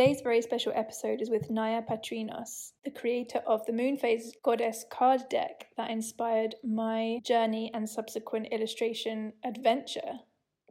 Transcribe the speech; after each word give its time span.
Today's 0.00 0.22
very 0.22 0.40
special 0.40 0.72
episode 0.74 1.20
is 1.20 1.28
with 1.28 1.50
Nya 1.50 1.86
Patrinos, 1.86 2.72
the 2.86 2.90
creator 2.90 3.42
of 3.46 3.66
the 3.66 3.72
Moonphase 3.72 4.30
Goddess 4.42 4.86
card 4.90 5.28
deck 5.28 5.66
that 5.76 5.90
inspired 5.90 6.54
my 6.64 7.18
journey 7.22 7.70
and 7.74 7.86
subsequent 7.86 8.46
illustration 8.50 9.34
adventure 9.44 10.20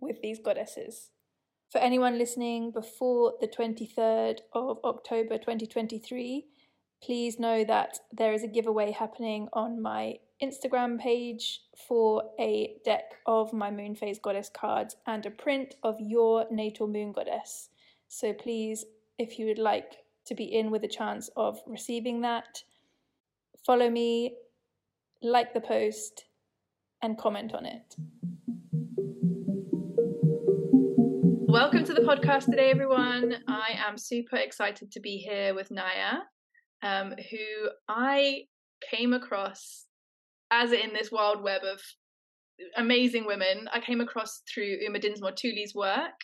with 0.01 0.19
these 0.23 0.39
goddesses. 0.39 1.11
For 1.69 1.77
anyone 1.77 2.17
listening 2.17 2.71
before 2.71 3.35
the 3.39 3.47
23rd 3.47 4.39
of 4.53 4.79
October 4.83 5.37
2023, 5.37 6.47
please 7.03 7.37
know 7.37 7.63
that 7.63 7.99
there 8.11 8.33
is 8.33 8.41
a 8.41 8.47
giveaway 8.47 8.89
happening 8.89 9.47
on 9.53 9.79
my 9.79 10.15
Instagram 10.41 10.99
page 10.99 11.61
for 11.87 12.23
a 12.39 12.77
deck 12.83 13.11
of 13.27 13.53
my 13.53 13.69
Moonphase 13.69 14.23
Goddess 14.23 14.49
cards 14.49 14.95
and 15.05 15.23
a 15.27 15.29
print 15.29 15.75
of 15.83 15.97
your 15.99 16.47
natal 16.49 16.87
moon 16.87 17.11
goddess. 17.11 17.69
So 18.07 18.33
please, 18.33 18.85
if 19.19 19.37
you 19.37 19.45
would 19.47 19.59
like 19.59 19.97
to 20.25 20.33
be 20.33 20.45
in 20.45 20.71
with 20.71 20.81
a 20.85 20.87
chance 20.87 21.29
of 21.35 21.59
receiving 21.67 22.21
that, 22.21 22.63
follow 23.65 23.89
me, 23.89 24.33
like 25.21 25.53
the 25.53 25.59
post, 25.59 26.23
and 27.03 27.17
comment 27.17 27.53
on 27.53 27.65
it. 27.65 27.95
Welcome 31.51 31.83
to 31.83 31.93
the 31.93 31.99
podcast 31.99 32.45
today, 32.45 32.71
everyone. 32.71 33.35
I 33.49 33.77
am 33.85 33.97
super 33.97 34.37
excited 34.37 34.89
to 34.93 35.01
be 35.01 35.17
here 35.17 35.53
with 35.53 35.67
Nya, 35.67 36.19
um, 36.81 37.13
who 37.29 37.69
I 37.89 38.43
came 38.89 39.11
across 39.11 39.87
as 40.49 40.71
in 40.71 40.93
this 40.93 41.11
wild 41.11 41.43
web 41.43 41.63
of 41.63 41.81
amazing 42.77 43.25
women. 43.25 43.67
I 43.73 43.81
came 43.81 43.99
across 43.99 44.43
through 44.49 44.77
Uma 44.79 44.99
Dinsmore 44.99 45.33
Tuli's 45.33 45.75
work 45.75 46.15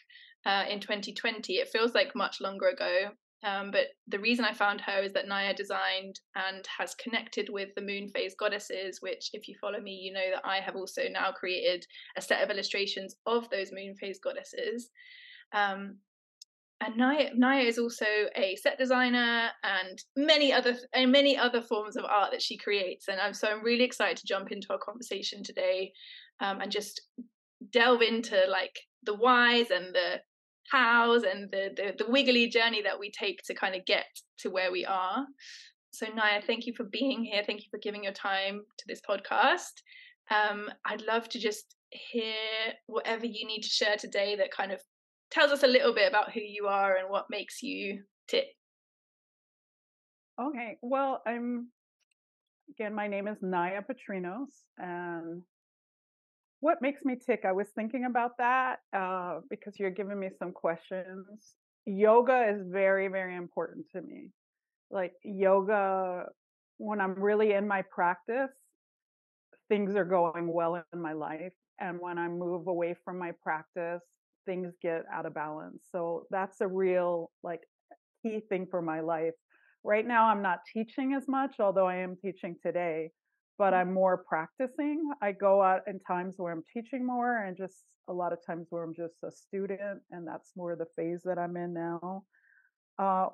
uh, 0.45 0.65
in 0.69 0.79
2020. 0.79 1.53
It 1.53 1.69
feels 1.69 1.93
like 1.93 2.15
much 2.15 2.41
longer 2.41 2.67
ago, 2.67 3.11
um, 3.45 3.69
but 3.69 3.87
the 4.07 4.19
reason 4.19 4.43
I 4.43 4.53
found 4.53 4.81
her 4.81 5.01
is 5.03 5.13
that 5.13 5.27
Nya 5.27 5.55
designed 5.55 6.19
and 6.35 6.65
has 6.79 6.95
connected 6.95 7.47
with 7.49 7.69
the 7.75 7.81
moon 7.81 8.09
phase 8.09 8.33
goddesses, 8.37 9.01
which, 9.01 9.29
if 9.33 9.47
you 9.47 9.55
follow 9.61 9.79
me, 9.79 9.91
you 9.91 10.11
know 10.11 10.31
that 10.33 10.45
I 10.45 10.59
have 10.59 10.75
also 10.75 11.03
now 11.11 11.31
created 11.31 11.85
a 12.17 12.21
set 12.21 12.41
of 12.41 12.49
illustrations 12.49 13.15
of 13.27 13.47
those 13.51 13.71
moon 13.71 13.95
phase 13.95 14.19
goddesses. 14.19 14.89
Um, 15.53 15.97
and 16.81 16.95
Nya, 16.95 17.37
Nya 17.37 17.63
is 17.63 17.77
also 17.77 18.05
a 18.35 18.55
set 18.55 18.79
designer 18.79 19.49
and 19.63 20.03
many 20.17 20.51
other 20.51 20.75
and 20.93 21.11
many 21.11 21.37
other 21.37 21.61
forms 21.61 21.95
of 21.95 22.03
art 22.03 22.31
that 22.31 22.41
she 22.41 22.57
creates. 22.57 23.07
And 23.07 23.21
I'm 23.21 23.33
so 23.33 23.47
I'm 23.47 23.63
really 23.63 23.83
excited 23.83 24.17
to 24.17 24.27
jump 24.27 24.51
into 24.51 24.67
our 24.71 24.79
conversation 24.79 25.43
today 25.43 25.93
um, 26.41 26.61
and 26.61 26.71
just 26.71 26.99
delve 27.71 28.01
into 28.01 28.43
like 28.49 28.77
the 29.03 29.13
whys 29.13 29.69
and 29.69 29.93
the 29.93 30.19
hows 30.71 31.23
and 31.23 31.51
the, 31.51 31.69
the 31.75 32.03
the 32.03 32.11
wiggly 32.11 32.47
journey 32.47 32.81
that 32.81 32.99
we 32.99 33.11
take 33.11 33.41
to 33.45 33.53
kind 33.53 33.75
of 33.75 33.85
get 33.85 34.05
to 34.39 34.49
where 34.49 34.71
we 34.71 34.85
are. 34.85 35.25
So 35.91 36.07
Nya, 36.07 36.43
thank 36.45 36.65
you 36.65 36.73
for 36.75 36.83
being 36.83 37.23
here. 37.23 37.43
Thank 37.45 37.61
you 37.61 37.67
for 37.71 37.79
giving 37.79 38.03
your 38.03 38.13
time 38.13 38.61
to 38.77 38.85
this 38.87 39.01
podcast. 39.07 39.81
Um, 40.29 40.69
I'd 40.85 41.03
love 41.03 41.29
to 41.29 41.39
just 41.39 41.75
hear 41.91 42.33
whatever 42.87 43.25
you 43.25 43.47
need 43.47 43.61
to 43.61 43.69
share 43.69 43.95
today 43.97 44.35
that 44.35 44.51
kind 44.51 44.71
of 44.71 44.79
tells 45.31 45.51
us 45.51 45.63
a 45.63 45.67
little 45.67 45.93
bit 45.93 46.09
about 46.09 46.31
who 46.33 46.41
you 46.41 46.67
are 46.67 46.95
and 46.95 47.09
what 47.09 47.25
makes 47.29 47.61
you 47.61 48.03
tick. 48.27 48.45
Okay, 50.39 50.77
well, 50.81 51.21
I'm 51.25 51.69
again, 52.69 52.93
my 52.93 53.07
name 53.07 53.27
is 53.27 53.37
Nya 53.41 53.81
Patrinos, 53.85 54.51
and 54.77 55.43
what 56.65 56.81
makes 56.81 57.05
me 57.05 57.15
tick? 57.15 57.43
I 57.45 57.51
was 57.51 57.67
thinking 57.75 58.05
about 58.05 58.39
that 58.39 58.77
uh, 58.91 59.41
because 59.51 59.77
you're 59.77 59.91
giving 59.91 60.19
me 60.19 60.29
some 60.39 60.51
questions. 60.51 61.27
Yoga 61.85 62.49
is 62.49 62.65
very, 62.67 63.07
very 63.07 63.35
important 63.35 63.85
to 63.91 64.01
me. 64.01 64.31
Like 64.89 65.13
yoga, 65.23 66.25
when 66.77 66.99
I'm 67.01 67.13
really 67.21 67.51
in 67.51 67.67
my 67.67 67.83
practice, 67.83 68.49
things 69.69 69.95
are 69.95 70.05
going 70.05 70.51
well 70.51 70.83
in 70.91 70.99
my 70.99 71.13
life. 71.13 71.53
And 71.79 71.99
when 71.99 72.17
I 72.17 72.27
move 72.29 72.65
away 72.65 72.95
from 73.05 73.19
my 73.19 73.33
practice, 73.43 74.01
things 74.47 74.73
get 74.81 75.03
out 75.13 75.27
of 75.27 75.35
balance. 75.35 75.83
So 75.91 76.25
that's 76.31 76.61
a 76.61 76.67
real 76.67 77.29
like 77.43 77.61
key 78.23 78.41
thing 78.49 78.65
for 78.71 78.81
my 78.81 79.01
life. 79.01 79.35
Right 79.83 80.07
now 80.07 80.29
I'm 80.29 80.41
not 80.41 80.61
teaching 80.73 81.13
as 81.13 81.27
much, 81.27 81.57
although 81.59 81.85
I 81.85 81.97
am 81.97 82.15
teaching 82.19 82.55
today, 82.65 83.11
but 83.57 83.73
I'm 83.73 83.93
more 83.93 84.17
practicing. 84.17 85.09
I 85.21 85.31
go 85.31 85.61
out 85.61 85.81
in 85.87 85.99
times 85.99 86.35
where 86.37 86.53
I'm 86.53 86.63
teaching 86.73 87.05
more 87.05 87.45
and 87.45 87.57
just 87.57 87.83
a 88.07 88.13
lot 88.13 88.33
of 88.33 88.39
times 88.45 88.67
where 88.69 88.83
I'm 88.83 88.93
just 88.93 89.15
a 89.23 89.31
student 89.31 90.01
and 90.11 90.27
that's 90.27 90.51
more 90.55 90.75
the 90.75 90.85
phase 90.95 91.21
that 91.25 91.37
I'm 91.37 91.57
in 91.57 91.73
now. 91.73 92.23
Uh, 92.99 93.27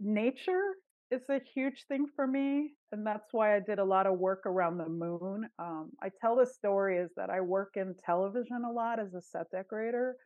nature 0.00 0.74
is 1.10 1.22
a 1.30 1.40
huge 1.54 1.84
thing 1.86 2.06
for 2.16 2.26
me 2.26 2.72
and 2.90 3.06
that's 3.06 3.28
why 3.32 3.54
i 3.54 3.60
did 3.60 3.78
a 3.78 3.84
lot 3.84 4.06
of 4.06 4.18
work 4.18 4.46
around 4.46 4.78
the 4.78 4.88
moon 4.88 5.46
um, 5.58 5.90
i 6.02 6.08
tell 6.20 6.34
the 6.34 6.46
story 6.46 6.96
is 6.96 7.10
that 7.14 7.28
i 7.28 7.40
work 7.40 7.74
in 7.76 7.94
television 8.04 8.64
a 8.66 8.72
lot 8.72 8.98
as 8.98 9.12
a 9.14 9.20
set 9.20 9.48
decorator 9.52 10.16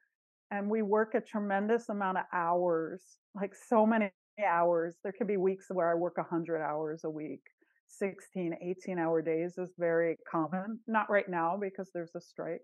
and 0.50 0.68
we 0.68 0.82
work 0.82 1.14
a 1.14 1.20
tremendous 1.20 1.88
amount 1.88 2.18
of 2.18 2.24
hours, 2.32 3.02
like 3.34 3.52
so 3.68 3.86
many 3.86 4.10
hours. 4.46 4.96
There 5.02 5.12
can 5.12 5.26
be 5.26 5.36
weeks 5.36 5.66
where 5.70 5.90
I 5.90 5.94
work 5.94 6.16
100 6.16 6.62
hours 6.62 7.02
a 7.04 7.10
week. 7.10 7.42
16, 7.88 8.54
18 8.62 8.98
hour 8.98 9.22
days 9.22 9.58
is 9.58 9.70
very 9.78 10.16
common. 10.30 10.78
Not 10.86 11.10
right 11.10 11.28
now 11.28 11.58
because 11.60 11.90
there's 11.92 12.14
a 12.14 12.20
strike. 12.20 12.62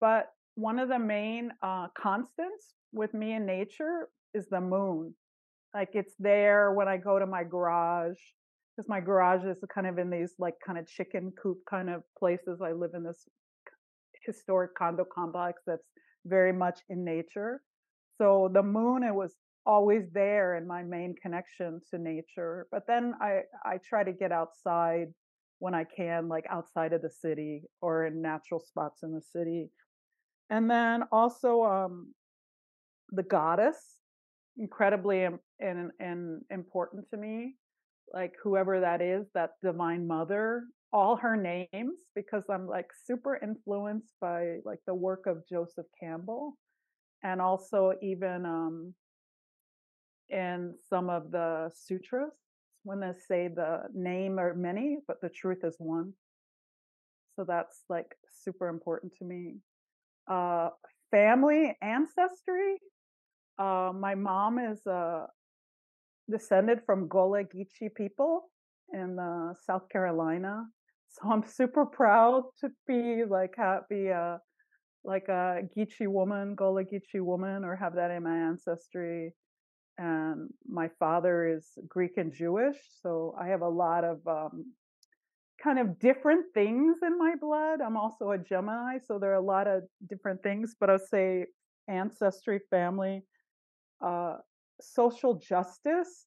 But 0.00 0.26
one 0.54 0.78
of 0.78 0.88
the 0.88 0.98
main 0.98 1.50
uh, 1.62 1.88
constants 1.96 2.74
with 2.92 3.14
me 3.14 3.34
in 3.34 3.46
nature 3.46 4.08
is 4.34 4.46
the 4.48 4.60
moon. 4.60 5.14
Like 5.74 5.90
it's 5.92 6.14
there 6.18 6.72
when 6.72 6.88
I 6.88 6.96
go 6.96 7.18
to 7.18 7.26
my 7.26 7.44
garage, 7.44 8.18
because 8.76 8.88
my 8.88 9.00
garage 9.00 9.44
is 9.44 9.58
kind 9.74 9.86
of 9.86 9.98
in 9.98 10.10
these 10.10 10.34
like 10.38 10.54
kind 10.64 10.78
of 10.78 10.86
chicken 10.86 11.32
coop 11.40 11.58
kind 11.68 11.90
of 11.90 12.02
places. 12.18 12.60
I 12.62 12.72
live 12.72 12.92
in 12.94 13.04
this 13.04 13.28
historic 14.24 14.74
condo 14.74 15.04
complex 15.04 15.62
that's 15.66 15.86
very 16.24 16.52
much 16.52 16.80
in 16.88 17.04
nature. 17.04 17.60
So 18.18 18.50
the 18.52 18.62
moon, 18.62 19.02
it 19.02 19.14
was 19.14 19.34
always 19.66 20.04
there 20.12 20.56
in 20.56 20.66
my 20.66 20.82
main 20.82 21.14
connection 21.20 21.80
to 21.90 21.98
nature. 21.98 22.66
But 22.70 22.86
then 22.86 23.14
I, 23.20 23.40
I 23.64 23.78
try 23.84 24.04
to 24.04 24.12
get 24.12 24.32
outside 24.32 25.08
when 25.58 25.74
I 25.74 25.84
can, 25.84 26.28
like 26.28 26.44
outside 26.50 26.92
of 26.92 27.02
the 27.02 27.10
city 27.10 27.62
or 27.80 28.06
in 28.06 28.22
natural 28.22 28.60
spots 28.60 29.02
in 29.02 29.12
the 29.12 29.22
city. 29.22 29.70
And 30.50 30.70
then 30.70 31.02
also 31.10 31.64
um, 31.64 32.14
the 33.10 33.22
goddess, 33.22 33.76
incredibly 34.56 35.24
and, 35.24 35.90
and 35.98 36.42
important 36.50 37.10
to 37.10 37.16
me. 37.16 37.56
Like 38.12 38.34
whoever 38.42 38.80
that 38.80 39.02
is, 39.02 39.26
that 39.34 39.50
divine 39.62 40.06
mother, 40.06 40.64
all 40.92 41.16
her 41.16 41.36
names 41.36 41.98
because 42.14 42.44
I'm 42.48 42.66
like 42.66 42.86
super 43.04 43.38
influenced 43.42 44.08
by 44.20 44.58
like 44.64 44.78
the 44.86 44.94
work 44.94 45.26
of 45.26 45.42
Joseph 45.50 45.86
Campbell 46.00 46.56
and 47.22 47.40
also 47.40 47.92
even 48.02 48.46
um 48.46 48.94
in 50.30 50.74
some 50.88 51.10
of 51.10 51.30
the 51.30 51.70
sutras 51.74 52.32
when 52.84 53.00
they 53.00 53.12
say 53.28 53.48
the 53.48 53.82
name 53.94 54.38
are 54.38 54.54
many 54.54 54.98
but 55.06 55.20
the 55.20 55.28
truth 55.28 55.58
is 55.64 55.76
one. 55.78 56.12
So 57.34 57.44
that's 57.46 57.82
like 57.88 58.16
super 58.44 58.68
important 58.68 59.12
to 59.18 59.24
me. 59.24 59.56
Uh 60.30 60.70
family 61.10 61.76
ancestry 61.82 62.76
uh 63.58 63.92
my 63.94 64.14
mom 64.14 64.58
is 64.58 64.86
uh 64.86 65.26
descended 66.30 66.80
from 66.84 67.08
Gullah 67.08 67.44
Geechee 67.44 67.94
people 67.94 68.50
in 68.92 69.18
uh, 69.18 69.54
South 69.64 69.88
Carolina. 69.88 70.64
So 71.08 71.30
I'm 71.30 71.44
super 71.46 71.86
proud 71.86 72.44
to 72.60 72.68
be 72.86 73.22
like 73.28 73.54
a 73.58 74.38
like 75.04 75.28
a 75.28 75.60
Geechee 75.76 76.08
woman, 76.08 76.54
Gullah 76.56 76.84
Geechee 76.84 77.20
woman, 77.22 77.64
or 77.64 77.76
have 77.76 77.94
that 77.94 78.10
in 78.10 78.24
my 78.24 78.36
ancestry. 78.36 79.32
And 79.98 80.50
my 80.68 80.88
father 80.98 81.46
is 81.46 81.66
Greek 81.88 82.18
and 82.18 82.32
Jewish, 82.32 82.76
so 83.02 83.34
I 83.40 83.48
have 83.48 83.62
a 83.62 83.68
lot 83.68 84.04
of 84.04 84.18
um, 84.26 84.72
kind 85.62 85.78
of 85.78 85.98
different 85.98 86.44
things 86.52 86.98
in 87.02 87.18
my 87.18 87.34
blood. 87.40 87.80
I'm 87.80 87.96
also 87.96 88.32
a 88.32 88.38
Gemini, 88.38 88.98
so 88.98 89.18
there 89.18 89.30
are 89.30 89.34
a 89.34 89.40
lot 89.40 89.66
of 89.66 89.84
different 90.08 90.42
things. 90.42 90.76
But 90.78 90.90
I'll 90.90 90.98
say 90.98 91.46
ancestry, 91.88 92.60
family, 92.70 93.22
uh, 94.04 94.36
social 94.80 95.34
justice. 95.34 96.26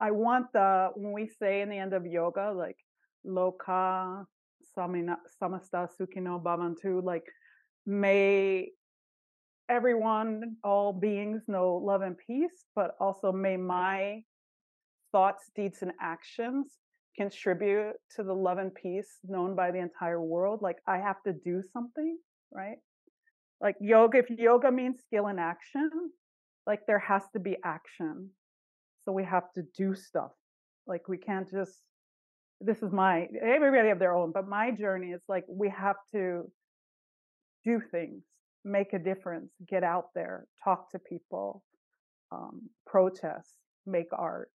I 0.00 0.10
want 0.10 0.52
the 0.52 0.90
when 0.94 1.12
we 1.12 1.26
say 1.26 1.62
in 1.62 1.70
the 1.70 1.78
end 1.78 1.92
of 1.92 2.06
yoga, 2.06 2.52
like 2.52 2.76
Loka 3.26 4.24
Samina, 4.76 5.16
Samasta 5.40 5.88
Sukhino 5.98 6.42
Bhavantu, 6.42 7.02
like 7.02 7.26
may 7.86 8.70
everyone, 9.70 10.56
all 10.64 10.92
beings 10.92 11.42
know 11.46 11.80
love 11.82 12.02
and 12.02 12.16
peace, 12.18 12.64
but 12.74 12.96
also 13.00 13.30
may 13.32 13.56
my 13.56 14.22
thoughts, 15.12 15.50
deeds, 15.54 15.82
and 15.82 15.92
actions 16.00 16.66
contribute 17.16 17.94
to 18.16 18.22
the 18.22 18.32
love 18.32 18.58
and 18.58 18.74
peace 18.74 19.18
known 19.24 19.54
by 19.54 19.70
the 19.70 19.78
entire 19.78 20.20
world. 20.20 20.60
Like 20.62 20.78
I 20.86 20.98
have 20.98 21.22
to 21.24 21.32
do 21.32 21.62
something, 21.72 22.18
right? 22.52 22.78
Like 23.60 23.76
yoga, 23.80 24.18
if 24.18 24.30
yoga 24.30 24.70
means 24.70 25.00
skill 25.06 25.26
and 25.26 25.38
action, 25.38 25.90
like 26.66 26.80
there 26.86 26.98
has 26.98 27.22
to 27.32 27.40
be 27.40 27.56
action. 27.64 28.30
So 29.04 29.12
we 29.12 29.24
have 29.24 29.52
to 29.54 29.62
do 29.76 29.94
stuff. 29.94 30.32
Like 30.86 31.08
we 31.08 31.18
can't 31.18 31.50
just 31.50 31.80
this 32.60 32.82
is 32.82 32.92
my 32.92 33.26
everybody 33.40 33.88
have 33.88 33.98
their 33.98 34.14
own, 34.14 34.32
but 34.32 34.46
my 34.46 34.70
journey 34.70 35.12
is 35.12 35.22
like 35.28 35.44
we 35.48 35.70
have 35.70 35.96
to 36.12 36.50
do 37.64 37.80
things, 37.90 38.22
make 38.64 38.92
a 38.92 38.98
difference, 38.98 39.52
get 39.68 39.82
out 39.82 40.06
there, 40.14 40.46
talk 40.62 40.90
to 40.90 40.98
people, 40.98 41.62
um, 42.32 42.62
protest, 42.86 43.58
make 43.86 44.08
art. 44.12 44.50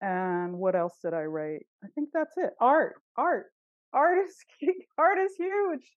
And 0.00 0.54
what 0.58 0.74
else 0.74 0.98
did 1.02 1.14
I 1.14 1.24
write? 1.24 1.66
I 1.84 1.88
think 1.94 2.08
that's 2.12 2.36
it. 2.36 2.50
Art, 2.60 2.94
art, 3.16 3.46
art 3.92 4.18
is 4.26 4.34
art 4.98 5.18
is 5.18 5.32
huge. 5.36 5.96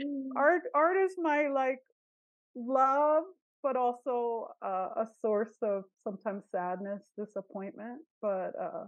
Mm. 0.00 0.28
Art, 0.36 0.62
art 0.74 0.96
is 0.96 1.14
my 1.18 1.48
like 1.48 1.80
love, 2.54 3.24
but 3.62 3.76
also 3.76 4.48
uh, 4.62 4.88
a 4.96 5.06
source 5.20 5.56
of 5.62 5.84
sometimes 6.04 6.44
sadness, 6.50 7.02
disappointment. 7.18 8.00
But 8.20 8.52
uh, 8.60 8.84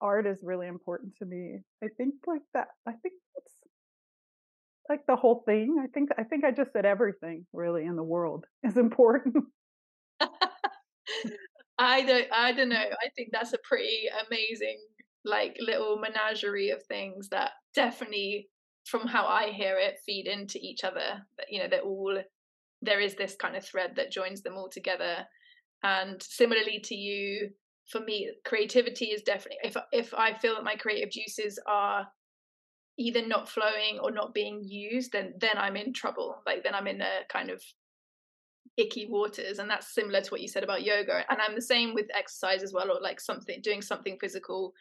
art 0.00 0.26
is 0.26 0.40
really 0.42 0.66
important 0.66 1.16
to 1.16 1.24
me. 1.24 1.60
I 1.82 1.88
think 1.96 2.14
like 2.26 2.42
that. 2.54 2.68
I 2.86 2.92
think 2.92 3.14
that's 3.34 3.54
like 4.90 5.06
the 5.06 5.16
whole 5.16 5.42
thing. 5.46 5.76
I 5.82 5.86
think 5.86 6.10
I 6.18 6.24
think 6.24 6.44
I 6.44 6.50
just 6.50 6.72
said 6.72 6.84
everything 6.84 7.46
really 7.52 7.86
in 7.86 7.96
the 7.96 8.02
world 8.02 8.44
is 8.64 8.76
important. 8.76 9.36
I 11.78 12.02
don't 12.02 12.26
I 12.32 12.52
don't 12.52 12.68
know. 12.68 12.76
I 12.76 13.08
think 13.16 13.30
that's 13.32 13.54
a 13.54 13.58
pretty 13.62 14.08
amazing 14.26 14.78
like 15.24 15.56
little 15.60 15.98
menagerie 15.98 16.70
of 16.70 16.82
things 16.84 17.28
that 17.28 17.52
definitely 17.74 18.48
from 18.86 19.06
how 19.06 19.26
I 19.26 19.50
hear 19.50 19.78
it 19.78 20.00
feed 20.04 20.26
into 20.26 20.58
each 20.60 20.82
other. 20.82 21.24
You 21.48 21.60
know, 21.60 21.68
they're 21.68 21.82
all 21.82 22.20
there 22.82 23.00
is 23.00 23.14
this 23.14 23.36
kind 23.36 23.56
of 23.56 23.64
thread 23.64 23.92
that 23.96 24.10
joins 24.10 24.42
them 24.42 24.56
all 24.56 24.68
together. 24.68 25.24
And 25.82 26.22
similarly 26.22 26.80
to 26.84 26.94
you, 26.94 27.50
for 27.90 28.00
me, 28.00 28.30
creativity 28.44 29.06
is 29.06 29.22
definitely 29.22 29.58
if 29.62 29.76
if 29.92 30.12
I 30.14 30.36
feel 30.36 30.56
that 30.56 30.64
my 30.64 30.74
creative 30.74 31.10
juices 31.10 31.60
are 31.66 32.06
either 32.98 33.26
not 33.26 33.48
flowing 33.48 33.98
or 34.02 34.10
not 34.10 34.34
being 34.34 34.62
used, 34.64 35.12
then 35.12 35.34
then 35.38 35.56
I'm 35.56 35.76
in 35.76 35.92
trouble. 35.92 36.36
Like 36.46 36.62
then 36.64 36.74
I'm 36.74 36.86
in 36.86 37.00
a 37.00 37.20
kind 37.28 37.50
of 37.50 37.62
icky 38.76 39.06
waters 39.06 39.58
and 39.58 39.68
that's 39.68 39.94
similar 39.94 40.20
to 40.20 40.30
what 40.30 40.40
you 40.40 40.48
said 40.48 40.62
about 40.62 40.82
yoga 40.82 41.24
and 41.28 41.40
i'm 41.40 41.54
the 41.54 41.60
same 41.60 41.92
with 41.94 42.06
exercise 42.16 42.62
as 42.62 42.72
well 42.72 42.90
or 42.90 43.00
like 43.00 43.20
something 43.20 43.60
doing 43.62 43.82
something 43.82 44.16
physical 44.20 44.72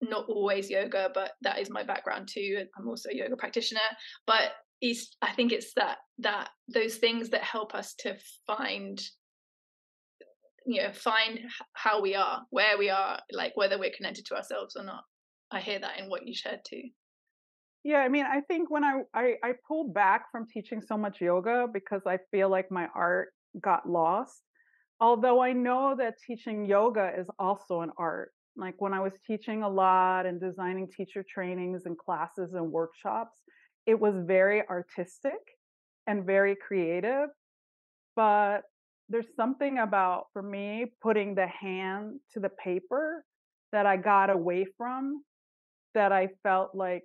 not 0.00 0.26
always 0.28 0.70
yoga 0.70 1.10
but 1.14 1.32
that 1.42 1.58
is 1.58 1.70
my 1.70 1.82
background 1.82 2.28
too 2.32 2.64
i'm 2.76 2.88
also 2.88 3.08
a 3.10 3.14
yoga 3.14 3.36
practitioner 3.36 3.80
but 4.26 4.52
it's 4.80 5.16
i 5.22 5.32
think 5.32 5.52
it's 5.52 5.72
that 5.74 5.98
that 6.18 6.48
those 6.72 6.96
things 6.96 7.30
that 7.30 7.42
help 7.42 7.74
us 7.74 7.94
to 7.94 8.16
find 8.46 9.00
you 10.66 10.82
know 10.82 10.92
find 10.92 11.40
how 11.74 12.00
we 12.00 12.14
are 12.14 12.42
where 12.50 12.76
we 12.76 12.90
are 12.90 13.18
like 13.32 13.52
whether 13.56 13.78
we're 13.78 13.94
connected 13.96 14.26
to 14.26 14.34
ourselves 14.34 14.76
or 14.76 14.84
not 14.84 15.04
i 15.50 15.60
hear 15.60 15.78
that 15.78 15.98
in 15.98 16.10
what 16.10 16.26
you 16.26 16.34
shared 16.34 16.60
too 16.68 16.82
yeah, 17.86 17.98
I 17.98 18.08
mean, 18.08 18.26
I 18.26 18.40
think 18.40 18.68
when 18.68 18.82
I, 18.82 19.02
I 19.14 19.34
I 19.44 19.52
pulled 19.68 19.94
back 19.94 20.32
from 20.32 20.44
teaching 20.52 20.82
so 20.82 20.98
much 20.98 21.20
yoga 21.20 21.68
because 21.72 22.02
I 22.04 22.18
feel 22.32 22.48
like 22.48 22.68
my 22.68 22.88
art 22.96 23.28
got 23.60 23.88
lost. 23.88 24.42
Although 24.98 25.40
I 25.40 25.52
know 25.52 25.94
that 25.96 26.14
teaching 26.26 26.64
yoga 26.64 27.12
is 27.16 27.28
also 27.38 27.82
an 27.82 27.92
art. 27.96 28.32
Like 28.56 28.74
when 28.80 28.92
I 28.92 28.98
was 28.98 29.12
teaching 29.24 29.62
a 29.62 29.68
lot 29.68 30.26
and 30.26 30.40
designing 30.40 30.88
teacher 30.90 31.24
trainings 31.32 31.82
and 31.86 31.96
classes 31.96 32.54
and 32.54 32.72
workshops, 32.72 33.38
it 33.86 34.00
was 34.00 34.16
very 34.26 34.66
artistic 34.68 35.38
and 36.08 36.26
very 36.26 36.56
creative. 36.56 37.28
But 38.16 38.62
there's 39.08 39.32
something 39.36 39.78
about 39.78 40.24
for 40.32 40.42
me 40.42 40.86
putting 41.00 41.36
the 41.36 41.46
hand 41.46 42.18
to 42.32 42.40
the 42.40 42.48
paper 42.48 43.24
that 43.70 43.86
I 43.86 43.96
got 43.96 44.28
away 44.28 44.66
from 44.76 45.22
that 45.94 46.10
I 46.10 46.30
felt 46.42 46.74
like 46.74 47.04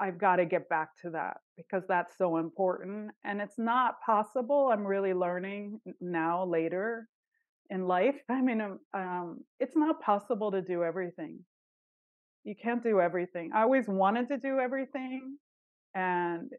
I've 0.00 0.18
got 0.18 0.36
to 0.36 0.44
get 0.44 0.68
back 0.68 0.88
to 1.02 1.10
that 1.10 1.38
because 1.56 1.84
that's 1.88 2.16
so 2.18 2.38
important. 2.38 3.10
And 3.24 3.40
it's 3.40 3.58
not 3.58 4.00
possible. 4.04 4.70
I'm 4.72 4.86
really 4.86 5.14
learning 5.14 5.80
now 6.00 6.44
later 6.44 7.08
in 7.70 7.86
life. 7.86 8.16
I 8.28 8.40
mean, 8.40 8.60
um, 8.60 8.78
um, 8.94 9.44
it's 9.60 9.76
not 9.76 10.00
possible 10.00 10.50
to 10.52 10.62
do 10.62 10.82
everything. 10.82 11.40
You 12.44 12.54
can't 12.60 12.82
do 12.82 13.00
everything. 13.00 13.50
I 13.54 13.62
always 13.62 13.86
wanted 13.86 14.28
to 14.28 14.38
do 14.38 14.58
everything 14.58 15.36
and 15.94 16.50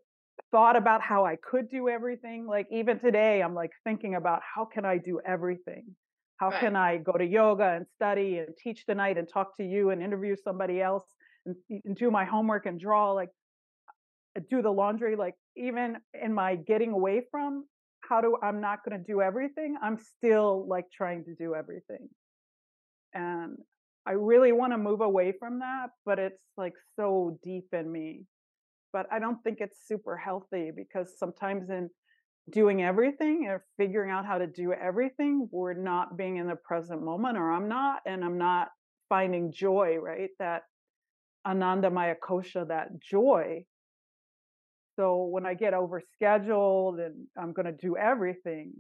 thought 0.51 0.77
about 0.77 1.01
how 1.01 1.25
I 1.25 1.35
could 1.35 1.69
do 1.69 1.89
everything. 1.89 2.45
Like 2.47 2.67
even 2.71 2.99
today, 2.99 3.41
I'm 3.41 3.53
like 3.53 3.71
thinking 3.83 4.15
about 4.15 4.41
how 4.43 4.65
can 4.65 4.85
I 4.85 4.97
do 4.97 5.19
everything? 5.25 5.83
How 6.37 6.49
right. 6.49 6.59
can 6.59 6.75
I 6.75 6.97
go 6.97 7.13
to 7.13 7.25
yoga 7.25 7.73
and 7.75 7.85
study 7.95 8.37
and 8.37 8.49
teach 8.57 8.85
tonight 8.85 9.17
and 9.17 9.27
talk 9.27 9.57
to 9.57 9.63
you 9.63 9.89
and 9.89 10.01
interview 10.01 10.35
somebody 10.35 10.81
else 10.81 11.03
and, 11.45 11.55
and 11.85 11.95
do 11.95 12.11
my 12.11 12.25
homework 12.25 12.65
and 12.65 12.79
draw 12.79 13.11
like 13.11 13.29
uh, 14.37 14.41
do 14.49 14.61
the 14.61 14.71
laundry 14.71 15.15
like 15.15 15.35
even 15.55 15.97
in 16.21 16.33
my 16.33 16.55
getting 16.55 16.91
away 16.91 17.21
from 17.31 17.65
how 18.07 18.21
do 18.21 18.37
i'm 18.43 18.61
not 18.61 18.79
going 18.87 18.97
to 18.97 19.03
do 19.05 19.21
everything 19.21 19.75
i'm 19.81 19.97
still 19.97 20.65
like 20.67 20.85
trying 20.91 21.23
to 21.23 21.35
do 21.35 21.55
everything. 21.55 22.09
And 23.13 23.57
i 24.05 24.11
really 24.11 24.51
want 24.51 24.73
to 24.73 24.77
move 24.77 25.01
away 25.01 25.33
from 25.39 25.59
that 25.59 25.87
but 26.05 26.19
it's 26.19 26.41
like 26.57 26.73
so 26.95 27.37
deep 27.43 27.67
in 27.73 27.91
me. 27.91 28.25
But 28.91 29.07
i 29.11 29.19
don't 29.19 29.41
think 29.43 29.57
it's 29.59 29.87
super 29.87 30.17
healthy 30.17 30.71
because 30.75 31.17
sometimes 31.17 31.69
in 31.69 31.89
doing 32.51 32.83
everything 32.83 33.45
or 33.47 33.63
figuring 33.77 34.11
out 34.11 34.25
how 34.25 34.37
to 34.37 34.47
do 34.47 34.73
everything 34.73 35.47
we're 35.51 35.73
not 35.73 36.17
being 36.17 36.37
in 36.37 36.47
the 36.47 36.55
present 36.55 37.01
moment 37.01 37.37
or 37.37 37.51
i'm 37.51 37.69
not 37.69 38.01
and 38.05 38.23
i'm 38.23 38.37
not 38.37 38.67
finding 39.07 39.51
joy 39.51 39.95
right 40.01 40.29
that 40.39 40.63
Ananda 41.45 41.89
Maya 41.89 42.15
Kosha, 42.21 42.67
that 42.67 42.99
joy. 42.99 43.65
So 44.95 45.25
when 45.25 45.45
I 45.45 45.53
get 45.55 45.73
overscheduled 45.73 47.03
and 47.03 47.27
I'm 47.37 47.53
going 47.53 47.65
to 47.65 47.71
do 47.71 47.97
everything, 47.97 48.73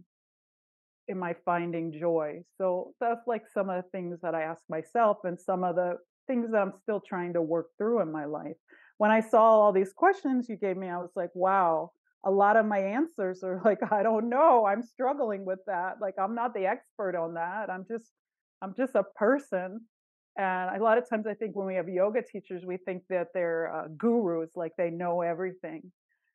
am 1.09 1.23
I 1.23 1.35
finding 1.45 1.91
joy? 1.91 2.41
So 2.57 2.93
that's 2.99 3.27
like 3.27 3.43
some 3.53 3.69
of 3.69 3.83
the 3.83 3.89
things 3.89 4.19
that 4.21 4.35
I 4.35 4.43
ask 4.43 4.61
myself 4.69 5.17
and 5.23 5.39
some 5.39 5.63
of 5.63 5.75
the 5.75 5.97
things 6.27 6.51
that 6.51 6.61
I'm 6.61 6.73
still 6.81 7.01
trying 7.01 7.33
to 7.33 7.41
work 7.41 7.67
through 7.77 8.01
in 8.01 8.11
my 8.11 8.25
life. 8.25 8.55
When 8.97 9.11
I 9.11 9.19
saw 9.19 9.41
all 9.41 9.73
these 9.73 9.91
questions 9.91 10.47
you 10.47 10.55
gave 10.55 10.77
me, 10.77 10.87
I 10.87 10.97
was 10.97 11.11
like, 11.15 11.31
wow, 11.33 11.91
a 12.25 12.31
lot 12.31 12.55
of 12.55 12.65
my 12.65 12.79
answers 12.79 13.43
are 13.43 13.61
like, 13.65 13.79
I 13.91 14.03
don't 14.03 14.29
know. 14.29 14.65
I'm 14.65 14.83
struggling 14.83 15.45
with 15.45 15.59
that. 15.67 15.95
Like 15.99 16.15
I'm 16.21 16.35
not 16.35 16.53
the 16.53 16.65
expert 16.65 17.15
on 17.15 17.33
that. 17.33 17.69
I'm 17.69 17.85
just 17.89 18.09
I'm 18.61 18.73
just 18.77 18.95
a 18.95 19.03
person 19.15 19.81
and 20.35 20.75
a 20.75 20.83
lot 20.83 20.97
of 20.97 21.07
times, 21.07 21.25
I 21.27 21.33
think 21.33 21.55
when 21.55 21.67
we 21.67 21.75
have 21.75 21.87
yoga 21.87 22.21
teachers, 22.21 22.63
we 22.65 22.77
think 22.77 23.03
that 23.09 23.27
they're 23.33 23.73
uh, 23.73 23.87
gurus, 23.97 24.51
like 24.55 24.71
they 24.77 24.89
know 24.89 25.21
everything. 25.21 25.91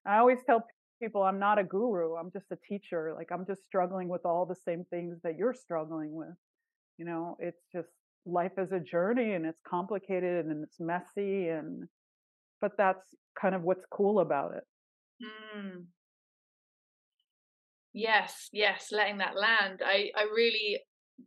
I 0.07 0.19
always 0.19 0.39
tell 0.47 0.65
people, 1.03 1.23
I'm 1.23 1.39
not 1.39 1.59
a 1.59 1.65
guru. 1.65 2.15
I'm 2.15 2.31
just 2.33 2.47
a 2.53 2.57
teacher. 2.69 3.13
Like 3.15 3.29
I'm 3.33 3.47
just 3.47 3.65
struggling 3.67 4.09
with 4.09 4.25
all 4.25 4.47
the 4.47 4.57
same 4.65 4.85
things 4.91 5.19
that 5.25 5.37
you're 5.37 5.55
struggling 5.55 6.13
with. 6.13 6.35
You 6.97 7.05
know, 7.07 7.37
it's 7.41 7.63
just 7.73 7.89
life 8.27 8.53
is 8.59 8.73
a 8.73 8.81
journey 8.81 9.33
and 9.33 9.47
it's 9.47 9.61
complicated 9.67 10.47
and 10.47 10.63
it's 10.63 10.79
messy 10.79 11.49
and 11.49 11.85
but 12.61 12.73
that's 12.77 13.15
kind 13.41 13.55
of 13.55 13.63
what's 13.63 13.85
cool 13.91 14.21
about 14.21 14.55
it. 14.57 14.65
Mm. 15.25 15.85
Yes, 17.93 18.49
yes, 18.53 18.89
letting 18.93 19.19
that 19.19 19.37
land. 19.37 19.81
I 19.85 20.11
I 20.15 20.23
really 20.25 20.81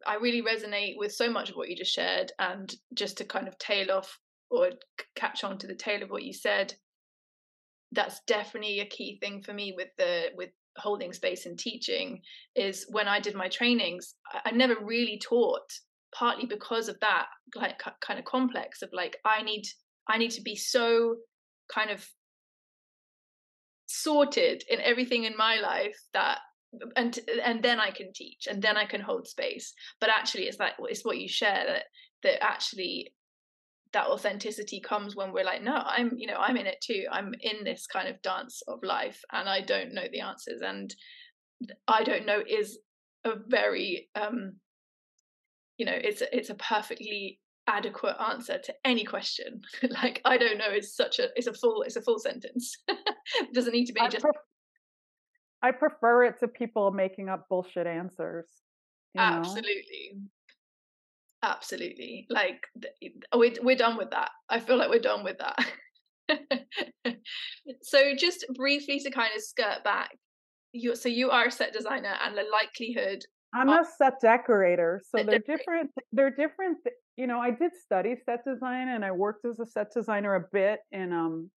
I 0.06 0.16
really 0.16 0.42
resonate 0.42 0.96
with 0.98 1.14
so 1.14 1.30
much 1.30 1.50
of 1.50 1.56
what 1.56 1.70
you 1.70 1.76
just 1.76 1.94
shared. 1.94 2.32
And 2.40 2.74
just 2.94 3.18
to 3.18 3.26
kind 3.26 3.48
of 3.48 3.58
tail 3.58 3.92
off 3.92 4.18
or 4.50 4.72
catch 5.16 5.44
on 5.44 5.58
to 5.60 5.68
the 5.68 5.76
tail 5.76 6.04
of 6.04 6.10
what 6.10 6.24
you 6.24 6.34
said, 6.34 6.74
that's 7.92 8.22
definitely 8.26 8.80
a 8.80 8.86
key 8.86 9.18
thing 9.20 9.42
for 9.42 9.54
me 9.54 9.74
with 9.76 9.90
the 9.98 10.28
with 10.36 10.50
holding 10.78 11.12
space 11.12 11.46
and 11.46 11.60
teaching 11.60 12.22
is 12.56 12.86
when 12.90 13.08
I 13.08 13.20
did 13.20 13.36
my 13.36 13.50
trainings, 13.50 14.16
I 14.46 14.52
never 14.52 14.76
really 14.82 15.20
taught 15.22 15.70
partly 16.14 16.46
because 16.46 16.88
of 16.88 17.00
that 17.02 17.28
like 17.56 17.82
kind 18.02 18.20
of 18.20 18.26
complex 18.26 18.82
of 18.82 18.90
like 18.94 19.18
I 19.26 19.44
need 19.44 19.64
I 20.08 20.18
need 20.18 20.32
to 20.32 20.42
be 20.42 20.56
so 20.56 21.18
kind 21.74 21.90
of 21.90 22.06
sorted 23.88 24.64
in 24.70 24.80
everything 24.82 25.26
in 25.26 25.36
my 25.38 25.58
life 25.60 26.00
that 26.14 26.40
and 26.96 27.20
and 27.44 27.62
then 27.64 27.80
I 27.80 27.92
can 27.92 28.14
teach 28.14 28.48
and 28.50 28.62
then 28.62 28.78
I 28.78 28.86
can 28.86 29.02
hold 29.02 29.28
space. 29.28 29.74
But 30.00 30.10
actually, 30.10 30.44
it's 30.44 30.60
like 30.60 30.74
it's 30.80 31.06
what 31.06 31.18
you 31.18 31.28
share 31.28 31.64
that 31.68 31.84
that 32.24 32.44
actually 32.44 33.14
that 33.94 34.08
authenticity 34.08 34.80
comes 34.80 35.16
when 35.16 35.34
we're 35.34 35.44
like, 35.44 35.64
no, 35.64 35.76
I'm 35.76 36.12
you 36.18 36.28
know 36.28 36.38
I'm 36.38 36.58
in 36.58 36.68
it 36.68 36.82
too. 36.82 37.06
I'm 37.12 37.34
in 37.42 37.64
this 37.64 37.88
kind 37.88 38.08
of 38.08 38.22
dance 38.22 38.62
of 38.68 38.80
life, 38.84 39.22
and 39.32 39.50
I 39.50 39.62
don't 39.62 39.94
know 39.94 40.06
the 40.12 40.22
answers, 40.22 40.62
and 40.62 40.94
I 41.88 42.04
don't 42.04 42.26
know 42.26 42.42
is 42.48 42.80
a 43.24 43.34
very 43.48 44.10
um 44.16 44.54
you 45.78 45.86
know 45.86 45.96
it's 45.96 46.24
it's 46.32 46.50
a 46.50 46.56
perfectly 46.56 47.40
adequate 47.68 48.16
answer 48.20 48.58
to 48.58 48.74
any 48.84 49.04
question 49.04 49.62
like 50.02 50.20
i 50.26 50.38
don't 50.38 50.58
know 50.58 50.70
it's 50.70 50.96
such 50.96 51.20
a 51.20 51.28
it's 51.36 51.48
a 51.48 51.54
full 51.54 51.84
it's 51.84 51.96
a 51.96 52.02
full 52.02 52.18
sentence 52.18 52.76
it 52.88 53.54
doesn't 53.54 53.74
need 53.74 53.86
to 53.86 53.94
be 53.94 54.02
I 54.02 54.10
just 54.10 54.26
I 55.62 55.72
prefer 55.72 56.24
it 56.24 56.40
to 56.40 56.48
people 56.48 56.92
making 56.92 57.30
up 57.30 57.48
bullshit 57.50 57.88
answers. 57.88 58.48
Absolutely. 59.18 60.14
Know? 60.14 60.22
Absolutely. 61.44 62.28
Like 62.30 62.68
we're 63.34 63.54
we're 63.62 63.76
done 63.76 63.98
with 63.98 64.12
that. 64.12 64.30
I 64.50 64.60
feel 64.60 64.78
like 64.78 64.90
we're 64.90 65.00
done 65.00 65.24
with 65.24 65.38
that. 65.40 65.58
so 67.82 68.16
just 68.16 68.46
briefly 68.56 69.00
to 69.00 69.12
kind 69.12 69.32
of 69.36 69.42
skirt 69.42 69.84
back, 69.84 70.12
you 70.72 70.96
so 70.96 71.10
you 71.10 71.32
are 71.32 71.48
a 71.48 71.52
set 71.52 71.74
designer 71.74 72.14
and 72.24 72.38
the 72.38 72.46
likelihood 72.52 73.24
I'm 73.54 73.70
a 73.70 73.84
set 73.98 74.22
decorator. 74.22 75.02
So 75.10 75.24
they're 75.24 75.40
different 75.40 75.92
they're 76.12 76.32
different 76.32 76.78
you 77.18 77.28
know, 77.28 77.40
I 77.40 77.52
did 77.52 77.72
study 77.76 78.16
set 78.26 78.46
design 78.46 78.88
and 78.90 79.04
I 79.04 79.12
worked 79.12 79.46
as 79.46 79.60
a 79.60 79.66
set 79.66 79.88
designer 79.94 80.36
a 80.36 80.46
bit 80.52 80.80
in 80.92 81.12
um 81.12 81.50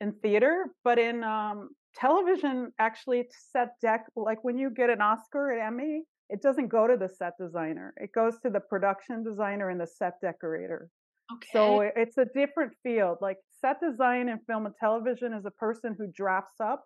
in 0.00 0.12
theater, 0.22 0.66
but 0.82 0.98
in 0.98 1.22
um 1.22 1.70
television 1.96 2.72
actually 2.78 3.28
set 3.52 3.74
deck 3.80 4.06
like 4.16 4.42
when 4.44 4.58
you 4.58 4.70
get 4.70 4.90
an 4.90 5.00
Oscar 5.00 5.52
at 5.52 5.66
Emmy, 5.66 6.02
it 6.28 6.42
doesn't 6.42 6.68
go 6.68 6.86
to 6.86 6.96
the 6.96 7.08
set 7.08 7.32
designer. 7.38 7.92
It 7.96 8.12
goes 8.12 8.38
to 8.42 8.50
the 8.50 8.60
production 8.60 9.24
designer 9.24 9.70
and 9.70 9.80
the 9.80 9.86
set 9.86 10.14
decorator. 10.22 10.88
Okay. 11.32 11.48
So 11.52 11.80
it's 11.80 12.18
a 12.18 12.26
different 12.34 12.72
field. 12.82 13.18
Like 13.20 13.38
set 13.60 13.76
design 13.80 14.28
in 14.28 14.38
film 14.46 14.66
and 14.66 14.74
television 14.78 15.32
is 15.32 15.44
a 15.44 15.50
person 15.50 15.94
who 15.98 16.06
drafts 16.14 16.60
up 16.62 16.84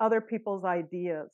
other 0.00 0.20
people's 0.20 0.64
ideas. 0.64 1.30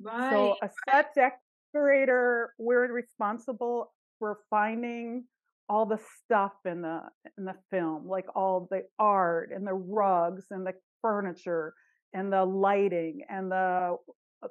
Right. 0.00 0.30
So 0.30 0.56
a 0.62 0.68
set 0.88 1.14
decorator, 1.14 2.54
we're 2.58 2.92
responsible 2.92 3.92
for 4.18 4.38
finding 4.50 5.24
all 5.68 5.86
the 5.86 5.98
stuff 6.24 6.52
in 6.64 6.82
the 6.82 7.00
in 7.38 7.44
the 7.44 7.54
film, 7.70 8.06
like 8.06 8.26
all 8.34 8.68
the 8.70 8.82
art 8.98 9.50
and 9.54 9.66
the 9.66 9.74
rugs 9.74 10.46
and 10.50 10.66
the 10.66 10.74
furniture 11.00 11.74
and 12.14 12.32
the 12.32 12.44
lighting 12.44 13.22
and 13.28 13.50
the 13.50 13.96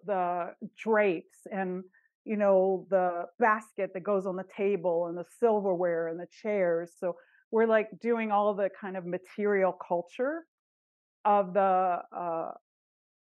the 0.06 0.54
drapes 0.78 1.40
and 1.52 1.84
you 2.24 2.38
know 2.38 2.86
the 2.90 3.26
basket 3.40 3.92
that 3.94 4.04
goes 4.04 4.26
on 4.26 4.36
the 4.36 4.46
table 4.56 5.08
and 5.08 5.18
the 5.18 5.26
silverware 5.40 6.08
and 6.08 6.20
the 6.20 6.28
chairs. 6.42 6.92
So 6.98 7.16
we're 7.52 7.68
like 7.68 7.90
doing 8.02 8.32
all 8.32 8.54
the 8.54 8.70
kind 8.80 8.96
of 8.96 9.06
material 9.06 9.74
culture 9.74 10.46
of 11.26 11.54
the 11.54 12.00
uh, 12.16 12.52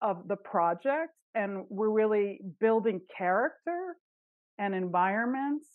of 0.02 0.28
the 0.28 0.36
project 0.36 1.14
and 1.36 1.66
we're 1.70 1.90
really 1.90 2.42
building 2.60 3.02
character 3.16 3.96
and 4.58 4.74
environments 4.74 5.68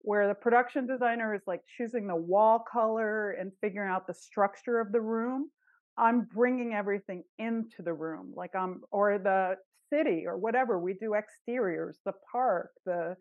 where 0.00 0.28
the 0.28 0.34
production 0.34 0.86
designer 0.86 1.34
is 1.34 1.42
like 1.46 1.62
choosing 1.76 2.06
the 2.06 2.14
wall 2.14 2.62
color 2.70 3.32
and 3.32 3.52
figuring 3.60 3.90
out 3.90 4.06
the 4.06 4.14
structure 4.14 4.78
of 4.78 4.92
the 4.92 5.00
room 5.00 5.50
i'm 5.96 6.28
bringing 6.34 6.74
everything 6.74 7.22
into 7.38 7.82
the 7.82 7.92
room 7.92 8.32
like 8.34 8.54
i'm 8.54 8.82
or 8.90 9.18
the 9.18 9.56
city 9.92 10.24
or 10.26 10.36
whatever 10.36 10.78
we 10.78 10.94
do 10.94 11.14
exteriors 11.14 11.98
the 12.04 12.12
park 12.30 12.70
the 12.86 13.16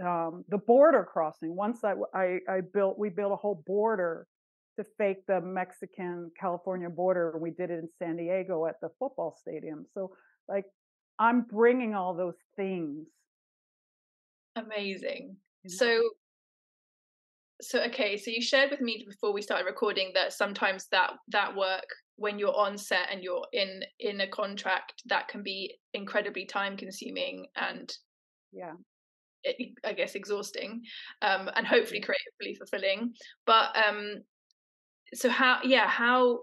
um, 0.00 0.44
the 0.48 0.58
border 0.58 1.04
crossing. 1.04 1.54
Once 1.54 1.84
I, 1.84 1.94
I 2.14 2.38
i 2.48 2.60
built 2.60 2.98
we 2.98 3.10
built 3.10 3.32
a 3.32 3.36
whole 3.36 3.62
border 3.66 4.26
to 4.78 4.86
fake 4.96 5.26
the 5.26 5.40
mexican 5.40 6.30
california 6.40 6.88
border 6.88 7.36
we 7.38 7.50
did 7.50 7.70
it 7.70 7.78
in 7.80 7.88
san 7.98 8.16
diego 8.16 8.66
at 8.66 8.80
the 8.80 8.88
football 8.98 9.36
stadium. 9.38 9.84
So 9.92 10.12
like 10.48 10.64
i'm 11.18 11.42
bringing 11.42 11.94
all 11.94 12.14
those 12.14 12.38
things 12.56 13.06
amazing. 14.56 15.36
so 15.66 16.02
so 17.62 17.80
okay 17.80 18.16
so 18.16 18.30
you 18.30 18.42
shared 18.42 18.70
with 18.70 18.80
me 18.80 19.04
before 19.08 19.32
we 19.32 19.40
started 19.40 19.64
recording 19.64 20.10
that 20.14 20.32
sometimes 20.32 20.88
that 20.90 21.12
that 21.28 21.54
work 21.54 21.86
when 22.16 22.38
you're 22.38 22.56
on 22.56 22.76
set 22.76 23.08
and 23.10 23.22
you're 23.22 23.46
in 23.52 23.82
in 24.00 24.20
a 24.20 24.28
contract 24.28 25.02
that 25.06 25.28
can 25.28 25.42
be 25.42 25.74
incredibly 25.94 26.44
time 26.44 26.76
consuming 26.76 27.46
and 27.56 27.92
yeah. 28.52 28.72
it, 29.44 29.72
i 29.84 29.92
guess 29.92 30.14
exhausting 30.14 30.82
um 31.22 31.48
and 31.56 31.66
hopefully 31.66 32.00
creatively 32.00 32.54
fulfilling. 32.56 33.12
But 33.46 33.76
um 33.76 34.22
so 35.14 35.28
how 35.28 35.60
yeah 35.62 35.86
how 35.88 36.40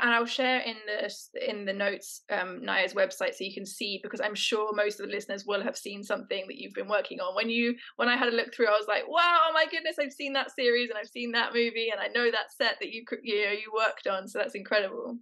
and 0.00 0.10
I'll 0.10 0.26
share 0.26 0.60
in 0.60 0.76
the 0.86 1.48
in 1.48 1.64
the 1.64 1.72
notes 1.72 2.22
um, 2.30 2.64
Nya's 2.64 2.94
website 2.94 3.34
so 3.34 3.44
you 3.44 3.54
can 3.54 3.66
see 3.66 4.00
because 4.02 4.20
I'm 4.20 4.34
sure 4.34 4.72
most 4.74 5.00
of 5.00 5.06
the 5.06 5.12
listeners 5.12 5.44
will 5.46 5.62
have 5.62 5.76
seen 5.76 6.02
something 6.02 6.44
that 6.46 6.56
you've 6.56 6.74
been 6.74 6.88
working 6.88 7.20
on. 7.20 7.34
When 7.34 7.50
you 7.50 7.74
when 7.96 8.08
I 8.08 8.16
had 8.16 8.28
a 8.28 8.36
look 8.36 8.54
through, 8.54 8.68
I 8.68 8.78
was 8.78 8.86
like, 8.88 9.08
wow, 9.08 9.38
oh 9.48 9.52
my 9.52 9.66
goodness, 9.70 9.96
I've 10.00 10.12
seen 10.12 10.32
that 10.34 10.54
series 10.54 10.90
and 10.90 10.98
I've 10.98 11.08
seen 11.08 11.32
that 11.32 11.52
movie 11.52 11.90
and 11.90 12.00
I 12.00 12.08
know 12.08 12.30
that 12.30 12.52
set 12.52 12.76
that 12.80 12.92
you 12.92 13.04
you 13.22 13.44
know 13.44 13.52
you 13.52 13.72
worked 13.74 14.06
on. 14.06 14.28
So 14.28 14.38
that's 14.38 14.54
incredible. 14.54 15.18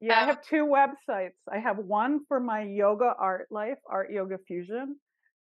Yeah, 0.00 0.18
um, 0.18 0.22
I 0.22 0.26
have 0.26 0.42
two 0.42 0.66
websites. 0.66 1.36
I 1.52 1.58
have 1.58 1.78
one 1.78 2.20
for 2.28 2.40
my 2.40 2.62
yoga 2.62 3.12
art 3.18 3.48
life, 3.50 3.78
Art 3.88 4.10
Yoga 4.10 4.38
Fusion, 4.46 4.96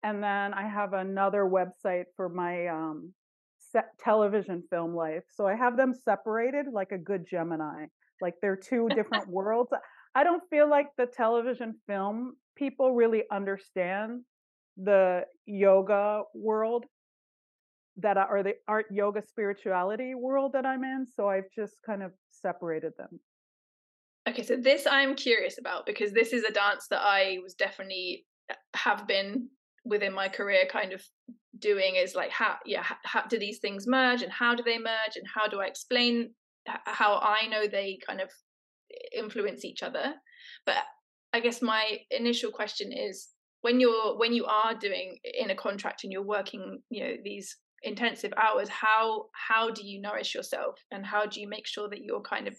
and 0.03 0.23
then 0.23 0.53
I 0.53 0.67
have 0.67 0.93
another 0.93 1.43
website 1.43 2.05
for 2.15 2.29
my 2.29 2.67
um, 2.67 3.13
television 3.99 4.63
film 4.69 4.95
life. 4.95 5.23
So 5.35 5.47
I 5.47 5.55
have 5.55 5.77
them 5.77 5.93
separated 5.93 6.67
like 6.71 6.91
a 6.91 6.97
good 6.97 7.25
Gemini. 7.29 7.85
Like 8.21 8.35
they're 8.41 8.57
two 8.57 8.89
different 8.89 9.27
worlds. 9.29 9.71
I 10.15 10.23
don't 10.23 10.43
feel 10.49 10.69
like 10.69 10.87
the 10.97 11.05
television 11.05 11.75
film 11.87 12.35
people 12.55 12.93
really 12.93 13.23
understand 13.31 14.21
the 14.77 15.21
yoga 15.45 16.23
world 16.33 16.85
that 17.97 18.17
are 18.17 18.43
the 18.43 18.53
art 18.67 18.85
yoga 18.91 19.21
spirituality 19.21 20.13
world 20.15 20.53
that 20.53 20.65
I'm 20.65 20.83
in. 20.83 21.05
So 21.15 21.29
I've 21.29 21.49
just 21.55 21.75
kind 21.85 22.03
of 22.03 22.11
separated 22.31 22.93
them. 22.97 23.19
Okay, 24.27 24.43
so 24.43 24.57
this 24.57 24.85
I'm 24.89 25.15
curious 25.15 25.57
about 25.57 25.85
because 25.85 26.11
this 26.11 26.33
is 26.33 26.43
a 26.43 26.51
dance 26.51 26.87
that 26.89 27.01
I 27.01 27.37
was 27.41 27.53
definitely 27.53 28.25
uh, 28.51 28.55
have 28.75 29.07
been 29.07 29.49
within 29.85 30.13
my 30.13 30.27
career 30.27 30.65
kind 30.69 30.91
of 30.91 31.01
doing 31.57 31.95
is 31.95 32.13
like 32.13 32.29
how 32.29 32.55
yeah 32.65 32.83
how 33.03 33.25
do 33.25 33.39
these 33.39 33.59
things 33.59 33.87
merge 33.87 34.21
and 34.21 34.31
how 34.31 34.53
do 34.53 34.61
they 34.61 34.77
merge 34.77 35.15
and 35.15 35.25
how 35.33 35.47
do 35.47 35.59
I 35.61 35.65
explain 35.65 36.31
how 36.85 37.17
I 37.17 37.47
know 37.47 37.67
they 37.67 37.99
kind 38.05 38.21
of 38.21 38.29
influence 39.15 39.65
each 39.65 39.83
other. 39.83 40.13
But 40.65 40.77
I 41.33 41.39
guess 41.39 41.61
my 41.61 41.99
initial 42.11 42.51
question 42.51 42.91
is 42.91 43.29
when 43.61 43.79
you're 43.79 44.17
when 44.17 44.33
you 44.33 44.45
are 44.45 44.73
doing 44.75 45.17
in 45.23 45.49
a 45.49 45.55
contract 45.55 46.03
and 46.03 46.11
you're 46.11 46.23
working, 46.23 46.81
you 46.89 47.03
know, 47.03 47.13
these 47.23 47.55
intensive 47.83 48.33
hours, 48.37 48.69
how 48.69 49.25
how 49.33 49.71
do 49.71 49.85
you 49.85 50.01
nourish 50.01 50.33
yourself 50.33 50.75
and 50.91 51.05
how 51.05 51.25
do 51.25 51.41
you 51.41 51.47
make 51.49 51.67
sure 51.67 51.89
that 51.89 52.03
your 52.03 52.21
kind 52.21 52.47
of 52.47 52.55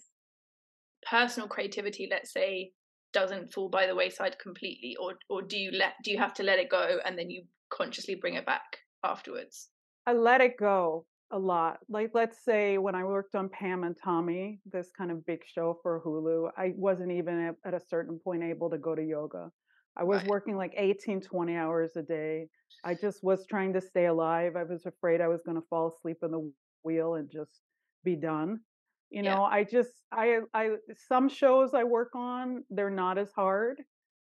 personal 1.09 1.47
creativity, 1.47 2.07
let's 2.11 2.33
say, 2.33 2.71
doesn't 3.13 3.51
fall 3.53 3.69
by 3.69 3.87
the 3.87 3.95
wayside 3.95 4.37
completely 4.39 4.95
or 4.99 5.15
or 5.29 5.41
do 5.41 5.57
you 5.57 5.71
let 5.71 5.93
do 6.03 6.11
you 6.11 6.17
have 6.17 6.33
to 6.35 6.43
let 6.43 6.59
it 6.59 6.69
go 6.69 6.99
and 7.05 7.17
then 7.17 7.29
you 7.29 7.43
consciously 7.69 8.15
bring 8.15 8.35
it 8.35 8.45
back 8.45 8.77
afterwards? 9.03 9.69
I 10.05 10.13
let 10.13 10.41
it 10.41 10.57
go 10.57 11.05
a 11.31 11.39
lot. 11.39 11.79
Like, 11.89 12.11
let's 12.13 12.43
say 12.43 12.77
when 12.77 12.95
I 12.95 13.03
worked 13.03 13.35
on 13.35 13.49
Pam 13.49 13.83
and 13.83 13.95
Tommy, 14.01 14.59
this 14.65 14.89
kind 14.97 15.11
of 15.11 15.25
big 15.25 15.41
show 15.45 15.77
for 15.81 16.01
Hulu, 16.01 16.51
I 16.57 16.73
wasn't 16.75 17.11
even 17.11 17.55
at 17.65 17.73
a 17.73 17.79
certain 17.79 18.19
point 18.19 18.43
able 18.43 18.69
to 18.69 18.77
go 18.77 18.95
to 18.95 19.03
yoga. 19.03 19.51
I 19.97 20.03
was 20.03 20.21
right. 20.21 20.29
working 20.29 20.55
like 20.55 20.73
18, 20.77 21.21
20 21.21 21.55
hours 21.55 21.95
a 21.95 22.01
day. 22.01 22.47
I 22.83 22.93
just 22.93 23.23
was 23.23 23.45
trying 23.47 23.73
to 23.73 23.81
stay 23.81 24.05
alive. 24.05 24.55
I 24.55 24.63
was 24.63 24.85
afraid 24.85 25.21
I 25.21 25.27
was 25.27 25.41
going 25.45 25.57
to 25.57 25.67
fall 25.69 25.93
asleep 25.93 26.17
in 26.23 26.31
the 26.31 26.51
wheel 26.83 27.15
and 27.15 27.29
just 27.29 27.61
be 28.03 28.15
done. 28.15 28.59
You 29.09 29.23
know, 29.23 29.47
yeah. 29.49 29.57
I 29.57 29.63
just, 29.63 29.91
I, 30.11 30.39
I, 30.53 30.75
some 31.07 31.29
shows 31.29 31.73
I 31.73 31.83
work 31.83 32.11
on, 32.15 32.63
they're 32.69 32.91
not 32.91 33.17
as 33.17 33.31
hard 33.31 33.81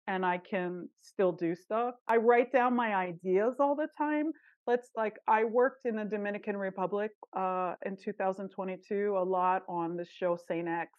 and 0.08 0.26
I 0.26 0.40
can 0.40 0.90
still 1.02 1.32
do 1.32 1.56
stuff. 1.56 1.96
I 2.08 2.18
write 2.18 2.52
down 2.52 2.76
my 2.76 2.96
ideas 2.96 3.56
all 3.60 3.76
the 3.76 3.88
time 3.98 4.32
let's 4.72 4.90
like 4.96 5.18
I 5.28 5.44
worked 5.44 5.86
in 5.86 5.98
the 5.98 6.06
Dominican 6.06 6.56
Republic 6.56 7.12
uh, 7.36 7.74
in 7.86 7.98
2022 7.98 9.18
a 9.18 9.24
lot 9.24 9.64
on 9.68 9.98
the 9.98 10.06
show 10.06 10.38
Saint 10.48 10.70
X, 10.70 10.90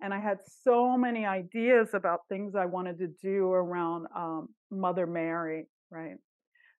and 0.00 0.12
I 0.12 0.18
had 0.18 0.38
so 0.64 0.96
many 0.98 1.24
ideas 1.26 1.90
about 1.94 2.20
things 2.28 2.56
I 2.56 2.66
wanted 2.66 2.98
to 2.98 3.06
do 3.22 3.52
around 3.52 4.06
um, 4.16 4.48
Mother 4.72 5.06
Mary, 5.06 5.66
right? 5.92 6.16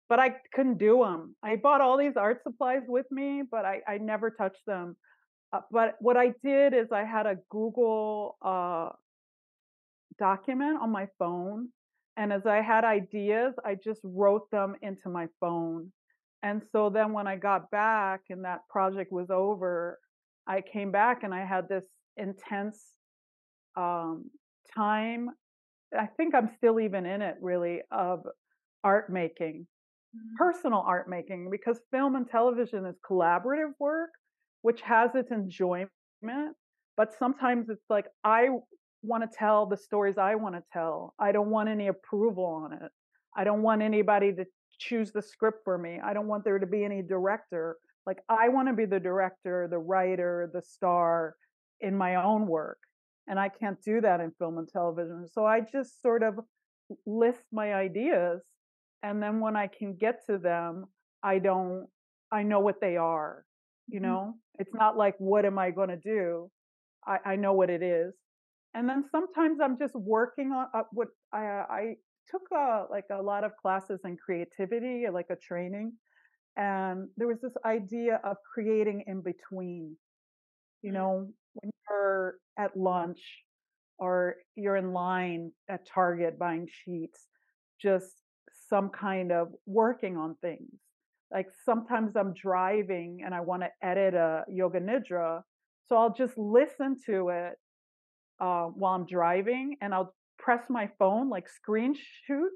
But 0.08 0.18
I 0.18 0.30
couldn't 0.52 0.78
do 0.78 1.04
them. 1.04 1.36
I 1.40 1.54
bought 1.54 1.80
all 1.80 1.96
these 1.96 2.16
art 2.16 2.42
supplies 2.42 2.82
with 2.88 3.06
me, 3.12 3.42
but 3.48 3.64
I, 3.64 3.78
I 3.86 3.98
never 3.98 4.30
touched 4.30 4.66
them. 4.66 4.96
Uh, 5.52 5.60
but 5.70 5.94
what 6.00 6.16
I 6.16 6.32
did 6.42 6.74
is 6.74 6.88
I 6.90 7.04
had 7.04 7.26
a 7.26 7.36
Google 7.48 8.36
uh, 8.42 8.88
document 10.18 10.78
on 10.82 10.90
my 10.90 11.06
phone. 11.16 11.68
And 12.16 12.32
as 12.32 12.44
I 12.44 12.60
had 12.60 12.82
ideas, 12.84 13.54
I 13.64 13.76
just 13.76 14.00
wrote 14.02 14.50
them 14.50 14.74
into 14.82 15.08
my 15.08 15.28
phone. 15.38 15.92
And 16.42 16.62
so 16.72 16.90
then 16.90 17.12
when 17.12 17.26
I 17.26 17.36
got 17.36 17.70
back 17.70 18.20
and 18.30 18.44
that 18.44 18.60
project 18.70 19.12
was 19.12 19.28
over, 19.30 19.98
I 20.46 20.62
came 20.62 20.90
back 20.90 21.22
and 21.22 21.34
I 21.34 21.44
had 21.44 21.68
this 21.68 21.84
intense 22.16 22.82
um, 23.76 24.30
time. 24.74 25.28
I 25.98 26.06
think 26.06 26.34
I'm 26.34 26.50
still 26.56 26.80
even 26.80 27.04
in 27.04 27.20
it 27.20 27.36
really 27.40 27.82
of 27.90 28.24
art 28.82 29.10
making, 29.10 29.66
mm-hmm. 30.16 30.36
personal 30.38 30.82
art 30.86 31.08
making, 31.08 31.50
because 31.50 31.78
film 31.90 32.16
and 32.16 32.28
television 32.28 32.86
is 32.86 32.96
collaborative 33.08 33.72
work, 33.78 34.10
which 34.62 34.80
has 34.82 35.10
its 35.14 35.30
enjoyment. 35.30 35.90
But 36.96 37.12
sometimes 37.18 37.68
it's 37.68 37.88
like, 37.90 38.06
I 38.24 38.48
want 39.02 39.30
to 39.30 39.36
tell 39.36 39.66
the 39.66 39.76
stories 39.76 40.18
I 40.18 40.34
want 40.34 40.54
to 40.54 40.62
tell. 40.72 41.14
I 41.18 41.32
don't 41.32 41.50
want 41.50 41.68
any 41.68 41.88
approval 41.88 42.44
on 42.44 42.72
it. 42.72 42.90
I 43.36 43.44
don't 43.44 43.62
want 43.62 43.82
anybody 43.82 44.32
to 44.32 44.44
choose 44.78 45.12
the 45.12 45.22
script 45.22 45.60
for 45.64 45.78
me. 45.78 46.00
I 46.04 46.12
don't 46.12 46.26
want 46.26 46.44
there 46.44 46.58
to 46.58 46.66
be 46.66 46.84
any 46.84 47.02
director. 47.02 47.76
Like 48.06 48.18
I 48.28 48.48
want 48.48 48.68
to 48.68 48.74
be 48.74 48.86
the 48.86 49.00
director, 49.00 49.68
the 49.70 49.78
writer, 49.78 50.50
the 50.52 50.62
star 50.62 51.36
in 51.80 51.96
my 51.96 52.16
own 52.16 52.46
work. 52.46 52.78
And 53.28 53.38
I 53.38 53.48
can't 53.48 53.80
do 53.82 54.00
that 54.00 54.20
in 54.20 54.32
film 54.38 54.58
and 54.58 54.68
television. 54.68 55.26
So 55.30 55.44
I 55.44 55.60
just 55.60 56.02
sort 56.02 56.22
of 56.22 56.40
list 57.06 57.42
my 57.52 57.74
ideas. 57.74 58.40
And 59.02 59.22
then 59.22 59.40
when 59.40 59.56
I 59.56 59.68
can 59.68 59.94
get 59.94 60.26
to 60.26 60.38
them, 60.38 60.86
I 61.22 61.38
don't, 61.38 61.86
I 62.32 62.42
know 62.42 62.60
what 62.60 62.80
they 62.80 62.96
are. 62.96 63.44
You 63.88 64.00
mm-hmm. 64.00 64.08
know, 64.08 64.18
mm-hmm. 64.18 64.60
it's 64.60 64.74
not 64.74 64.96
like, 64.96 65.14
what 65.18 65.44
am 65.44 65.58
I 65.58 65.70
going 65.70 65.90
to 65.90 65.96
do? 65.96 66.50
I, 67.06 67.18
I 67.24 67.36
know 67.36 67.52
what 67.52 67.70
it 67.70 67.82
is. 67.82 68.14
And 68.74 68.88
then 68.88 69.04
sometimes 69.10 69.58
I'm 69.62 69.78
just 69.78 69.94
working 69.94 70.52
on 70.52 70.66
uh, 70.72 70.82
what 70.92 71.08
I, 71.32 71.38
I 71.38 71.94
took 72.28 72.42
a, 72.52 72.84
like 72.90 73.06
a 73.10 73.22
lot 73.22 73.44
of 73.44 73.52
classes 73.60 74.00
in 74.04 74.16
creativity, 74.16 75.04
like 75.12 75.26
a 75.30 75.36
training. 75.36 75.92
And 76.56 77.08
there 77.16 77.28
was 77.28 77.40
this 77.40 77.54
idea 77.64 78.20
of 78.24 78.36
creating 78.52 79.04
in 79.06 79.22
between. 79.22 79.96
You 80.82 80.90
mm. 80.90 80.94
know, 80.94 81.28
when 81.54 81.70
you're 81.88 82.34
at 82.58 82.76
lunch 82.76 83.20
or 83.98 84.36
you're 84.56 84.76
in 84.76 84.92
line 84.92 85.52
at 85.68 85.86
Target 85.86 86.38
buying 86.38 86.68
sheets, 86.84 87.26
just 87.80 88.22
some 88.68 88.90
kind 88.90 89.32
of 89.32 89.48
working 89.66 90.16
on 90.16 90.36
things. 90.40 90.70
Like 91.32 91.46
sometimes 91.64 92.16
I'm 92.16 92.34
driving 92.34 93.20
and 93.24 93.34
I 93.34 93.40
want 93.40 93.62
to 93.62 93.68
edit 93.86 94.14
a 94.14 94.44
yoga 94.48 94.80
nidra. 94.80 95.42
So 95.88 95.96
I'll 95.96 96.14
just 96.14 96.36
listen 96.36 96.96
to 97.06 97.28
it 97.28 97.52
uh, 98.40 98.64
while 98.66 98.94
I'm 98.94 99.06
driving 99.06 99.76
and 99.80 99.94
I'll 99.94 100.14
press 100.40 100.62
my 100.68 100.88
phone, 100.98 101.28
like 101.28 101.48
screen 101.48 101.94
shoot 102.26 102.50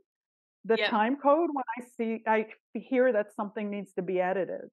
the 0.65 0.77
time 0.89 1.17
code 1.23 1.51
when 1.53 1.65
I 1.79 1.85
see, 1.97 2.23
I 2.27 2.47
hear 2.73 3.13
that 3.13 3.35
something 3.37 3.71
needs 3.71 3.93
to 3.95 4.03
be 4.03 4.21
edited. 4.21 4.71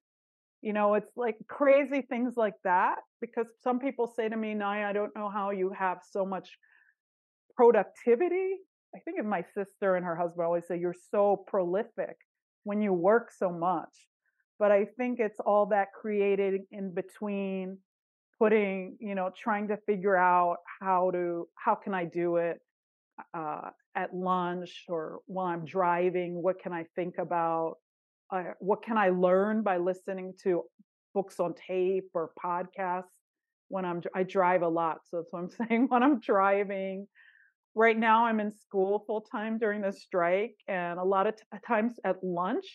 You 0.62 0.74
know, 0.74 0.94
it's 0.94 1.12
like 1.18 1.36
crazy 1.50 2.01
things 2.08 2.36
like 2.38 2.53
that 2.63 2.96
because 3.20 3.48
some 3.63 3.80
people 3.80 4.13
say 4.15 4.30
to 4.30 4.38
me, 4.38 4.53
Nya, 4.53 4.86
I 4.86 4.94
don't 4.94 5.15
know 5.15 5.30
how 5.30 5.50
you 5.50 5.72
have 5.77 5.98
so 6.10 6.25
much 6.25 6.50
productivity. 7.56 8.58
I 8.96 9.00
think 9.00 9.20
of 9.20 9.25
my 9.25 9.44
sister 9.56 9.96
and 9.96 10.06
her 10.06 10.15
husband 10.15 10.46
always 10.46 10.68
say, 10.68 10.77
You're 10.80 10.96
so 11.10 11.44
prolific 11.48 12.15
when 12.63 12.82
you 12.82 12.94
work 12.94 13.32
so 13.36 13.51
much. 13.51 13.89
But 14.60 14.72
I 14.72 14.86
think 14.98 15.20
it's 15.20 15.39
all 15.39 15.65
that 15.68 15.88
created 16.00 16.62
in 16.72 16.94
between 16.94 17.80
putting, 18.38 18.98
you 19.00 19.15
know, 19.15 19.32
trying 19.36 19.68
to 19.70 19.77
figure 19.88 20.15
out 20.15 20.58
how 20.80 21.10
to, 21.12 21.48
how 21.56 21.74
can 21.75 21.94
I 21.96 22.06
do 22.06 22.38
it 22.38 22.60
uh, 23.33 23.69
at 23.95 24.13
lunch 24.13 24.85
or 24.87 25.19
while 25.25 25.47
I'm 25.47 25.65
driving? 25.65 26.41
What 26.41 26.59
can 26.61 26.73
I 26.73 26.85
think 26.95 27.17
about? 27.17 27.77
Uh, 28.31 28.53
what 28.59 28.83
can 28.83 28.97
I 28.97 29.09
learn 29.09 29.61
by 29.61 29.77
listening 29.77 30.33
to 30.43 30.63
books 31.13 31.39
on 31.39 31.53
tape 31.67 32.09
or 32.13 32.31
podcasts 32.43 33.03
when 33.67 33.85
I'm 33.85 34.01
I 34.13 34.23
drive 34.23 34.61
a 34.61 34.67
lot, 34.67 34.99
so 35.09 35.17
that's 35.17 35.31
what 35.31 35.39
I'm 35.39 35.49
saying. 35.67 35.87
When 35.89 36.03
I'm 36.03 36.19
driving, 36.19 37.07
right 37.75 37.97
now 37.97 38.25
I'm 38.25 38.39
in 38.39 38.51
school 38.51 39.03
full 39.07 39.21
time 39.21 39.57
during 39.57 39.81
the 39.81 39.91
strike, 39.91 40.55
and 40.67 40.99
a 40.99 41.03
lot 41.03 41.27
of 41.27 41.35
t- 41.35 41.43
times 41.67 41.99
at 42.03 42.23
lunch 42.23 42.65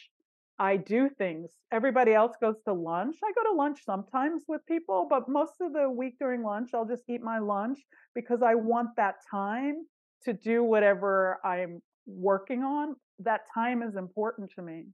I 0.59 0.77
do 0.77 1.11
things. 1.19 1.51
Everybody 1.71 2.15
else 2.15 2.35
goes 2.41 2.57
to 2.65 2.73
lunch. 2.73 3.17
I 3.23 3.33
go 3.33 3.51
to 3.51 3.57
lunch 3.57 3.85
sometimes 3.85 4.45
with 4.49 4.65
people, 4.67 5.07
but 5.09 5.29
most 5.29 5.55
of 5.61 5.73
the 5.73 5.91
week 5.91 6.17
during 6.19 6.43
lunch, 6.43 6.71
I'll 6.73 6.87
just 6.87 7.03
eat 7.09 7.23
my 7.23 7.39
lunch 7.39 7.79
because 8.15 8.41
I 8.43 8.55
want 8.55 8.91
that 8.97 9.17
time 9.31 9.87
to 10.25 10.33
do 10.33 10.65
whatever 10.65 11.39
I'm 11.45 11.81
working 12.07 12.63
on. 12.63 12.97
That 13.21 13.41
time 13.55 13.83
is 13.83 13.97
important 13.97 14.51
to 14.57 14.63
me. 14.63 14.87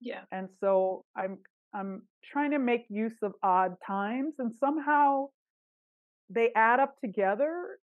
Yeah. 0.00 0.22
And 0.32 0.48
so 0.60 1.04
I'm 1.16 1.38
I'm 1.74 2.02
trying 2.24 2.50
to 2.50 2.58
make 2.58 2.86
use 2.88 3.16
of 3.22 3.32
odd 3.42 3.74
times 3.86 4.34
and 4.38 4.52
somehow 4.58 5.26
they 6.28 6.50
add 6.56 6.80
up 6.80 6.94
together 7.04 7.78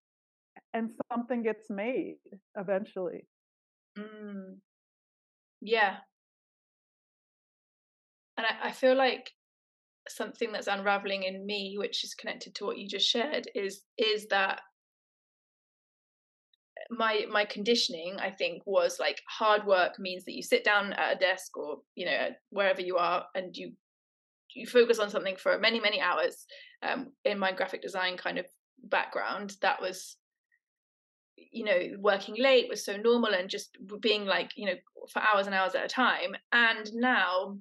and 0.73 0.91
something 1.12 1.43
gets 1.43 1.69
made 1.69 2.17
eventually. 2.57 3.25
Mm. 3.97 4.57
Yeah. 5.62 5.97
And 8.38 8.45
I, 8.45 8.69
I 8.69 8.71
feel 8.71 8.95
like 8.95 9.31
something 10.10 10.51
that's 10.51 10.67
unraveling 10.67 11.23
in 11.23 11.45
me, 11.45 11.75
which 11.77 12.03
is 12.03 12.13
connected 12.13 12.55
to 12.55 12.65
what 12.65 12.77
you 12.77 12.88
just 12.88 13.07
shared, 13.07 13.49
is 13.55 13.83
is 13.97 14.27
that 14.27 14.62
my 16.89 17.26
my 17.32 17.45
conditioning 17.45 18.15
i 18.19 18.30
think 18.30 18.62
was 18.65 18.97
like 19.00 19.21
hard 19.28 19.65
work 19.65 20.00
means 20.00 20.23
that 20.26 20.36
you 20.36 20.43
sit 20.43 20.63
down 20.63 20.93
at 20.93 21.15
a 21.15 21.19
desk 21.19 21.58
or 21.58 21.78
you 21.95 22.06
know 22.06 22.30
wherever 22.50 22.82
you 22.82 22.97
are 22.97 23.26
and 23.36 23.56
you 23.56 23.71
you 24.54 24.65
focus 24.65 25.00
on 25.00 25.10
something 25.10 25.36
for 25.36 25.58
many 25.60 25.80
many 25.80 26.02
hours 26.02 26.45
um, 26.84 27.12
in 27.26 27.38
my 27.38 27.52
graphic 27.52 27.82
design 27.82 28.17
kind 28.17 28.38
of 28.38 28.45
background 28.84 29.56
that 29.62 29.82
was 29.82 30.17
you 31.36 31.63
know 31.63 31.80
working 32.00 32.36
late 32.38 32.67
was 32.69 32.86
so 32.86 32.95
normal 32.97 33.34
and 33.34 33.50
just 33.50 33.78
being 34.02 34.26
like 34.26 34.52
you 34.56 34.65
know 34.65 34.76
for 35.12 35.21
hours 35.21 35.45
and 35.45 35.56
hours 35.56 35.76
at 35.76 35.86
a 35.86 35.88
time. 35.88 36.36
And 36.52 36.91
now 36.93 37.58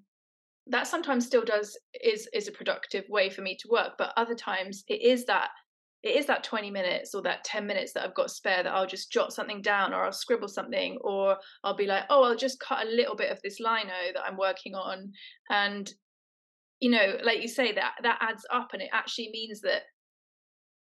that 0.69 0.87
sometimes 0.87 1.27
still 1.27 1.45
does 1.45 1.79
is 2.03 2.29
is 2.33 2.49
a 2.49 2.53
productive 2.53 3.05
way 3.09 3.31
for 3.31 3.41
me 3.43 3.57
to 3.57 3.69
work 3.71 3.93
but 3.99 4.12
other 4.17 4.35
times 4.35 4.83
it 4.89 5.01
is 5.01 5.25
that 5.25 5.51
it 6.07 6.16
is 6.16 6.27
that 6.27 6.45
20 6.45 6.71
minutes 6.71 7.14
or 7.14 7.23
that 7.23 7.42
10 7.42 7.66
minutes 7.66 7.92
that 7.92 8.05
I've 8.05 8.14
got 8.14 8.31
spare 8.31 8.62
that 8.62 8.73
I'll 8.73 8.87
just 8.87 9.11
jot 9.11 9.33
something 9.33 9.61
down 9.61 9.92
or 9.92 10.05
I'll 10.05 10.12
scribble 10.12 10.47
something 10.47 10.99
or 11.01 11.37
I'll 11.64 11.75
be 11.75 11.87
like, 11.87 12.05
oh, 12.11 12.23
I'll 12.23 12.37
just 12.37 12.61
cut 12.61 12.87
a 12.87 12.90
little 12.90 13.16
bit 13.16 13.33
of 13.33 13.42
this 13.42 13.59
lino 13.59 14.12
that 14.14 14.23
I'm 14.25 14.37
working 14.37 14.77
on. 14.77 15.11
And, 15.51 15.90
you 16.79 16.90
know, 16.90 17.14
like 17.25 17.42
you 17.42 17.49
say, 17.49 17.73
that 17.73 17.95
that 18.05 18.19
adds 18.21 18.47
up 18.53 18.69
and 18.73 18.83
it 18.83 18.90
actually 18.92 19.31
means 19.33 19.61
that 19.62 19.83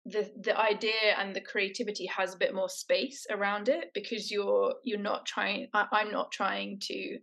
the 0.06 0.28
the 0.44 0.60
idea 0.60 1.16
and 1.20 1.36
the 1.36 1.42
creativity 1.42 2.08
has 2.08 2.34
a 2.34 2.40
bit 2.40 2.56
more 2.56 2.70
space 2.70 3.28
around 3.30 3.70
it 3.70 3.92
because 3.94 4.32
you're 4.32 4.74
you're 4.84 4.98
not 4.98 5.28
trying 5.28 5.68
I, 5.76 5.86
I'm 5.92 6.12
not 6.12 6.32
trying 6.32 6.80
to 6.88 7.20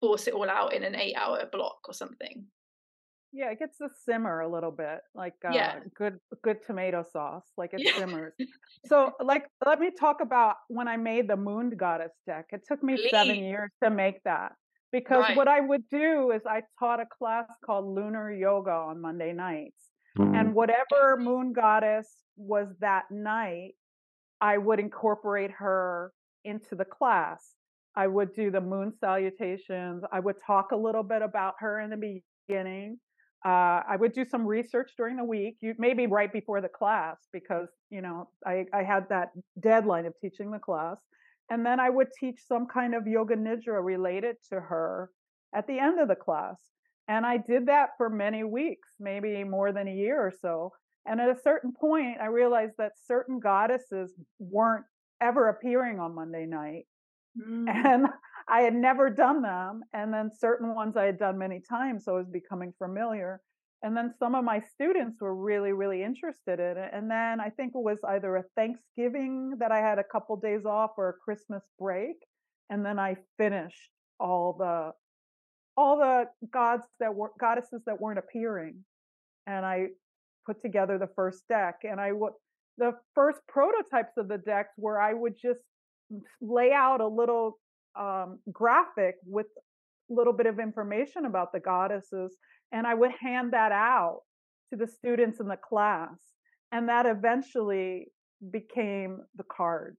force 0.00 0.28
it 0.28 0.34
all 0.34 0.48
out 0.48 0.72
in 0.72 0.84
an 0.84 0.94
eight 0.94 1.16
hour 1.16 1.42
block 1.50 1.80
or 1.88 1.94
something. 1.94 2.46
Yeah, 3.32 3.50
it 3.50 3.58
gets 3.58 3.78
to 3.78 3.88
simmer 4.06 4.40
a 4.40 4.48
little 4.48 4.70
bit, 4.70 5.00
like 5.14 5.34
uh, 5.44 5.50
yeah. 5.52 5.80
good 5.94 6.18
good 6.42 6.58
tomato 6.66 7.04
sauce, 7.12 7.44
like 7.56 7.70
it 7.72 7.94
simmers. 7.96 8.32
So, 8.86 9.12
like, 9.22 9.44
let 9.66 9.80
me 9.80 9.90
talk 9.98 10.18
about 10.22 10.56
when 10.68 10.88
I 10.88 10.96
made 10.96 11.28
the 11.28 11.36
Moon 11.36 11.70
Goddess 11.76 12.12
deck. 12.26 12.46
It 12.52 12.62
took 12.66 12.82
me 12.82 12.96
Please. 12.96 13.10
seven 13.10 13.36
years 13.36 13.70
to 13.82 13.90
make 13.90 14.22
that 14.24 14.52
because 14.92 15.24
right. 15.24 15.36
what 15.36 15.48
I 15.48 15.60
would 15.60 15.82
do 15.90 16.30
is 16.30 16.42
I 16.46 16.62
taught 16.78 17.00
a 17.00 17.06
class 17.06 17.46
called 17.66 17.86
Lunar 17.86 18.32
Yoga 18.32 18.70
on 18.70 19.02
Monday 19.02 19.32
nights, 19.32 19.90
mm-hmm. 20.18 20.34
and 20.34 20.54
whatever 20.54 21.18
Moon 21.18 21.52
Goddess 21.52 22.08
was 22.36 22.68
that 22.80 23.04
night, 23.10 23.72
I 24.40 24.56
would 24.56 24.78
incorporate 24.78 25.50
her 25.58 26.12
into 26.44 26.76
the 26.76 26.84
class. 26.84 27.44
I 27.94 28.06
would 28.06 28.32
do 28.32 28.50
the 28.50 28.60
moon 28.60 28.92
salutations. 29.00 30.04
I 30.12 30.20
would 30.20 30.36
talk 30.46 30.70
a 30.72 30.76
little 30.76 31.02
bit 31.02 31.20
about 31.20 31.54
her 31.58 31.80
in 31.80 31.90
the 31.90 32.22
beginning 32.48 32.98
uh, 33.44 33.82
I 33.88 33.96
would 33.98 34.12
do 34.12 34.24
some 34.24 34.44
research 34.46 34.90
during 34.96 35.16
the 35.16 35.24
week, 35.24 35.58
you, 35.60 35.74
maybe 35.78 36.06
right 36.06 36.32
before 36.32 36.60
the 36.60 36.68
class, 36.68 37.16
because 37.32 37.68
you 37.90 38.02
know 38.02 38.28
I, 38.46 38.66
I 38.72 38.82
had 38.82 39.08
that 39.10 39.30
deadline 39.60 40.06
of 40.06 40.14
teaching 40.20 40.50
the 40.50 40.58
class, 40.58 40.98
and 41.50 41.64
then 41.64 41.78
I 41.80 41.90
would 41.90 42.08
teach 42.18 42.40
some 42.46 42.66
kind 42.66 42.94
of 42.94 43.06
yoga 43.06 43.36
nidra 43.36 43.82
related 43.82 44.36
to 44.50 44.60
her 44.60 45.10
at 45.54 45.66
the 45.66 45.78
end 45.78 46.00
of 46.00 46.08
the 46.08 46.16
class. 46.16 46.60
And 47.08 47.24
I 47.24 47.38
did 47.38 47.66
that 47.66 47.90
for 47.96 48.10
many 48.10 48.44
weeks, 48.44 48.90
maybe 49.00 49.42
more 49.42 49.72
than 49.72 49.88
a 49.88 49.94
year 49.94 50.20
or 50.20 50.32
so. 50.42 50.72
And 51.06 51.20
at 51.20 51.30
a 51.30 51.40
certain 51.40 51.72
point, 51.72 52.18
I 52.20 52.26
realized 52.26 52.74
that 52.76 52.92
certain 53.06 53.40
goddesses 53.40 54.12
weren't 54.38 54.84
ever 55.22 55.48
appearing 55.48 56.00
on 56.00 56.14
Monday 56.14 56.44
night. 56.44 56.84
Mm. 57.40 57.66
And 57.68 58.06
I 58.48 58.60
had 58.62 58.74
never 58.74 59.10
done 59.10 59.42
them. 59.42 59.82
And 59.92 60.12
then 60.12 60.30
certain 60.36 60.74
ones 60.74 60.96
I 60.96 61.04
had 61.04 61.18
done 61.18 61.38
many 61.38 61.60
times. 61.60 62.04
So 62.04 62.14
I 62.14 62.18
was 62.18 62.28
becoming 62.28 62.72
familiar. 62.78 63.40
And 63.82 63.96
then 63.96 64.12
some 64.18 64.34
of 64.34 64.44
my 64.44 64.60
students 64.60 65.20
were 65.20 65.34
really, 65.34 65.72
really 65.72 66.02
interested 66.02 66.58
in 66.58 66.76
it. 66.78 66.90
And 66.92 67.10
then 67.10 67.40
I 67.40 67.50
think 67.50 67.72
it 67.74 67.82
was 67.82 67.98
either 68.08 68.36
a 68.36 68.44
Thanksgiving 68.56 69.54
that 69.60 69.70
I 69.70 69.78
had 69.78 69.98
a 69.98 70.04
couple 70.04 70.36
days 70.36 70.64
off 70.64 70.92
or 70.96 71.10
a 71.10 71.12
Christmas 71.12 71.62
break. 71.78 72.16
And 72.70 72.84
then 72.84 72.98
I 72.98 73.16
finished 73.36 73.90
all 74.18 74.56
the 74.58 74.92
all 75.76 75.96
the 75.96 76.24
gods 76.52 76.82
that 76.98 77.14
were 77.14 77.30
goddesses 77.38 77.82
that 77.86 78.00
weren't 78.00 78.18
appearing. 78.18 78.84
And 79.46 79.64
I 79.64 79.88
put 80.44 80.60
together 80.60 80.98
the 80.98 81.08
first 81.14 81.46
deck. 81.48 81.76
And 81.84 82.00
I 82.00 82.10
would 82.10 82.32
the 82.78 82.92
first 83.14 83.40
prototypes 83.46 84.16
of 84.16 84.28
the 84.28 84.38
decks 84.38 84.72
where 84.76 85.00
I 85.00 85.14
would 85.14 85.34
just 85.40 85.60
lay 86.40 86.72
out 86.72 87.00
a 87.00 87.06
little 87.06 87.58
um, 87.98 88.38
graphic 88.52 89.16
with 89.24 89.46
a 90.10 90.14
little 90.14 90.32
bit 90.32 90.46
of 90.46 90.58
information 90.58 91.24
about 91.24 91.52
the 91.52 91.60
goddesses, 91.60 92.36
and 92.72 92.86
I 92.86 92.94
would 92.94 93.12
hand 93.20 93.52
that 93.52 93.72
out 93.72 94.20
to 94.70 94.76
the 94.76 94.86
students 94.86 95.40
in 95.40 95.48
the 95.48 95.56
class, 95.56 96.16
and 96.72 96.88
that 96.88 97.06
eventually 97.06 98.08
became 98.50 99.20
the 99.36 99.44
cards. 99.44 99.98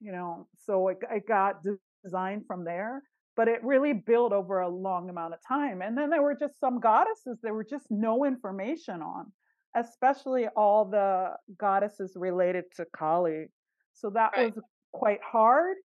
You 0.00 0.12
know, 0.12 0.46
so 0.64 0.88
it, 0.88 0.98
it 1.10 1.28
got 1.28 1.56
designed 2.04 2.44
from 2.46 2.64
there, 2.64 3.02
but 3.36 3.48
it 3.48 3.62
really 3.62 3.92
built 3.92 4.32
over 4.32 4.60
a 4.60 4.68
long 4.68 5.10
amount 5.10 5.34
of 5.34 5.40
time. 5.46 5.82
And 5.82 5.96
then 5.96 6.10
there 6.10 6.22
were 6.22 6.36
just 6.38 6.58
some 6.58 6.80
goddesses 6.80 7.38
there 7.42 7.54
were 7.54 7.64
just 7.64 7.86
no 7.90 8.24
information 8.24 9.02
on, 9.02 9.30
especially 9.76 10.46
all 10.56 10.86
the 10.86 11.32
goddesses 11.58 12.12
related 12.16 12.64
to 12.76 12.86
Kali. 12.96 13.46
So 13.92 14.10
that 14.10 14.30
right. 14.36 14.54
was 14.54 14.64
quite 14.92 15.20
hard 15.22 15.76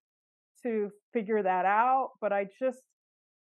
to 0.65 0.89
figure 1.13 1.43
that 1.43 1.65
out, 1.65 2.11
but 2.21 2.33
I 2.33 2.47
just 2.59 2.81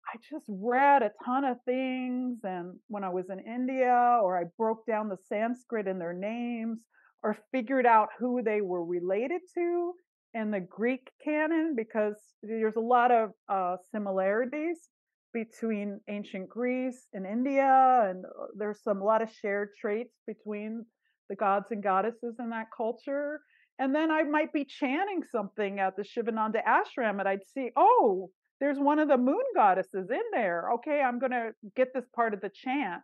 I 0.05 0.17
just 0.29 0.45
read 0.49 1.01
a 1.01 1.11
ton 1.23 1.45
of 1.45 1.57
things 1.65 2.39
and 2.43 2.77
when 2.87 3.03
I 3.03 3.09
was 3.09 3.29
in 3.29 3.39
India 3.39 4.19
or 4.21 4.37
I 4.37 4.43
broke 4.57 4.85
down 4.85 5.07
the 5.07 5.17
Sanskrit 5.29 5.87
in 5.87 5.97
their 5.97 6.13
names 6.13 6.81
or 7.23 7.37
figured 7.53 7.85
out 7.85 8.09
who 8.19 8.43
they 8.43 8.59
were 8.59 8.83
related 8.83 9.41
to 9.55 9.93
in 10.33 10.51
the 10.51 10.59
Greek 10.59 11.09
canon 11.23 11.73
because 11.75 12.15
there's 12.41 12.75
a 12.75 12.81
lot 12.81 13.11
of 13.11 13.31
uh, 13.47 13.77
similarities 13.91 14.89
between 15.33 15.99
ancient 16.09 16.47
Greece 16.47 17.07
and 17.13 17.25
India, 17.25 18.07
and 18.09 18.25
uh, 18.25 18.47
there's 18.55 18.81
some 18.83 19.01
a 19.01 19.03
lot 19.03 19.21
of 19.21 19.31
shared 19.31 19.69
traits 19.79 20.13
between 20.27 20.85
the 21.29 21.35
gods 21.35 21.67
and 21.71 21.81
goddesses 21.81 22.35
in 22.39 22.49
that 22.51 22.67
culture. 22.75 23.39
And 23.79 23.93
then 23.93 24.11
I 24.11 24.23
might 24.23 24.53
be 24.53 24.65
chanting 24.65 25.23
something 25.31 25.79
at 25.79 25.95
the 25.95 26.03
Shivananda 26.03 26.61
ashram, 26.67 27.19
and 27.19 27.27
I'd 27.27 27.47
see, 27.53 27.71
oh, 27.75 28.29
there's 28.59 28.77
one 28.77 28.99
of 28.99 29.07
the 29.07 29.17
moon 29.17 29.43
goddesses 29.55 30.09
in 30.09 30.21
there. 30.31 30.71
Okay, 30.75 31.01
I'm 31.01 31.19
going 31.19 31.31
to 31.31 31.51
get 31.75 31.93
this 31.93 32.05
part 32.15 32.33
of 32.33 32.41
the 32.41 32.49
chant. 32.49 33.01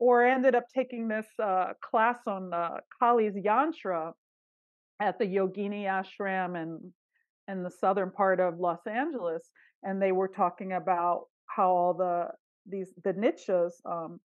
Or 0.00 0.24
ended 0.24 0.54
up 0.54 0.66
taking 0.72 1.08
this 1.08 1.26
uh, 1.42 1.72
class 1.82 2.18
on 2.28 2.54
uh, 2.54 2.76
Kali's 3.02 3.34
yantra 3.34 4.12
at 5.00 5.18
the 5.18 5.24
Yogini 5.24 5.84
ashram 5.84 6.60
and 6.60 6.92
in 7.48 7.62
the 7.62 7.70
southern 7.70 8.10
part 8.10 8.40
of 8.40 8.60
Los 8.60 8.86
Angeles, 8.86 9.50
and 9.82 10.00
they 10.00 10.12
were 10.12 10.28
talking 10.28 10.74
about 10.74 11.24
how 11.46 11.70
all 11.70 11.94
the 11.94 12.28
these 12.66 12.92
the 13.02 13.14
Nityas 13.14 13.72
um, 13.86 14.20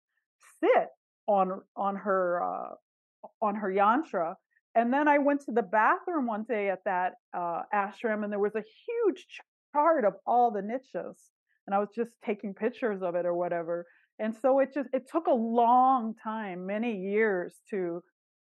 sit 0.60 0.89
on 1.27 1.62
on 1.75 1.95
her 1.95 2.43
uh, 2.43 2.75
on 3.41 3.56
her 3.56 3.71
yantra. 3.71 4.36
And 4.75 4.91
then 4.91 5.07
I 5.07 5.19
went 5.19 5.41
to 5.45 5.51
the 5.51 5.62
bathroom 5.62 6.25
one 6.25 6.43
day 6.43 6.69
at 6.69 6.83
that 6.86 7.13
uh, 7.33 7.62
ashram, 7.73 8.23
and 8.23 8.31
there 8.31 8.39
was 8.39 8.55
a 8.55 8.63
huge 8.86 9.25
chart 9.71 10.05
of 10.05 10.13
all 10.25 10.51
the 10.51 10.62
Nityas, 10.62 11.17
and 11.67 11.75
I 11.75 11.79
was 11.79 11.89
just 11.95 12.12
taking 12.25 12.53
pictures 12.53 13.01
of 13.01 13.15
it 13.15 13.25
or 13.25 13.36
whatever. 13.36 13.86
And 14.19 14.36
so 14.36 14.59
it 14.59 14.73
just 14.73 14.89
it 14.93 15.09
took 15.09 15.27
a 15.27 15.33
long 15.33 16.15
time, 16.23 16.65
many 16.65 16.95
years 16.95 17.53
to 17.69 18.03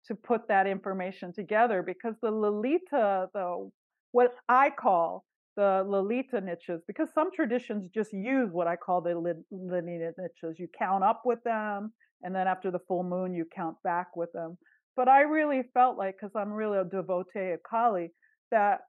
to 0.06 0.14
put 0.14 0.48
that 0.48 0.66
information 0.66 1.32
together 1.32 1.82
because 1.82 2.14
the 2.20 2.30
Lalita, 2.30 3.28
the 3.32 3.70
what 4.12 4.34
I 4.48 4.70
call 4.70 5.24
the 5.56 5.84
Lalita 5.86 6.40
Nityas, 6.40 6.80
because 6.86 7.08
some 7.14 7.30
traditions 7.32 7.88
just 7.94 8.12
use 8.12 8.50
what 8.52 8.66
I 8.66 8.76
call 8.76 9.00
the 9.00 9.14
Lalita 9.14 10.16
Nityas. 10.22 10.58
You 10.58 10.68
count 10.78 11.04
up 11.04 11.22
with 11.24 11.42
them, 11.44 11.92
and 12.22 12.34
then 12.34 12.46
after 12.46 12.70
the 12.70 12.80
full 12.86 13.02
moon, 13.02 13.34
you 13.34 13.46
count 13.54 13.76
back 13.82 14.16
with 14.16 14.32
them. 14.32 14.58
But 14.96 15.08
I 15.08 15.22
really 15.22 15.62
felt 15.74 15.98
like, 15.98 16.16
because 16.16 16.34
I'm 16.36 16.52
really 16.52 16.78
a 16.78 16.84
devotee 16.84 17.52
of 17.52 17.62
Kali, 17.68 18.12
that 18.50 18.80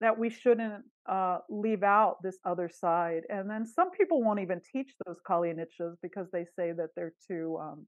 that 0.00 0.16
we 0.16 0.30
shouldn't 0.30 0.84
uh, 1.08 1.38
leave 1.50 1.82
out 1.82 2.18
this 2.22 2.38
other 2.44 2.70
side. 2.72 3.22
And 3.28 3.50
then 3.50 3.66
some 3.66 3.90
people 3.90 4.22
won't 4.22 4.38
even 4.38 4.60
teach 4.72 4.94
those 5.04 5.16
Kali 5.26 5.52
Nityas 5.52 5.96
because 6.02 6.28
they 6.32 6.44
say 6.56 6.70
that 6.72 6.90
they're 6.94 7.14
too 7.26 7.58
um, 7.60 7.86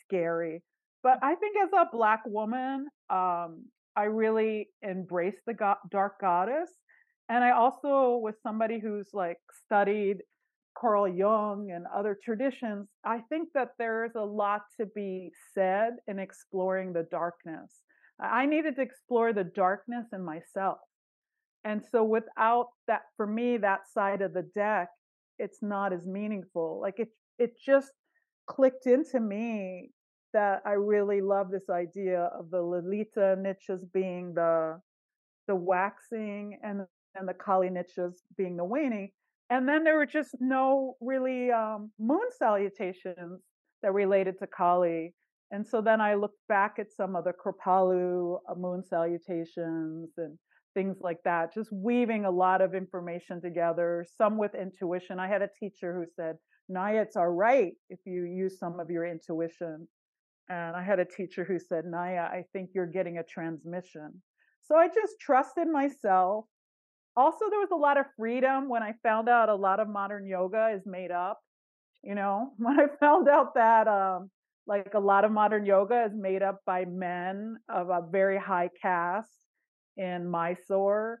scary. 0.00 0.62
But 1.02 1.18
I 1.22 1.34
think 1.34 1.56
as 1.62 1.70
a 1.74 1.94
black 1.94 2.22
woman, 2.24 2.86
um, 3.10 3.64
I 3.96 4.04
really 4.04 4.70
embrace 4.80 5.36
the 5.46 5.52
go- 5.52 5.74
dark 5.90 6.20
goddess. 6.20 6.70
And 7.28 7.44
I 7.44 7.50
also 7.50 8.16
was 8.22 8.34
somebody 8.42 8.78
who's 8.78 9.10
like 9.12 9.38
studied 9.66 10.22
Carl 10.76 11.08
Jung 11.08 11.70
and 11.74 11.86
other 11.94 12.18
traditions. 12.22 12.88
I 13.04 13.20
think 13.28 13.48
that 13.54 13.70
there's 13.78 14.14
a 14.16 14.24
lot 14.24 14.62
to 14.80 14.86
be 14.86 15.30
said 15.54 15.94
in 16.06 16.18
exploring 16.18 16.92
the 16.92 17.06
darkness. 17.10 17.82
I 18.20 18.46
needed 18.46 18.76
to 18.76 18.82
explore 18.82 19.32
the 19.32 19.44
darkness 19.44 20.06
in 20.12 20.22
myself. 20.22 20.78
And 21.64 21.82
so 21.90 22.04
without 22.04 22.68
that, 22.88 23.02
for 23.16 23.26
me, 23.26 23.56
that 23.58 23.88
side 23.92 24.22
of 24.22 24.34
the 24.34 24.48
deck, 24.54 24.88
it's 25.38 25.62
not 25.62 25.92
as 25.92 26.04
meaningful. 26.06 26.80
Like 26.80 26.98
it, 26.98 27.08
it 27.38 27.52
just 27.64 27.92
clicked 28.46 28.86
into 28.86 29.20
me 29.20 29.90
that 30.32 30.62
I 30.64 30.72
really 30.72 31.20
love 31.20 31.50
this 31.50 31.68
idea 31.70 32.30
of 32.38 32.50
the 32.50 32.62
Lalita 32.62 33.36
Nityas 33.38 33.84
being 33.92 34.34
the 34.34 34.80
the 35.48 35.54
waxing 35.54 36.58
and 36.62 36.86
and 37.14 37.28
the 37.28 37.34
Kali 37.34 37.68
Nityas 37.68 38.14
being 38.36 38.56
the 38.56 38.64
waning. 38.64 39.10
And 39.52 39.68
then 39.68 39.84
there 39.84 39.96
were 39.96 40.06
just 40.06 40.34
no 40.40 40.96
really 41.02 41.50
um, 41.50 41.90
moon 41.98 42.26
salutations 42.38 43.42
that 43.82 43.92
related 43.92 44.38
to 44.38 44.46
Kali. 44.46 45.12
And 45.50 45.66
so 45.66 45.82
then 45.82 46.00
I 46.00 46.14
looked 46.14 46.38
back 46.48 46.76
at 46.78 46.90
some 46.90 47.14
of 47.14 47.24
the 47.24 47.34
Kripalu 47.34 48.38
uh, 48.50 48.54
moon 48.54 48.82
salutations 48.82 50.08
and 50.16 50.38
things 50.72 50.96
like 51.02 51.18
that, 51.26 51.52
just 51.52 51.70
weaving 51.70 52.24
a 52.24 52.30
lot 52.30 52.62
of 52.62 52.74
information 52.74 53.42
together, 53.42 54.06
some 54.16 54.38
with 54.38 54.54
intuition. 54.54 55.20
I 55.20 55.28
had 55.28 55.42
a 55.42 55.50
teacher 55.60 55.94
who 55.94 56.06
said, 56.16 56.36
Nya, 56.70 57.02
it's 57.02 57.16
all 57.16 57.28
right 57.28 57.74
if 57.90 57.98
you 58.06 58.24
use 58.24 58.58
some 58.58 58.80
of 58.80 58.88
your 58.88 59.04
intuition. 59.04 59.86
And 60.48 60.74
I 60.74 60.82
had 60.82 60.98
a 60.98 61.04
teacher 61.04 61.44
who 61.44 61.58
said, 61.58 61.84
Nya, 61.84 62.24
I 62.24 62.46
think 62.54 62.70
you're 62.74 62.86
getting 62.86 63.18
a 63.18 63.22
transmission. 63.22 64.22
So 64.62 64.76
I 64.76 64.88
just 64.88 65.20
trusted 65.20 65.68
myself. 65.68 66.46
Also, 67.16 67.50
there 67.50 67.60
was 67.60 67.70
a 67.72 67.76
lot 67.76 67.98
of 67.98 68.06
freedom 68.16 68.68
when 68.68 68.82
I 68.82 68.94
found 69.02 69.28
out 69.28 69.48
a 69.48 69.54
lot 69.54 69.80
of 69.80 69.88
modern 69.88 70.26
yoga 70.26 70.74
is 70.74 70.82
made 70.86 71.10
up. 71.10 71.40
You 72.02 72.14
know, 72.14 72.52
when 72.58 72.78
I 72.78 72.86
found 73.00 73.28
out 73.28 73.54
that 73.54 73.88
um, 73.88 74.30
like 74.66 74.94
a 74.94 75.00
lot 75.00 75.24
of 75.24 75.32
modern 75.32 75.66
yoga 75.66 76.04
is 76.04 76.12
made 76.14 76.42
up 76.42 76.60
by 76.64 76.84
men 76.84 77.56
of 77.68 77.90
a 77.90 78.00
very 78.10 78.38
high 78.38 78.70
caste 78.80 79.28
in 79.96 80.30
Mysore, 80.30 81.20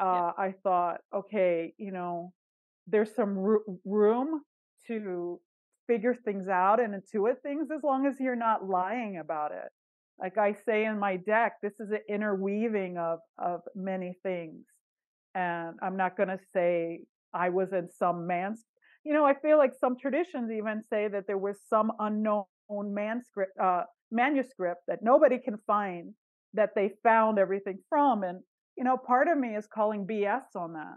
uh, 0.00 0.04
yeah. 0.04 0.44
I 0.44 0.54
thought, 0.62 1.00
okay, 1.14 1.72
you 1.76 1.92
know, 1.92 2.32
there's 2.86 3.14
some 3.14 3.38
room 3.84 4.42
to 4.86 5.40
figure 5.86 6.14
things 6.24 6.48
out 6.48 6.80
and 6.80 6.94
intuit 6.94 7.40
things 7.42 7.68
as 7.74 7.82
long 7.82 8.06
as 8.06 8.20
you're 8.20 8.36
not 8.36 8.68
lying 8.68 9.18
about 9.18 9.52
it. 9.52 9.70
Like 10.20 10.36
I 10.36 10.54
say 10.66 10.84
in 10.84 10.98
my 10.98 11.16
deck, 11.16 11.54
this 11.62 11.74
is 11.78 11.90
an 11.90 12.00
interweaving 12.08 12.98
of 12.98 13.20
of 13.38 13.60
many 13.74 14.16
things. 14.22 14.64
And 15.38 15.78
I'm 15.80 15.96
not 15.96 16.16
going 16.16 16.30
to 16.30 16.40
say 16.52 17.02
I 17.32 17.48
was 17.50 17.72
in 17.72 17.88
some 17.88 18.26
man's, 18.26 18.64
you 19.04 19.12
know, 19.14 19.24
I 19.24 19.34
feel 19.34 19.56
like 19.56 19.72
some 19.78 19.96
traditions 19.96 20.50
even 20.50 20.82
say 20.90 21.06
that 21.06 21.28
there 21.28 21.38
was 21.38 21.56
some 21.70 21.92
unknown 22.00 22.44
manuscript, 22.70 23.52
uh, 23.62 23.84
manuscript 24.10 24.82
that 24.88 24.98
nobody 25.00 25.38
can 25.38 25.58
find 25.64 26.14
that 26.54 26.70
they 26.74 26.90
found 27.04 27.38
everything 27.38 27.78
from. 27.88 28.24
And, 28.24 28.40
you 28.76 28.82
know, 28.82 28.96
part 28.96 29.28
of 29.28 29.38
me 29.38 29.54
is 29.54 29.68
calling 29.72 30.06
BS 30.06 30.56
on 30.56 30.72
that. 30.72 30.96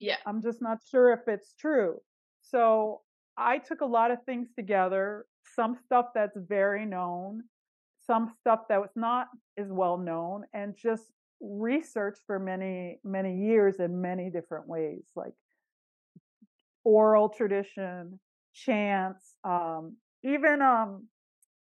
Yeah. 0.00 0.16
I'm 0.24 0.40
just 0.40 0.62
not 0.62 0.78
sure 0.90 1.12
if 1.12 1.20
it's 1.26 1.52
true. 1.60 1.98
So 2.40 3.02
I 3.36 3.58
took 3.58 3.82
a 3.82 3.92
lot 3.98 4.10
of 4.10 4.18
things 4.24 4.48
together, 4.56 5.26
some 5.54 5.76
stuff 5.84 6.06
that's 6.14 6.36
very 6.48 6.86
known, 6.86 7.42
some 8.06 8.32
stuff 8.40 8.60
that 8.70 8.80
was 8.80 8.94
not 8.96 9.26
as 9.58 9.68
well 9.68 9.98
known, 9.98 10.44
and 10.54 10.74
just 10.76 11.04
researched 11.40 12.22
for 12.26 12.38
many, 12.38 12.98
many 13.04 13.36
years 13.36 13.76
in 13.78 14.00
many 14.00 14.30
different 14.30 14.68
ways, 14.68 15.04
like 15.14 15.32
oral 16.84 17.28
tradition, 17.28 18.18
chants, 18.54 19.34
um, 19.44 19.96
even 20.24 20.62
um, 20.62 21.06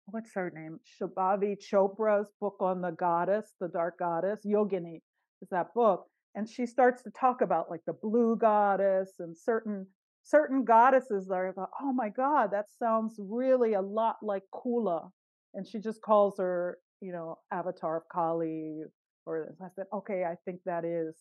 what's 0.07 0.35
her 0.35 0.53
name? 0.55 0.79
Shambhavi 1.01 1.57
Chopra's 1.61 2.31
book 2.41 2.57
on 2.61 2.81
the 2.81 2.91
goddess, 2.91 3.55
the 3.61 3.69
dark 3.69 3.99
goddess, 3.99 4.41
Yogini 4.47 5.01
is 5.43 5.49
that 5.51 5.75
book. 5.75 6.07
And 6.35 6.49
she 6.49 6.67
starts 6.67 7.03
to 7.03 7.11
talk 7.11 7.41
about 7.41 7.71
like 7.71 7.81
the 7.87 7.93
blue 7.93 8.37
goddess 8.37 9.15
and 9.19 9.37
certain 9.37 9.87
certain 10.23 10.65
goddesses 10.65 11.27
that 11.27 11.35
I 11.35 11.53
thought, 11.53 11.71
oh 11.83 11.93
my 11.93 12.09
God, 12.09 12.51
that 12.53 12.67
sounds 12.79 13.17
really 13.19 13.75
a 13.75 13.81
lot 13.81 14.17
like 14.23 14.43
Kula. 14.55 15.11
And 15.55 15.67
she 15.67 15.79
just 15.79 16.03
calls 16.03 16.39
her, 16.39 16.79
you 17.01 17.13
know, 17.13 17.39
avatar 17.51 17.97
of 17.97 18.03
Kali. 18.13 18.83
Or 19.27 19.55
I 19.63 19.69
said, 19.75 19.87
okay, 19.93 20.25
I 20.25 20.37
think 20.45 20.61
that 20.67 20.85
is, 20.85 21.15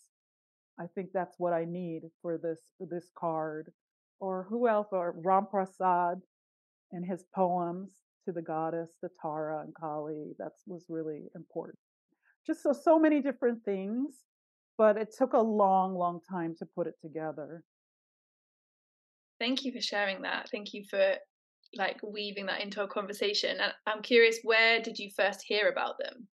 I 0.79 0.85
think 0.95 1.09
that's 1.13 1.35
what 1.37 1.53
I 1.53 1.65
need 1.65 2.01
for 2.21 2.37
this 2.37 2.59
this 2.79 3.09
card. 3.17 3.71
Or 4.19 4.45
who 4.49 4.67
else? 4.67 4.87
Or 4.91 5.15
Ram 5.23 5.47
Prasad 5.49 6.21
and 6.91 7.05
his 7.05 7.25
poems 7.35 7.91
to 8.25 8.31
the 8.31 8.41
goddess, 8.41 8.91
the 9.01 9.09
Tara 9.21 9.61
and 9.61 9.73
Kali. 9.75 10.33
That 10.39 10.53
was 10.67 10.85
really 10.89 11.23
important. 11.35 11.79
Just 12.45 12.63
so 12.63 12.73
so 12.73 12.97
many 12.97 13.21
different 13.21 13.63
things, 13.63 14.15
but 14.77 14.97
it 14.97 15.13
took 15.15 15.33
a 15.33 15.39
long, 15.39 15.95
long 15.95 16.19
time 16.29 16.55
to 16.59 16.65
put 16.65 16.87
it 16.87 16.95
together. 17.01 17.63
Thank 19.39 19.63
you 19.63 19.71
for 19.71 19.81
sharing 19.81 20.21
that. 20.23 20.49
Thank 20.51 20.73
you 20.73 20.83
for 20.89 21.15
like 21.75 21.99
weaving 22.03 22.47
that 22.47 22.61
into 22.61 22.81
a 22.81 22.87
conversation. 22.87 23.57
And 23.61 23.73
I'm 23.85 24.01
curious, 24.01 24.39
where 24.43 24.81
did 24.81 24.97
you 24.97 25.09
first 25.15 25.43
hear 25.45 25.69
about 25.69 25.95
them? 25.99 26.27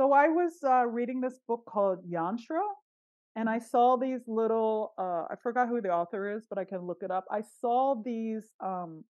So 0.00 0.14
I 0.14 0.28
was 0.28 0.52
uh, 0.64 0.86
reading 0.86 1.20
this 1.20 1.40
book 1.46 1.66
called 1.68 2.10
Yantra 2.10 2.62
and 3.36 3.50
I 3.50 3.58
saw 3.58 3.98
these 3.98 4.22
little 4.26 4.94
uh, 4.96 5.24
I 5.30 5.34
forgot 5.42 5.68
who 5.68 5.82
the 5.82 5.90
author 5.90 6.34
is, 6.34 6.46
but 6.48 6.58
I 6.58 6.64
can 6.64 6.86
look 6.86 7.02
it 7.02 7.10
up. 7.10 7.26
I 7.30 7.42
saw 7.60 8.00
these 8.02 8.44
um, 8.64 9.04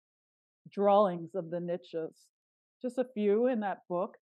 drawings 0.72 1.34
of 1.34 1.50
the 1.50 1.58
Nityas, 1.58 2.14
just 2.80 2.96
a 2.96 3.04
few 3.12 3.48
in 3.48 3.60
that 3.60 3.80
book. 3.90 4.16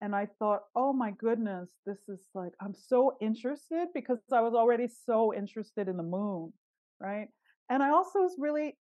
And 0.00 0.12
I 0.12 0.26
thought, 0.40 0.62
oh 0.74 0.92
my 0.92 1.12
goodness, 1.12 1.68
this 1.86 2.08
is 2.08 2.18
like, 2.34 2.52
I'm 2.60 2.74
so 2.74 3.16
interested 3.20 3.86
because 3.94 4.18
I 4.32 4.40
was 4.40 4.54
already 4.54 4.88
so 5.06 5.32
interested 5.32 5.86
in 5.86 5.96
the 5.96 6.02
moon, 6.02 6.52
right? 7.00 7.28
And 7.70 7.80
I 7.80 7.90
also 7.90 8.22
was 8.22 8.34
really 8.40 8.76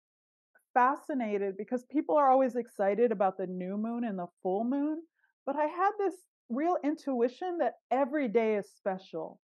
fascinated 0.73 1.57
because 1.57 1.85
people 1.90 2.16
are 2.16 2.31
always 2.31 2.55
excited 2.55 3.11
about 3.11 3.38
the 3.38 3.49
new 3.49 3.77
moon 3.77 4.05
and 4.05 4.20
the 4.20 4.29
full 4.40 4.62
moon. 4.62 5.03
But 5.47 5.57
I 5.57 5.66
had 5.66 5.90
this 5.99 6.14
real 6.49 6.77
intuition 6.85 7.59
that 7.59 7.75
every 7.91 8.29
day 8.29 8.57
is 8.57 8.67
special 8.77 9.41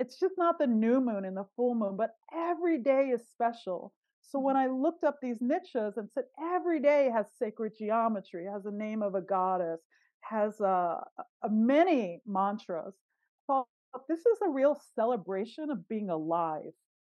it's 0.00 0.18
just 0.18 0.34
not 0.38 0.58
the 0.58 0.66
new 0.66 0.98
moon 0.98 1.26
and 1.26 1.36
the 1.36 1.44
full 1.54 1.74
moon, 1.74 1.94
but 1.94 2.14
every 2.34 2.78
day 2.78 3.10
is 3.14 3.28
special. 3.30 3.92
So 4.22 4.40
when 4.40 4.56
mm-hmm. 4.56 4.72
I 4.72 4.74
looked 4.74 5.04
up 5.04 5.18
these 5.20 5.38
Nityas 5.38 5.98
and 5.98 6.08
said 6.14 6.24
every 6.42 6.80
day 6.80 7.10
has 7.14 7.26
sacred 7.38 7.74
geometry, 7.78 8.46
has 8.50 8.64
a 8.64 8.70
name 8.70 9.02
of 9.02 9.14
a 9.14 9.20
goddess, 9.20 9.80
has 10.22 10.58
a, 10.60 11.04
a 11.42 11.50
many 11.50 12.22
mantras, 12.26 12.94
well, 13.46 13.68
this 14.08 14.20
is 14.20 14.38
a 14.42 14.48
real 14.48 14.80
celebration 14.94 15.70
of 15.70 15.86
being 15.86 16.08
alive. 16.08 16.72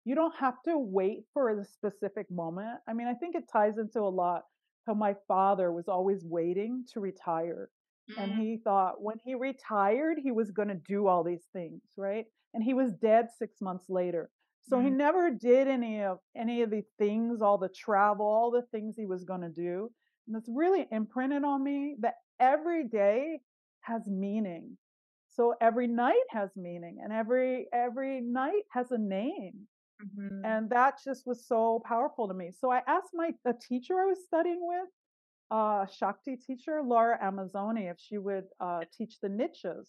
You 0.05 0.17
don't 0.17 0.35
have 0.35 0.61
to 0.65 0.77
wait 0.77 1.21
for 1.33 1.51
a 1.51 1.65
specific 1.65 2.29
moment. 2.33 2.81
I 2.89 2.95
mean, 2.95 3.07
I 3.07 3.15
think 3.15 3.37
it 3.37 3.45
ties 3.53 3.79
into 3.79 4.01
a 4.01 4.11
lot 4.11 4.43
how 4.89 4.95
my 4.95 5.15
father 5.29 5.71
was 5.71 5.87
always 5.87 6.25
waiting 6.25 6.85
to 6.93 6.99
retire. 6.99 7.71
And 8.19 8.35
he 8.35 8.59
thought 8.63 9.03
when 9.03 9.17
he 9.25 9.35
retired, 9.35 10.19
he 10.23 10.33
was 10.33 10.51
going 10.51 10.69
to 10.69 10.75
do 10.75 11.07
all 11.07 11.25
these 11.25 11.45
things, 11.53 11.83
right? 11.97 12.27
and 12.55 12.63
he 12.63 12.75
was 12.75 12.93
dead 12.93 13.29
six 13.39 13.61
months 13.61 13.89
later. 13.89 14.31
So 14.69 14.77
mm-hmm. 14.77 14.87
he 14.87 14.93
never 14.93 15.31
did 15.31 15.69
any 15.69 16.03
of 16.03 16.19
any 16.37 16.63
of 16.63 16.71
the 16.71 16.83
things, 16.99 17.43
all 17.43 17.59
the 17.59 17.69
travel, 17.69 18.27
all 18.27 18.51
the 18.51 18.67
things 18.71 18.95
he 18.97 19.07
was 19.07 19.25
going 19.25 19.41
to 19.41 19.49
do. 19.49 19.91
And 20.27 20.37
it's 20.37 20.49
really 20.49 20.87
imprinted 20.93 21.45
on 21.45 21.65
me 21.65 21.97
that 22.01 22.15
every 22.39 22.87
day 22.87 23.41
has 23.81 24.07
meaning. 24.07 24.77
So 25.31 25.55
every 25.61 25.87
night 25.87 26.23
has 26.31 26.51
meaning, 26.57 26.99
and 27.03 27.13
every 27.13 27.67
every 27.73 28.21
night 28.21 28.63
has 28.71 28.91
a 28.91 28.99
name. 28.99 29.67
Mm-hmm. 30.05 30.45
And 30.45 30.71
that 30.71 30.99
just 31.05 31.27
was 31.27 31.47
so 31.47 31.83
powerful 31.87 32.29
to 32.29 32.35
me. 32.35 32.51
So 32.57 32.71
I 32.71 32.83
asked 32.87 33.11
my 33.15 33.31
the 33.45 33.55
teacher 33.69 33.95
I 33.95 34.07
was 34.07 34.19
studying 34.27 34.61
with, 34.61 34.89
uh, 35.53 35.85
Shakti 35.87 36.37
teacher 36.37 36.81
Laura 36.83 37.19
Amazzone, 37.23 37.91
if 37.91 37.99
she 38.01 38.17
would 38.17 38.45
uh, 38.59 38.81
teach 38.97 39.21
the 39.21 39.29
Nityas. 39.29 39.87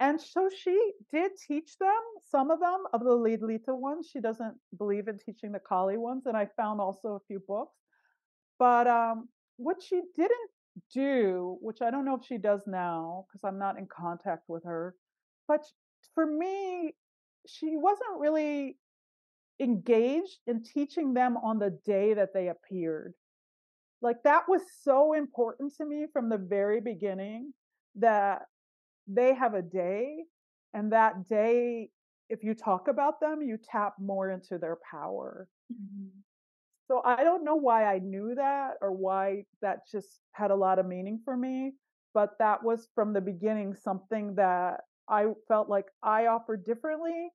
And 0.00 0.20
so 0.20 0.48
she 0.48 0.76
did 1.12 1.32
teach 1.46 1.78
them, 1.78 2.02
some 2.30 2.50
of 2.50 2.58
them, 2.58 2.84
of 2.92 3.04
the 3.04 3.14
Lalita 3.14 3.74
ones. 3.74 4.08
She 4.10 4.20
doesn't 4.20 4.54
believe 4.76 5.08
in 5.08 5.18
teaching 5.18 5.52
the 5.52 5.60
Kali 5.60 5.96
ones. 5.96 6.24
And 6.26 6.36
I 6.36 6.48
found 6.56 6.80
also 6.80 7.08
a 7.08 7.26
few 7.28 7.40
books. 7.46 7.76
But 8.58 8.86
um, 8.86 9.28
what 9.58 9.82
she 9.82 10.00
didn't 10.16 10.50
do, 10.92 11.58
which 11.60 11.82
I 11.82 11.90
don't 11.90 12.04
know 12.04 12.16
if 12.16 12.24
she 12.24 12.38
does 12.38 12.62
now, 12.66 13.26
because 13.28 13.46
I'm 13.46 13.58
not 13.58 13.78
in 13.78 13.86
contact 13.86 14.44
with 14.48 14.64
her, 14.64 14.94
but 15.46 15.64
for 16.14 16.26
me, 16.26 16.94
she 17.46 17.76
wasn't 17.76 18.18
really 18.18 18.78
engaged 19.60 20.38
in 20.46 20.62
teaching 20.62 21.12
them 21.12 21.36
on 21.36 21.58
the 21.58 21.78
day 21.84 22.14
that 22.14 22.32
they 22.32 22.48
appeared. 22.48 23.14
Like 24.02 24.22
that 24.24 24.48
was 24.48 24.62
so 24.82 25.12
important 25.12 25.74
to 25.76 25.84
me 25.84 26.06
from 26.12 26.28
the 26.28 26.38
very 26.38 26.80
beginning 26.80 27.52
that 27.96 28.42
they 29.06 29.34
have 29.34 29.54
a 29.54 29.62
day 29.62 30.24
and 30.74 30.92
that 30.92 31.28
day 31.28 31.90
if 32.28 32.44
you 32.44 32.54
talk 32.54 32.88
about 32.88 33.20
them 33.20 33.42
you 33.42 33.58
tap 33.58 33.94
more 33.98 34.30
into 34.30 34.56
their 34.58 34.78
power 34.88 35.48
mm-hmm. 35.72 36.08
so 36.86 37.02
i 37.04 37.24
don't 37.24 37.44
know 37.44 37.56
why 37.56 37.92
i 37.92 37.98
knew 37.98 38.34
that 38.36 38.74
or 38.80 38.92
why 38.92 39.44
that 39.62 39.80
just 39.90 40.20
had 40.32 40.50
a 40.50 40.56
lot 40.56 40.78
of 40.78 40.86
meaning 40.86 41.20
for 41.24 41.36
me 41.36 41.72
but 42.14 42.30
that 42.38 42.62
was 42.62 42.88
from 42.94 43.12
the 43.12 43.20
beginning 43.20 43.74
something 43.74 44.34
that 44.36 44.80
i 45.08 45.26
felt 45.48 45.68
like 45.68 45.86
i 46.02 46.26
offered 46.26 46.64
differently 46.64 47.28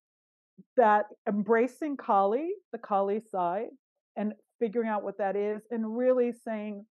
that 0.78 1.08
embracing 1.28 1.98
kali 1.98 2.52
the 2.72 2.78
kali 2.78 3.20
side 3.20 3.68
and 4.16 4.34
figuring 4.60 4.90
out 4.90 5.04
what 5.04 5.18
that 5.18 5.36
is 5.36 5.62
and 5.72 5.98
really 5.98 6.32
saying 6.32 6.86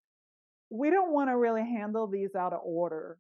we 0.70 0.90
don't 0.90 1.12
want 1.12 1.30
to 1.30 1.38
really 1.38 1.62
handle 1.62 2.08
these 2.08 2.36
out 2.36 2.54
of 2.54 2.60
order 2.64 3.18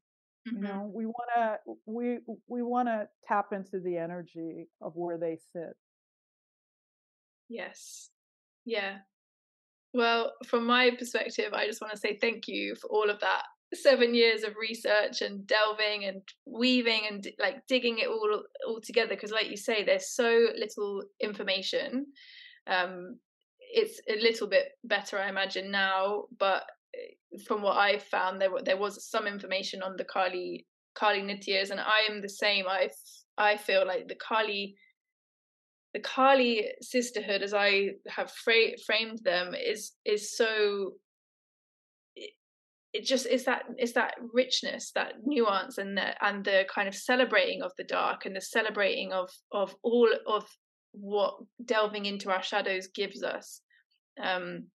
Mm-hmm. 0.47 0.57
You 0.57 0.63
know, 0.63 0.91
we 0.93 1.05
want 1.05 1.29
to 1.35 1.57
we 1.85 2.17
we 2.47 2.61
want 2.61 2.87
to 2.89 3.07
tap 3.27 3.53
into 3.53 3.79
the 3.79 3.97
energy 3.97 4.67
of 4.81 4.93
where 4.95 5.17
they 5.17 5.37
sit. 5.53 5.75
Yes. 7.49 8.09
Yeah. 8.65 8.97
Well, 9.93 10.33
from 10.47 10.65
my 10.65 10.91
perspective, 10.97 11.53
I 11.53 11.67
just 11.67 11.81
want 11.81 11.93
to 11.93 11.99
say 11.99 12.17
thank 12.19 12.47
you 12.47 12.75
for 12.75 12.87
all 12.87 13.09
of 13.09 13.19
that 13.19 13.43
seven 13.73 14.13
years 14.13 14.43
of 14.43 14.55
research 14.59 15.21
and 15.21 15.47
delving 15.47 16.05
and 16.05 16.21
weaving 16.45 17.01
and 17.09 17.27
like 17.39 17.65
digging 17.67 17.99
it 17.99 18.07
all 18.07 18.43
all 18.67 18.81
together 18.81 19.09
because 19.09 19.31
like 19.31 19.49
you 19.49 19.57
say 19.57 19.83
there's 19.83 20.11
so 20.13 20.47
little 20.55 21.03
information 21.19 22.05
um 22.67 23.17
it's 23.73 23.99
a 24.07 24.21
little 24.21 24.47
bit 24.47 24.69
better 24.83 25.17
i 25.17 25.27
imagine 25.29 25.71
now 25.71 26.23
but 26.37 26.63
eh, 26.95 27.13
from 27.45 27.61
what 27.61 27.77
I 27.77 27.97
found, 27.97 28.39
there 28.39 28.51
there 28.63 28.77
was 28.77 29.09
some 29.09 29.27
information 29.27 29.81
on 29.81 29.95
the 29.97 30.03
Kali 30.03 30.65
Kali 30.95 31.21
Nityas, 31.21 31.71
and 31.71 31.79
I 31.79 32.01
am 32.09 32.21
the 32.21 32.29
same. 32.29 32.65
I 32.67 32.89
I 33.37 33.57
feel 33.57 33.85
like 33.85 34.07
the 34.07 34.15
Kali 34.15 34.75
the 35.93 35.99
Kali 35.99 36.69
sisterhood, 36.81 37.41
as 37.41 37.53
I 37.53 37.91
have 38.07 38.31
fra- 38.31 38.77
framed 38.85 39.19
them, 39.23 39.53
is 39.55 39.93
is 40.05 40.35
so. 40.35 40.93
It, 42.15 42.31
it 42.93 43.05
just 43.05 43.25
is 43.25 43.45
that 43.45 43.63
is 43.79 43.93
that 43.93 44.15
richness, 44.33 44.91
that 44.93 45.13
nuance, 45.25 45.77
and 45.77 45.97
the 45.97 46.25
and 46.25 46.45
the 46.45 46.65
kind 46.73 46.87
of 46.87 46.95
celebrating 46.95 47.63
of 47.63 47.71
the 47.77 47.83
dark 47.83 48.25
and 48.25 48.35
the 48.35 48.41
celebrating 48.41 49.11
of 49.11 49.29
of 49.51 49.75
all 49.83 50.09
of 50.27 50.45
what 50.93 51.35
delving 51.65 52.05
into 52.05 52.31
our 52.31 52.43
shadows 52.43 52.87
gives 52.87 53.23
us. 53.23 53.61
Um, 54.21 54.67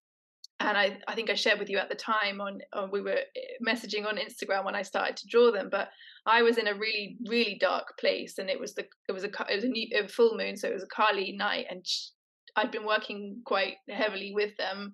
and 0.61 0.77
I, 0.77 0.99
I 1.07 1.15
think 1.15 1.31
I 1.31 1.35
shared 1.35 1.61
with 1.61 1.71
you 1.71 1.79
at 1.79 1.89
the 1.89 1.95
time 1.95 2.41
on, 2.41 2.59
on, 2.73 2.91
we 2.91 3.01
were 3.01 3.11
eh, 3.13 3.65
messaging 3.67 4.07
on 4.07 4.17
Instagram 4.17 4.65
when 4.65 4.75
I 4.75 4.83
started 4.83 5.17
to 5.19 5.29
draw 5.29 5.53
them, 5.53 5.69
but 5.71 5.89
I 6.27 6.43
was 6.43 6.59
in 6.59 6.67
a 6.67 6.75
really 6.75 7.17
really 7.27 7.57
dark 7.61 7.97
place, 7.99 8.39
and 8.39 8.51
it 8.51 8.59
was 8.59 8.75
the 8.75 8.85
it 9.09 9.13
was 9.13 9.25
a 9.25 9.29
it 9.49 9.55
was 9.55 9.65
a, 9.65 9.69
new, 9.69 9.87
a 9.97 10.09
full 10.09 10.37
moon, 10.37 10.57
so 10.57 10.69
it 10.69 10.75
was 10.75 10.83
a 10.83 10.89
Kali 10.89 11.33
night, 11.33 11.67
and 11.71 11.87
she, 11.87 12.09
I'd 12.57 12.73
been 12.73 12.87
working 12.87 13.41
quite 13.45 13.75
heavily 13.89 14.33
with 14.35 14.57
them, 14.57 14.93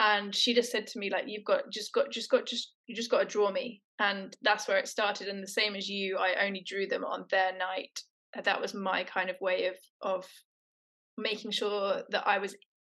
and 0.00 0.34
she 0.34 0.54
just 0.54 0.70
said 0.70 0.86
to 0.88 0.98
me 0.98 1.10
like 1.10 1.24
you've 1.26 1.46
got 1.46 1.62
just 1.72 1.92
got 1.94 2.10
just 2.10 2.30
got 2.30 2.46
just 2.46 2.74
you 2.86 2.94
just 2.94 3.10
got 3.10 3.20
to 3.20 3.24
draw 3.24 3.50
me, 3.50 3.80
and 3.98 4.36
that's 4.42 4.68
where 4.68 4.78
it 4.78 4.86
started. 4.86 5.28
And 5.28 5.42
the 5.42 5.48
same 5.48 5.76
as 5.76 5.88
you, 5.88 6.18
I 6.18 6.46
only 6.46 6.62
drew 6.66 6.86
them 6.86 7.04
on 7.04 7.24
their 7.30 7.56
night. 7.56 8.00
That 8.44 8.60
was 8.60 8.74
my 8.74 9.04
kind 9.04 9.30
of 9.30 9.36
way 9.40 9.66
of 9.66 9.76
of 10.02 10.26
making 11.16 11.50
sure 11.50 12.02
that 12.10 12.26
I 12.26 12.38
was 12.38 12.54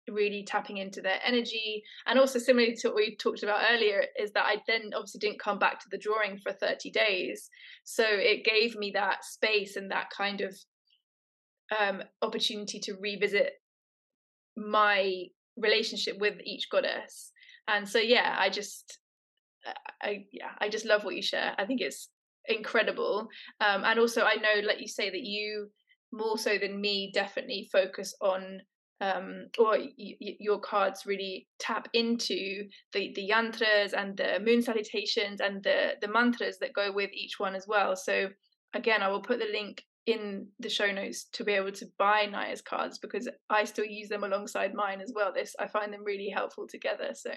really 0.09 0.45
tapping 0.45 0.79
into 0.79 1.01
their 1.01 1.19
energy. 1.25 1.83
And 2.07 2.19
also 2.19 2.39
similarly 2.39 2.75
to 2.77 2.89
what 2.89 2.97
we 2.97 3.17
talked 3.17 3.43
about 3.43 3.65
earlier 3.71 4.05
is 4.19 4.33
that 4.33 4.45
i 4.45 4.57
then 4.67 4.91
obviously 4.95 5.21
didn't 5.21 5.41
come 5.41 5.59
back 5.59 5.79
to 5.81 5.87
the 5.91 5.99
drawing 5.99 6.39
for 6.39 6.53
30 6.53 6.91
days. 6.91 7.49
So 7.85 8.05
it 8.07 8.45
gave 8.45 8.77
me 8.77 8.93
that 8.95 9.25
space 9.25 9.77
and 9.77 9.91
that 9.91 10.11
kind 10.11 10.41
of 10.41 10.57
um, 11.79 12.03
opportunity 12.23 12.81
to 12.81 12.97
revisit 13.01 13.53
my 14.57 15.25
relationship 15.57 16.19
with 16.19 16.35
each 16.45 16.69
goddess. 16.71 17.33
And 17.69 17.89
so 17.89 17.99
yeah 17.99 18.37
i 18.39 18.49
just 18.49 18.99
i 20.03 20.25
yeah 20.33 20.51
i 20.59 20.69
just 20.69 20.87
love 20.87 21.05
what 21.05 21.15
you 21.15 21.23
share. 21.23 21.55
I 21.59 21.67
think 21.67 21.81
it's 21.81 22.09
incredible 22.49 23.29
um, 23.61 23.85
and 23.85 23.99
also 23.99 24.23
i 24.23 24.35
know 24.35 24.67
like 24.67 24.81
you 24.81 24.89
say 24.89 25.11
that 25.11 25.23
you 25.23 25.69
more 26.13 26.39
so 26.39 26.59
than 26.59 26.81
me 26.81 27.11
definitely 27.15 27.69
focus 27.73 28.15
on 28.21 28.61
um, 29.01 29.47
or 29.59 29.79
y- 29.79 29.93
y- 29.99 30.37
your 30.39 30.61
cards 30.61 31.07
really 31.07 31.49
tap 31.59 31.89
into 31.95 32.65
the, 32.93 33.13
the 33.15 33.31
yantras 33.31 33.95
and 33.95 34.17
the 34.17 34.39
moon 34.45 34.63
salutations 34.63 35.41
and 35.41 35.63
the, 35.63 35.95
the 36.03 36.09
mantras 36.09 36.59
that 36.59 36.75
go 36.75 36.93
with 36.93 37.11
each 37.13 37.39
one 37.39 37.55
as 37.55 37.67
well. 37.67 37.97
So 37.97 38.29
again, 38.75 39.03
I 39.03 39.09
will 39.09 39.23
put 39.23 39.39
the 39.39 39.47
link 39.51 39.83
in 40.07 40.49
the 40.59 40.69
show 40.69 40.91
notes 40.91 41.25
to 41.33 41.45
be 41.45 41.53
able 41.53 41.73
to 41.73 41.87
buy 41.99 42.27
Nya's 42.27 42.63
cards 42.63 42.99
because 42.99 43.29
I 43.49 43.65
still 43.65 43.85
use 43.85 44.09
them 44.09 44.25
alongside 44.25 44.75
mine 44.75 45.01
as 45.01 45.13
well. 45.15 45.33
This 45.33 45.55
I 45.59 45.67
find 45.67 45.93
them 45.93 46.05
really 46.05 46.29
helpful 46.29 46.67
together. 46.69 47.11
So 47.15 47.33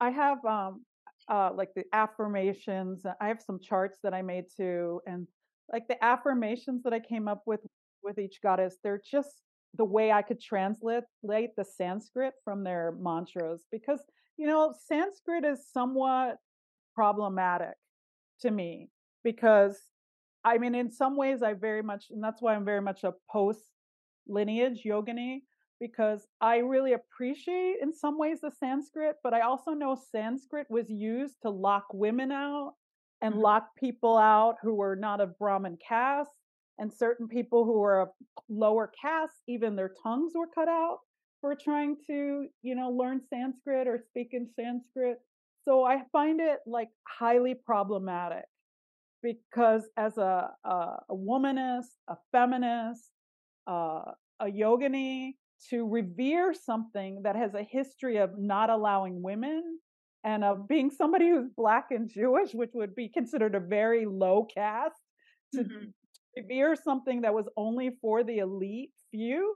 I 0.00 0.10
have 0.10 0.44
um 0.44 0.84
uh 1.30 1.50
like 1.54 1.74
the 1.74 1.84
affirmations. 1.92 3.04
I 3.20 3.28
have 3.28 3.40
some 3.40 3.60
charts 3.60 3.98
that 4.02 4.14
I 4.14 4.22
made 4.22 4.44
too, 4.56 5.00
and 5.06 5.26
like 5.72 5.88
the 5.88 6.02
affirmations 6.02 6.82
that 6.84 6.92
I 6.92 7.00
came 7.00 7.28
up 7.28 7.42
with 7.46 7.60
with 8.02 8.18
each 8.18 8.40
goddess, 8.42 8.76
they're 8.82 9.02
just 9.10 9.42
the 9.74 9.84
way 9.84 10.10
I 10.10 10.22
could 10.22 10.40
translate 10.40 11.04
the 11.22 11.64
Sanskrit 11.64 12.34
from 12.44 12.64
their 12.64 12.94
mantras 12.98 13.66
because 13.70 14.00
you 14.36 14.46
know 14.46 14.74
Sanskrit 14.86 15.44
is 15.44 15.66
somewhat 15.72 16.36
problematic 16.94 17.74
to 18.40 18.50
me 18.50 18.90
because 19.24 19.78
I 20.44 20.58
mean, 20.58 20.74
in 20.74 20.90
some 20.90 21.16
ways, 21.16 21.42
I 21.42 21.52
very 21.54 21.82
much, 21.82 22.06
and 22.10 22.22
that's 22.22 22.40
why 22.40 22.54
I'm 22.54 22.64
very 22.64 22.80
much 22.80 23.04
a 23.04 23.12
post 23.30 23.64
lineage 24.26 24.82
yogini 24.86 25.40
because 25.80 26.26
I 26.40 26.58
really 26.58 26.92
appreciate 26.92 27.76
in 27.82 27.94
some 27.94 28.18
ways 28.18 28.40
the 28.40 28.50
Sanskrit, 28.50 29.16
but 29.22 29.34
I 29.34 29.42
also 29.42 29.72
know 29.72 29.98
Sanskrit 30.10 30.66
was 30.70 30.88
used 30.88 31.36
to 31.42 31.50
lock 31.50 31.86
women 31.92 32.32
out 32.32 32.74
and 33.20 33.34
mm-hmm. 33.34 33.42
lock 33.42 33.68
people 33.78 34.16
out 34.16 34.56
who 34.62 34.74
were 34.74 34.96
not 34.96 35.20
of 35.20 35.38
Brahmin 35.38 35.78
caste 35.86 36.30
and 36.78 36.92
certain 36.92 37.28
people 37.28 37.64
who 37.64 37.80
were 37.80 38.00
of 38.00 38.08
lower 38.48 38.90
caste, 39.00 39.42
even 39.48 39.74
their 39.76 39.92
tongues 40.02 40.32
were 40.34 40.46
cut 40.46 40.68
out 40.68 40.98
for 41.40 41.54
trying 41.54 41.96
to, 42.06 42.46
you 42.62 42.74
know, 42.74 42.90
learn 42.90 43.20
Sanskrit 43.28 43.86
or 43.86 43.98
speak 43.98 44.28
in 44.32 44.48
Sanskrit. 44.56 45.18
So 45.64 45.84
I 45.84 46.02
find 46.12 46.40
it 46.40 46.60
like 46.66 46.88
highly 47.06 47.54
problematic 47.54 48.44
because 49.22 49.88
as 49.96 50.18
a, 50.18 50.50
a, 50.64 50.70
a 51.08 51.14
womanist, 51.14 51.88
a 52.08 52.16
feminist, 52.32 53.10
uh, 53.66 54.12
a 54.40 54.46
yogini, 54.46 55.32
to 55.70 55.86
revere 55.86 56.54
something 56.54 57.22
that 57.22 57.36
has 57.36 57.54
a 57.54 57.62
history 57.62 58.18
of 58.18 58.38
not 58.38 58.70
allowing 58.70 59.22
women 59.22 59.78
and 60.24 60.44
of 60.44 60.68
being 60.68 60.90
somebody 60.90 61.28
who's 61.28 61.48
black 61.56 61.86
and 61.90 62.08
Jewish, 62.08 62.52
which 62.52 62.70
would 62.74 62.94
be 62.94 63.08
considered 63.08 63.54
a 63.54 63.60
very 63.60 64.06
low 64.06 64.46
caste, 64.52 64.96
to 65.54 65.64
mm-hmm. 65.64 65.86
revere 66.36 66.76
something 66.76 67.22
that 67.22 67.34
was 67.34 67.46
only 67.56 67.90
for 68.00 68.22
the 68.22 68.38
elite 68.38 68.90
few, 69.10 69.54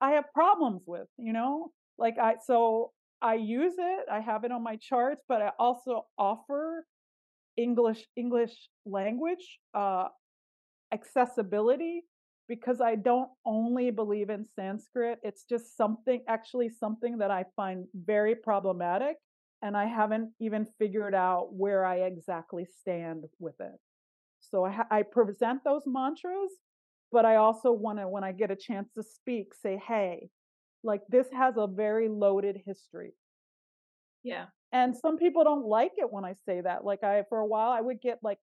I 0.00 0.12
have 0.12 0.24
problems 0.34 0.84
with, 0.86 1.06
you 1.16 1.32
know? 1.32 1.70
Like 1.98 2.18
I 2.18 2.34
so 2.44 2.92
I 3.20 3.34
use 3.34 3.74
it, 3.78 4.06
I 4.10 4.20
have 4.20 4.44
it 4.44 4.50
on 4.50 4.62
my 4.62 4.76
charts, 4.76 5.22
but 5.28 5.40
I 5.40 5.52
also 5.58 6.06
offer 6.18 6.84
English 7.56 8.04
English 8.16 8.54
language 8.86 9.58
uh 9.74 10.08
accessibility 10.92 12.02
because 12.54 12.82
I 12.82 12.96
don't 12.96 13.30
only 13.46 13.90
believe 13.90 14.28
in 14.28 14.44
Sanskrit. 14.44 15.18
It's 15.22 15.44
just 15.44 15.74
something, 15.74 16.20
actually, 16.28 16.68
something 16.68 17.16
that 17.16 17.30
I 17.30 17.46
find 17.56 17.86
very 17.94 18.34
problematic. 18.34 19.16
And 19.62 19.74
I 19.74 19.86
haven't 19.86 20.32
even 20.38 20.66
figured 20.78 21.14
out 21.14 21.54
where 21.54 21.86
I 21.86 22.00
exactly 22.00 22.66
stand 22.80 23.24
with 23.38 23.54
it. 23.58 23.72
So 24.42 24.66
I, 24.66 24.82
I 24.90 25.02
present 25.02 25.64
those 25.64 25.84
mantras, 25.86 26.50
but 27.10 27.24
I 27.24 27.36
also 27.36 27.72
want 27.72 28.00
to, 28.00 28.06
when 28.06 28.22
I 28.22 28.32
get 28.32 28.50
a 28.50 28.56
chance 28.56 28.90
to 28.96 29.02
speak, 29.02 29.54
say, 29.54 29.80
hey, 29.88 30.28
like 30.84 31.00
this 31.08 31.28
has 31.32 31.54
a 31.56 31.66
very 31.66 32.10
loaded 32.10 32.60
history. 32.66 33.14
Yeah. 34.22 34.44
And 34.72 34.94
some 34.94 35.16
people 35.16 35.42
don't 35.42 35.64
like 35.64 35.92
it 35.96 36.12
when 36.12 36.26
I 36.26 36.34
say 36.44 36.60
that. 36.60 36.84
Like 36.84 37.02
I, 37.02 37.22
for 37.30 37.38
a 37.38 37.46
while, 37.46 37.70
I 37.70 37.80
would 37.80 38.02
get 38.02 38.18
like 38.22 38.40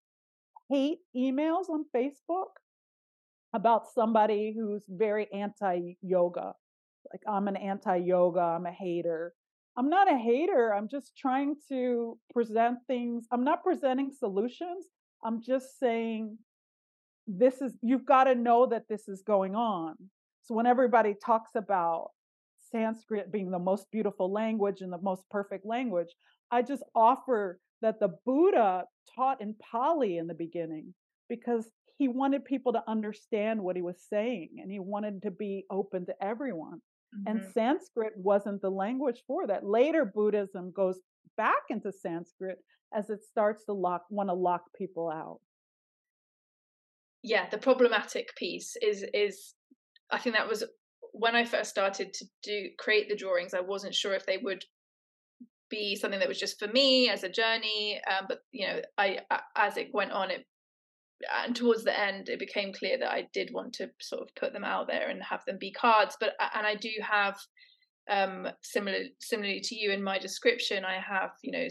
hate 0.67 0.97
emails 1.15 1.69
on 1.69 1.85
Facebook 1.95 2.47
about 3.53 3.87
somebody 3.93 4.53
who's 4.55 4.83
very 4.87 5.27
anti 5.33 5.95
yoga. 6.01 6.53
Like, 7.11 7.21
I'm 7.27 7.47
an 7.47 7.55
anti 7.55 7.97
yoga, 7.97 8.39
I'm 8.39 8.65
a 8.65 8.71
hater. 8.71 9.33
I'm 9.77 9.89
not 9.89 10.11
a 10.11 10.17
hater. 10.17 10.73
I'm 10.73 10.89
just 10.89 11.15
trying 11.17 11.55
to 11.69 12.17
present 12.33 12.79
things. 12.87 13.25
I'm 13.31 13.43
not 13.43 13.63
presenting 13.63 14.11
solutions. 14.11 14.85
I'm 15.23 15.41
just 15.41 15.79
saying 15.79 16.37
this 17.27 17.61
is, 17.61 17.77
you've 17.81 18.05
got 18.05 18.25
to 18.25 18.35
know 18.35 18.65
that 18.65 18.89
this 18.89 19.07
is 19.07 19.21
going 19.21 19.55
on. 19.55 19.95
So 20.41 20.53
when 20.53 20.65
everybody 20.65 21.15
talks 21.25 21.51
about 21.55 22.09
Sanskrit 22.71 23.31
being 23.31 23.51
the 23.51 23.59
most 23.59 23.89
beautiful 23.91 24.31
language 24.31 24.81
and 24.81 24.91
the 24.91 25.01
most 25.01 25.23
perfect 25.29 25.65
language, 25.65 26.09
I 26.51 26.61
just 26.61 26.83
offer 26.95 27.59
that 27.81 27.99
the 27.99 28.15
Buddha 28.25 28.85
taught 29.15 29.41
in 29.41 29.55
Pali 29.71 30.17
in 30.17 30.27
the 30.27 30.33
beginning 30.33 30.93
because 31.29 31.71
he 31.99 32.07
wanted 32.07 32.45
people 32.45 32.71
to 32.71 32.83
understand 32.87 33.61
what 33.61 33.75
he 33.75 33.81
was 33.81 33.97
saying 34.09 34.51
and 34.61 34.71
he 34.71 34.79
wanted 34.79 35.21
to 35.21 35.31
be 35.31 35.65
open 35.69 36.05
to 36.05 36.13
everyone. 36.21 36.79
Mm-hmm. 37.13 37.27
And 37.27 37.51
Sanskrit 37.53 38.13
wasn't 38.15 38.61
the 38.61 38.69
language 38.69 39.21
for 39.27 39.45
that. 39.47 39.65
Later, 39.65 40.05
Buddhism 40.05 40.71
goes 40.73 40.97
back 41.35 41.63
into 41.69 41.91
Sanskrit 41.91 42.59
as 42.95 43.09
it 43.09 43.19
starts 43.21 43.65
to 43.65 43.73
lock, 43.73 44.03
want 44.09 44.29
to 44.29 44.33
lock 44.33 44.61
people 44.77 45.11
out. 45.13 45.41
Yeah, 47.21 47.49
the 47.49 47.57
problematic 47.57 48.33
piece 48.37 48.77
is 48.81 49.03
is 49.13 49.53
I 50.09 50.19
think 50.19 50.37
that 50.37 50.47
was 50.47 50.63
when 51.11 51.35
I 51.35 51.43
first 51.43 51.69
started 51.69 52.13
to 52.13 52.25
do 52.43 52.69
create 52.79 53.09
the 53.09 53.15
drawings. 53.17 53.53
I 53.53 53.59
wasn't 53.59 53.93
sure 53.93 54.13
if 54.13 54.25
they 54.25 54.37
would 54.37 54.63
be 55.69 55.97
something 55.97 56.19
that 56.19 56.29
was 56.29 56.39
just 56.39 56.59
for 56.59 56.69
me 56.69 57.09
as 57.09 57.23
a 57.23 57.29
journey, 57.29 57.99
um, 58.09 58.25
but 58.29 58.39
you 58.53 58.65
know, 58.67 58.79
I 58.97 59.19
as 59.57 59.75
it 59.75 59.89
went 59.93 60.13
on, 60.13 60.31
it 60.31 60.45
and 61.43 61.55
towards 61.55 61.83
the 61.83 61.99
end 61.99 62.29
it 62.29 62.39
became 62.39 62.73
clear 62.73 62.97
that 62.97 63.11
I 63.11 63.27
did 63.33 63.49
want 63.53 63.73
to 63.73 63.89
sort 63.99 64.21
of 64.21 64.35
put 64.35 64.53
them 64.53 64.63
out 64.63 64.87
there 64.87 65.09
and 65.09 65.21
have 65.23 65.43
them 65.45 65.57
be 65.59 65.71
cards 65.71 66.15
but 66.19 66.33
and 66.55 66.65
I 66.65 66.75
do 66.75 66.91
have 67.01 67.37
um 68.09 68.47
similar 68.63 68.99
similarly 69.19 69.61
to 69.65 69.75
you 69.75 69.91
in 69.91 70.03
my 70.03 70.17
description 70.17 70.85
I 70.85 70.99
have 70.99 71.31
you 71.43 71.51
know 71.51 71.67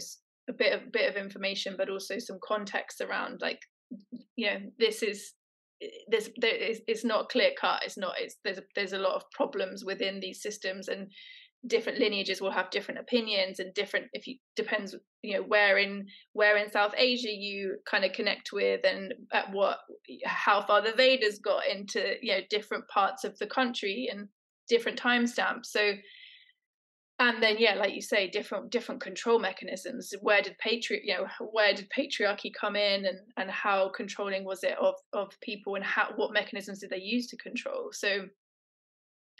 a 0.49 0.53
bit 0.53 0.73
of 0.73 0.91
bit 0.91 1.09
of 1.09 1.15
information 1.15 1.75
but 1.77 1.89
also 1.89 2.19
some 2.19 2.39
context 2.43 3.01
around 3.01 3.39
like 3.41 3.59
you 4.35 4.47
know 4.47 4.57
this 4.77 5.01
is 5.03 5.33
there's 6.09 6.29
it's 6.39 7.05
not 7.05 7.29
clear 7.29 7.51
cut 7.59 7.81
it's 7.85 7.97
not 7.97 8.13
it's 8.19 8.35
there's 8.43 8.59
there's 8.75 8.93
a 8.93 8.99
lot 8.99 9.15
of 9.15 9.23
problems 9.31 9.85
within 9.85 10.19
these 10.19 10.41
systems 10.41 10.89
and 10.89 11.07
different 11.67 11.99
lineages 11.99 12.39
will 12.39 12.51
have 12.51 12.69
different 12.69 12.99
opinions 12.99 13.59
and 13.59 13.73
different 13.73 14.05
if 14.13 14.25
you 14.25 14.37
depends 14.55 14.95
you 15.23 15.35
know 15.35 15.43
where 15.43 15.77
in 15.77 16.05
where 16.31 16.55
in 16.55 16.71
south 16.71 16.93
asia 16.97 17.29
you 17.29 17.77
kind 17.89 18.05
of 18.05 18.13
connect 18.13 18.51
with 18.53 18.79
and 18.85 19.13
at 19.33 19.51
what 19.51 19.79
how 20.25 20.61
far 20.61 20.81
the 20.81 20.93
vedas 20.93 21.39
got 21.39 21.67
into 21.67 22.15
you 22.21 22.31
know 22.31 22.39
different 22.49 22.87
parts 22.87 23.25
of 23.25 23.37
the 23.39 23.47
country 23.47 24.07
and 24.09 24.29
different 24.69 24.97
timestamps 24.97 25.65
so 25.65 25.91
and 27.19 27.43
then 27.43 27.57
yeah 27.59 27.75
like 27.75 27.93
you 27.93 28.01
say 28.01 28.29
different 28.29 28.71
different 28.71 29.01
control 29.01 29.39
mechanisms. 29.39 30.13
Where 30.21 30.41
did 30.41 30.57
patri 30.57 31.01
you 31.03 31.15
know 31.15 31.27
where 31.51 31.73
did 31.73 31.89
patriarchy 31.89 32.51
come 32.59 32.75
in 32.75 33.05
and 33.05 33.19
and 33.37 33.51
how 33.51 33.89
controlling 33.89 34.45
was 34.45 34.63
it 34.63 34.77
of 34.79 34.95
of 35.13 35.29
people 35.41 35.75
and 35.75 35.83
how 35.83 36.13
what 36.15 36.33
mechanisms 36.33 36.79
did 36.79 36.89
they 36.89 37.01
use 37.01 37.27
to 37.27 37.37
control? 37.37 37.89
So 37.91 38.27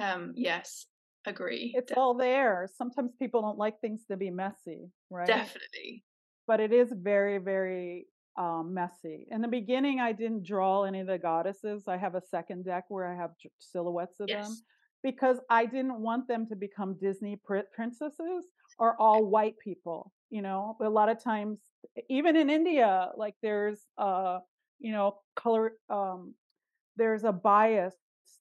um 0.01 0.33
yes 0.35 0.85
agree 1.25 1.73
it's 1.75 1.89
definitely. 1.89 2.01
all 2.01 2.13
there. 2.13 2.69
Sometimes 2.77 3.11
people 3.19 3.41
don't 3.41 3.57
like 3.57 3.79
things 3.81 4.05
to 4.09 4.17
be 4.17 4.29
messy 4.29 4.89
right? 5.09 5.27
Definitely. 5.27 6.03
But 6.47 6.59
it 6.59 6.71
is 6.71 6.91
very 6.91 7.37
very 7.37 8.07
um, 8.37 8.73
messy. 8.73 9.27
In 9.29 9.41
the 9.41 9.47
beginning 9.47 9.99
i 9.99 10.11
didn't 10.11 10.43
draw 10.43 10.83
any 10.83 11.01
of 11.01 11.07
the 11.07 11.17
goddesses. 11.17 11.83
I 11.87 11.97
have 11.97 12.15
a 12.15 12.21
second 12.21 12.65
deck 12.65 12.85
where 12.89 13.05
i 13.05 13.15
have 13.15 13.31
silhouettes 13.59 14.19
of 14.19 14.29
yes. 14.29 14.47
them 14.47 14.57
because 15.03 15.37
i 15.49 15.65
didn't 15.65 15.99
want 15.99 16.27
them 16.27 16.45
to 16.47 16.55
become 16.55 16.97
disney 16.99 17.39
princesses 17.73 18.43
or 18.77 18.95
all 19.01 19.25
white 19.25 19.55
people 19.63 20.11
you 20.29 20.41
know? 20.43 20.77
A 20.81 20.89
lot 20.89 21.09
of 21.09 21.21
times 21.23 21.59
even 22.09 22.35
in 22.35 22.49
india 22.49 23.09
like 23.17 23.35
there's 23.41 23.79
uh 23.97 24.39
you 24.79 24.91
know 24.91 25.17
color 25.35 25.73
um 25.89 26.33
there's 26.97 27.23
a 27.23 27.31
bias 27.31 27.95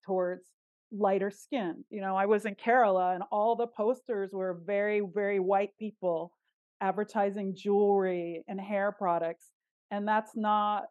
towards 0.05 0.47
lighter 0.93 1.31
skin. 1.31 1.85
You 1.91 2.01
know, 2.01 2.17
I 2.17 2.27
was 2.27 2.45
in 2.45 2.55
Kerala 2.55 3.15
and 3.15 3.23
all 3.31 3.57
the 3.57 3.67
posters 3.67 4.31
were 4.33 4.61
very, 4.67 5.01
very 5.01 5.41
white 5.41 5.71
people 5.79 6.33
advertising 6.81 7.55
jewelry 7.57 8.45
and 8.49 8.61
hair 8.61 8.93
products. 8.93 9.47
And 9.91 10.07
that's 10.07 10.33
not 10.37 10.85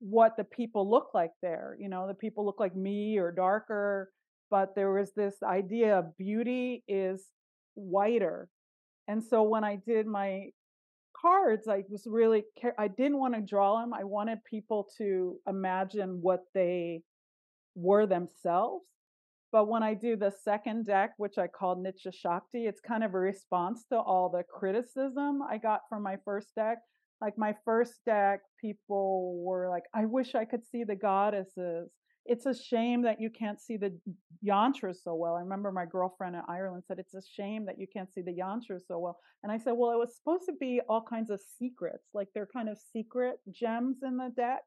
what 0.00 0.36
the 0.36 0.44
people 0.44 0.90
look 0.90 1.10
like 1.14 1.32
there. 1.42 1.76
You 1.78 1.88
know, 1.88 2.06
the 2.06 2.14
people 2.14 2.44
look 2.44 2.60
like 2.60 2.74
me 2.74 3.18
or 3.18 3.30
darker, 3.32 4.10
but 4.50 4.74
there 4.74 4.92
was 4.92 5.12
this 5.12 5.36
idea 5.42 5.98
of 5.98 6.16
beauty 6.16 6.82
is 6.88 7.24
whiter. 7.74 8.48
And 9.08 9.22
so 9.22 9.42
when 9.42 9.64
I 9.64 9.76
did 9.76 10.06
my 10.06 10.46
cards, 11.20 11.68
I 11.68 11.84
was 11.88 12.06
really, 12.06 12.44
I 12.78 12.88
didn't 12.88 13.18
want 13.18 13.34
to 13.34 13.40
draw 13.40 13.80
them. 13.80 13.92
I 13.94 14.04
wanted 14.04 14.44
people 14.44 14.88
to 14.98 15.38
imagine 15.46 16.20
what 16.20 16.40
they 16.54 17.02
were 17.74 18.06
themselves 18.06 18.84
but 19.52 19.68
when 19.68 19.82
I 19.82 19.92
do 19.92 20.16
the 20.16 20.32
second 20.42 20.86
deck, 20.86 21.12
which 21.18 21.36
I 21.36 21.46
call 21.46 21.76
Nitya 21.76 22.12
Shakti, 22.12 22.66
it's 22.66 22.80
kind 22.80 23.04
of 23.04 23.12
a 23.12 23.18
response 23.18 23.84
to 23.90 23.98
all 24.00 24.30
the 24.30 24.42
criticism 24.44 25.42
I 25.42 25.58
got 25.58 25.82
from 25.90 26.02
my 26.02 26.16
first 26.24 26.54
deck. 26.56 26.78
Like 27.20 27.36
my 27.36 27.54
first 27.66 28.00
deck, 28.06 28.40
people 28.58 29.44
were 29.44 29.68
like, 29.68 29.84
I 29.94 30.06
wish 30.06 30.34
I 30.34 30.46
could 30.46 30.64
see 30.64 30.84
the 30.84 30.96
goddesses. 30.96 31.90
It's 32.24 32.46
a 32.46 32.54
shame 32.54 33.02
that 33.02 33.20
you 33.20 33.28
can't 33.30 33.60
see 33.60 33.76
the 33.76 33.92
yantras 34.44 35.02
so 35.04 35.14
well. 35.14 35.34
I 35.34 35.40
remember 35.40 35.70
my 35.70 35.84
girlfriend 35.84 36.34
in 36.34 36.42
Ireland 36.48 36.84
said, 36.88 36.98
It's 36.98 37.14
a 37.14 37.22
shame 37.22 37.66
that 37.66 37.78
you 37.78 37.86
can't 37.92 38.12
see 38.12 38.22
the 38.22 38.32
yantras 38.32 38.86
so 38.88 39.00
well. 39.00 39.18
And 39.42 39.52
I 39.52 39.58
said, 39.58 39.72
Well, 39.72 39.90
it 39.90 39.98
was 39.98 40.16
supposed 40.16 40.44
to 40.46 40.54
be 40.58 40.80
all 40.88 41.02
kinds 41.02 41.30
of 41.30 41.40
secrets, 41.58 42.04
like 42.14 42.28
they're 42.32 42.48
kind 42.52 42.68
of 42.68 42.78
secret 42.92 43.36
gems 43.52 43.98
in 44.02 44.16
the 44.16 44.32
deck 44.34 44.62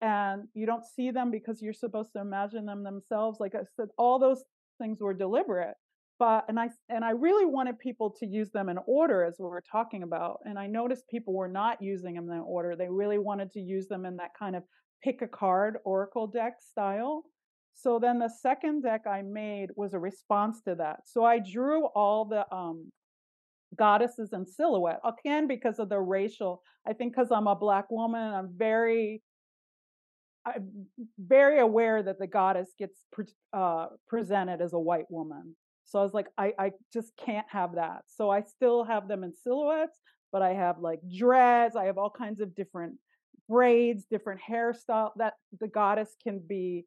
and 0.00 0.44
you 0.54 0.66
don't 0.66 0.84
see 0.84 1.10
them 1.10 1.30
because 1.30 1.60
you're 1.60 1.72
supposed 1.72 2.12
to 2.12 2.20
imagine 2.20 2.66
them 2.66 2.84
themselves 2.84 3.40
like 3.40 3.54
i 3.54 3.60
said 3.76 3.88
all 3.96 4.18
those 4.18 4.44
things 4.80 5.00
were 5.00 5.14
deliberate 5.14 5.74
but 6.18 6.44
and 6.48 6.58
i 6.58 6.68
and 6.88 7.04
i 7.04 7.10
really 7.10 7.44
wanted 7.44 7.78
people 7.78 8.10
to 8.10 8.26
use 8.26 8.50
them 8.50 8.68
in 8.68 8.78
order 8.86 9.24
as 9.24 9.36
we 9.38 9.46
were 9.46 9.62
talking 9.70 10.02
about 10.04 10.38
and 10.44 10.58
i 10.58 10.66
noticed 10.66 11.08
people 11.08 11.34
were 11.34 11.48
not 11.48 11.82
using 11.82 12.14
them 12.14 12.30
in 12.30 12.40
order 12.40 12.76
they 12.76 12.88
really 12.88 13.18
wanted 13.18 13.50
to 13.50 13.60
use 13.60 13.88
them 13.88 14.04
in 14.04 14.16
that 14.16 14.30
kind 14.38 14.54
of 14.54 14.62
pick 15.02 15.22
a 15.22 15.28
card 15.28 15.78
oracle 15.84 16.26
deck 16.26 16.54
style. 16.60 17.24
So 17.74 17.98
then 17.98 18.18
the 18.18 18.28
second 18.28 18.82
deck 18.82 19.02
I 19.06 19.22
made 19.22 19.70
was 19.76 19.94
a 19.94 19.98
response 19.98 20.60
to 20.62 20.74
that. 20.76 21.00
So 21.06 21.24
I 21.24 21.38
drew 21.38 21.86
all 21.86 22.24
the 22.24 22.44
um, 22.54 22.90
goddesses 23.76 24.30
in 24.32 24.46
silhouette 24.46 25.00
again 25.04 25.46
because 25.46 25.78
of 25.78 25.88
the 25.88 26.00
racial. 26.00 26.62
I 26.86 26.92
think 26.92 27.14
because 27.14 27.30
I'm 27.30 27.46
a 27.46 27.54
black 27.54 27.90
woman, 27.90 28.34
I'm 28.34 28.50
very 28.56 29.22
I'm 30.56 30.86
very 31.18 31.60
aware 31.60 32.02
that 32.02 32.18
the 32.18 32.26
goddess 32.26 32.70
gets 32.78 33.04
pre- 33.12 33.26
uh, 33.52 33.86
presented 34.06 34.60
as 34.60 34.72
a 34.72 34.78
white 34.78 35.10
woman. 35.10 35.56
So 35.84 35.98
I 35.98 36.02
was 36.02 36.14
like, 36.14 36.28
I, 36.36 36.52
I 36.58 36.72
just 36.92 37.12
can't 37.16 37.46
have 37.50 37.76
that. 37.76 38.02
So 38.08 38.30
I 38.30 38.42
still 38.42 38.84
have 38.84 39.08
them 39.08 39.24
in 39.24 39.32
silhouettes, 39.34 39.98
but 40.32 40.42
I 40.42 40.52
have 40.52 40.78
like 40.80 41.00
dreads. 41.16 41.76
I 41.76 41.84
have 41.84 41.98
all 41.98 42.10
kinds 42.10 42.40
of 42.40 42.54
different 42.54 42.96
braids, 43.48 44.04
different 44.04 44.40
hairstyle 44.48 45.12
that 45.16 45.34
the 45.58 45.68
goddess 45.68 46.14
can 46.22 46.40
be 46.46 46.84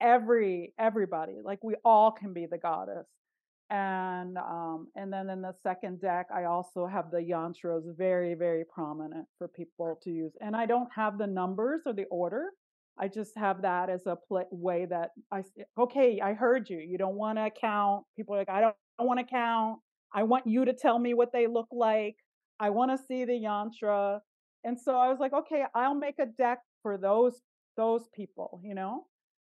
every 0.00 0.74
everybody. 0.78 1.36
Like 1.42 1.62
we 1.62 1.76
all 1.84 2.10
can 2.10 2.32
be 2.32 2.46
the 2.46 2.58
goddess. 2.58 3.06
And 3.70 4.36
um, 4.36 4.88
and 4.94 5.12
then 5.12 5.30
in 5.30 5.40
the 5.40 5.54
second 5.62 6.00
deck, 6.00 6.26
I 6.34 6.44
also 6.44 6.86
have 6.86 7.10
the 7.10 7.18
yantras 7.18 7.84
very, 7.96 8.34
very 8.34 8.64
prominent 8.64 9.26
for 9.38 9.48
people 9.48 9.98
to 10.02 10.10
use. 10.10 10.32
And 10.40 10.54
I 10.54 10.66
don't 10.66 10.90
have 10.94 11.18
the 11.18 11.26
numbers 11.26 11.82
or 11.86 11.92
the 11.92 12.04
order. 12.10 12.50
I 12.98 13.08
just 13.08 13.32
have 13.36 13.62
that 13.62 13.90
as 13.90 14.06
a 14.06 14.16
way 14.30 14.86
that 14.86 15.10
I 15.32 15.42
okay, 15.78 16.20
I 16.20 16.34
heard 16.34 16.70
you. 16.70 16.78
You 16.78 16.98
don't 16.98 17.16
want 17.16 17.38
to 17.38 17.50
count. 17.50 18.04
People 18.16 18.34
are 18.34 18.38
like, 18.38 18.48
I 18.50 18.60
don't, 18.60 18.76
don't 18.98 19.08
want 19.08 19.20
to 19.20 19.26
count. 19.26 19.78
I 20.12 20.22
want 20.22 20.46
you 20.46 20.64
to 20.64 20.72
tell 20.72 20.98
me 20.98 21.14
what 21.14 21.32
they 21.32 21.46
look 21.46 21.68
like. 21.72 22.16
I 22.60 22.70
want 22.70 22.92
to 22.92 23.04
see 23.06 23.24
the 23.24 23.32
yantra. 23.32 24.20
And 24.62 24.78
so 24.78 24.96
I 24.96 25.08
was 25.08 25.18
like, 25.18 25.32
okay, 25.32 25.64
I'll 25.74 25.94
make 25.94 26.18
a 26.20 26.26
deck 26.26 26.60
for 26.82 26.96
those 26.96 27.40
those 27.76 28.08
people, 28.14 28.60
you 28.62 28.74
know. 28.74 29.06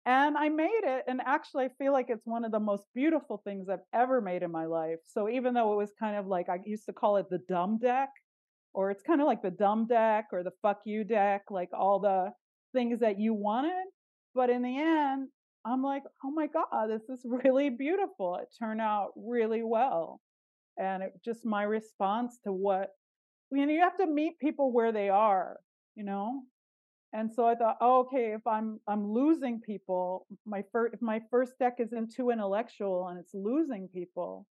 And 0.05 0.35
I 0.35 0.49
made 0.49 0.81
it, 0.83 1.03
and 1.07 1.21
actually, 1.25 1.65
I 1.65 1.69
feel 1.77 1.93
like 1.93 2.07
it's 2.09 2.25
one 2.25 2.43
of 2.43 2.51
the 2.51 2.59
most 2.59 2.85
beautiful 2.95 3.41
things 3.43 3.69
I've 3.69 3.85
ever 3.93 4.19
made 4.19 4.41
in 4.41 4.51
my 4.51 4.65
life. 4.65 4.97
So 5.05 5.29
even 5.29 5.53
though 5.53 5.73
it 5.73 5.77
was 5.77 5.91
kind 5.99 6.15
of 6.15 6.25
like 6.25 6.49
I 6.49 6.57
used 6.65 6.85
to 6.87 6.93
call 6.93 7.17
it 7.17 7.29
the 7.29 7.39
dumb 7.47 7.77
deck, 7.79 8.09
or 8.73 8.89
it's 8.89 9.03
kind 9.03 9.21
of 9.21 9.27
like 9.27 9.43
the 9.43 9.51
dumb 9.51 9.85
deck 9.87 10.25
or 10.31 10.43
the 10.43 10.53
fuck 10.61 10.81
you 10.85 11.03
deck, 11.03 11.43
like 11.51 11.69
all 11.73 11.99
the 11.99 12.31
things 12.73 12.99
that 12.99 13.19
you 13.19 13.33
wanted. 13.33 13.85
But 14.33 14.49
in 14.49 14.61
the 14.61 14.77
end, 14.77 15.27
I'm 15.65 15.83
like, 15.83 16.03
oh 16.23 16.31
my 16.31 16.47
God, 16.47 16.87
this 16.87 17.09
is 17.09 17.25
really 17.43 17.69
beautiful. 17.69 18.35
It 18.35 18.47
turned 18.57 18.81
out 18.81 19.11
really 19.15 19.63
well. 19.63 20.19
And 20.77 21.03
it 21.03 21.13
just 21.23 21.45
my 21.45 21.63
response 21.63 22.39
to 22.45 22.51
what, 22.51 22.89
you 23.51 23.65
know, 23.65 23.71
you 23.71 23.81
have 23.81 23.97
to 23.97 24.07
meet 24.07 24.39
people 24.39 24.71
where 24.71 24.91
they 24.91 25.09
are, 25.09 25.57
you 25.95 26.03
know? 26.03 26.43
And 27.13 27.31
so 27.31 27.45
I 27.45 27.55
thought, 27.55 27.77
oh, 27.81 27.99
okay, 28.01 28.33
if 28.33 28.47
I'm 28.47 28.79
I'm 28.87 29.11
losing 29.11 29.59
people, 29.59 30.27
my 30.45 30.63
first 30.71 30.93
if 30.93 31.01
my 31.01 31.21
first 31.29 31.59
deck 31.59 31.75
is 31.79 31.91
into 31.91 32.29
intellectual 32.29 33.09
and 33.09 33.19
it's 33.19 33.33
losing 33.33 33.89
people, 33.93 34.47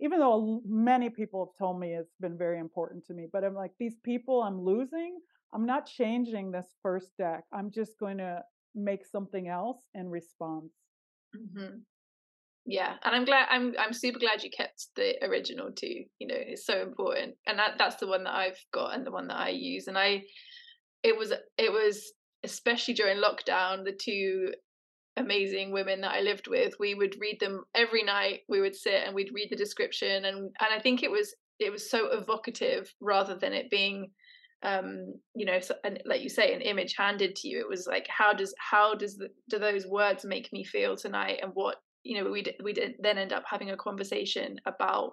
even 0.00 0.18
though 0.18 0.62
many 0.66 1.10
people 1.10 1.44
have 1.44 1.58
told 1.58 1.78
me 1.78 1.92
it's 1.92 2.14
been 2.18 2.38
very 2.38 2.58
important 2.58 3.04
to 3.06 3.14
me, 3.14 3.26
but 3.30 3.44
I'm 3.44 3.54
like 3.54 3.72
these 3.78 3.96
people 4.02 4.42
I'm 4.42 4.62
losing, 4.62 5.18
I'm 5.54 5.66
not 5.66 5.86
changing 5.86 6.50
this 6.50 6.66
first 6.82 7.16
deck. 7.18 7.44
I'm 7.52 7.70
just 7.70 7.98
going 7.98 8.18
to 8.18 8.42
make 8.74 9.06
something 9.06 9.48
else 9.48 9.78
in 9.94 10.08
response. 10.08 10.72
Mm-hmm. 11.36 11.78
Yeah, 12.66 12.94
and 13.02 13.16
I'm 13.16 13.24
glad. 13.24 13.46
I'm 13.50 13.74
I'm 13.78 13.94
super 13.94 14.18
glad 14.18 14.42
you 14.44 14.50
kept 14.50 14.88
the 14.94 15.14
original 15.24 15.70
too. 15.72 16.04
You 16.18 16.26
know, 16.26 16.36
it's 16.36 16.66
so 16.66 16.82
important, 16.82 17.34
and 17.46 17.58
that 17.58 17.76
that's 17.78 17.96
the 17.96 18.06
one 18.06 18.24
that 18.24 18.34
I've 18.34 18.62
got 18.74 18.94
and 18.94 19.06
the 19.06 19.10
one 19.10 19.28
that 19.28 19.38
I 19.38 19.48
use. 19.48 19.88
And 19.88 19.96
I, 19.96 20.24
it 21.02 21.16
was 21.16 21.32
it 21.56 21.72
was 21.72 22.12
especially 22.44 22.92
during 22.92 23.22
lockdown. 23.22 23.84
The 23.84 23.98
two 23.98 24.52
amazing 25.16 25.72
women 25.72 26.02
that 26.02 26.12
I 26.12 26.20
lived 26.20 26.46
with, 26.46 26.74
we 26.78 26.94
would 26.94 27.16
read 27.18 27.40
them 27.40 27.64
every 27.74 28.02
night. 28.02 28.40
We 28.50 28.60
would 28.60 28.76
sit 28.76 29.02
and 29.04 29.14
we'd 29.14 29.32
read 29.32 29.48
the 29.50 29.56
description, 29.56 30.26
and 30.26 30.36
and 30.36 30.70
I 30.70 30.78
think 30.78 31.02
it 31.02 31.10
was 31.10 31.34
it 31.58 31.72
was 31.72 31.90
so 31.90 32.08
evocative 32.12 32.92
rather 33.00 33.34
than 33.34 33.54
it 33.54 33.70
being 33.70 34.10
um 34.62 35.14
you 35.34 35.46
know 35.46 35.60
so, 35.60 35.74
and 35.84 36.02
like 36.04 36.20
you 36.20 36.28
say 36.28 36.52
an 36.52 36.60
image 36.60 36.94
handed 36.96 37.36
to 37.36 37.48
you 37.48 37.60
it 37.60 37.68
was 37.68 37.86
like 37.86 38.06
how 38.08 38.32
does 38.32 38.52
how 38.58 38.94
does 38.94 39.16
the, 39.16 39.28
do 39.48 39.58
those 39.58 39.86
words 39.86 40.24
make 40.24 40.52
me 40.52 40.64
feel 40.64 40.96
tonight 40.96 41.38
and 41.42 41.52
what 41.54 41.76
you 42.02 42.16
know 42.20 42.28
we 42.30 42.44
we 42.62 42.74
then 43.00 43.18
end 43.18 43.32
up 43.32 43.44
having 43.48 43.70
a 43.70 43.76
conversation 43.76 44.56
about 44.66 45.12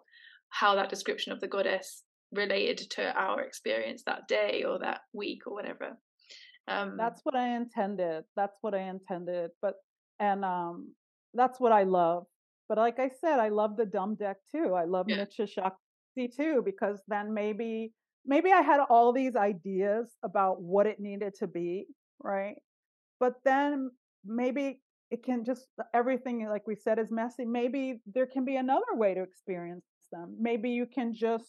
how 0.49 0.73
that 0.75 0.89
description 0.89 1.31
of 1.31 1.39
the 1.41 1.47
goddess 1.47 2.03
related 2.31 2.89
to 2.89 3.13
our 3.19 3.41
experience 3.41 4.03
that 4.05 4.27
day 4.27 4.63
or 4.67 4.79
that 4.79 5.01
week 5.13 5.41
or 5.45 5.53
whatever 5.53 5.97
um 6.67 6.95
that's 6.97 7.21
what 7.23 7.35
i 7.35 7.55
intended 7.55 8.23
that's 8.35 8.57
what 8.61 8.73
i 8.73 8.81
intended 8.81 9.51
but 9.61 9.75
and 10.19 10.43
um 10.43 10.91
that's 11.35 11.59
what 11.59 11.71
i 11.71 11.83
love 11.83 12.25
but 12.67 12.79
like 12.79 12.97
i 12.99 13.09
said 13.21 13.39
i 13.39 13.49
love 13.49 13.77
the 13.77 13.85
dumb 13.85 14.15
deck 14.15 14.37
too 14.51 14.73
i 14.73 14.85
love 14.85 15.05
yeah. 15.07 15.17
Nitya 15.17 15.47
Shakti 15.47 16.35
too 16.35 16.63
because 16.65 16.99
then 17.07 17.31
maybe 17.31 17.93
maybe 18.25 18.51
I 18.51 18.61
had 18.61 18.79
all 18.89 19.13
these 19.13 19.35
ideas 19.35 20.09
about 20.23 20.61
what 20.61 20.87
it 20.87 20.99
needed 20.99 21.33
to 21.39 21.47
be, 21.47 21.85
right? 22.23 22.55
But 23.19 23.33
then 23.43 23.91
maybe 24.25 24.81
it 25.11 25.23
can 25.23 25.45
just 25.45 25.67
uh, 25.79 25.83
everything 25.93 26.47
like 26.49 26.67
we 26.67 26.75
said 26.75 26.99
is 26.99 27.11
messy. 27.11 27.45
Maybe 27.45 28.01
there 28.13 28.25
can 28.25 28.45
be 28.45 28.55
another 28.55 28.93
way 28.93 29.13
to 29.13 29.21
experience 29.21 29.85
them. 30.11 30.35
Maybe 30.39 30.71
you 30.71 30.85
can 30.85 31.13
just 31.13 31.45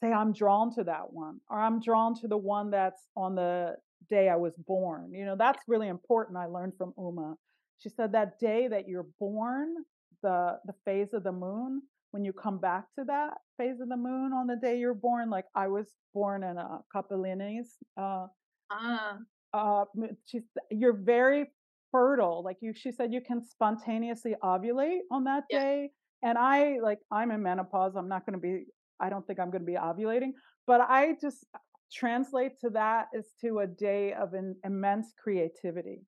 say 0.00 0.12
I'm 0.12 0.32
drawn 0.32 0.74
to 0.74 0.84
that 0.84 1.12
one 1.12 1.40
or 1.48 1.60
I'm 1.60 1.80
drawn 1.80 2.14
to 2.20 2.28
the 2.28 2.36
one 2.36 2.70
that's 2.70 3.06
on 3.16 3.34
the 3.34 3.76
day 4.10 4.28
I 4.28 4.36
was 4.36 4.54
born. 4.66 5.12
You 5.14 5.24
know, 5.24 5.36
that's 5.36 5.62
really 5.68 5.88
important 5.88 6.36
I 6.36 6.46
learned 6.46 6.74
from 6.76 6.92
Uma. 6.98 7.36
She 7.78 7.88
said 7.88 8.12
that 8.12 8.38
day 8.38 8.68
that 8.68 8.88
you're 8.88 9.06
born, 9.18 9.74
the 10.22 10.58
the 10.66 10.74
phase 10.84 11.12
of 11.12 11.22
the 11.22 11.32
moon, 11.32 11.82
when 12.10 12.24
you 12.24 12.32
come 12.32 12.58
back 12.58 12.84
to 12.98 13.04
that 13.04 13.34
phase 13.58 13.80
of 13.80 13.88
the 13.88 13.96
moon 13.96 14.32
on 14.32 14.46
the 14.46 14.56
day 14.56 14.78
you're 14.78 14.94
born, 14.94 15.30
like 15.30 15.46
I 15.54 15.68
was 15.68 15.86
born 16.14 16.42
in 16.42 16.56
a 16.56 16.80
Kapalinis, 16.94 17.66
uh, 17.96 18.26
ah. 18.70 19.18
uh, 19.52 19.84
she's, 20.24 20.42
you're 20.70 20.92
very 20.92 21.46
fertile. 21.92 22.42
Like 22.42 22.58
you, 22.60 22.72
she 22.74 22.92
said, 22.92 23.12
you 23.12 23.20
can 23.20 23.44
spontaneously 23.44 24.34
ovulate 24.42 25.00
on 25.10 25.24
that 25.24 25.44
yeah. 25.50 25.60
day. 25.60 25.90
And 26.22 26.38
I, 26.38 26.78
like, 26.82 26.98
I'm 27.10 27.30
in 27.30 27.42
menopause. 27.42 27.94
I'm 27.96 28.08
not 28.08 28.26
going 28.26 28.34
to 28.34 28.40
be, 28.40 28.64
I 29.00 29.10
don't 29.10 29.26
think 29.26 29.38
I'm 29.38 29.50
going 29.50 29.62
to 29.62 29.66
be 29.66 29.74
ovulating, 29.74 30.32
but 30.66 30.80
I 30.80 31.14
just 31.20 31.44
translate 31.92 32.58
to 32.60 32.70
that 32.70 33.06
as 33.16 33.26
to 33.42 33.60
a 33.60 33.66
day 33.66 34.12
of 34.12 34.34
an 34.34 34.56
immense 34.64 35.12
creativity. 35.22 36.02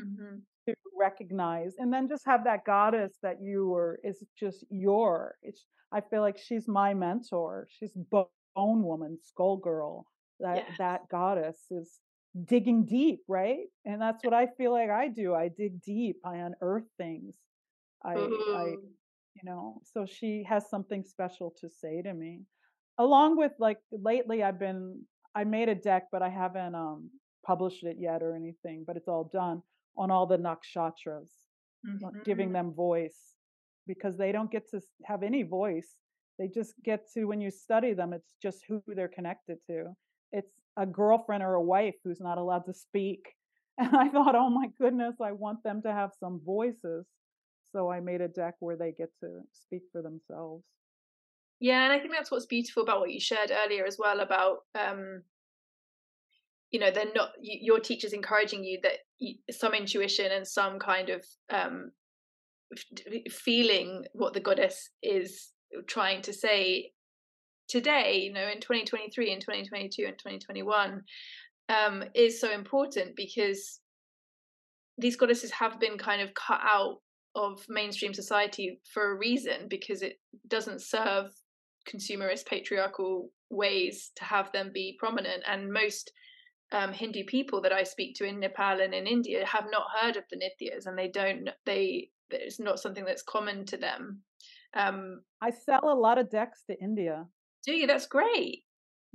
Mm-hmm 0.00 0.36
to 0.66 0.74
recognize 0.98 1.74
and 1.78 1.92
then 1.92 2.08
just 2.08 2.24
have 2.26 2.44
that 2.44 2.64
goddess 2.64 3.16
that 3.22 3.40
you 3.40 3.68
were 3.68 4.00
is 4.02 4.24
just 4.38 4.64
your 4.70 5.36
it's 5.42 5.66
i 5.92 6.00
feel 6.00 6.20
like 6.20 6.38
she's 6.38 6.66
my 6.66 6.94
mentor 6.94 7.66
she's 7.70 7.92
bone 8.10 8.82
woman 8.82 9.18
skull 9.22 9.56
girl 9.56 10.06
that 10.40 10.64
yes. 10.68 10.78
that 10.78 11.00
goddess 11.10 11.58
is 11.70 11.98
digging 12.44 12.84
deep 12.84 13.20
right? 13.28 13.64
And 13.84 14.00
that's 14.00 14.22
what 14.22 14.34
i 14.34 14.46
feel 14.58 14.72
like 14.72 14.90
i 14.90 15.08
do 15.08 15.34
i 15.34 15.48
dig 15.48 15.80
deep 15.82 16.16
i 16.24 16.36
unearth 16.36 16.84
things 16.98 17.34
i 18.04 18.12
i 18.12 18.74
you 19.34 19.42
know 19.44 19.80
so 19.84 20.06
she 20.06 20.44
has 20.48 20.68
something 20.68 21.04
special 21.04 21.54
to 21.60 21.68
say 21.68 22.02
to 22.02 22.12
me. 22.12 22.42
Along 22.98 23.36
with 23.36 23.52
like 23.58 23.78
lately 23.92 24.42
i've 24.42 24.58
been 24.58 25.02
i 25.34 25.44
made 25.44 25.68
a 25.68 25.74
deck 25.74 26.04
but 26.10 26.22
i 26.22 26.30
haven't 26.30 26.74
um 26.74 27.10
published 27.44 27.84
it 27.84 27.96
yet 27.98 28.22
or 28.22 28.34
anything 28.34 28.84
but 28.86 28.96
it's 28.96 29.08
all 29.08 29.30
done 29.32 29.62
on 29.96 30.10
all 30.10 30.26
the 30.26 30.38
nakshatras, 30.38 31.30
mm-hmm. 31.86 32.22
giving 32.24 32.52
them 32.52 32.72
voice 32.72 33.34
because 33.86 34.16
they 34.16 34.32
don't 34.32 34.50
get 34.50 34.68
to 34.70 34.80
have 35.04 35.22
any 35.22 35.42
voice. 35.42 35.94
They 36.38 36.48
just 36.48 36.74
get 36.84 37.10
to, 37.14 37.24
when 37.24 37.40
you 37.40 37.50
study 37.50 37.94
them, 37.94 38.12
it's 38.12 38.34
just 38.42 38.64
who 38.68 38.82
they're 38.86 39.08
connected 39.08 39.58
to. 39.68 39.94
It's 40.32 40.52
a 40.76 40.84
girlfriend 40.84 41.42
or 41.42 41.54
a 41.54 41.62
wife 41.62 41.94
who's 42.04 42.20
not 42.20 42.38
allowed 42.38 42.66
to 42.66 42.74
speak. 42.74 43.20
And 43.78 43.94
I 43.94 44.08
thought, 44.08 44.34
oh 44.34 44.48
my 44.48 44.68
goodness, 44.80 45.16
I 45.22 45.32
want 45.32 45.62
them 45.62 45.82
to 45.82 45.92
have 45.92 46.12
some 46.18 46.40
voices. 46.46 47.04
So 47.72 47.90
I 47.90 48.00
made 48.00 48.22
a 48.22 48.28
deck 48.28 48.54
where 48.60 48.74
they 48.74 48.92
get 48.92 49.10
to 49.20 49.42
speak 49.52 49.82
for 49.92 50.00
themselves. 50.00 50.64
Yeah, 51.60 51.84
and 51.84 51.92
I 51.92 51.98
think 51.98 52.12
that's 52.12 52.30
what's 52.30 52.46
beautiful 52.46 52.82
about 52.82 53.00
what 53.00 53.12
you 53.12 53.20
shared 53.20 53.50
earlier 53.50 53.84
as 53.86 53.98
well 53.98 54.20
about 54.20 54.60
um, 54.74 55.22
you 56.70 56.80
know 56.80 56.90
they're 56.90 57.12
not 57.14 57.30
your 57.40 57.80
teachers 57.80 58.12
encouraging 58.12 58.64
you 58.64 58.78
that 58.82 58.98
some 59.50 59.74
intuition 59.74 60.30
and 60.32 60.46
some 60.46 60.78
kind 60.78 61.10
of 61.10 61.24
um, 61.50 61.90
feeling 63.30 64.04
what 64.12 64.34
the 64.34 64.40
goddess 64.40 64.90
is 65.02 65.52
trying 65.86 66.22
to 66.22 66.32
say 66.32 66.90
today 67.68 68.20
you 68.22 68.32
know 68.32 68.46
in 68.48 68.60
2023 68.60 69.32
and 69.32 69.40
2022 69.40 70.04
and 70.06 70.18
2021 70.18 71.02
um, 71.68 72.04
is 72.14 72.40
so 72.40 72.52
important 72.52 73.16
because 73.16 73.80
these 74.98 75.16
goddesses 75.16 75.50
have 75.50 75.80
been 75.80 75.98
kind 75.98 76.22
of 76.22 76.32
cut 76.34 76.60
out 76.62 76.98
of 77.34 77.64
mainstream 77.68 78.14
society 78.14 78.80
for 78.92 79.12
a 79.12 79.16
reason 79.16 79.66
because 79.68 80.02
it 80.02 80.18
doesn't 80.48 80.80
serve 80.80 81.26
consumerist 81.88 82.46
patriarchal 82.46 83.30
ways 83.50 84.10
to 84.16 84.24
have 84.24 84.50
them 84.52 84.70
be 84.72 84.96
prominent 84.98 85.42
and 85.46 85.72
most 85.72 86.12
um, 86.72 86.92
Hindu 86.92 87.24
people 87.24 87.60
that 87.62 87.72
I 87.72 87.84
speak 87.84 88.16
to 88.16 88.24
in 88.24 88.40
Nepal 88.40 88.80
and 88.80 88.94
in 88.94 89.06
India 89.06 89.46
have 89.46 89.66
not 89.70 89.86
heard 90.00 90.16
of 90.16 90.24
the 90.30 90.36
Nityas, 90.36 90.86
and 90.86 90.98
they 90.98 91.08
don't. 91.08 91.48
They 91.64 92.10
it's 92.30 92.58
not 92.58 92.80
something 92.80 93.04
that's 93.04 93.22
common 93.22 93.64
to 93.66 93.76
them. 93.76 94.22
Um, 94.74 95.20
I 95.40 95.50
sell 95.50 95.92
a 95.92 95.94
lot 95.94 96.18
of 96.18 96.30
decks 96.30 96.64
to 96.68 96.76
India. 96.78 97.26
Do 97.64 97.72
you? 97.72 97.86
That's 97.86 98.06
great. 98.06 98.64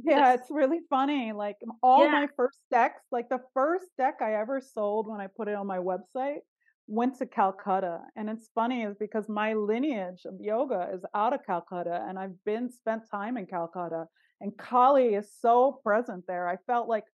Yeah, 0.04 0.20
that's... 0.20 0.44
it's 0.44 0.52
really 0.52 0.80
funny. 0.90 1.34
Like 1.34 1.58
all 1.84 2.06
yeah. 2.06 2.12
my 2.12 2.28
first 2.38 2.60
decks, 2.72 3.02
like 3.12 3.30
the 3.30 3.42
first 3.54 3.86
deck 3.98 4.16
I 4.22 4.36
ever 4.36 4.62
sold 4.62 5.08
when 5.08 5.20
I 5.20 5.28
put 5.28 5.48
it 5.48 5.56
on 5.56 5.68
my 5.68 5.78
website 5.78 6.40
went 6.88 7.18
to 7.18 7.26
Calcutta. 7.26 8.00
And 8.16 8.30
it's 8.30 8.50
funny 8.54 8.84
is 8.84 8.98
because 9.00 9.30
my 9.30 9.54
lineage 9.54 10.24
of 10.26 10.36
yoga 10.40 10.90
is 10.94 11.02
out 11.16 11.34
of 11.34 11.40
Calcutta 11.46 12.06
and 12.08 12.20
I've 12.20 12.44
been 12.46 12.70
spent 12.70 13.04
time 13.10 13.38
in 13.38 13.46
Calcutta 13.46 14.06
and 14.42 14.58
Kali 14.58 15.14
is 15.14 15.32
so 15.40 15.80
present 15.84 16.26
there. 16.28 16.50
I 16.50 16.58
felt 16.68 16.90
like 16.90 17.06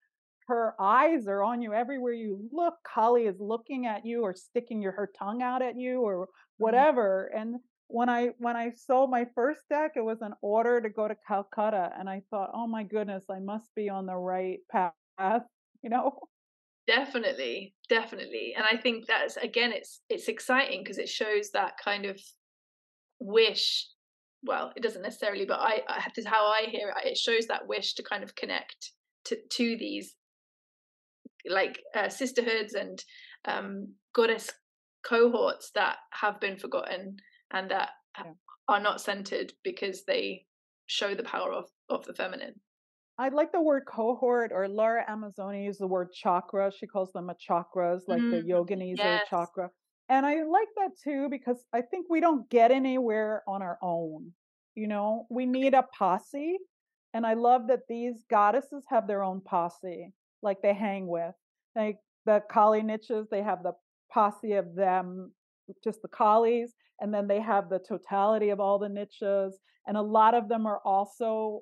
her 0.48 0.74
eyes 0.80 1.28
are 1.28 1.42
on 1.42 1.60
you 1.60 1.74
everywhere 1.74 2.14
you 2.14 2.48
look. 2.50 2.74
Kali 2.82 3.26
is 3.26 3.36
looking 3.38 3.86
at 3.86 4.06
you 4.06 4.22
or 4.22 4.34
sticking 4.34 4.80
your, 4.80 4.92
her 4.92 5.10
tongue 5.18 5.42
out 5.42 5.60
at 5.62 5.76
you 5.76 6.00
or 6.00 6.14
mm-hmm. 6.14 6.24
whatever. 6.56 7.30
Mm-hmm. 7.30 7.40
And 7.42 7.56
when 7.86 8.08
I 8.08 8.30
when 8.38 8.56
I 8.56 8.72
sold 8.74 9.10
my 9.10 9.26
first 9.34 9.60
deck, 9.70 9.92
it 9.96 10.04
was 10.04 10.20
an 10.20 10.34
order 10.42 10.80
to 10.80 10.90
go 10.90 11.08
to 11.08 11.16
Calcutta, 11.26 11.90
and 11.98 12.08
I 12.08 12.22
thought, 12.30 12.50
oh 12.52 12.66
my 12.66 12.82
goodness, 12.82 13.24
I 13.30 13.38
must 13.38 13.74
be 13.74 13.88
on 13.88 14.06
the 14.06 14.16
right 14.16 14.58
path. 14.70 14.92
You 15.80 15.90
know. 15.90 16.18
Definitely, 16.88 17.72
definitely, 17.88 18.54
and 18.56 18.66
I 18.68 18.76
think 18.76 19.06
that's 19.06 19.36
again, 19.36 19.70
it's 19.70 20.00
it's 20.08 20.26
exciting 20.26 20.82
because 20.82 20.98
it 20.98 21.08
shows 21.08 21.50
that 21.52 21.74
kind 21.82 22.04
of 22.04 22.20
wish. 23.20 23.86
Well, 24.42 24.72
it 24.74 24.82
doesn't 24.82 25.02
necessarily, 25.02 25.44
but 25.44 25.60
I, 25.60 25.82
I 25.88 26.02
this 26.16 26.24
is 26.24 26.26
how 26.26 26.46
I 26.46 26.66
hear 26.68 26.88
it. 26.88 27.06
It 27.06 27.16
shows 27.16 27.46
that 27.46 27.68
wish 27.68 27.94
to 27.94 28.02
kind 28.02 28.24
of 28.24 28.34
connect 28.34 28.90
to 29.26 29.36
to 29.36 29.76
these 29.76 30.16
like 31.48 31.80
uh, 31.94 32.08
sisterhoods 32.08 32.74
and 32.74 33.02
um, 33.44 33.94
goddess 34.14 34.50
cohorts 35.04 35.70
that 35.74 35.96
have 36.12 36.40
been 36.40 36.56
forgotten 36.58 37.16
and 37.52 37.70
that 37.70 37.90
yeah. 38.16 38.32
are 38.68 38.80
not 38.80 39.00
centered 39.00 39.52
because 39.64 40.04
they 40.04 40.44
show 40.86 41.14
the 41.14 41.22
power 41.22 41.52
of 41.52 41.66
of 41.88 42.04
the 42.04 42.14
feminine. 42.14 42.54
I 43.18 43.30
like 43.30 43.50
the 43.50 43.60
word 43.60 43.82
cohort, 43.86 44.52
or 44.54 44.68
Laura 44.68 45.04
Amazzone 45.10 45.64
used 45.64 45.80
the 45.80 45.88
word 45.88 46.12
chakra. 46.12 46.70
She 46.70 46.86
calls 46.86 47.12
them 47.12 47.30
a 47.30 47.34
chakras, 47.34 48.02
like 48.06 48.20
mm, 48.20 48.30
the 48.30 48.48
yoginis 48.48 48.98
yes. 48.98 49.22
or 49.22 49.38
chakra. 49.38 49.70
And 50.08 50.24
I 50.24 50.44
like 50.44 50.68
that 50.76 50.90
too 51.02 51.28
because 51.28 51.58
I 51.72 51.82
think 51.82 52.06
we 52.08 52.20
don't 52.20 52.48
get 52.48 52.70
anywhere 52.70 53.42
on 53.48 53.60
our 53.60 53.78
own. 53.82 54.32
You 54.74 54.86
know, 54.86 55.26
we 55.30 55.46
need 55.46 55.74
a 55.74 55.84
posse. 55.98 56.58
And 57.12 57.26
I 57.26 57.34
love 57.34 57.66
that 57.68 57.88
these 57.88 58.24
goddesses 58.30 58.84
have 58.88 59.08
their 59.08 59.24
own 59.24 59.40
posse, 59.40 60.12
like 60.42 60.62
they 60.62 60.74
hang 60.74 61.06
with. 61.06 61.34
Like 61.76 61.98
the 62.26 62.42
Kali 62.50 62.82
Nityas, 62.82 63.26
they 63.30 63.42
have 63.42 63.62
the 63.62 63.72
posse 64.12 64.54
of 64.54 64.74
them, 64.74 65.32
just 65.84 66.02
the 66.02 66.08
Kalis, 66.08 66.70
and 67.00 67.12
then 67.12 67.28
they 67.28 67.40
have 67.40 67.68
the 67.68 67.78
totality 67.78 68.50
of 68.50 68.60
all 68.60 68.78
the 68.78 68.88
Nityas. 68.88 69.52
And 69.86 69.96
a 69.96 70.02
lot 70.02 70.34
of 70.34 70.48
them 70.48 70.66
are 70.66 70.80
also 70.84 71.60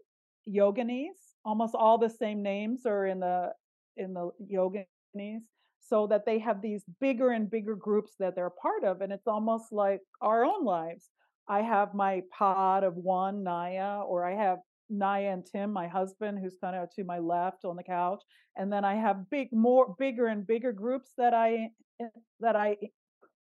yoginis. 0.48 1.34
Almost 1.44 1.74
all 1.74 1.98
the 1.98 2.10
same 2.10 2.42
names 2.42 2.86
are 2.86 3.06
in 3.06 3.20
the 3.20 3.52
in 3.96 4.14
the 4.14 4.30
yoginis 4.52 5.42
so 5.80 6.06
that 6.08 6.26
they 6.26 6.38
have 6.38 6.60
these 6.60 6.82
bigger 7.00 7.30
and 7.30 7.50
bigger 7.50 7.76
groups 7.76 8.12
that 8.18 8.34
they're 8.34 8.50
part 8.50 8.84
of 8.84 9.00
and 9.00 9.12
it's 9.12 9.26
almost 9.26 9.72
like 9.72 10.00
our 10.20 10.44
own 10.44 10.64
lives 10.64 11.10
i 11.48 11.62
have 11.62 11.94
my 11.94 12.22
pod 12.36 12.84
of 12.84 12.94
one 12.96 13.44
Nya 13.44 14.04
or 14.04 14.24
i 14.24 14.34
have 14.34 14.58
Nya 14.92 15.32
and 15.32 15.44
Tim, 15.44 15.72
my 15.72 15.88
husband, 15.88 16.38
who's 16.38 16.56
kind 16.60 16.76
of 16.76 16.90
to 16.94 17.04
my 17.04 17.18
left 17.18 17.64
on 17.64 17.76
the 17.76 17.82
couch, 17.82 18.22
and 18.56 18.72
then 18.72 18.84
I 18.84 18.94
have 18.94 19.30
big, 19.30 19.48
more 19.52 19.94
bigger 19.98 20.26
and 20.26 20.46
bigger 20.46 20.72
groups 20.72 21.10
that 21.18 21.34
I 21.34 21.70
eh, 22.00 22.08
that 22.40 22.56
I 22.56 22.76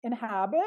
inhabit, 0.05 0.61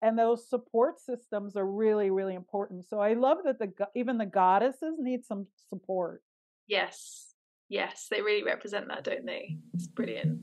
and 0.00 0.18
those 0.18 0.48
support 0.48 0.98
systems 0.98 1.56
are 1.56 1.66
really, 1.66 2.10
really 2.10 2.34
important. 2.34 2.84
So 2.88 2.98
I 2.98 3.14
love 3.14 3.38
that 3.44 3.58
the 3.58 3.72
even 3.94 4.18
the 4.18 4.26
goddesses 4.26 4.96
need 4.98 5.24
some 5.24 5.46
support. 5.68 6.22
Yes, 6.66 7.34
yes, 7.68 8.08
they 8.10 8.22
really 8.22 8.42
represent 8.44 8.88
that, 8.88 9.04
don't 9.04 9.26
they? 9.26 9.56
It's 9.74 9.86
brilliant. 9.86 10.40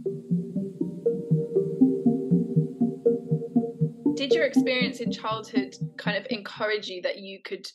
Did 4.16 4.34
your 4.34 4.46
experience 4.46 5.00
in 5.00 5.12
childhood 5.14 5.78
kind 5.98 6.18
of 6.18 6.28
encourage 6.30 6.90
you 6.90 7.02
that 7.04 7.20
you 7.20 7.40
could 7.42 7.66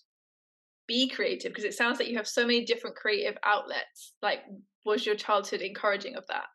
be 0.87 1.09
creative 1.09 1.51
because 1.51 1.65
it 1.65 1.75
sounds 1.75 1.99
like 1.99 2.09
you 2.09 2.17
have 2.17 2.29
so 2.29 2.43
many 2.43 2.65
different 2.65 2.97
creative 2.97 3.37
outlets. 3.45 4.15
Like 4.23 4.41
was 4.85 5.07
your 5.07 5.15
childhood 5.15 5.61
encouraging 5.61 6.17
of 6.17 6.27
that? 6.29 6.47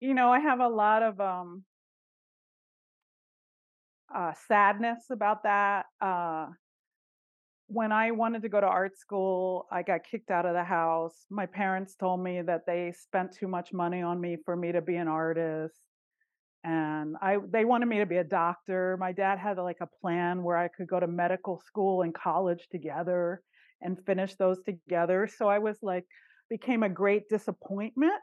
You 0.00 0.14
know 0.14 0.32
i 0.32 0.40
have 0.40 0.58
a 0.60 0.68
lot 0.68 1.02
of 1.02 1.20
um 1.20 1.64
uh 4.14 4.32
sadness 4.48 5.04
about 5.10 5.44
that 5.44 5.86
uh 6.00 6.46
when 7.68 7.92
i 7.92 8.10
wanted 8.10 8.42
to 8.42 8.48
go 8.48 8.60
to 8.60 8.66
art 8.66 8.98
school 8.98 9.66
i 9.70 9.80
got 9.82 10.00
kicked 10.02 10.30
out 10.30 10.44
of 10.44 10.54
the 10.54 10.64
house. 10.64 11.24
My 11.30 11.46
parents 11.46 11.94
told 11.94 12.20
me 12.20 12.42
that 12.42 12.66
they 12.66 12.92
spent 13.00 13.32
too 13.32 13.46
much 13.46 13.72
money 13.72 14.02
on 14.02 14.20
me 14.20 14.36
for 14.44 14.56
me 14.56 14.72
to 14.72 14.82
be 14.82 14.96
an 14.96 15.08
artist 15.08 15.78
and 16.64 17.16
I 17.20 17.38
they 17.50 17.64
wanted 17.64 17.86
me 17.86 17.98
to 17.98 18.06
be 18.06 18.18
a 18.18 18.24
doctor. 18.24 18.96
My 19.00 19.12
dad 19.12 19.38
had 19.38 19.58
like 19.58 19.80
a 19.80 19.88
plan 20.00 20.42
where 20.42 20.56
I 20.56 20.68
could 20.68 20.86
go 20.86 21.00
to 21.00 21.06
medical 21.06 21.60
school 21.66 22.02
and 22.02 22.14
college 22.14 22.68
together 22.70 23.42
and 23.80 23.98
finish 24.06 24.34
those 24.36 24.62
together. 24.62 25.28
So 25.36 25.48
I 25.48 25.58
was 25.58 25.78
like 25.82 26.04
became 26.48 26.82
a 26.82 26.88
great 26.88 27.28
disappointment 27.28 28.22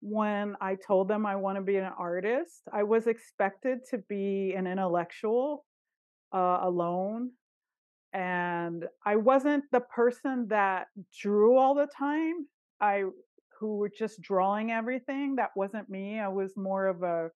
when 0.00 0.56
I 0.60 0.76
told 0.76 1.08
them 1.08 1.26
I 1.26 1.36
want 1.36 1.56
to 1.56 1.62
be 1.62 1.76
an 1.76 1.92
artist. 1.98 2.62
I 2.72 2.84
was 2.84 3.06
expected 3.06 3.80
to 3.90 3.98
be 4.08 4.54
an 4.56 4.66
intellectual 4.66 5.66
uh, 6.32 6.60
alone. 6.62 7.30
And 8.12 8.86
I 9.04 9.16
wasn't 9.16 9.64
the 9.70 9.80
person 9.80 10.46
that 10.48 10.86
drew 11.20 11.58
all 11.58 11.74
the 11.74 11.88
time. 11.96 12.46
I 12.80 13.04
who 13.58 13.76
were 13.76 13.90
just 13.90 14.22
drawing 14.22 14.70
everything. 14.72 15.36
That 15.36 15.50
wasn't 15.54 15.90
me. 15.90 16.18
I 16.18 16.28
was 16.28 16.56
more 16.56 16.86
of 16.86 17.02
a 17.02 17.30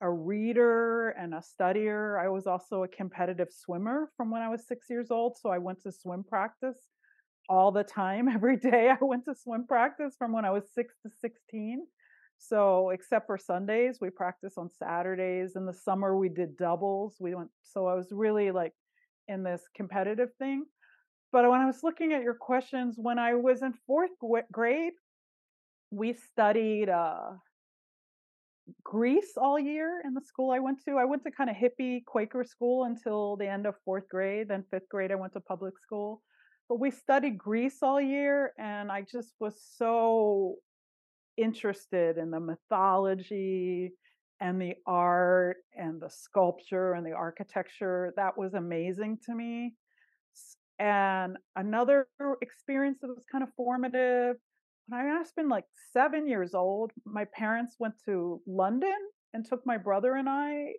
a 0.00 0.10
reader 0.10 1.10
and 1.10 1.34
a 1.34 1.42
studier. 1.42 2.18
I 2.22 2.28
was 2.28 2.46
also 2.46 2.84
a 2.84 2.88
competitive 2.88 3.48
swimmer 3.50 4.10
from 4.16 4.30
when 4.30 4.42
I 4.42 4.48
was 4.48 4.66
six 4.66 4.88
years 4.88 5.10
old. 5.10 5.36
So 5.38 5.50
I 5.50 5.58
went 5.58 5.82
to 5.82 5.92
swim 5.92 6.24
practice 6.24 6.78
all 7.48 7.72
the 7.72 7.84
time. 7.84 8.28
Every 8.34 8.56
day 8.56 8.90
I 8.90 9.04
went 9.04 9.24
to 9.26 9.34
swim 9.34 9.66
practice 9.66 10.14
from 10.18 10.32
when 10.32 10.44
I 10.44 10.50
was 10.50 10.64
six 10.74 10.94
to 11.02 11.10
16. 11.20 11.86
So, 12.42 12.88
except 12.88 13.26
for 13.26 13.36
Sundays, 13.36 13.98
we 14.00 14.08
practice 14.08 14.54
on 14.56 14.70
Saturdays. 14.70 15.56
In 15.56 15.66
the 15.66 15.74
summer, 15.74 16.16
we 16.16 16.30
did 16.30 16.56
doubles. 16.56 17.16
We 17.20 17.34
went, 17.34 17.50
so 17.62 17.86
I 17.86 17.92
was 17.92 18.08
really 18.10 18.50
like 18.50 18.72
in 19.28 19.42
this 19.42 19.60
competitive 19.76 20.30
thing. 20.38 20.64
But 21.32 21.48
when 21.50 21.60
I 21.60 21.66
was 21.66 21.82
looking 21.82 22.14
at 22.14 22.22
your 22.22 22.34
questions, 22.34 22.94
when 22.96 23.18
I 23.18 23.34
was 23.34 23.60
in 23.60 23.74
fourth 23.86 24.10
grade, 24.50 24.94
we 25.90 26.14
studied 26.14 26.88
uh, 26.88 27.32
Greece 28.82 29.32
all 29.36 29.58
year 29.58 30.02
in 30.04 30.14
the 30.14 30.20
school 30.20 30.50
I 30.50 30.58
went 30.58 30.82
to. 30.84 30.96
I 30.96 31.04
went 31.04 31.24
to 31.24 31.30
kind 31.30 31.50
of 31.50 31.56
hippie 31.56 32.04
Quaker 32.04 32.44
school 32.44 32.84
until 32.84 33.36
the 33.36 33.48
end 33.48 33.66
of 33.66 33.74
fourth 33.84 34.08
grade. 34.08 34.48
Then 34.48 34.64
fifth 34.70 34.88
grade, 34.88 35.12
I 35.12 35.16
went 35.16 35.32
to 35.34 35.40
public 35.40 35.78
school. 35.78 36.22
But 36.68 36.80
we 36.80 36.90
studied 36.90 37.36
Greece 37.36 37.78
all 37.82 38.00
year, 38.00 38.52
and 38.58 38.92
I 38.92 39.02
just 39.02 39.34
was 39.40 39.60
so 39.76 40.56
interested 41.36 42.18
in 42.18 42.30
the 42.30 42.40
mythology 42.40 43.92
and 44.40 44.60
the 44.60 44.74
art 44.86 45.58
and 45.74 46.00
the 46.00 46.10
sculpture 46.10 46.94
and 46.94 47.04
the 47.04 47.12
architecture. 47.12 48.12
That 48.16 48.38
was 48.38 48.54
amazing 48.54 49.18
to 49.26 49.34
me. 49.34 49.74
And 50.78 51.36
another 51.56 52.06
experience 52.40 52.98
that 53.02 53.08
was 53.08 53.22
kind 53.30 53.44
of 53.44 53.50
formative 53.54 54.36
when 54.90 55.00
I 55.00 55.18
must 55.18 55.36
been 55.36 55.48
like 55.48 55.66
seven 55.92 56.28
years 56.28 56.54
old, 56.54 56.90
my 57.04 57.24
parents 57.24 57.76
went 57.78 57.94
to 58.06 58.40
London 58.46 58.96
and 59.32 59.46
took 59.46 59.64
my 59.64 59.76
brother 59.76 60.16
and 60.16 60.28
I, 60.28 60.72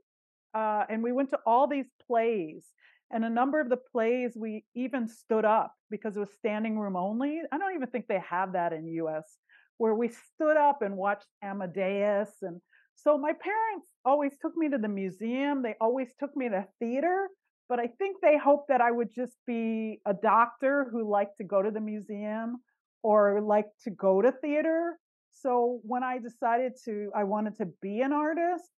uh, 0.54 0.84
and 0.90 1.02
we 1.02 1.12
went 1.12 1.30
to 1.30 1.40
all 1.46 1.68
these 1.68 1.88
plays. 2.06 2.66
And 3.10 3.26
a 3.26 3.30
number 3.30 3.60
of 3.60 3.70
the 3.70 3.78
plays 3.78 4.34
we 4.36 4.66
even 4.76 5.08
stood 5.08 5.46
up 5.46 5.74
because 5.90 6.16
it 6.16 6.20
was 6.20 6.34
standing 6.38 6.78
room 6.78 6.96
only. 6.96 7.42
I 7.52 7.58
don't 7.58 7.76
even 7.76 7.88
think 7.88 8.08
they 8.08 8.22
have 8.30 8.54
that 8.54 8.74
in 8.74 8.88
US, 8.88 9.38
where 9.78 9.96
we 9.96 10.10
stood 10.10 10.58
up 10.58 10.82
and 10.82 10.96
watched 10.96 11.28
Amadeus. 11.42 12.30
And 12.42 12.62
so 12.96 13.18
my 13.18 13.34
parents 13.34 13.88
always 14.06 14.34
took 14.42 14.56
me 14.56 14.70
to 14.70 14.78
the 14.78 14.88
museum. 14.88 15.62
They 15.62 15.76
always 15.80 16.10
took 16.20 16.36
me 16.36 16.50
to 16.50 16.68
theater, 16.80 17.28
but 17.68 17.80
I 17.80 17.88
think 17.88 18.18
they 18.22 18.38
hoped 18.38 18.70
that 18.70 18.82
I 18.82 18.92
would 18.92 19.14
just 19.14 19.38
be 19.46 20.02
a 20.06 20.14
doctor 20.14 20.88
who 20.92 21.10
liked 21.10 21.38
to 21.38 21.44
go 21.46 21.62
to 21.62 21.72
the 21.72 21.82
museum 21.82 22.58
or 23.04 23.42
like 23.42 23.68
to 23.84 23.92
go 23.92 24.22
to 24.22 24.32
theater. 24.32 24.98
So 25.32 25.80
when 25.84 26.04
I 26.04 26.20
decided 26.20 26.74
to, 26.86 27.12
I 27.16 27.24
wanted 27.24 27.58
to 27.58 27.68
be 27.82 28.02
an 28.02 28.14
artist, 28.14 28.70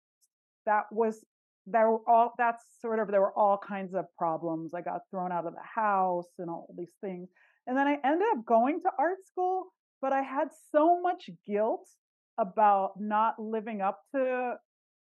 that 0.67 0.85
was 0.91 1.25
there 1.67 1.91
were 1.91 2.09
all 2.09 2.33
that's 2.39 2.65
sort 2.81 2.99
of 2.99 3.09
there 3.09 3.21
were 3.21 3.37
all 3.39 3.59
kinds 3.59 3.95
of 3.95 4.05
problems. 4.19 4.73
I 4.75 4.81
got 4.81 5.03
thrown 5.11 5.33
out 5.33 5.47
of 5.47 5.55
the 5.55 5.81
house 5.81 6.29
and 6.39 6.51
all 6.51 6.75
these 6.77 6.95
things. 7.01 7.29
And 7.67 7.77
then 7.77 7.87
I 7.87 7.99
ended 8.05 8.27
up 8.33 8.45
going 8.45 8.81
to 8.83 8.91
art 8.99 9.25
school, 9.25 9.67
but 10.01 10.13
I 10.13 10.23
had 10.23 10.49
so 10.73 11.01
much 11.01 11.31
guilt 11.47 11.89
about 12.39 12.95
not 12.99 13.39
living 13.39 13.81
up 13.81 14.01
to 14.15 14.55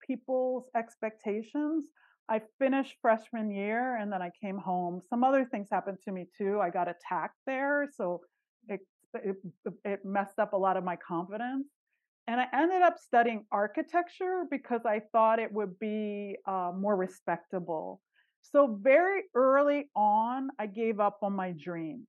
people's 0.07 0.65
expectations. 0.77 1.85
I 2.29 2.41
finished 2.59 2.97
freshman 3.01 3.51
year 3.51 3.97
and 3.97 4.13
then 4.13 4.23
I 4.23 4.31
came 4.41 4.59
home. 4.59 5.03
Some 5.09 5.23
other 5.23 5.45
things 5.45 5.69
happened 5.71 5.99
to 6.05 6.13
me 6.13 6.27
too. 6.37 6.61
I 6.61 6.71
got 6.71 6.89
attacked 6.89 7.37
there, 7.47 7.89
so 7.97 8.21
it, 8.69 8.81
it, 9.15 9.37
it 9.85 10.05
messed 10.05 10.39
up 10.39 10.53
a 10.53 10.57
lot 10.57 10.77
of 10.77 10.85
my 10.85 10.97
confidence. 10.97 11.67
And 12.27 12.41
I 12.41 12.47
ended 12.53 12.83
up 12.83 12.97
studying 12.99 13.45
architecture 13.51 14.45
because 14.51 14.83
I 14.87 15.01
thought 15.13 15.39
it 15.39 15.53
would 15.53 15.79
be 15.79 16.37
uh, 16.47 16.71
more 16.77 16.97
respectable. 16.97 18.01
So 18.43 18.79
very 18.81 19.25
early 19.35 19.91
on, 19.97 20.49
I 20.59 20.67
gave 20.67 21.01
up 21.01 21.19
on 21.23 21.33
my 21.33 21.53
dream. 21.53 22.07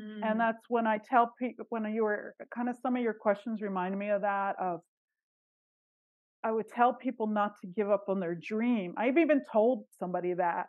Mm. 0.00 0.20
And 0.24 0.40
that's 0.40 0.64
when 0.68 0.86
I 0.86 0.98
tell 0.98 1.34
people, 1.38 1.66
when 1.68 1.92
you 1.92 2.04
were 2.04 2.34
kind 2.54 2.68
of 2.68 2.76
some 2.82 2.96
of 2.96 3.02
your 3.02 3.14
questions 3.14 3.60
remind 3.60 3.98
me 3.98 4.10
of 4.10 4.22
that, 4.22 4.56
of 4.60 4.80
I 6.42 6.52
would 6.52 6.68
tell 6.68 6.94
people 6.94 7.26
not 7.26 7.60
to 7.60 7.66
give 7.66 7.90
up 7.90 8.04
on 8.08 8.20
their 8.20 8.34
dream. 8.34 8.94
I've 8.96 9.18
even 9.18 9.42
told 9.52 9.84
somebody 9.98 10.34
that. 10.34 10.66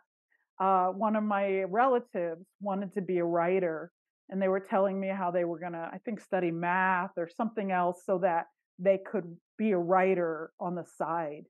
Uh, 0.60 0.88
one 0.88 1.16
of 1.16 1.24
my 1.24 1.62
relatives 1.62 2.44
wanted 2.60 2.92
to 2.92 3.00
be 3.00 3.16
a 3.16 3.24
writer, 3.24 3.90
and 4.30 4.40
they 4.40 4.48
were 4.48 4.60
telling 4.60 4.98
me 4.98 5.08
how 5.08 5.30
they 5.30 5.44
were 5.44 5.58
going 5.58 5.72
to, 5.72 5.90
I 5.92 5.98
think, 6.04 6.20
study 6.20 6.50
math 6.50 7.10
or 7.16 7.28
something 7.28 7.72
else 7.72 8.02
so 8.06 8.18
that 8.18 8.46
they 8.78 8.98
could 8.98 9.36
be 9.58 9.72
a 9.72 9.78
writer 9.78 10.52
on 10.58 10.74
the 10.74 10.84
side. 10.96 11.44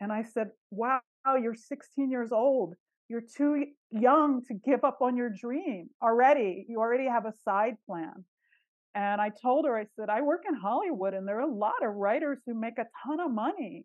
And 0.00 0.10
I 0.10 0.22
said, 0.22 0.48
Wow, 0.70 1.00
you're 1.40 1.54
16 1.54 2.10
years 2.10 2.32
old. 2.32 2.74
You're 3.08 3.20
too 3.20 3.66
young 3.90 4.42
to 4.46 4.54
give 4.54 4.82
up 4.84 4.98
on 5.02 5.16
your 5.16 5.30
dream 5.30 5.90
already. 6.02 6.64
You 6.68 6.78
already 6.78 7.08
have 7.08 7.26
a 7.26 7.34
side 7.44 7.76
plan. 7.86 8.24
And 8.94 9.20
I 9.20 9.30
told 9.30 9.66
her, 9.66 9.76
I 9.76 9.86
said, 9.96 10.08
I 10.08 10.22
work 10.22 10.42
in 10.48 10.54
Hollywood 10.54 11.14
and 11.14 11.28
there 11.28 11.38
are 11.38 11.48
a 11.48 11.54
lot 11.54 11.82
of 11.82 11.94
writers 11.94 12.38
who 12.46 12.54
make 12.54 12.78
a 12.78 12.86
ton 13.04 13.20
of 13.20 13.30
money. 13.30 13.84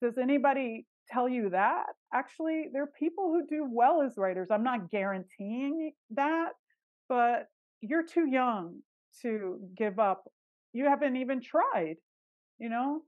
Does 0.00 0.16
anybody 0.16 0.86
tell 1.10 1.28
you 1.28 1.50
that? 1.50 1.86
Actually, 2.14 2.66
there 2.72 2.82
are 2.84 2.92
people 2.98 3.32
who 3.32 3.46
do 3.46 3.66
well 3.68 4.00
as 4.02 4.16
writers. 4.16 4.48
I'm 4.50 4.62
not 4.62 4.90
guaranteeing 4.90 5.92
that, 6.12 6.52
but 7.08 7.48
you're 7.80 8.04
too 8.06 8.26
young 8.26 8.80
to 9.22 9.58
give 9.76 9.98
up. 9.98 10.24
You 10.72 10.86
haven't 10.86 11.16
even 11.16 11.40
tried, 11.40 11.96
you 12.58 12.68
know? 12.68 13.02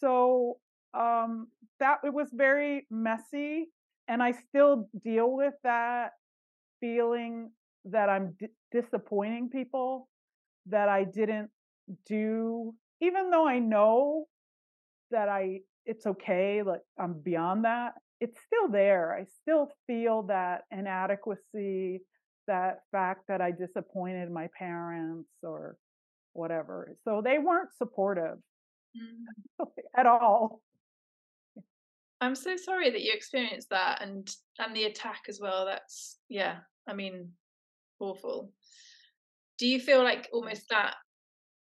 So 0.00 0.58
um, 0.94 1.48
that 1.78 1.98
it 2.04 2.12
was 2.12 2.28
very 2.32 2.86
messy. 2.90 3.68
And 4.08 4.22
I 4.22 4.32
still 4.32 4.88
deal 5.04 5.30
with 5.32 5.54
that 5.64 6.12
feeling 6.80 7.50
that 7.86 8.08
I'm 8.08 8.34
d- 8.38 8.48
disappointing 8.72 9.50
people 9.50 10.08
that 10.66 10.88
I 10.88 11.04
didn't 11.04 11.50
do, 12.06 12.74
even 13.00 13.30
though 13.30 13.46
I 13.46 13.58
know 13.58 14.26
that 15.10 15.28
I 15.28 15.60
it's 15.86 16.06
okay, 16.06 16.62
like 16.62 16.82
I'm 16.98 17.14
beyond 17.20 17.64
that, 17.64 17.94
it's 18.20 18.38
still 18.46 18.68
there. 18.68 19.14
I 19.14 19.24
still 19.40 19.70
feel 19.86 20.22
that 20.24 20.62
inadequacy, 20.70 22.02
that 22.46 22.80
fact 22.92 23.22
that 23.28 23.40
I 23.40 23.50
disappointed 23.50 24.30
my 24.30 24.48
parents 24.58 25.30
or 25.42 25.76
whatever. 26.32 26.96
So 27.04 27.22
they 27.24 27.38
weren't 27.38 27.70
supportive 27.76 28.38
mm. 28.96 29.66
at 29.96 30.06
all. 30.06 30.62
I'm 32.20 32.34
so 32.34 32.56
sorry 32.56 32.90
that 32.90 33.00
you 33.00 33.12
experienced 33.14 33.70
that 33.70 34.02
and 34.02 34.28
and 34.58 34.76
the 34.76 34.84
attack 34.84 35.22
as 35.28 35.40
well. 35.40 35.64
That's 35.64 36.18
yeah, 36.28 36.58
I 36.86 36.92
mean, 36.92 37.30
awful 37.98 38.52
do 39.60 39.66
you 39.66 39.78
feel 39.78 40.02
like 40.02 40.28
almost 40.32 40.68
that 40.70 40.94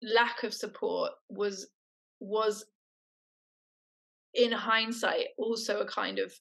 lack 0.03 0.43
of 0.43 0.53
support 0.53 1.13
was 1.29 1.69
was 2.19 2.65
in 4.35 4.51
hindsight 4.51 5.27
also 5.37 5.81
a 5.81 5.87
kind 5.87 6.19
of 6.19 6.33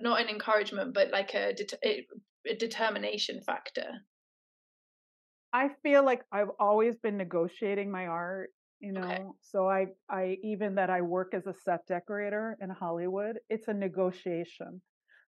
not 0.00 0.20
an 0.20 0.28
encouragement 0.28 0.94
but 0.94 1.10
like 1.10 1.34
a, 1.34 1.52
det- 1.52 2.06
a 2.46 2.54
determination 2.54 3.40
factor 3.40 3.88
i 5.52 5.68
feel 5.82 6.04
like 6.04 6.22
i've 6.32 6.50
always 6.58 6.96
been 6.96 7.16
negotiating 7.16 7.90
my 7.90 8.06
art 8.06 8.50
you 8.80 8.92
know 8.92 9.02
okay. 9.02 9.24
so 9.40 9.68
i 9.68 9.86
i 10.10 10.36
even 10.42 10.74
that 10.74 10.90
i 10.90 11.00
work 11.00 11.34
as 11.34 11.46
a 11.46 11.54
set 11.64 11.80
decorator 11.88 12.56
in 12.60 12.70
hollywood 12.70 13.38
it's 13.48 13.68
a 13.68 13.74
negotiation 13.74 14.80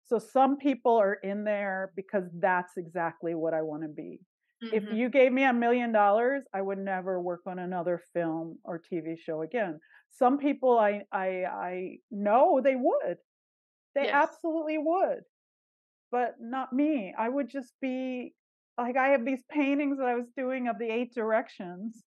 so 0.06 0.18
some 0.18 0.58
people 0.58 0.96
are 0.96 1.20
in 1.24 1.44
there 1.44 1.92
because 1.96 2.24
that's 2.40 2.74
exactly 2.78 3.36
what 3.36 3.54
i 3.54 3.62
want 3.62 3.82
to 3.82 3.90
be 3.90 4.20
Mm-hmm. 4.64 4.76
If 4.76 4.94
you 4.94 5.10
gave 5.10 5.32
me 5.32 5.44
a 5.44 5.54
million 5.54 5.92
dollars, 5.92 6.44
I 6.54 6.62
would 6.62 6.80
never 6.80 7.22
work 7.22 7.42
on 7.48 7.60
another 7.60 8.02
film 8.14 8.58
or 8.64 8.82
TV 8.92 9.18
show 9.18 9.42
again. 9.42 9.80
Some 10.10 10.38
people 10.38 10.78
I 10.78 11.04
I 11.12 11.46
I 11.46 11.98
know 12.12 12.60
they 12.62 12.76
would. 12.76 13.18
They 13.96 14.06
yes. 14.06 14.14
absolutely 14.14 14.78
would. 14.78 15.22
But 16.12 16.36
not 16.40 16.74
me. 16.74 17.14
I 17.18 17.30
would 17.30 17.50
just 17.50 17.74
be 17.82 18.34
like 18.78 18.98
I 18.98 19.10
have 19.10 19.26
these 19.26 19.44
paintings 19.52 19.98
that 19.98 20.08
I 20.08 20.16
was 20.16 20.30
doing 20.36 20.68
of 20.68 20.80
the 20.80 20.90
eight 20.90 21.14
directions. 21.14 22.04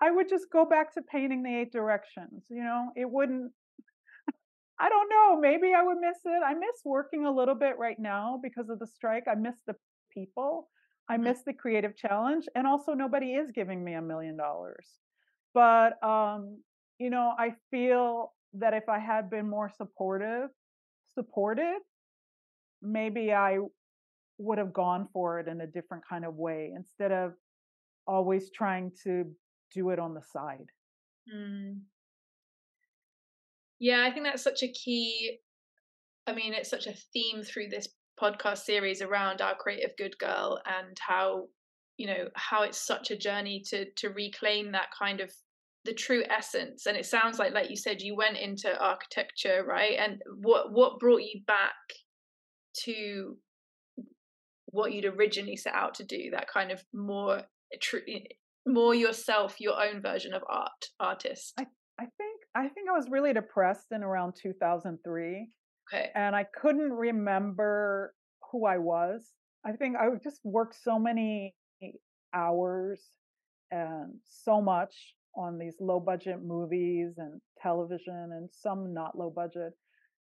I 0.00 0.10
would 0.10 0.28
just 0.28 0.50
go 0.50 0.64
back 0.64 0.94
to 0.94 1.02
painting 1.02 1.42
the 1.42 1.54
eight 1.54 1.72
directions, 1.72 2.44
you 2.48 2.62
know? 2.62 2.90
It 2.96 3.08
wouldn't 3.10 3.52
I 4.80 4.88
don't 4.88 5.08
know, 5.08 5.38
maybe 5.38 5.74
I 5.74 5.82
would 5.82 5.98
miss 5.98 6.18
it. 6.24 6.42
I 6.44 6.54
miss 6.54 6.80
working 6.84 7.26
a 7.26 7.30
little 7.30 7.54
bit 7.54 7.78
right 7.78 7.98
now 7.98 8.40
because 8.42 8.68
of 8.68 8.78
the 8.78 8.86
strike. 8.86 9.24
I 9.30 9.34
miss 9.34 9.56
the 9.66 9.74
people 10.12 10.68
I 11.08 11.14
mm-hmm. 11.14 11.24
miss 11.24 11.42
the 11.44 11.52
creative 11.52 11.96
challenge. 11.96 12.46
And 12.54 12.66
also, 12.66 12.92
nobody 12.92 13.34
is 13.34 13.50
giving 13.52 13.84
me 13.84 13.94
a 13.94 14.02
million 14.02 14.36
dollars. 14.36 14.86
But, 15.54 16.02
um, 16.02 16.58
you 16.98 17.10
know, 17.10 17.34
I 17.38 17.54
feel 17.70 18.32
that 18.54 18.74
if 18.74 18.88
I 18.88 18.98
had 18.98 19.28
been 19.30 19.48
more 19.48 19.70
supportive, 19.70 20.48
supported, 21.14 21.80
maybe 22.82 23.32
I 23.32 23.58
would 24.38 24.58
have 24.58 24.72
gone 24.72 25.08
for 25.12 25.38
it 25.38 25.48
in 25.48 25.60
a 25.60 25.66
different 25.66 26.02
kind 26.08 26.24
of 26.24 26.34
way 26.34 26.72
instead 26.74 27.12
of 27.12 27.32
always 28.06 28.50
trying 28.50 28.92
to 29.04 29.24
do 29.72 29.90
it 29.90 29.98
on 29.98 30.14
the 30.14 30.22
side. 30.22 30.66
Mm. 31.32 31.80
Yeah, 33.78 34.04
I 34.04 34.12
think 34.12 34.24
that's 34.24 34.42
such 34.42 34.62
a 34.62 34.68
key. 34.68 35.38
I 36.26 36.32
mean, 36.32 36.54
it's 36.54 36.70
such 36.70 36.86
a 36.86 36.94
theme 37.12 37.42
through 37.42 37.68
this 37.68 37.88
podcast 38.20 38.58
series 38.58 39.02
around 39.02 39.40
our 39.40 39.54
creative 39.54 39.96
good 39.96 40.16
girl 40.18 40.60
and 40.66 40.96
how 41.00 41.46
you 41.96 42.06
know 42.06 42.28
how 42.34 42.62
it's 42.62 42.78
such 42.78 43.10
a 43.10 43.16
journey 43.16 43.62
to 43.66 43.86
to 43.96 44.10
reclaim 44.10 44.72
that 44.72 44.88
kind 44.96 45.20
of 45.20 45.32
the 45.84 45.92
true 45.92 46.22
essence 46.30 46.86
and 46.86 46.96
it 46.96 47.06
sounds 47.06 47.38
like 47.38 47.52
like 47.52 47.70
you 47.70 47.76
said 47.76 48.00
you 48.00 48.14
went 48.14 48.36
into 48.36 48.78
architecture 48.80 49.64
right 49.66 49.96
and 49.98 50.22
what 50.42 50.72
what 50.72 51.00
brought 51.00 51.22
you 51.22 51.40
back 51.46 51.74
to 52.84 53.36
what 54.66 54.92
you'd 54.92 55.04
originally 55.04 55.56
set 55.56 55.74
out 55.74 55.94
to 55.94 56.04
do 56.04 56.30
that 56.30 56.48
kind 56.48 56.70
of 56.70 56.82
more 56.94 57.42
true 57.80 58.00
more 58.66 58.94
yourself 58.94 59.60
your 59.60 59.80
own 59.82 60.00
version 60.00 60.32
of 60.32 60.42
art 60.48 60.70
artist 61.00 61.52
i 61.58 61.66
i 61.98 62.04
think 62.04 62.40
i 62.54 62.62
think 62.62 62.88
i 62.88 62.96
was 62.96 63.08
really 63.10 63.32
depressed 63.32 63.86
in 63.92 64.02
around 64.02 64.34
2003 64.40 65.48
Okay. 65.92 66.10
And 66.14 66.34
I 66.34 66.44
couldn't 66.60 66.92
remember 66.92 68.14
who 68.50 68.66
I 68.66 68.78
was. 68.78 69.28
I 69.64 69.72
think 69.72 69.96
I 69.96 70.08
just 70.22 70.40
worked 70.44 70.76
so 70.82 70.98
many 70.98 71.54
hours 72.34 73.00
and 73.70 74.14
so 74.24 74.60
much 74.60 74.94
on 75.36 75.58
these 75.58 75.76
low 75.80 76.00
budget 76.00 76.42
movies 76.42 77.14
and 77.16 77.40
television 77.60 78.30
and 78.32 78.48
some 78.52 78.92
not 78.92 79.16
low 79.16 79.30
budget. 79.30 79.72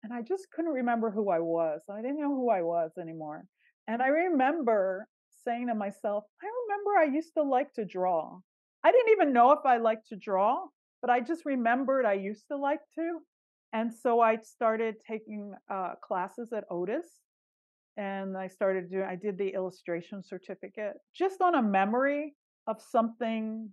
And 0.03 0.11
I 0.13 0.21
just 0.21 0.49
couldn't 0.51 0.71
remember 0.71 1.11
who 1.11 1.29
I 1.29 1.39
was. 1.39 1.81
I 1.89 2.01
didn't 2.01 2.19
know 2.19 2.35
who 2.35 2.49
I 2.49 2.61
was 2.61 2.91
anymore. 2.99 3.45
And 3.87 4.01
I 4.01 4.07
remember 4.07 5.07
saying 5.43 5.67
to 5.67 5.75
myself, 5.75 6.23
I 6.41 6.47
remember 6.63 6.97
I 6.97 7.15
used 7.15 7.33
to 7.35 7.43
like 7.43 7.73
to 7.73 7.85
draw. 7.85 8.39
I 8.83 8.91
didn't 8.91 9.11
even 9.11 9.33
know 9.33 9.51
if 9.51 9.65
I 9.65 9.77
liked 9.77 10.07
to 10.09 10.15
draw, 10.15 10.65
but 11.01 11.09
I 11.09 11.19
just 11.19 11.45
remembered 11.45 12.05
I 12.05 12.13
used 12.13 12.47
to 12.47 12.57
like 12.57 12.81
to. 12.95 13.19
And 13.73 13.93
so 13.93 14.19
I 14.19 14.37
started 14.37 14.95
taking 15.07 15.53
uh, 15.69 15.93
classes 16.03 16.51
at 16.51 16.65
Otis 16.69 17.07
and 17.97 18.37
I 18.37 18.47
started 18.47 18.89
doing, 18.89 19.03
I 19.03 19.15
did 19.15 19.37
the 19.37 19.49
illustration 19.49 20.23
certificate 20.23 20.93
just 21.15 21.41
on 21.41 21.55
a 21.55 21.61
memory 21.61 22.35
of 22.67 22.81
something 22.81 23.69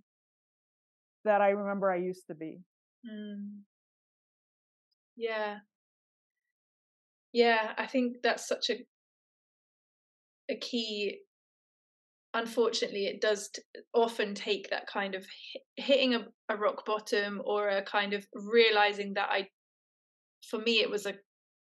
that 1.25 1.41
I 1.41 1.49
remember 1.49 1.91
I 1.91 1.97
used 1.97 2.27
to 2.27 2.35
be. 2.35 2.59
Mm. 3.09 3.59
Yeah. 5.15 5.57
Yeah, 7.33 7.73
I 7.77 7.85
think 7.85 8.17
that's 8.23 8.47
such 8.47 8.69
a 8.69 8.75
a 10.51 10.55
key 10.55 11.19
unfortunately 12.33 13.05
it 13.05 13.21
does 13.21 13.49
t- 13.49 13.61
often 13.93 14.33
take 14.33 14.69
that 14.69 14.87
kind 14.87 15.15
of 15.15 15.25
hitting 15.75 16.15
a, 16.15 16.25
a 16.49 16.55
rock 16.55 16.85
bottom 16.85 17.41
or 17.45 17.69
a 17.69 17.83
kind 17.83 18.13
of 18.13 18.25
realizing 18.33 19.13
that 19.13 19.29
i 19.31 19.47
for 20.47 20.59
me 20.59 20.79
it 20.81 20.89
was 20.89 21.05
a 21.05 21.13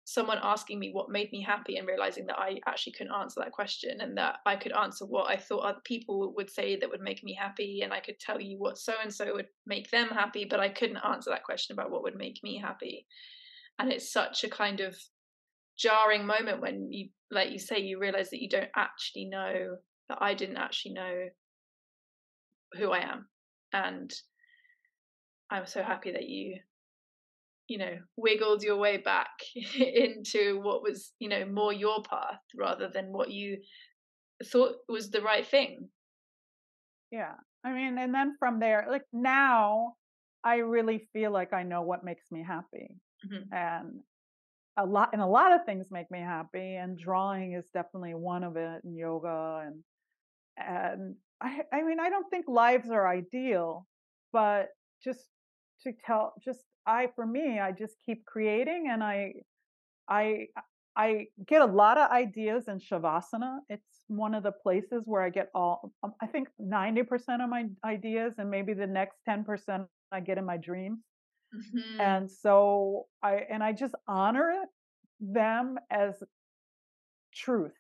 someone 0.08 0.40
asking 0.42 0.80
me 0.80 0.90
what 0.94 1.10
made 1.10 1.30
me 1.34 1.42
happy 1.42 1.76
and 1.76 1.86
realizing 1.86 2.26
that 2.26 2.40
I 2.40 2.62
actually 2.66 2.94
couldn't 2.94 3.14
answer 3.14 3.42
that 3.42 3.52
question 3.52 4.00
and 4.00 4.18
that 4.18 4.38
I 4.46 4.56
could 4.56 4.72
answer 4.72 5.06
what 5.06 5.30
I 5.30 5.36
thought 5.36 5.66
other 5.66 5.82
people 5.84 6.34
would 6.38 6.50
say 6.50 6.78
that 6.78 6.90
would 6.90 7.02
make 7.02 7.26
me 7.26 7.38
happy 7.38 7.82
and 7.84 7.92
I 7.92 8.00
could 8.00 8.18
tell 8.18 8.40
you 8.40 8.58
what 8.58 8.78
so 8.78 8.94
and 9.04 9.14
so 9.14 9.34
would 9.34 9.48
make 9.66 9.92
them 9.92 10.08
happy 10.08 10.48
but 10.50 10.62
I 10.62 10.70
couldn't 10.70 11.04
answer 11.06 11.30
that 11.32 11.44
question 11.44 11.74
about 11.74 11.92
what 11.92 12.04
would 12.04 12.16
make 12.16 12.40
me 12.42 12.58
happy. 12.58 13.06
And 13.80 13.92
it's 13.92 14.10
such 14.10 14.46
a 14.46 14.50
kind 14.50 14.80
of 14.80 14.96
jarring 15.78 16.26
moment 16.26 16.62
when 16.62 16.92
you 16.92 17.10
like 17.32 17.52
you 17.52 17.60
say 17.60 17.80
you 17.80 18.00
realize 18.00 18.30
that 18.30 18.42
you 18.42 18.50
don't 18.50 18.70
actually 18.76 19.26
know 19.26 19.78
that 20.10 20.18
I 20.22 20.34
didn't 20.34 20.58
actually 20.58 20.94
know 20.94 21.26
who 22.74 22.92
I 22.92 23.00
am. 23.00 23.28
And 23.74 24.14
I'm 25.52 25.66
so 25.66 25.84
happy 25.84 26.12
that 26.12 26.28
you 26.28 26.58
you 27.68 27.78
know 27.78 27.98
wiggled 28.16 28.64
your 28.64 28.78
way 28.78 28.98
back 28.98 29.30
into 29.76 30.60
what 30.62 30.82
was 30.82 31.12
you 31.20 31.28
know 31.28 31.46
more 31.46 31.74
your 31.74 32.02
path 32.02 32.40
rather 32.56 32.90
than 32.90 33.12
what 33.12 33.30
you 33.30 33.58
thought 34.46 34.76
was 34.88 35.10
the 35.10 35.22
right 35.22 35.46
thing. 35.46 35.90
Yeah 37.12 37.34
i 37.64 37.74
mean 37.74 37.98
and 37.98 38.14
then 38.14 38.36
from 38.40 38.60
there 38.60 38.86
like 38.90 39.06
now 39.12 39.96
i 40.44 40.58
really 40.58 41.08
feel 41.12 41.32
like 41.32 41.54
i 41.54 41.64
know 41.64 41.82
what 41.82 42.04
makes 42.04 42.32
me 42.32 42.44
happy. 42.44 42.96
Mm-hmm. 43.26 43.52
and 43.52 44.00
a 44.78 44.86
lot 44.86 45.10
and 45.14 45.22
a 45.22 45.26
lot 45.26 45.52
of 45.52 45.66
things 45.66 45.88
make 45.92 46.10
me 46.12 46.20
happy 46.20 46.76
and 46.76 46.98
drawing 46.98 47.54
is 47.54 47.66
definitely 47.74 48.14
one 48.14 48.44
of 48.44 48.58
it 48.58 48.84
and 48.84 48.96
yoga 48.96 49.64
and 49.66 49.84
and 50.58 51.16
i 51.42 51.62
i 51.74 51.84
mean 51.84 52.00
i 52.00 52.10
don't 52.10 52.30
think 52.30 52.46
lives 52.48 52.90
are 52.90 53.08
ideal 53.08 53.86
but 54.32 54.70
just 55.04 55.30
to 55.84 55.92
tell 56.06 56.34
just 56.44 56.62
I 56.88 57.10
for 57.16 57.26
me, 57.26 57.60
I 57.60 57.72
just 57.74 57.98
keep 58.04 58.26
creating 58.26 58.88
and 58.90 59.04
I 59.04 59.34
I 60.10 60.48
I 60.96 61.28
get 61.46 61.62
a 61.62 61.66
lot 61.66 61.98
of 61.98 62.10
ideas 62.10 62.68
in 62.70 62.80
Shavasana. 62.80 63.60
It's 63.70 64.06
one 64.08 64.34
of 64.34 64.44
the 64.44 64.54
places 64.54 65.04
where 65.06 65.22
I 65.22 65.30
get 65.30 65.50
all 65.54 65.92
I 66.22 66.28
think 66.28 66.48
90% 66.60 67.44
of 67.44 67.50
my 67.50 67.66
ideas 67.86 68.36
and 68.40 68.50
maybe 68.50 68.74
the 68.74 68.88
next 68.88 69.18
10% 69.30 69.86
I 70.12 70.20
get 70.22 70.38
in 70.38 70.46
my 70.46 70.58
dreams. 70.58 71.00
Mm-hmm. 71.58 72.02
And 72.02 72.32
so 72.32 73.08
I 73.24 73.42
and 73.50 73.64
I 73.64 73.74
just 73.74 73.96
honor 74.08 74.52
it, 74.52 74.70
them 75.20 75.78
as 75.90 76.22
truth. 77.34 77.74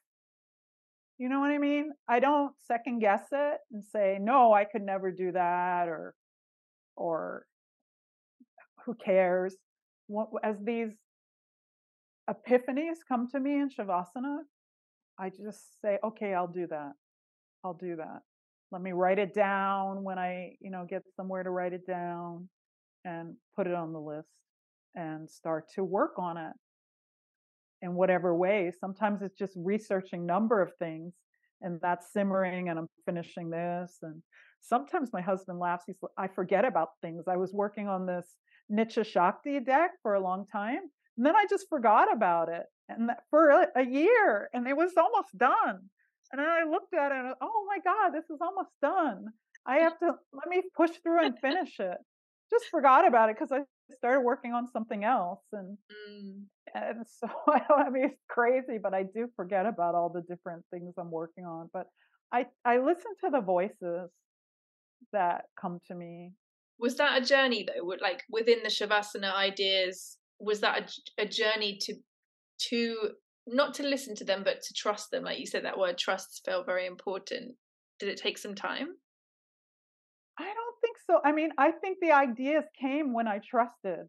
You 1.18 1.30
know 1.30 1.40
what 1.40 1.50
I 1.50 1.58
mean? 1.58 1.92
I 2.08 2.20
don't 2.20 2.54
second 2.68 3.00
guess 3.00 3.24
it 3.32 3.58
and 3.72 3.84
say, 3.84 4.18
no, 4.22 4.54
I 4.54 4.66
could 4.66 4.84
never 4.84 5.12
do 5.12 5.32
that 5.32 5.88
or 5.88 6.14
or 6.96 7.46
who 8.86 8.94
cares? 8.94 9.56
As 10.44 10.56
these 10.64 10.92
epiphanies 12.30 12.98
come 13.08 13.28
to 13.32 13.40
me 13.40 13.60
in 13.60 13.70
Shavasana, 13.70 14.40
I 15.20 15.30
just 15.30 15.82
say, 15.82 15.98
okay, 16.04 16.34
I'll 16.34 16.48
do 16.48 16.68
that. 16.68 16.94
I'll 17.64 17.74
do 17.74 17.96
that. 17.98 18.22
Let 18.72 18.82
me 18.82 18.92
write 18.92 19.20
it 19.20 19.34
down 19.34 20.04
when 20.04 20.18
I, 20.20 20.56
you 20.60 20.70
know, 20.70 20.86
get 20.88 21.04
somewhere 21.16 21.44
to 21.44 21.50
write 21.50 21.74
it 21.74 21.88
down 21.88 22.50
and 23.08 23.36
put 23.55 23.68
it 23.68 23.74
on 23.74 23.93
the 23.93 23.99
list 23.99 24.28
and 24.95 25.30
start 25.30 25.66
to 25.76 25.84
work 25.84 26.14
on 26.18 26.38
it 26.38 26.53
in 27.82 27.93
whatever 27.93 28.36
way. 28.36 28.72
Sometimes 28.80 29.22
it's 29.22 29.38
just 29.38 29.53
researching 29.55 30.26
number 30.26 30.62
of 30.62 30.72
things 30.78 31.14
and 31.62 31.80
that's 31.82 32.12
simmering 32.12 32.70
and 32.70 32.78
I'm 32.78 32.89
finishing 33.05 33.49
this. 33.49 33.97
And 34.01 34.22
sometimes 34.62 35.14
my 35.14 35.22
husband 35.22 35.60
laughs. 35.60 35.86
He's 35.88 35.97
I 36.18 36.28
forget 36.28 36.66
about 36.66 36.89
things. 37.01 37.26
I 37.28 37.38
was 37.38 37.53
working 37.53 37.88
on 37.88 38.05
this 38.05 38.36
Nitya 38.72 39.05
Shakti 39.05 39.60
deck 39.60 39.91
for 40.03 40.16
a 40.16 40.22
long 40.22 40.45
time. 40.51 40.82
And 41.18 41.26
then 41.26 41.36
I 41.36 41.45
just 41.49 41.68
forgot 41.70 42.12
about 42.14 42.49
it 42.49 42.64
and 42.89 43.10
for 43.30 43.49
a, 43.49 43.68
a 43.76 43.86
year 43.86 44.49
and 44.53 44.68
it 44.68 44.76
was 44.76 44.91
almost 44.97 45.38
done. 45.38 45.80
And 46.32 46.39
then 46.39 46.47
I 46.47 46.70
looked 46.70 46.93
at 46.93 47.12
it 47.12 47.18
and 47.18 47.34
oh 47.41 47.66
my 47.68 47.80
God, 47.84 48.10
this 48.14 48.30
is 48.30 48.39
almost 48.41 48.72
done. 48.82 49.28
I 49.66 49.78
have 49.78 49.97
to 49.99 50.14
let 50.34 50.47
me 50.49 50.62
push 50.76 50.91
through 51.03 51.26
and 51.26 51.39
finish 51.41 51.80
it. 51.80 51.97
Just 52.50 52.66
forgot 52.70 53.08
about 53.08 53.30
it 53.30 53.36
because 53.38 53.52
I 53.52 53.62
started 53.95 54.22
working 54.22 54.54
on 54.54 54.68
something 54.72 55.04
else. 55.04 55.41
And 55.54 55.78
mm. 55.91 56.43
and 56.74 57.06
so 57.20 57.28
I 57.48 57.60
don't 57.68 57.88
I 57.88 57.89
mean 57.89 58.06
it's 58.06 58.24
crazy, 58.30 58.78
but 58.82 58.93
I 58.93 59.04
do 59.04 59.28
forget 59.36 59.66
about 59.66 59.95
all 59.95 60.10
the 60.10 60.22
different 60.22 60.64
things 60.72 60.93
I'm 60.98 61.12
working 61.12 61.45
on. 61.45 61.70
But 61.74 61.88
I 62.32 62.45
I 62.66 62.78
listen 62.78 63.12
to 63.24 63.30
the 63.32 63.41
voices 63.41 64.10
that 65.14 65.45
come 65.60 65.80
to 65.88 65.95
me 65.95 66.32
was 66.80 66.95
that 66.98 67.22
a 67.22 67.26
journey 67.26 67.66
though 67.68 67.86
like 68.02 68.24
within 68.30 68.60
the 68.64 68.70
shavasana 68.70 69.34
ideas 69.34 70.18
was 70.39 70.60
that 70.62 70.91
a, 71.18 71.24
a 71.24 71.26
journey 71.28 71.78
to 71.82 71.95
to 72.60 73.10
not 73.48 73.74
to 73.74 73.84
listen 73.84 74.16
to 74.16 74.24
them 74.24 74.43
but 74.43 74.62
to 74.62 74.74
trust 74.74 75.12
them 75.12 75.24
like 75.24 75.39
you 75.39 75.45
said 75.45 75.66
that 75.66 75.78
word 75.78 75.98
trust 75.98 76.41
felt 76.45 76.66
very 76.66 76.86
important 76.86 77.56
did 78.00 78.10
it 78.10 78.18
take 78.18 78.38
some 78.38 78.56
time 78.56 78.88
i 78.88 78.88
don't 78.88 78.88
think 78.88 79.07
so 81.08 81.20
i 81.24 81.32
mean 81.32 81.49
i 81.58 81.72
think 81.72 81.97
the 82.01 82.12
ideas 82.12 82.64
came 82.80 83.14
when 83.14 83.28
i 83.28 83.39
trusted 83.39 84.08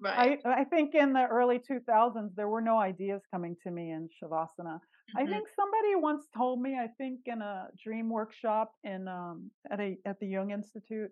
right 0.00 0.40
i, 0.44 0.60
I 0.60 0.64
think 0.64 0.94
in 0.94 1.12
the 1.12 1.26
early 1.26 1.58
2000s 1.58 2.34
there 2.36 2.48
were 2.48 2.60
no 2.60 2.78
ideas 2.78 3.20
coming 3.30 3.56
to 3.64 3.70
me 3.70 3.90
in 3.90 4.08
shavasana 4.22 4.48
mm-hmm. 4.60 5.18
i 5.18 5.26
think 5.26 5.48
somebody 5.54 5.94
once 5.96 6.24
told 6.36 6.60
me 6.60 6.78
i 6.78 6.88
think 6.98 7.20
in 7.26 7.42
a 7.42 7.66
dream 7.82 8.08
workshop 8.08 8.72
in 8.84 9.08
um, 9.08 9.50
at 9.70 9.80
a 9.80 9.96
at 10.06 10.18
the 10.20 10.26
jung 10.26 10.50
institute 10.50 11.10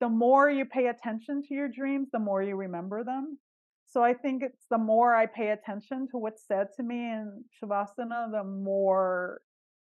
the 0.00 0.08
more 0.08 0.50
you 0.50 0.64
pay 0.64 0.88
attention 0.88 1.42
to 1.48 1.54
your 1.54 1.68
dreams, 1.68 2.08
the 2.12 2.18
more 2.18 2.42
you 2.42 2.56
remember 2.56 3.04
them. 3.04 3.38
So 3.86 4.02
I 4.02 4.12
think 4.12 4.42
it's 4.42 4.66
the 4.70 4.78
more 4.78 5.14
I 5.14 5.26
pay 5.26 5.50
attention 5.50 6.08
to 6.10 6.18
what's 6.18 6.46
said 6.46 6.68
to 6.76 6.82
me 6.82 6.96
in 6.96 7.44
Shavasana, 7.62 8.30
the 8.32 8.44
more 8.44 9.40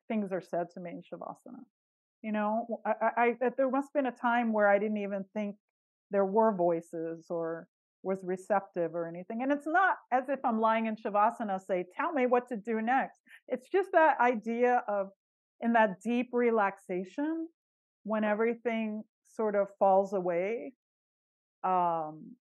things 0.08 0.32
are 0.32 0.42
said 0.42 0.68
to 0.74 0.82
me 0.82 0.92
in 0.92 1.02
Shavasana. 1.02 1.64
You 2.24 2.32
know, 2.32 2.80
I, 2.86 3.36
I, 3.42 3.50
there 3.58 3.70
must 3.70 3.90
have 3.94 4.04
been 4.04 4.12
a 4.12 4.18
time 4.18 4.54
where 4.54 4.70
I 4.70 4.80
didn't 4.80 4.98
even 4.98 5.26
think 5.34 5.58
there 6.10 6.26
were 6.26 6.56
voices 6.56 7.26
or 7.30 7.68
was 8.02 8.20
receptive 8.24 8.96
or 8.96 9.08
anything. 9.08 9.44
And 9.44 9.52
it's 9.52 9.68
not 9.68 9.98
as 10.12 10.30
if 10.30 10.40
I'm 10.46 10.60
lying 10.60 10.86
in 10.86 10.96
Shavasana, 10.96 11.60
say, 11.66 11.86
tell 11.96 12.14
me 12.14 12.26
what 12.26 12.48
to 12.50 12.56
do 12.56 12.82
next. 12.82 13.18
It's 13.50 13.70
just 13.70 13.90
that 13.92 14.20
idea 14.22 14.84
of 14.88 15.10
in 15.62 15.74
that 15.74 16.02
deep 16.02 16.30
relaxation 16.34 17.48
when 18.04 18.24
everything 18.24 19.04
sort 19.26 19.56
of 19.56 19.68
falls 19.80 20.14
away, 20.14 20.74
um, 21.64 22.36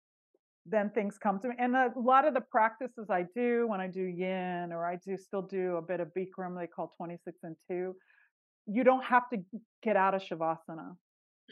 then 0.66 0.90
things 0.90 1.18
come 1.18 1.38
to 1.40 1.48
me. 1.48 1.54
And 1.58 1.74
a 1.74 1.92
lot 1.96 2.26
of 2.26 2.34
the 2.34 2.40
practices 2.40 3.06
I 3.10 3.24
do 3.34 3.66
when 3.68 3.80
I 3.80 3.86
do 3.86 4.02
yin 4.02 4.72
or 4.72 4.86
I 4.86 4.96
do 5.04 5.16
still 5.16 5.42
do 5.42 5.76
a 5.76 5.82
bit 5.82 6.00
of 6.00 6.08
Bikram, 6.16 6.58
they 6.58 6.66
call 6.66 6.92
26 6.96 7.38
and 7.42 7.56
2, 7.68 7.94
you 8.66 8.84
don't 8.84 9.04
have 9.04 9.28
to 9.30 9.38
get 9.82 9.96
out 9.96 10.14
of 10.14 10.22
Shavasana. 10.22 10.96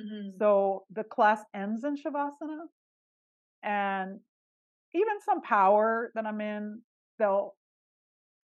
Mm-hmm. 0.01 0.39
So 0.39 0.85
the 0.91 1.05
class 1.05 1.41
ends 1.55 1.85
in 1.85 1.97
Shavasana. 1.97 2.67
And 3.63 4.21
even 4.95 5.21
some 5.25 5.43
power 5.43 6.11
that 6.15 6.27
I'm 6.27 6.41
in, 6.41 6.81
they'll 7.19 7.55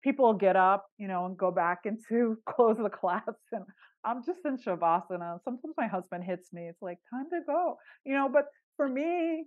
people 0.02 0.26
will 0.26 0.34
get 0.34 0.56
up, 0.56 0.86
you 0.98 1.08
know, 1.08 1.26
and 1.26 1.36
go 1.36 1.50
back 1.50 1.80
into 1.84 2.38
close 2.48 2.76
the 2.76 2.90
class 2.90 3.22
and 3.52 3.64
I'm 4.04 4.24
just 4.24 4.40
in 4.44 4.58
shavasana. 4.58 5.38
Sometimes 5.44 5.74
my 5.78 5.86
husband 5.86 6.24
hits 6.24 6.52
me. 6.52 6.66
It's 6.68 6.82
like 6.82 6.98
time 7.08 7.26
to 7.30 7.40
go, 7.46 7.76
you 8.04 8.14
know. 8.14 8.28
But 8.28 8.46
for 8.76 8.88
me, 8.88 9.44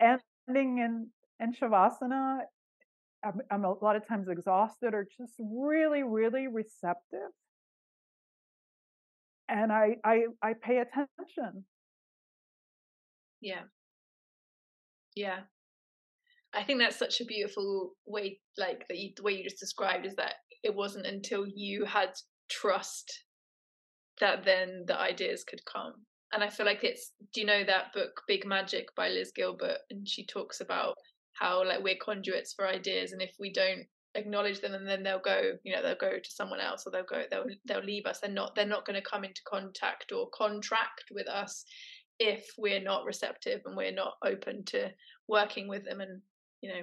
ending 0.00 0.78
in 0.78 1.08
in 1.40 1.52
shavasana, 1.52 2.40
I'm, 3.24 3.40
I'm 3.50 3.64
a 3.64 3.72
lot 3.72 3.96
of 3.96 4.06
times 4.06 4.28
exhausted 4.28 4.94
or 4.94 5.06
just 5.18 5.32
really, 5.38 6.04
really 6.04 6.46
receptive, 6.46 7.30
and 9.48 9.72
I 9.72 9.96
I 10.04 10.24
I 10.42 10.52
pay 10.62 10.78
attention. 10.78 11.64
Yeah. 13.40 13.62
Yeah. 15.14 15.40
I 16.54 16.64
think 16.64 16.80
that's 16.80 16.98
such 16.98 17.20
a 17.20 17.26
beautiful 17.26 17.92
way, 18.06 18.40
like 18.56 18.86
that 18.88 18.98
you, 18.98 19.10
the 19.16 19.22
way 19.22 19.32
you 19.32 19.44
just 19.44 19.60
described 19.60 20.06
is 20.06 20.16
that 20.16 20.36
it 20.62 20.74
wasn't 20.74 21.06
until 21.06 21.46
you 21.46 21.84
had 21.84 22.10
trust 22.48 23.24
that 24.20 24.44
then 24.44 24.84
the 24.86 24.98
ideas 24.98 25.44
could 25.44 25.60
come. 25.66 25.92
And 26.32 26.42
I 26.42 26.48
feel 26.48 26.66
like 26.66 26.84
it's 26.84 27.12
do 27.32 27.40
you 27.40 27.46
know 27.46 27.64
that 27.64 27.92
book 27.94 28.22
Big 28.26 28.46
Magic 28.46 28.88
by 28.96 29.08
Liz 29.08 29.32
Gilbert 29.34 29.78
and 29.90 30.06
she 30.08 30.26
talks 30.26 30.60
about 30.60 30.94
how 31.34 31.64
like 31.64 31.82
we're 31.82 31.96
conduits 32.02 32.52
for 32.54 32.66
ideas 32.66 33.12
and 33.12 33.22
if 33.22 33.34
we 33.38 33.52
don't 33.52 33.86
acknowledge 34.18 34.60
them 34.60 34.74
and 34.74 34.86
then 34.86 35.02
they'll 35.02 35.18
go 35.18 35.52
you 35.64 35.74
know 35.74 35.82
they'll 35.82 35.94
go 35.94 36.18
to 36.18 36.30
someone 36.30 36.60
else 36.60 36.84
or 36.86 36.90
they'll 36.90 37.04
go 37.04 37.22
they'll 37.30 37.46
they'll 37.66 37.84
leave 37.84 38.06
us 38.06 38.20
they're 38.20 38.30
not 38.30 38.54
they're 38.54 38.66
not 38.66 38.86
going 38.86 39.00
to 39.00 39.08
come 39.08 39.24
into 39.24 39.40
contact 39.46 40.12
or 40.12 40.28
contract 40.30 41.04
with 41.10 41.28
us 41.28 41.64
if 42.18 42.50
we're 42.58 42.82
not 42.82 43.04
receptive 43.04 43.60
and 43.64 43.76
we're 43.76 43.92
not 43.92 44.14
open 44.24 44.64
to 44.64 44.90
working 45.28 45.68
with 45.68 45.84
them 45.84 46.00
and 46.00 46.20
you 46.60 46.70
know 46.70 46.80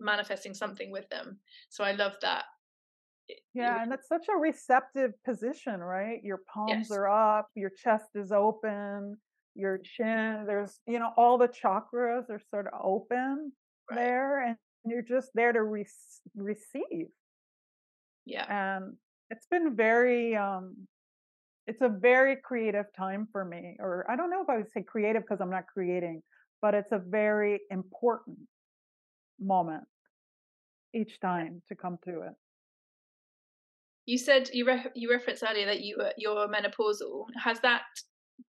manifesting 0.00 0.54
something 0.54 0.90
with 0.90 1.08
them 1.10 1.38
so 1.68 1.84
i 1.84 1.92
love 1.92 2.12
that 2.22 2.44
yeah, 3.54 3.82
and 3.82 3.90
that's 3.90 4.08
such 4.08 4.26
a 4.28 4.36
receptive 4.36 5.12
position, 5.24 5.80
right? 5.80 6.22
Your 6.22 6.40
palms 6.52 6.88
yes. 6.88 6.90
are 6.90 7.08
up, 7.08 7.48
your 7.54 7.70
chest 7.70 8.10
is 8.14 8.32
open, 8.32 9.16
your 9.54 9.78
chin, 9.78 10.44
there's, 10.46 10.80
you 10.86 10.98
know, 10.98 11.10
all 11.16 11.38
the 11.38 11.48
chakras 11.48 12.28
are 12.30 12.40
sort 12.50 12.66
of 12.66 12.80
open 12.82 13.52
right. 13.90 13.96
there. 13.96 14.42
And 14.42 14.56
you're 14.86 15.02
just 15.02 15.30
there 15.34 15.52
to 15.52 15.62
re- 15.62 15.86
receive. 16.36 17.08
Yeah. 18.26 18.74
And 18.76 18.96
it's 19.30 19.46
been 19.46 19.74
very 19.74 20.36
um 20.36 20.86
it's 21.66 21.80
a 21.80 21.88
very 21.88 22.36
creative 22.36 22.86
time 22.96 23.26
for 23.32 23.44
me 23.44 23.76
or 23.78 24.06
I 24.08 24.16
don't 24.16 24.30
know 24.30 24.42
if 24.42 24.48
I 24.48 24.56
would 24.56 24.70
say 24.70 24.82
creative 24.82 25.22
because 25.22 25.40
I'm 25.40 25.50
not 25.50 25.66
creating, 25.66 26.22
but 26.60 26.74
it's 26.74 26.92
a 26.92 26.98
very 26.98 27.60
important 27.70 28.38
moment 29.40 29.84
each 30.94 31.18
time 31.20 31.62
to 31.68 31.74
come 31.74 31.98
to 32.04 32.22
it. 32.22 32.32
You 34.06 34.18
said 34.18 34.50
you 34.52 34.66
re- 34.66 34.90
you 34.94 35.10
referenced 35.10 35.42
earlier 35.48 35.66
that 35.66 35.80
you 35.80 35.96
were 35.98 36.12
you're 36.18 36.46
menopausal. 36.48 37.26
Has 37.42 37.60
that 37.60 37.82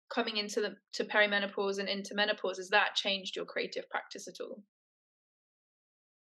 coming 0.10 0.38
into 0.38 0.62
the 0.62 0.76
to 0.94 1.06
perimenopause 1.06 1.80
and 1.80 1.88
into 1.88 2.16
menopause 2.16 2.58
has 2.58 2.70
that 2.70 2.96
changed 2.96 3.36
your 3.36 3.46
creative 3.46 3.90
practice 3.90 4.28
at 4.28 4.36
all? 4.42 4.62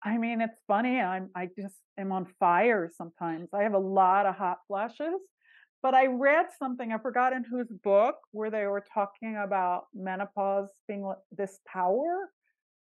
I 0.05 0.17
mean, 0.19 0.39
it's 0.39 0.59
funny. 0.67 1.01
I'm 1.01 1.31
I 1.35 1.49
just 1.57 1.75
am 1.97 2.11
on 2.11 2.27
fire 2.39 2.91
sometimes. 2.95 3.49
I 3.53 3.63
have 3.63 3.73
a 3.73 3.79
lot 3.79 4.27
of 4.27 4.35
hot 4.35 4.59
flashes. 4.67 5.19
But 5.81 5.93
I 5.93 6.07
read 6.07 6.47
something, 6.57 6.91
I 6.91 6.97
forgot 6.97 7.33
in 7.33 7.43
whose 7.43 7.67
book, 7.83 8.15
where 8.31 8.49
they 8.49 8.65
were 8.65 8.83
talking 8.91 9.37
about 9.43 9.83
menopause 9.93 10.69
being 10.87 11.11
this 11.35 11.59
power, 11.67 12.29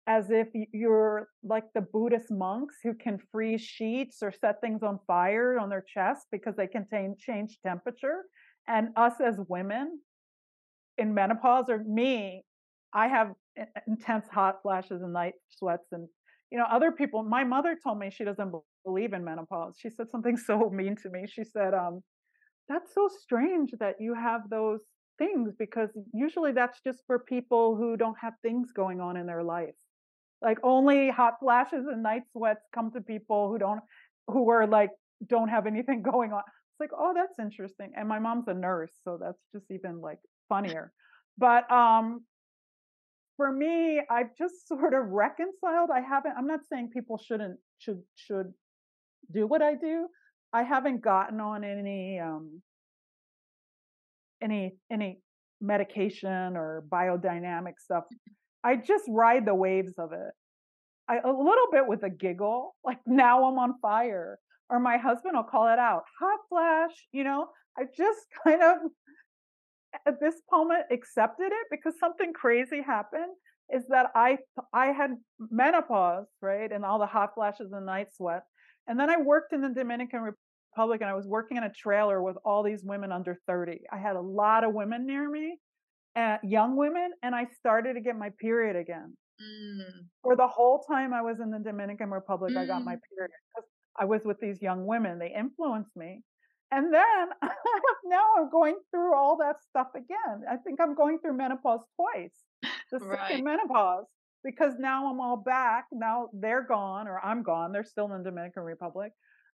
as 0.07 0.31
if 0.31 0.49
you're 0.73 1.29
like 1.43 1.65
the 1.75 1.83
Buddhist 1.83 2.31
monks 2.31 2.77
who 2.83 2.95
can 2.95 3.19
freeze 3.31 3.61
sheets 3.61 4.19
or 4.23 4.33
set 4.33 4.61
things 4.63 4.83
on 4.83 5.01
fire 5.07 5.59
on 5.59 5.69
their 5.69 5.85
chest 5.87 6.27
because 6.33 6.57
they 6.57 6.67
can 6.67 6.87
change 7.19 7.59
temperature. 7.63 8.23
And 8.69 8.89
us 8.97 9.15
as 9.23 9.37
women 9.49 10.01
in 10.97 11.13
menopause, 11.13 11.67
or 11.69 11.85
me, 11.85 12.45
I 12.95 13.09
have 13.09 13.33
intense 13.87 14.27
hot 14.31 14.63
flashes 14.63 15.03
and 15.03 15.13
night 15.13 15.35
sweats 15.51 15.89
and 15.93 16.09
you 16.51 16.59
know, 16.59 16.67
other 16.71 16.93
people, 16.93 17.23
my 17.23 17.45
mother 17.45 17.77
told 17.83 17.99
me 17.99 18.11
she 18.11 18.25
doesn't 18.25 18.53
believe 18.85 19.13
in 19.13 19.25
menopause. 19.25 19.77
She 19.79 19.91
said 19.91 20.11
something 20.11 20.37
so 20.47 20.71
mean 20.71 20.97
to 21.03 21.11
me. 21.11 21.27
She 21.27 21.45
said, 21.45 21.75
um, 21.75 22.03
that's 22.69 22.95
so 22.95 23.09
strange 23.09 23.73
that 23.81 23.97
you 24.01 24.15
have 24.15 24.49
those 24.49 24.81
things 25.19 25.53
because 25.59 25.91
usually 26.13 26.53
that's 26.53 26.81
just 26.81 27.01
for 27.07 27.19
people 27.19 27.77
who 27.77 27.97
don't 27.97 28.17
have 28.21 28.35
things 28.43 28.73
going 28.73 29.01
on 29.01 29.17
in 29.17 29.27
their 29.27 29.43
life. 29.43 29.75
Like 30.43 30.59
only 30.63 31.11
hot 31.11 31.35
flashes 31.41 31.87
and 31.87 32.03
night 32.03 32.23
sweats 32.33 32.67
come 32.75 32.91
to 32.93 33.01
people 33.01 33.49
who 33.49 33.59
don't, 33.59 33.81
who 34.29 34.49
are 34.51 34.67
like, 34.67 34.91
don't 35.27 35.49
have 35.49 35.67
anything 35.67 36.03
going 36.11 36.33
on. 36.33 36.41
It's 36.41 36.81
like, 36.81 36.91
oh, 36.99 37.13
that's 37.15 37.39
interesting. 37.39 37.93
And 37.97 38.09
my 38.09 38.19
mom's 38.19 38.49
a 38.49 38.55
nurse, 38.55 38.93
so 39.05 39.19
that's 39.21 39.39
just 39.53 39.71
even 39.71 40.01
like 40.01 40.19
funnier. 40.49 40.93
But 41.39 41.71
um, 41.71 42.25
for 43.37 43.51
me, 43.53 44.01
I've 44.11 44.37
just 44.37 44.69
sort 44.69 44.95
of 44.95 45.09
reconciled. 45.09 45.91
I 45.93 46.01
haven't. 46.01 46.35
I'm 46.37 46.47
not 46.47 46.61
saying 46.71 46.91
people 46.93 47.19
shouldn't 47.19 47.59
should 47.79 48.03
should 48.17 48.53
do 49.33 49.47
what 49.47 49.63
I 49.63 49.75
do. 49.75 50.09
I 50.53 50.63
haven't 50.63 51.03
gotten 51.03 51.41
on 51.41 51.65
any 51.65 52.21
um 52.21 52.63
any 54.43 54.75
any 54.91 55.21
medication 55.61 56.57
or 56.57 56.85
biodynamic 56.89 57.75
stuff. 57.79 58.05
I 58.63 58.77
just 58.77 59.05
ride 59.09 59.47
the 59.47 59.55
waves 59.55 59.95
of 59.99 60.13
it. 60.13 60.33
I, 61.09 61.19
a 61.19 61.29
little 61.29 61.71
bit 61.71 61.87
with 61.87 62.03
a 62.03 62.11
giggle, 62.11 62.75
like 62.85 62.99
now 63.07 63.45
I'm 63.45 63.59
on 63.59 63.75
fire. 63.81 64.39
Or 64.71 64.81
my 64.81 64.97
husband 64.97 65.37
will 65.37 65.45
call 65.45 65.69
it 65.69 65.79
out, 65.79 66.05
hot 66.19 66.41
flash, 66.49 66.93
you 67.13 67.23
know. 67.23 67.49
I 67.79 67.83
just 67.85 68.21
kind 68.45 68.63
of 68.63 68.79
at 70.07 70.21
this 70.21 70.35
moment 70.51 70.85
accepted 70.91 71.47
it 71.47 71.67
because 71.71 71.95
something 71.99 72.33
crazy 72.33 72.83
happened 72.83 73.33
is 73.73 73.85
that 73.89 74.11
I 74.15 74.39
I 74.73 74.87
had 74.87 75.13
menopause, 75.51 76.27
right? 76.41 76.71
And 76.71 76.85
all 76.85 76.99
the 76.99 77.07
hot 77.07 77.31
flashes 77.35 77.73
and 77.73 77.87
night 77.87 78.09
sweat. 78.15 78.43
And 78.87 78.99
then 78.99 79.11
I 79.11 79.17
worked 79.17 79.53
in 79.53 79.63
the 79.63 79.71
Dominican 79.71 80.21
Republic 80.21 81.01
and 81.01 81.09
I 81.09 81.15
was 81.15 81.27
working 81.27 81.57
in 81.57 81.65
a 81.65 81.73
trailer 81.73 82.23
with 82.23 82.37
all 82.45 82.63
these 82.63 82.83
women 82.85 83.13
under 83.13 83.39
30. 83.47 83.81
I 83.91 83.99
had 83.99 84.17
a 84.17 84.21
lot 84.21 84.65
of 84.65 84.75
women 84.75 85.07
near 85.07 85.31
me, 85.31 85.57
uh, 86.17 86.37
young 86.43 86.77
women, 86.77 87.13
and 87.23 87.35
I 87.35 87.47
started 87.59 87.95
to 87.95 88.01
get 88.01 88.17
my 88.17 88.31
period 88.39 88.77
again. 88.77 89.17
Mm. 89.41 90.07
For 90.23 90.37
the 90.37 90.47
whole 90.47 90.85
time 90.89 91.15
I 91.15 91.23
was 91.23 91.39
in 91.41 91.51
the 91.51 91.59
Dominican 91.59 92.11
Republic, 92.11 92.53
mm. 92.53 92.59
I 92.59 92.67
got 92.67 92.85
my 92.85 92.97
mm. 92.97 93.01
period. 93.17 93.31
I 93.99 94.05
was 94.05 94.23
with 94.25 94.39
these 94.41 94.61
young 94.61 94.87
women. 94.87 95.19
They 95.19 95.33
influenced 95.37 95.97
me. 95.97 96.23
And 96.71 96.93
then 96.93 97.29
now 98.05 98.25
I'm 98.39 98.51
going 98.51 98.77
through 98.91 99.15
all 99.15 99.37
that 99.39 99.57
stuff 99.69 99.89
again. 99.95 100.45
I 100.51 100.57
think 100.57 100.81
I'm 100.81 100.95
going 100.95 101.19
through 101.19 101.37
menopause 101.37 101.81
twice, 101.97 102.35
the 102.91 102.99
right. 102.99 103.19
second 103.29 103.45
menopause, 103.45 104.07
because 104.43 104.75
now 104.79 105.11
I'm 105.11 105.21
all 105.21 105.37
back. 105.37 105.87
Now 105.93 106.29
they're 106.33 106.67
gone 106.67 107.07
or 107.09 107.25
I'm 107.25 107.43
gone. 107.43 107.73
They're 107.73 107.85
still 107.85 108.07
in 108.07 108.23
the 108.23 108.31
Dominican 108.31 108.63
Republic. 108.63 109.13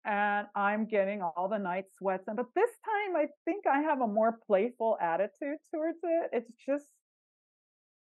And 0.06 0.46
I'm 0.56 0.86
getting 0.86 1.24
all 1.24 1.50
the 1.50 1.58
night 1.58 1.86
sweats. 1.98 2.28
And 2.28 2.38
but 2.38 2.48
this 2.56 2.70
time 2.86 3.16
I 3.16 3.26
think 3.44 3.66
I 3.66 3.80
have 3.80 4.02
a 4.02 4.08
more 4.08 4.38
playful 4.46 4.98
attitude 5.02 5.58
towards 5.74 5.98
it. 6.04 6.30
It's 6.32 6.52
just 6.68 6.86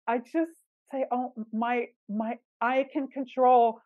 I 0.06 0.18
just 0.18 0.52
say, 0.92 1.06
oh 1.10 1.32
my 1.52 1.86
my 2.08 2.36
I 2.60 2.86
can 2.92 3.08
control 3.08 3.80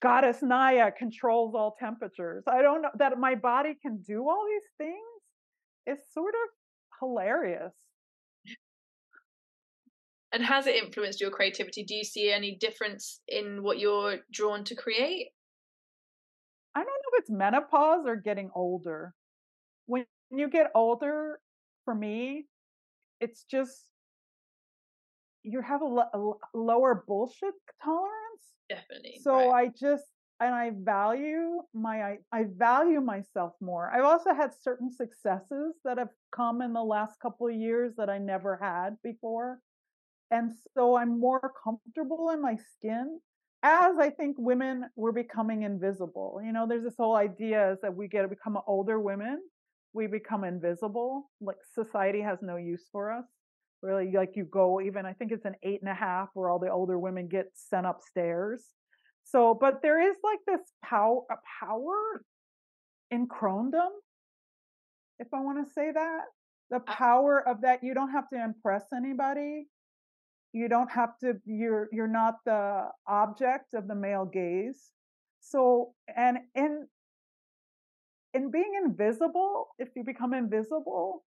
goddess 0.00 0.38
Nya 0.42 0.94
controls 0.96 1.54
all 1.54 1.76
temperatures. 1.78 2.44
I 2.46 2.62
don't 2.62 2.82
know 2.82 2.90
that 2.98 3.18
my 3.18 3.34
body 3.34 3.76
can 3.80 4.02
do 4.06 4.28
all 4.28 4.44
these 4.46 4.86
things 4.86 5.98
is 5.98 5.98
sort 6.12 6.34
of 6.34 6.50
hilarious. 7.00 7.74
And 10.32 10.44
has 10.44 10.66
it 10.66 10.76
influenced 10.76 11.20
your 11.20 11.30
creativity? 11.30 11.84
Do 11.84 11.94
you 11.94 12.04
see 12.04 12.30
any 12.30 12.56
difference 12.60 13.20
in 13.28 13.62
what 13.62 13.78
you're 13.78 14.18
drawn 14.30 14.62
to 14.64 14.74
create? 14.74 15.28
I 16.74 16.80
don't 16.80 16.86
know 16.86 17.12
if 17.14 17.20
it's 17.22 17.30
menopause 17.30 18.06
or 18.06 18.16
getting 18.16 18.50
older. 18.54 19.14
When 19.86 20.04
you 20.30 20.50
get 20.50 20.70
older, 20.74 21.40
for 21.86 21.94
me, 21.94 22.44
it's 23.20 23.44
just 23.50 23.86
you 25.42 25.62
have 25.62 25.80
a, 25.80 25.86
a 25.86 26.32
lower 26.52 27.04
bullshit 27.06 27.54
tolerance 27.82 28.17
Definitely. 28.68 29.20
So 29.22 29.50
right. 29.50 29.68
I 29.68 29.72
just 29.78 30.04
and 30.40 30.54
I 30.54 30.70
value 30.74 31.62
my 31.74 32.02
I, 32.02 32.18
I 32.32 32.44
value 32.56 33.00
myself 33.00 33.54
more. 33.60 33.90
I've 33.92 34.04
also 34.04 34.34
had 34.34 34.52
certain 34.54 34.90
successes 34.90 35.74
that 35.84 35.98
have 35.98 36.10
come 36.34 36.62
in 36.62 36.72
the 36.72 36.82
last 36.82 37.18
couple 37.20 37.48
of 37.48 37.54
years 37.54 37.94
that 37.96 38.08
I 38.08 38.18
never 38.18 38.58
had 38.60 38.96
before. 39.02 39.58
And 40.30 40.52
so 40.74 40.96
I'm 40.96 41.18
more 41.18 41.52
comfortable 41.64 42.30
in 42.30 42.42
my 42.42 42.56
skin 42.74 43.18
as 43.62 43.96
I 43.98 44.10
think 44.10 44.36
women 44.38 44.84
were 44.94 45.10
becoming 45.10 45.62
invisible. 45.62 46.40
You 46.44 46.52
know, 46.52 46.66
there's 46.68 46.84
this 46.84 46.96
whole 46.98 47.16
idea 47.16 47.72
is 47.72 47.78
that 47.82 47.96
we 47.96 48.06
get 48.06 48.22
to 48.22 48.28
become 48.28 48.58
older 48.66 49.00
women, 49.00 49.40
we 49.94 50.06
become 50.06 50.44
invisible. 50.44 51.30
Like 51.40 51.56
society 51.74 52.20
has 52.20 52.38
no 52.42 52.56
use 52.56 52.86
for 52.92 53.10
us 53.10 53.24
really 53.82 54.10
like 54.12 54.34
you 54.34 54.44
go 54.44 54.80
even 54.80 55.06
i 55.06 55.12
think 55.12 55.30
it's 55.30 55.44
an 55.44 55.54
eight 55.62 55.80
and 55.80 55.90
a 55.90 55.94
half 55.94 56.28
where 56.34 56.50
all 56.50 56.58
the 56.58 56.70
older 56.70 56.98
women 56.98 57.28
get 57.28 57.46
sent 57.54 57.86
upstairs. 57.86 58.62
So 59.24 59.54
but 59.54 59.82
there 59.82 60.00
is 60.00 60.16
like 60.24 60.38
this 60.46 60.66
power 60.84 61.20
a 61.30 61.36
power 61.60 62.22
in 63.10 63.28
cronedom 63.28 63.90
if 65.18 65.28
i 65.32 65.40
want 65.40 65.64
to 65.66 65.72
say 65.72 65.90
that. 65.92 66.22
The 66.70 66.80
power 66.80 67.46
of 67.46 67.62
that 67.62 67.82
you 67.82 67.94
don't 67.94 68.10
have 68.10 68.28
to 68.30 68.42
impress 68.42 68.84
anybody. 68.94 69.68
You 70.52 70.68
don't 70.68 70.90
have 70.90 71.18
to 71.20 71.34
you're 71.44 71.88
you're 71.92 72.06
not 72.08 72.36
the 72.44 72.88
object 73.06 73.74
of 73.74 73.86
the 73.86 73.94
male 73.94 74.24
gaze. 74.26 74.90
So 75.40 75.94
and 76.14 76.38
in 76.54 76.86
in 78.34 78.50
being 78.50 78.72
invisible 78.84 79.68
if 79.78 79.88
you 79.96 80.04
become 80.04 80.34
invisible 80.34 81.24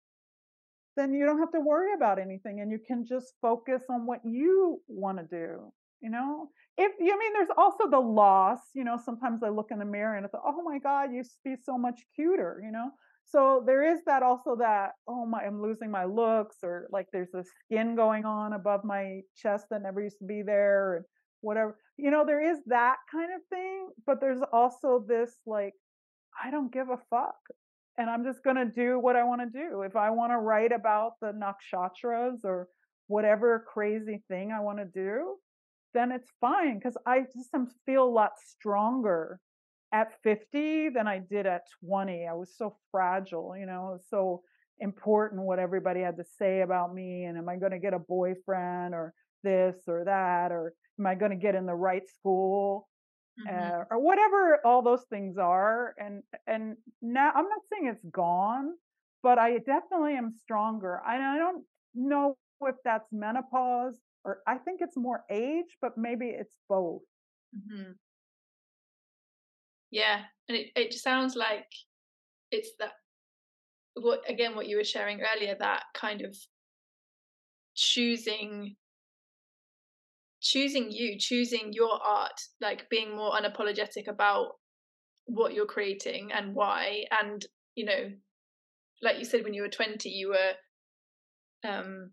then 1.00 1.14
you 1.14 1.24
don't 1.24 1.38
have 1.38 1.52
to 1.52 1.60
worry 1.60 1.94
about 1.94 2.18
anything 2.18 2.60
and 2.60 2.70
you 2.70 2.78
can 2.86 3.06
just 3.06 3.32
focus 3.40 3.82
on 3.88 4.06
what 4.06 4.20
you 4.24 4.80
want 4.88 5.18
to 5.18 5.24
do 5.24 5.72
you 6.00 6.10
know? 6.10 6.48
If 6.78 6.92
you 6.98 7.12
I 7.12 7.18
mean 7.18 7.32
there's 7.34 7.56
also 7.56 7.88
the 7.90 8.00
loss 8.00 8.60
you 8.74 8.84
know 8.84 8.98
sometimes 9.04 9.42
i 9.42 9.48
look 9.48 9.70
in 9.70 9.78
the 9.78 9.84
mirror 9.84 10.16
and 10.16 10.24
i 10.24 10.28
thought 10.28 10.44
oh 10.46 10.62
my 10.62 10.78
god 10.78 11.10
you 11.10 11.18
used 11.18 11.32
to 11.32 11.50
be 11.50 11.56
so 11.62 11.76
much 11.76 12.00
cuter 12.14 12.60
you 12.64 12.72
know? 12.72 12.90
So 13.26 13.62
there 13.64 13.84
is 13.84 14.00
that 14.06 14.22
also 14.22 14.56
that 14.56 14.92
oh 15.06 15.26
my 15.26 15.42
i'm 15.44 15.60
losing 15.60 15.90
my 15.90 16.04
looks 16.04 16.56
or 16.62 16.88
like 16.90 17.06
there's 17.12 17.34
a 17.34 17.44
skin 17.44 17.96
going 17.96 18.24
on 18.24 18.54
above 18.54 18.82
my 18.84 19.20
chest 19.36 19.66
that 19.70 19.82
never 19.82 20.00
used 20.00 20.18
to 20.20 20.24
be 20.24 20.42
there 20.42 20.96
and 20.96 21.04
whatever 21.42 21.76
you 21.96 22.10
know 22.10 22.24
there 22.24 22.42
is 22.42 22.58
that 22.66 22.96
kind 23.10 23.30
of 23.34 23.40
thing 23.48 23.88
but 24.06 24.20
there's 24.20 24.40
also 24.52 25.04
this 25.06 25.36
like 25.46 25.74
i 26.42 26.50
don't 26.50 26.72
give 26.72 26.88
a 26.88 26.98
fuck 27.08 27.38
and 28.00 28.08
I'm 28.08 28.24
just 28.24 28.42
going 28.42 28.56
to 28.56 28.64
do 28.64 28.98
what 28.98 29.14
I 29.14 29.24
want 29.24 29.42
to 29.42 29.58
do. 29.58 29.82
If 29.82 29.94
I 29.94 30.08
want 30.08 30.32
to 30.32 30.38
write 30.38 30.72
about 30.72 31.12
the 31.20 31.32
nakshatras 31.32 32.44
or 32.44 32.66
whatever 33.08 33.62
crazy 33.70 34.22
thing 34.26 34.52
I 34.52 34.60
want 34.60 34.78
to 34.78 34.86
do, 34.86 35.36
then 35.92 36.10
it's 36.10 36.30
fine 36.40 36.78
because 36.78 36.96
I 37.06 37.20
just 37.20 37.50
feel 37.84 38.04
a 38.04 38.08
lot 38.08 38.32
stronger 38.38 39.38
at 39.92 40.14
50 40.22 40.88
than 40.88 41.06
I 41.08 41.18
did 41.18 41.44
at 41.44 41.64
20. 41.84 42.26
I 42.26 42.32
was 42.32 42.56
so 42.56 42.78
fragile, 42.90 43.54
you 43.54 43.66
know, 43.66 43.98
so 44.08 44.44
important 44.78 45.42
what 45.42 45.58
everybody 45.58 46.00
had 46.00 46.16
to 46.16 46.24
say 46.38 46.62
about 46.62 46.94
me 46.94 47.24
and 47.24 47.36
am 47.36 47.50
I 47.50 47.56
going 47.56 47.72
to 47.72 47.78
get 47.78 47.92
a 47.92 47.98
boyfriend 47.98 48.94
or 48.94 49.12
this 49.44 49.76
or 49.86 50.04
that 50.06 50.52
or 50.52 50.72
am 50.98 51.06
I 51.06 51.16
going 51.16 51.32
to 51.32 51.36
get 51.36 51.54
in 51.54 51.66
the 51.66 51.74
right 51.74 52.08
school? 52.08 52.88
Mm-hmm. 53.38 53.80
uh, 53.80 53.84
or 53.90 53.98
whatever 54.00 54.60
all 54.64 54.82
those 54.82 55.04
things 55.10 55.38
are. 55.38 55.94
And 55.98 56.22
and 56.46 56.76
now 57.02 57.30
I'm 57.34 57.48
not 57.48 57.62
saying 57.70 57.86
it's 57.86 58.04
gone, 58.10 58.74
but 59.22 59.38
I 59.38 59.58
definitely 59.58 60.14
am 60.14 60.30
stronger. 60.30 61.00
I, 61.06 61.36
I 61.36 61.38
don't 61.38 61.64
know 61.94 62.36
if 62.62 62.76
that's 62.84 63.08
menopause 63.12 63.98
or 64.24 64.40
I 64.46 64.58
think 64.58 64.80
it's 64.82 64.96
more 64.96 65.24
age, 65.30 65.76
but 65.80 65.96
maybe 65.96 66.26
it's 66.26 66.56
both. 66.68 67.02
Mm-hmm. 67.56 67.92
Yeah, 69.90 70.20
and 70.48 70.56
it 70.56 70.68
it 70.76 70.94
sounds 70.94 71.34
like 71.34 71.66
it's 72.50 72.70
that 72.78 72.92
what 73.94 74.22
again 74.28 74.54
what 74.54 74.68
you 74.68 74.76
were 74.76 74.84
sharing 74.84 75.20
earlier 75.20 75.56
that 75.58 75.82
kind 75.94 76.22
of 76.22 76.36
choosing 77.74 78.76
choosing 80.40 80.90
you 80.90 81.18
choosing 81.18 81.72
your 81.72 81.98
art 82.02 82.40
like 82.60 82.88
being 82.90 83.14
more 83.14 83.32
unapologetic 83.32 84.08
about 84.08 84.52
what 85.26 85.54
you're 85.54 85.66
creating 85.66 86.30
and 86.32 86.54
why 86.54 87.04
and 87.20 87.46
you 87.74 87.84
know 87.84 88.10
like 89.02 89.18
you 89.18 89.24
said 89.24 89.44
when 89.44 89.54
you 89.54 89.62
were 89.62 89.68
20 89.68 90.08
you 90.08 90.28
were 90.28 90.52
um 91.68 92.10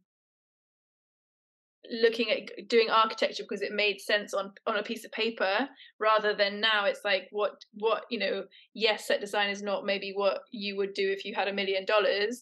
looking 1.90 2.30
at 2.30 2.68
doing 2.68 2.90
architecture 2.90 3.44
because 3.44 3.62
it 3.62 3.72
made 3.72 4.02
sense 4.02 4.34
on 4.34 4.52
on 4.66 4.78
a 4.78 4.84
piece 4.84 5.06
of 5.06 5.12
paper 5.12 5.68
rather 6.00 6.34
than 6.34 6.60
now 6.60 6.86
it's 6.86 7.06
like 7.06 7.28
what 7.32 7.64
what 7.74 8.04
you 8.10 8.20
know 8.20 8.44
yes 8.74 9.08
set 9.08 9.22
design 9.22 9.50
is 9.50 9.62
not 9.62 9.86
maybe 9.86 10.12
what 10.14 10.42
you 10.52 10.76
would 10.76 10.94
do 10.94 11.10
if 11.10 11.24
you 11.24 11.34
had 11.34 11.48
a 11.48 11.54
million 11.54 11.86
dollars 11.86 12.42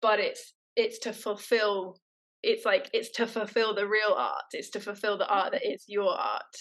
but 0.00 0.20
it's 0.20 0.54
it's 0.76 0.98
to 0.98 1.12
fulfill 1.12 1.98
it's 2.42 2.64
like 2.64 2.90
it's 2.92 3.10
to 3.10 3.26
fulfill 3.26 3.74
the 3.74 3.86
real 3.86 4.14
art. 4.16 4.44
It's 4.52 4.70
to 4.70 4.80
fulfill 4.80 5.18
the 5.18 5.26
art 5.26 5.52
that 5.52 5.66
is 5.66 5.84
your 5.86 6.10
art. 6.10 6.56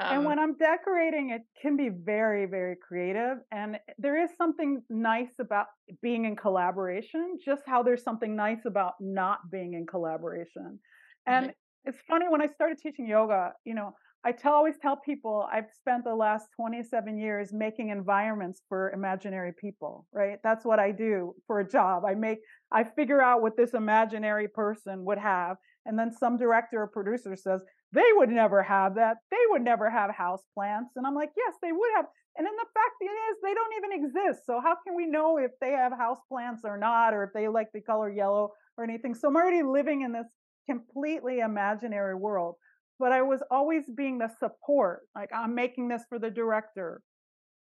Um, 0.00 0.14
and 0.14 0.24
when 0.24 0.38
i'm 0.38 0.56
decorating 0.56 1.30
it 1.30 1.42
can 1.60 1.76
be 1.76 1.88
very 1.88 2.46
very 2.46 2.76
creative 2.76 3.38
and 3.50 3.78
there 3.98 4.22
is 4.22 4.30
something 4.38 4.80
nice 4.88 5.32
about 5.40 5.66
being 6.02 6.24
in 6.24 6.36
collaboration 6.36 7.36
just 7.44 7.62
how 7.66 7.82
there's 7.82 8.04
something 8.04 8.36
nice 8.36 8.64
about 8.64 8.92
not 9.00 9.38
being 9.50 9.74
in 9.74 9.86
collaboration. 9.86 10.78
And 11.26 11.46
mm-hmm. 11.46 11.88
it's 11.88 11.98
funny 12.08 12.26
when 12.28 12.40
i 12.40 12.46
started 12.46 12.78
teaching 12.78 13.08
yoga 13.08 13.54
you 13.64 13.74
know 13.74 13.92
I 14.24 14.32
tell, 14.32 14.54
always 14.54 14.74
tell 14.80 14.96
people 14.96 15.46
I've 15.50 15.70
spent 15.78 16.04
the 16.04 16.14
last 16.14 16.48
27 16.56 17.18
years 17.18 17.52
making 17.52 17.90
environments 17.90 18.62
for 18.68 18.90
imaginary 18.90 19.52
people, 19.58 20.06
right? 20.12 20.38
That's 20.42 20.64
what 20.64 20.78
I 20.80 20.90
do 20.90 21.34
for 21.46 21.60
a 21.60 21.68
job. 21.68 22.04
I 22.04 22.14
make, 22.14 22.38
I 22.72 22.84
figure 22.84 23.22
out 23.22 23.42
what 23.42 23.56
this 23.56 23.74
imaginary 23.74 24.48
person 24.48 25.04
would 25.04 25.18
have. 25.18 25.56
And 25.86 25.98
then 25.98 26.12
some 26.12 26.36
director 26.36 26.82
or 26.82 26.88
producer 26.88 27.36
says, 27.36 27.60
they 27.92 28.04
would 28.14 28.28
never 28.28 28.62
have 28.62 28.96
that. 28.96 29.18
They 29.30 29.36
would 29.50 29.62
never 29.62 29.88
have 29.88 30.10
house 30.10 30.42
plants. 30.52 30.90
And 30.96 31.06
I'm 31.06 31.14
like, 31.14 31.30
yes, 31.36 31.54
they 31.62 31.72
would 31.72 31.90
have. 31.96 32.06
And 32.36 32.46
then 32.46 32.54
the 32.56 32.66
fact 32.74 33.02
is, 33.02 33.36
they 33.42 33.54
don't 33.54 33.74
even 33.78 34.04
exist. 34.04 34.46
So 34.46 34.60
how 34.60 34.76
can 34.84 34.94
we 34.94 35.06
know 35.06 35.38
if 35.38 35.52
they 35.60 35.70
have 35.70 35.92
house 35.92 36.20
plants 36.28 36.62
or 36.64 36.76
not, 36.76 37.14
or 37.14 37.24
if 37.24 37.30
they 37.34 37.48
like 37.48 37.68
the 37.72 37.80
color 37.80 38.10
yellow 38.10 38.50
or 38.76 38.84
anything? 38.84 39.14
So 39.14 39.28
I'm 39.28 39.36
already 39.36 39.62
living 39.62 40.02
in 40.02 40.12
this 40.12 40.26
completely 40.68 41.38
imaginary 41.38 42.14
world 42.14 42.56
but 42.98 43.12
I 43.12 43.22
was 43.22 43.40
always 43.50 43.84
being 43.94 44.18
the 44.18 44.30
support. 44.38 45.02
Like 45.14 45.30
I'm 45.34 45.54
making 45.54 45.88
this 45.88 46.02
for 46.08 46.18
the 46.18 46.30
director 46.30 47.00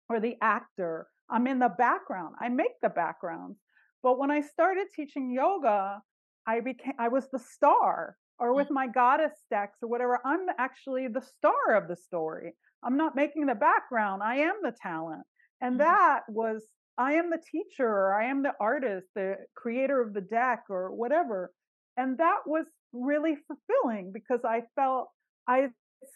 or 0.09 0.20
the 0.20 0.37
actor. 0.41 1.07
I'm 1.30 1.47
in 1.47 1.59
the 1.59 1.70
background. 1.76 2.35
I 2.41 2.49
make 2.49 2.80
the 2.82 2.91
backgrounds. 2.91 3.59
But 4.03 4.18
when 4.18 4.30
I 4.30 4.43
started 4.43 4.89
teaching 4.95 5.32
yoga, 5.32 6.01
I 6.47 6.61
became 6.61 6.95
I 6.99 7.09
was 7.09 7.28
the 7.30 7.39
star. 7.39 8.16
Or 8.39 8.53
with 8.53 8.68
mm. 8.68 8.72
my 8.72 8.89
goddess 8.89 9.32
decks 9.51 9.78
or 9.82 9.89
whatever, 9.89 10.18
I'm 10.24 10.47
actually 10.59 11.09
the 11.09 11.22
star 11.22 11.76
of 11.76 11.89
the 11.89 11.97
story. 11.97 12.55
I'm 12.82 12.97
not 12.97 13.16
making 13.16 13.47
the 13.47 13.55
background. 13.55 14.22
I 14.22 14.37
am 14.37 14.57
the 14.62 14.74
talent. 14.82 15.22
And 15.61 15.78
mm-hmm. 15.78 15.89
that 15.89 16.22
was 16.28 16.64
I 16.99 17.14
am 17.14 17.30
the 17.30 17.43
teacher, 17.51 17.89
or 17.89 18.14
I 18.14 18.26
am 18.26 18.43
the 18.43 18.53
artist, 18.61 19.09
the 19.14 19.37
creator 19.57 20.01
of 20.01 20.14
the 20.14 20.20
deck, 20.20 20.64
or 20.68 20.95
whatever. 20.95 21.51
And 21.97 22.18
that 22.18 22.41
was 22.47 22.66
really 22.93 23.37
fulfilling 23.49 24.12
because 24.12 24.41
I 24.45 24.62
felt 24.76 25.09
I 25.47 25.68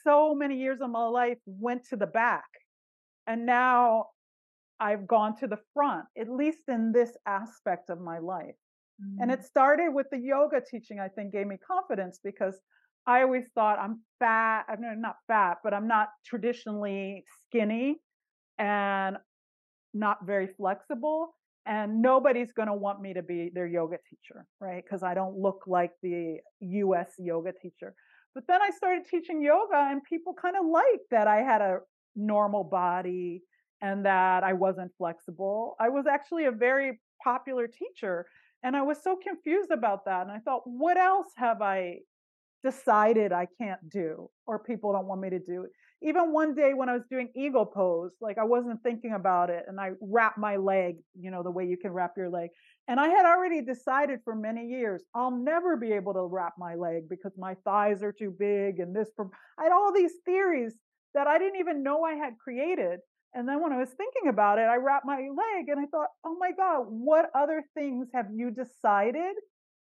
so 0.05 0.35
many 0.35 0.57
years 0.57 0.81
of 0.81 0.91
my 0.91 1.07
life 1.07 1.39
went 1.47 1.85
to 1.89 1.97
the 1.97 2.07
back. 2.07 2.45
And 3.27 3.47
now 3.47 4.07
I've 4.81 5.07
gone 5.07 5.37
to 5.39 5.47
the 5.47 5.59
front, 5.75 6.05
at 6.19 6.29
least 6.31 6.63
in 6.69 6.93
this 6.93 7.17
aspect 7.27 7.91
of 7.91 8.01
my 8.01 8.19
life. 8.19 8.55
Mm-hmm. 9.03 9.23
And 9.23 9.31
it 9.31 9.45
started 9.45 9.93
with 9.93 10.07
the 10.11 10.19
yoga 10.19 10.61
teaching, 10.61 11.01
I 11.01 11.09
think, 11.09 11.33
gave 11.33 11.47
me 11.47 11.57
confidence 11.67 12.21
because 12.23 12.59
I 13.07 13.23
always 13.23 13.45
thought 13.55 13.79
I'm 13.79 14.01
fat. 14.19 14.65
I'm 14.69 15.01
not 15.01 15.17
fat, 15.27 15.59
but 15.65 15.75
I'm 15.75 15.89
not 15.89 16.09
traditionally 16.25 17.25
skinny 17.47 17.97
and 18.59 19.17
not 19.95 20.27
very 20.27 20.49
flexible. 20.57 21.35
And 21.67 22.01
nobody's 22.01 22.53
going 22.53 22.69
to 22.69 22.75
want 22.75 23.01
me 23.03 23.15
to 23.15 23.23
be 23.23 23.51
their 23.53 23.67
yoga 23.67 23.99
teacher, 24.09 24.47
right? 24.61 24.83
Because 24.83 25.03
I 25.03 25.13
don't 25.15 25.37
look 25.37 25.65
like 25.67 25.91
the 26.03 26.39
US 26.61 27.13
yoga 27.19 27.53
teacher. 27.53 27.95
But 28.39 28.47
then 28.47 28.63
I 28.63 28.71
started 28.71 29.03
teaching 29.11 29.43
yoga, 29.43 29.89
and 29.91 30.01
people 30.05 30.33
kind 30.33 30.55
of 30.55 30.65
liked 30.65 31.11
that 31.11 31.27
I 31.27 31.39
had 31.39 31.61
a 31.61 31.79
normal 32.15 32.63
body 32.63 33.43
and 33.83 34.07
that 34.07 34.45
I 34.45 34.53
wasn't 34.53 34.93
flexible. 34.97 35.75
I 35.81 35.89
was 35.89 36.07
actually 36.07 36.45
a 36.45 36.53
very 36.53 37.01
popular 37.21 37.67
teacher. 37.67 38.27
And 38.63 38.77
I 38.77 38.83
was 38.83 39.03
so 39.03 39.17
confused 39.17 39.73
about 39.73 40.05
that. 40.05 40.23
And 40.23 40.31
I 40.31 40.39
thought, 40.39 40.63
what 40.67 40.97
else 40.97 41.33
have 41.35 41.63
I 41.63 41.97
decided 42.63 43.33
I 43.33 43.49
can't 43.61 43.81
do 43.91 44.31
or 44.47 44.61
people 44.61 44.93
don't 44.93 45.09
want 45.09 45.21
me 45.21 45.31
to 45.31 45.41
do? 45.41 45.67
Even 46.01 46.33
one 46.33 46.55
day 46.55 46.75
when 46.75 46.89
I 46.89 46.95
was 46.95 47.03
doing 47.11 47.29
eagle 47.35 47.67
pose, 47.67 48.13
like 48.21 48.39
I 48.39 48.45
wasn't 48.45 48.83
thinking 48.83 49.15
about 49.15 49.51
it 49.51 49.65
and 49.67 49.81
I 49.81 49.91
wrapped 50.01 50.39
my 50.39 50.57
leg, 50.57 50.97
you 51.19 51.31
know, 51.31 51.43
the 51.43 51.51
way 51.51 51.67
you 51.67 51.77
can 51.77 51.93
wrap 51.93 52.13
your 52.17 52.31
leg. 52.31 52.51
And 52.87 53.01
I 53.01 53.09
had 53.09 53.27
already 53.27 53.63
decided 53.63 54.21
for 54.25 54.35
many 54.35 54.67
years, 54.67 55.03
I'll 55.15 55.37
never 55.37 55.77
be 55.77 55.93
able 55.93 56.15
to 56.15 56.23
wrap 56.23 56.55
my 56.57 56.75
leg 56.77 57.09
because 57.09 57.33
my 57.37 57.55
thighs 57.65 58.03
are 58.03 58.13
too 58.13 58.35
big 58.39 58.79
and 58.79 58.95
this. 58.95 59.09
I 59.59 59.65
had 59.65 59.73
all 59.73 59.93
these 59.93 60.13
theories 60.25 60.75
that 61.15 61.27
I 61.27 61.39
didn't 61.39 61.59
even 61.59 61.83
know 61.83 62.05
I 62.05 62.15
had 62.15 62.39
created. 62.39 63.01
And 63.35 63.49
then 63.49 63.61
when 63.61 63.73
I 63.73 63.79
was 63.79 63.91
thinking 63.91 64.29
about 64.29 64.59
it, 64.59 64.63
I 64.63 64.77
wrapped 64.77 65.05
my 65.05 65.17
leg 65.17 65.69
and 65.69 65.81
I 65.81 65.87
thought, 65.87 66.09
oh 66.25 66.37
my 66.39 66.53
God, 66.53 66.85
what 66.89 67.31
other 67.35 67.63
things 67.75 68.09
have 68.15 68.27
you 68.33 68.51
decided 68.51 69.35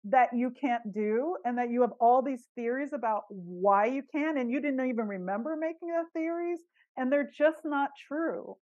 that 0.09 0.29
you 0.33 0.51
can't 0.51 0.93
do? 0.93 1.37
And 1.45 1.57
that 1.57 1.69
you 1.69 1.81
have 1.81 1.93
all 1.99 2.21
these 2.21 2.43
theories 2.55 2.93
about 2.93 3.23
why 3.29 3.85
you 3.85 4.03
can, 4.11 4.37
and 4.37 4.49
you 4.51 4.61
didn't 4.61 4.87
even 4.87 5.07
remember 5.07 5.55
making 5.55 5.89
the 5.89 6.03
theories, 6.13 6.59
and 6.97 7.11
they're 7.11 7.31
just 7.35 7.59
not 7.63 7.89
true. 8.07 8.57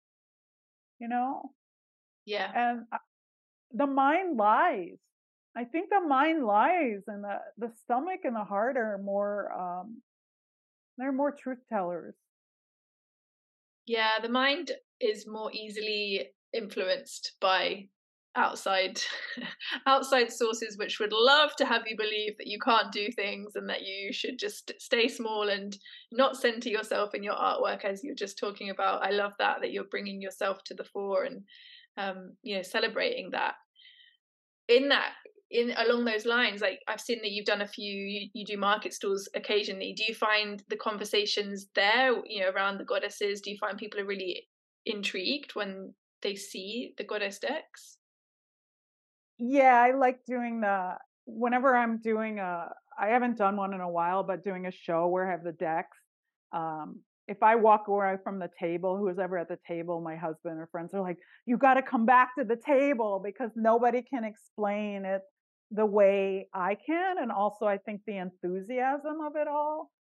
You 0.99 1.07
know? 1.07 1.51
Yeah. 2.25 2.51
And 2.53 2.85
the 3.71 3.87
mind 3.87 4.37
lies. 4.37 4.97
I 5.55 5.63
think 5.63 5.89
the 5.89 6.01
mind 6.01 6.45
lies, 6.45 7.01
and 7.07 7.23
the 7.23 7.39
the 7.57 7.71
stomach 7.83 8.21
and 8.23 8.35
the 8.35 8.43
heart 8.43 8.77
are 8.77 8.99
more 9.03 9.51
um, 9.51 10.01
they're 10.97 11.11
more 11.11 11.31
truth 11.31 11.59
tellers. 11.69 12.15
Yeah, 13.85 14.19
the 14.21 14.29
mind 14.29 14.71
is 14.99 15.25
more 15.27 15.51
easily 15.51 16.29
influenced 16.53 17.33
by 17.39 17.87
outside 18.39 18.99
outside 19.85 20.31
sources 20.31 20.77
which 20.77 20.99
would 20.99 21.11
love 21.11 21.55
to 21.57 21.65
have 21.65 21.83
you 21.85 21.95
believe 21.97 22.37
that 22.37 22.47
you 22.47 22.57
can't 22.57 22.91
do 22.91 23.09
things 23.11 23.55
and 23.55 23.69
that 23.69 23.81
you 23.81 24.13
should 24.13 24.39
just 24.39 24.71
stay 24.79 25.07
small 25.07 25.49
and 25.49 25.77
not 26.11 26.37
center 26.37 26.69
yourself 26.69 27.13
in 27.13 27.21
your 27.21 27.35
artwork 27.35 27.83
as 27.83 28.03
you're 28.03 28.15
just 28.15 28.39
talking 28.39 28.69
about. 28.69 29.05
I 29.05 29.11
love 29.11 29.33
that 29.39 29.57
that 29.61 29.71
you're 29.71 29.83
bringing 29.91 30.21
yourself 30.21 30.63
to 30.65 30.73
the 30.73 30.85
fore 30.85 31.25
and 31.25 31.43
um, 31.97 32.33
you 32.41 32.55
know 32.55 32.63
celebrating 32.63 33.29
that. 33.31 33.55
In 34.69 34.87
that 34.89 35.11
in 35.51 35.73
along 35.77 36.05
those 36.05 36.27
lines 36.27 36.61
like 36.61 36.79
i've 36.87 37.01
seen 37.01 37.17
that 37.23 37.31
you've 37.31 37.43
done 37.45 37.63
a 37.63 37.67
few 37.67 37.91
you, 37.91 38.29
you 38.33 38.45
do 38.45 38.55
market 38.55 38.93
stalls 38.93 39.27
occasionally. 39.35 39.93
Do 39.97 40.03
you 40.07 40.13
find 40.13 40.63
the 40.69 40.77
conversations 40.77 41.67
there 41.75 42.13
you 42.25 42.41
know 42.41 42.51
around 42.51 42.77
the 42.77 42.85
goddesses 42.85 43.41
do 43.41 43.51
you 43.51 43.57
find 43.57 43.77
people 43.77 43.99
are 43.99 44.05
really 44.05 44.47
intrigued 44.85 45.55
when 45.55 45.93
they 46.21 46.35
see 46.35 46.93
the 46.97 47.03
goddess 47.03 47.39
decks 47.39 47.98
yeah 49.39 49.75
i 49.75 49.91
like 49.91 50.19
doing 50.25 50.61
the 50.61 50.93
whenever 51.25 51.75
i'm 51.75 51.99
doing 51.99 52.39
a 52.39 52.69
i 52.99 53.07
haven't 53.07 53.37
done 53.37 53.55
one 53.55 53.73
in 53.73 53.81
a 53.81 53.89
while 53.89 54.23
but 54.23 54.43
doing 54.43 54.65
a 54.65 54.71
show 54.71 55.07
where 55.07 55.27
i 55.27 55.31
have 55.31 55.43
the 55.43 55.53
decks 55.53 55.97
um, 56.51 57.01
if 57.29 57.43
I 57.43 57.55
walk 57.55 57.87
away 57.87 58.17
from 58.23 58.39
the 58.39 58.49
table, 58.59 58.97
who's 58.97 59.19
ever 59.19 59.37
at 59.37 59.47
the 59.47 59.59
table, 59.67 60.01
my 60.01 60.15
husband 60.15 60.59
or 60.59 60.67
friends 60.71 60.95
are 60.95 61.01
like, 61.01 61.19
you 61.45 61.57
got 61.57 61.75
to 61.75 61.83
come 61.83 62.07
back 62.07 62.35
to 62.39 62.43
the 62.43 62.55
table 62.55 63.21
because 63.23 63.51
nobody 63.55 64.01
can 64.01 64.23
explain 64.23 65.05
it 65.05 65.21
the 65.69 65.85
way 65.85 66.47
I 66.55 66.75
can. 66.75 67.17
And 67.21 67.31
also, 67.31 67.65
I 67.65 67.77
think 67.77 68.01
the 68.07 68.17
enthusiasm 68.17 69.21
of 69.23 69.33
it 69.35 69.47
all. 69.47 69.91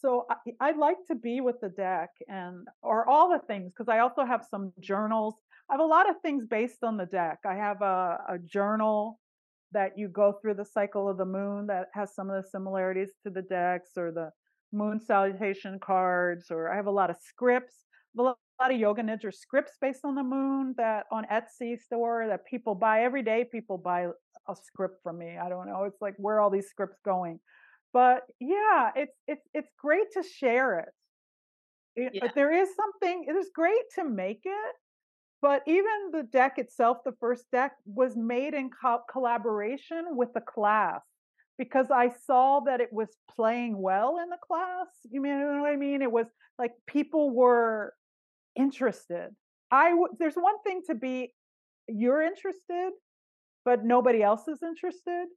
So 0.00 0.26
I, 0.30 0.68
I 0.68 0.70
like 0.72 0.98
to 1.08 1.14
be 1.14 1.40
with 1.40 1.60
the 1.60 1.70
deck 1.70 2.10
and, 2.28 2.66
or 2.82 3.08
all 3.08 3.30
the 3.30 3.40
things, 3.46 3.72
because 3.72 3.88
I 3.88 4.00
also 4.00 4.24
have 4.24 4.44
some 4.50 4.72
journals. 4.80 5.34
I 5.70 5.74
have 5.74 5.80
a 5.80 5.84
lot 5.84 6.08
of 6.08 6.16
things 6.22 6.46
based 6.46 6.84
on 6.84 6.96
the 6.96 7.06
deck. 7.06 7.38
I 7.44 7.54
have 7.54 7.82
a, 7.82 8.18
a 8.28 8.38
journal 8.38 9.18
that 9.72 9.98
you 9.98 10.08
go 10.08 10.34
through 10.40 10.54
the 10.54 10.64
cycle 10.64 11.08
of 11.08 11.18
the 11.18 11.24
moon 11.24 11.66
that 11.66 11.86
has 11.92 12.14
some 12.14 12.30
of 12.30 12.42
the 12.42 12.48
similarities 12.48 13.10
to 13.24 13.30
the 13.30 13.42
decks 13.42 13.90
or 13.96 14.12
the 14.12 14.30
moon 14.72 15.00
salutation 15.00 15.78
cards, 15.78 16.50
or 16.50 16.72
I 16.72 16.76
have 16.76 16.86
a 16.86 16.90
lot 16.90 17.10
of 17.10 17.16
scripts. 17.20 17.74
a 18.18 18.22
lot 18.22 18.36
of 18.60 18.78
yoga 18.78 19.02
nidra 19.02 19.34
scripts 19.34 19.72
based 19.80 20.04
on 20.04 20.14
the 20.14 20.22
moon 20.22 20.74
that 20.76 21.06
on 21.10 21.24
Etsy 21.32 21.80
store 21.80 22.26
that 22.28 22.46
people 22.46 22.74
buy 22.74 23.02
every 23.02 23.22
day. 23.22 23.44
People 23.50 23.78
buy 23.78 24.06
a 24.48 24.54
script 24.54 25.02
from 25.02 25.18
me. 25.18 25.36
I 25.36 25.48
don't 25.48 25.66
know. 25.66 25.84
It's 25.84 26.00
like 26.00 26.14
where 26.16 26.36
are 26.36 26.40
all 26.40 26.50
these 26.50 26.68
scripts 26.68 26.98
going, 27.04 27.40
but 27.96 28.24
yeah, 28.40 28.90
it's 28.94 29.16
it's 29.26 29.48
it's 29.54 29.70
great 29.80 30.08
to 30.12 30.22
share 30.22 30.80
it. 30.80 30.88
it 31.94 32.12
yeah. 32.12 32.28
There 32.34 32.52
is 32.52 32.68
something. 32.76 33.24
It 33.26 33.32
is 33.32 33.48
great 33.54 33.84
to 33.94 34.04
make 34.04 34.42
it, 34.44 34.74
but 35.40 35.62
even 35.66 36.10
the 36.12 36.24
deck 36.24 36.58
itself, 36.58 36.98
the 37.06 37.14
first 37.20 37.46
deck, 37.50 37.72
was 37.86 38.14
made 38.14 38.52
in 38.52 38.68
co- 38.68 39.00
collaboration 39.10 40.04
with 40.10 40.28
the 40.34 40.42
class 40.42 41.00
because 41.56 41.86
I 41.90 42.10
saw 42.26 42.60
that 42.66 42.82
it 42.82 42.92
was 42.92 43.08
playing 43.34 43.80
well 43.80 44.18
in 44.22 44.28
the 44.28 44.42
class. 44.46 44.88
You 45.10 45.22
know 45.22 45.62
what 45.62 45.70
I 45.70 45.76
mean? 45.76 46.02
It 46.02 46.12
was 46.12 46.26
like 46.58 46.72
people 46.86 47.30
were 47.30 47.94
interested. 48.54 49.30
I 49.70 49.88
w- 49.92 50.14
there's 50.18 50.34
one 50.34 50.58
thing 50.66 50.82
to 50.88 50.94
be 50.94 51.32
you're 51.88 52.20
interested, 52.20 52.90
but 53.64 53.86
nobody 53.86 54.22
else 54.22 54.48
is 54.48 54.62
interested. 54.62 55.28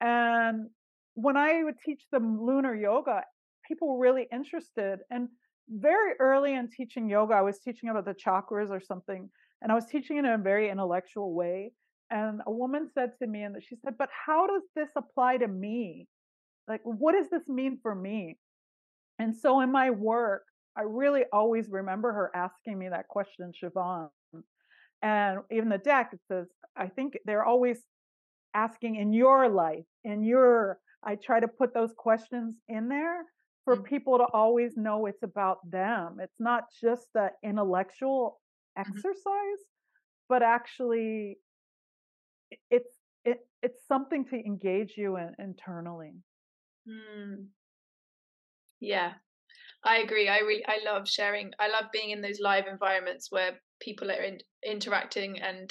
And 0.00 0.70
when 1.14 1.36
I 1.36 1.62
would 1.64 1.78
teach 1.84 2.02
them 2.12 2.44
lunar 2.44 2.74
yoga, 2.74 3.22
people 3.66 3.88
were 3.88 3.98
really 3.98 4.26
interested. 4.32 5.00
And 5.10 5.28
very 5.68 6.14
early 6.18 6.54
in 6.54 6.68
teaching 6.68 7.08
yoga, 7.08 7.34
I 7.34 7.42
was 7.42 7.58
teaching 7.58 7.88
about 7.88 8.04
the 8.04 8.14
chakras 8.14 8.70
or 8.70 8.80
something, 8.80 9.30
and 9.62 9.70
I 9.70 9.74
was 9.74 9.86
teaching 9.86 10.16
in 10.16 10.26
a 10.26 10.38
very 10.38 10.70
intellectual 10.70 11.34
way. 11.34 11.72
And 12.10 12.40
a 12.46 12.50
woman 12.50 12.88
said 12.92 13.12
to 13.20 13.26
me, 13.26 13.42
and 13.42 13.56
she 13.62 13.76
said, 13.84 13.94
But 13.98 14.08
how 14.26 14.46
does 14.46 14.62
this 14.74 14.90
apply 14.96 15.38
to 15.38 15.48
me? 15.48 16.08
Like, 16.66 16.80
what 16.84 17.12
does 17.12 17.28
this 17.30 17.48
mean 17.48 17.78
for 17.82 17.94
me? 17.94 18.36
And 19.18 19.36
so 19.36 19.60
in 19.60 19.70
my 19.70 19.90
work, 19.90 20.44
I 20.76 20.82
really 20.82 21.24
always 21.32 21.68
remember 21.68 22.12
her 22.12 22.30
asking 22.34 22.78
me 22.78 22.88
that 22.88 23.08
question, 23.08 23.52
Siobhan. 23.62 24.08
And 25.02 25.40
even 25.50 25.68
the 25.68 25.78
deck, 25.78 26.10
it 26.12 26.20
says, 26.28 26.46
I 26.76 26.88
think 26.88 27.18
they're 27.24 27.44
always 27.44 27.78
asking 28.54 28.96
in 28.96 29.12
your 29.12 29.48
life, 29.48 29.84
in 30.04 30.22
your, 30.22 30.78
I 31.04 31.16
try 31.16 31.40
to 31.40 31.48
put 31.48 31.74
those 31.74 31.92
questions 31.96 32.56
in 32.68 32.88
there 32.88 33.22
for 33.64 33.76
mm-hmm. 33.76 33.84
people 33.84 34.18
to 34.18 34.24
always 34.32 34.76
know 34.76 35.06
it's 35.06 35.22
about 35.22 35.58
them. 35.70 36.18
It's 36.20 36.40
not 36.40 36.64
just 36.82 37.06
the 37.14 37.30
intellectual 37.42 38.40
mm-hmm. 38.78 38.90
exercise, 38.90 39.64
but 40.28 40.42
actually 40.42 41.38
it's 42.70 42.88
it, 43.24 43.38
it's 43.62 43.86
something 43.86 44.24
to 44.26 44.36
engage 44.36 44.94
you 44.96 45.16
in 45.16 45.34
internally. 45.38 46.14
Mm. 46.88 47.46
Yeah, 48.80 49.12
I 49.84 49.98
agree. 49.98 50.28
I 50.28 50.38
really 50.38 50.64
I 50.66 50.78
love 50.84 51.08
sharing. 51.08 51.52
I 51.58 51.68
love 51.68 51.86
being 51.92 52.10
in 52.10 52.22
those 52.22 52.40
live 52.40 52.66
environments 52.66 53.30
where 53.30 53.60
people 53.80 54.10
are 54.10 54.22
in, 54.22 54.38
interacting 54.64 55.40
and 55.40 55.70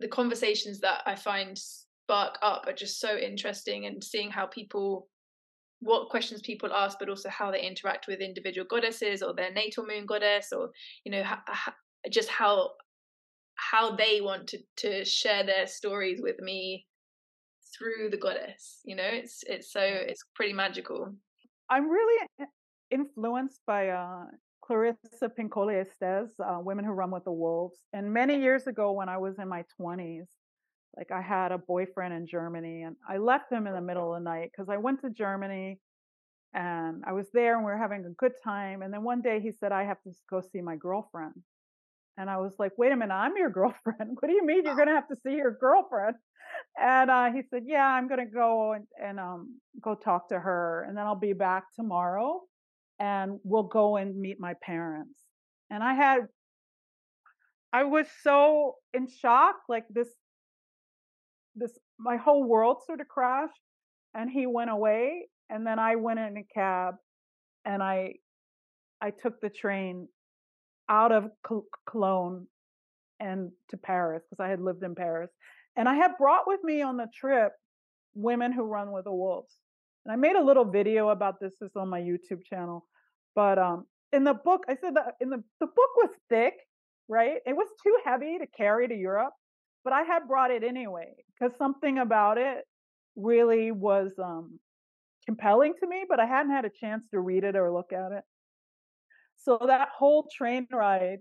the 0.00 0.08
conversations 0.08 0.80
that 0.80 1.02
I 1.06 1.14
find 1.14 1.56
spark 2.04 2.38
up 2.42 2.64
are 2.66 2.72
just 2.72 3.00
so 3.00 3.16
interesting 3.16 3.86
and 3.86 4.02
seeing 4.02 4.30
how 4.30 4.46
people 4.46 5.08
what 5.80 6.08
questions 6.08 6.40
people 6.42 6.72
ask 6.72 6.98
but 6.98 7.08
also 7.08 7.28
how 7.28 7.50
they 7.50 7.60
interact 7.60 8.06
with 8.06 8.20
individual 8.20 8.66
goddesses 8.68 9.22
or 9.22 9.34
their 9.34 9.52
natal 9.52 9.86
moon 9.86 10.06
goddess 10.06 10.48
or 10.52 10.70
you 11.04 11.12
know 11.12 11.22
ha, 11.22 11.42
ha, 11.46 11.74
just 12.10 12.28
how 12.28 12.70
how 13.56 13.94
they 13.96 14.20
want 14.20 14.46
to 14.46 14.58
to 14.76 15.04
share 15.04 15.44
their 15.44 15.66
stories 15.66 16.20
with 16.22 16.38
me 16.40 16.86
through 17.76 18.10
the 18.10 18.16
goddess 18.16 18.80
you 18.84 18.96
know? 18.96 19.08
It's 19.10 19.42
it's 19.46 19.72
so 19.72 19.80
it's 19.82 20.24
pretty 20.34 20.52
magical. 20.52 21.14
I'm 21.70 21.88
really 21.88 22.28
influenced 22.90 23.60
by 23.66 23.88
uh 23.88 24.24
clarissa 24.62 25.28
pinkola 25.38 25.80
estes 25.80 26.30
uh, 26.40 26.58
women 26.60 26.84
who 26.84 26.92
run 26.92 27.10
with 27.10 27.24
the 27.24 27.32
wolves. 27.32 27.78
And 27.92 28.12
many 28.12 28.40
years 28.40 28.66
ago 28.66 28.92
when 28.92 29.08
i 29.08 29.18
was 29.18 29.38
in 29.38 29.48
my 29.48 29.64
20s 29.80 30.28
like 30.96 31.10
i 31.10 31.20
had 31.20 31.52
a 31.52 31.58
boyfriend 31.58 32.14
in 32.14 32.26
germany 32.26 32.82
and 32.82 32.96
i 33.08 33.16
left 33.16 33.50
him 33.50 33.66
in 33.66 33.74
the 33.74 33.80
middle 33.80 34.14
of 34.14 34.20
the 34.20 34.24
night 34.24 34.50
because 34.52 34.68
i 34.68 34.76
went 34.76 35.00
to 35.00 35.10
germany 35.10 35.78
and 36.54 37.02
i 37.06 37.12
was 37.12 37.26
there 37.32 37.56
and 37.56 37.64
we 37.64 37.70
were 37.70 37.78
having 37.78 38.04
a 38.04 38.10
good 38.10 38.32
time 38.42 38.82
and 38.82 38.92
then 38.92 39.02
one 39.02 39.22
day 39.22 39.40
he 39.40 39.50
said 39.60 39.72
i 39.72 39.84
have 39.84 40.00
to 40.02 40.10
go 40.30 40.40
see 40.40 40.60
my 40.60 40.76
girlfriend 40.76 41.34
and 42.16 42.30
I 42.30 42.36
was 42.36 42.52
like, 42.58 42.72
wait 42.78 42.92
a 42.92 42.96
minute, 42.96 43.14
I'm 43.14 43.36
your 43.36 43.50
girlfriend. 43.60 44.16
What 44.20 44.28
do 44.28 44.32
you 44.32 44.46
mean 44.46 44.64
you're 44.64 44.76
going 44.76 44.88
to 44.88 44.94
have 44.94 45.08
to 45.08 45.16
see 45.24 45.32
your 45.32 45.56
girlfriend? 45.60 46.16
And 46.80 47.10
uh, 47.10 47.32
he 47.32 47.42
said, 47.50 47.62
yeah, 47.66 47.86
I'm 47.86 48.08
going 48.08 48.24
to 48.24 48.32
go 48.32 48.72
and, 48.72 48.86
and 49.02 49.18
um, 49.18 49.60
go 49.80 49.94
talk 49.94 50.28
to 50.28 50.38
her. 50.38 50.84
And 50.88 50.96
then 50.96 51.04
I'll 51.04 51.14
be 51.16 51.32
back 51.32 51.64
tomorrow 51.74 52.42
and 53.00 53.40
we'll 53.42 53.64
go 53.64 53.96
and 53.96 54.16
meet 54.16 54.38
my 54.38 54.54
parents. 54.62 55.18
And 55.70 55.82
I 55.82 55.94
had, 55.94 56.28
I 57.72 57.84
was 57.84 58.06
so 58.22 58.76
in 58.92 59.08
shock, 59.08 59.56
like 59.68 59.84
this, 59.90 60.08
this, 61.54 61.72
my 61.98 62.16
whole 62.16 62.44
world 62.44 62.78
sort 62.86 63.00
of 63.00 63.08
crashed 63.08 63.52
and 64.14 64.30
he 64.30 64.46
went 64.46 64.70
away. 64.70 65.28
And 65.50 65.66
then 65.66 65.78
I 65.78 65.96
went 65.96 66.18
in 66.18 66.36
a 66.36 66.44
cab 66.54 66.94
and 67.64 67.82
I, 67.82 68.14
I 69.00 69.10
took 69.10 69.40
the 69.40 69.50
train 69.50 70.08
out 70.88 71.12
of 71.12 71.30
Cologne 71.88 72.46
and 73.20 73.50
to 73.70 73.76
Paris 73.76 74.22
because 74.28 74.42
I 74.42 74.48
had 74.48 74.60
lived 74.60 74.82
in 74.82 74.94
Paris. 74.94 75.30
And 75.76 75.88
I 75.88 75.94
had 75.94 76.12
brought 76.18 76.46
with 76.46 76.60
me 76.62 76.82
on 76.82 76.96
the 76.96 77.08
trip 77.14 77.52
women 78.14 78.52
who 78.52 78.64
run 78.64 78.92
with 78.92 79.04
the 79.04 79.12
wolves. 79.12 79.52
And 80.04 80.12
I 80.12 80.16
made 80.16 80.36
a 80.36 80.44
little 80.44 80.64
video 80.64 81.08
about 81.08 81.40
this. 81.40 81.54
This 81.60 81.70
is 81.70 81.76
on 81.76 81.88
my 81.88 82.00
YouTube 82.00 82.44
channel. 82.44 82.86
But 83.34 83.58
um, 83.58 83.86
in 84.12 84.24
the 84.24 84.34
book, 84.34 84.64
I 84.68 84.76
said 84.76 84.94
that 84.94 85.14
in 85.20 85.30
the 85.30 85.42
the 85.60 85.66
book 85.66 85.96
was 85.96 86.10
thick, 86.28 86.54
right? 87.08 87.38
It 87.46 87.56
was 87.56 87.68
too 87.82 87.96
heavy 88.04 88.38
to 88.38 88.46
carry 88.46 88.86
to 88.88 88.94
Europe, 88.94 89.32
but 89.84 89.92
I 89.92 90.02
had 90.02 90.26
brought 90.26 90.50
it 90.50 90.64
anyway 90.64 91.14
because 91.28 91.56
something 91.58 91.98
about 91.98 92.38
it 92.38 92.64
really 93.16 93.70
was 93.70 94.12
um, 94.18 94.58
compelling 95.26 95.74
to 95.80 95.86
me. 95.86 96.04
But 96.08 96.20
I 96.20 96.26
hadn't 96.26 96.52
had 96.52 96.64
a 96.64 96.70
chance 96.70 97.08
to 97.10 97.20
read 97.20 97.44
it 97.44 97.54
or 97.54 97.72
look 97.72 97.92
at 97.92 98.12
it. 98.12 98.24
So 99.36 99.58
that 99.66 99.88
whole 99.96 100.26
train 100.34 100.66
ride 100.72 101.18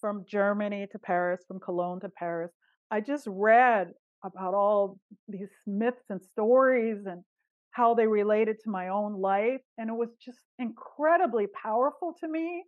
from 0.00 0.24
Germany 0.28 0.86
to 0.92 0.98
Paris, 0.98 1.44
from 1.46 1.60
Cologne 1.60 2.00
to 2.00 2.08
Paris, 2.08 2.52
I 2.90 3.00
just 3.00 3.26
read 3.28 3.88
about 4.24 4.54
all 4.54 4.98
these 5.28 5.50
myths 5.66 6.04
and 6.08 6.20
stories 6.22 6.98
and 7.06 7.22
how 7.72 7.94
they 7.94 8.06
related 8.06 8.56
to 8.64 8.70
my 8.70 8.88
own 8.88 9.20
life. 9.20 9.60
And 9.76 9.90
it 9.90 9.94
was 9.94 10.08
just 10.24 10.38
incredibly 10.58 11.46
powerful 11.62 12.14
to 12.20 12.28
me. 12.28 12.64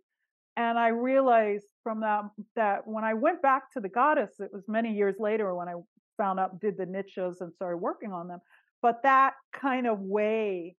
And 0.57 0.77
I 0.77 0.89
realized 0.89 1.65
from 1.83 2.01
that 2.01 2.23
that 2.55 2.85
when 2.85 3.03
I 3.03 3.13
went 3.13 3.41
back 3.41 3.71
to 3.71 3.79
the 3.79 3.89
goddess, 3.89 4.39
it 4.39 4.51
was 4.53 4.63
many 4.67 4.93
years 4.93 5.15
later 5.19 5.55
when 5.55 5.67
I 5.67 5.75
found 6.17 6.39
out, 6.39 6.59
did 6.59 6.77
the 6.77 6.85
Nityas 6.85 7.41
and 7.41 7.53
started 7.53 7.77
working 7.77 8.11
on 8.11 8.27
them. 8.27 8.39
But 8.81 9.03
that 9.03 9.33
kind 9.53 9.87
of 9.87 9.99
way 9.99 10.75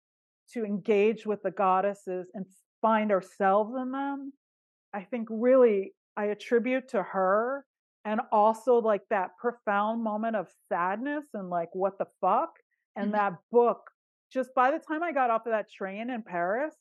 to 0.53 0.65
engage 0.65 1.25
with 1.25 1.41
the 1.43 1.51
goddesses 1.51 2.27
and 2.33 2.45
find 2.81 3.11
ourselves 3.11 3.73
in 3.79 3.91
them, 3.91 4.33
I 4.93 5.01
think 5.03 5.27
really 5.31 5.93
I 6.17 6.25
attribute 6.25 6.89
to 6.89 7.01
her 7.01 7.65
and 8.03 8.19
also 8.31 8.81
like 8.81 9.03
that 9.09 9.37
profound 9.37 10.03
moment 10.03 10.35
of 10.35 10.47
sadness 10.67 11.25
and 11.33 11.49
like 11.49 11.69
what 11.73 11.97
the 11.97 12.07
fuck 12.19 12.49
and 12.95 13.07
mm-hmm. 13.07 13.17
that 13.17 13.33
book 13.51 13.89
just 14.31 14.53
by 14.55 14.71
the 14.71 14.79
time 14.79 15.03
I 15.03 15.11
got 15.11 15.29
off 15.29 15.45
of 15.45 15.51
that 15.51 15.69
train 15.69 16.09
in 16.09 16.23
Paris, 16.23 16.73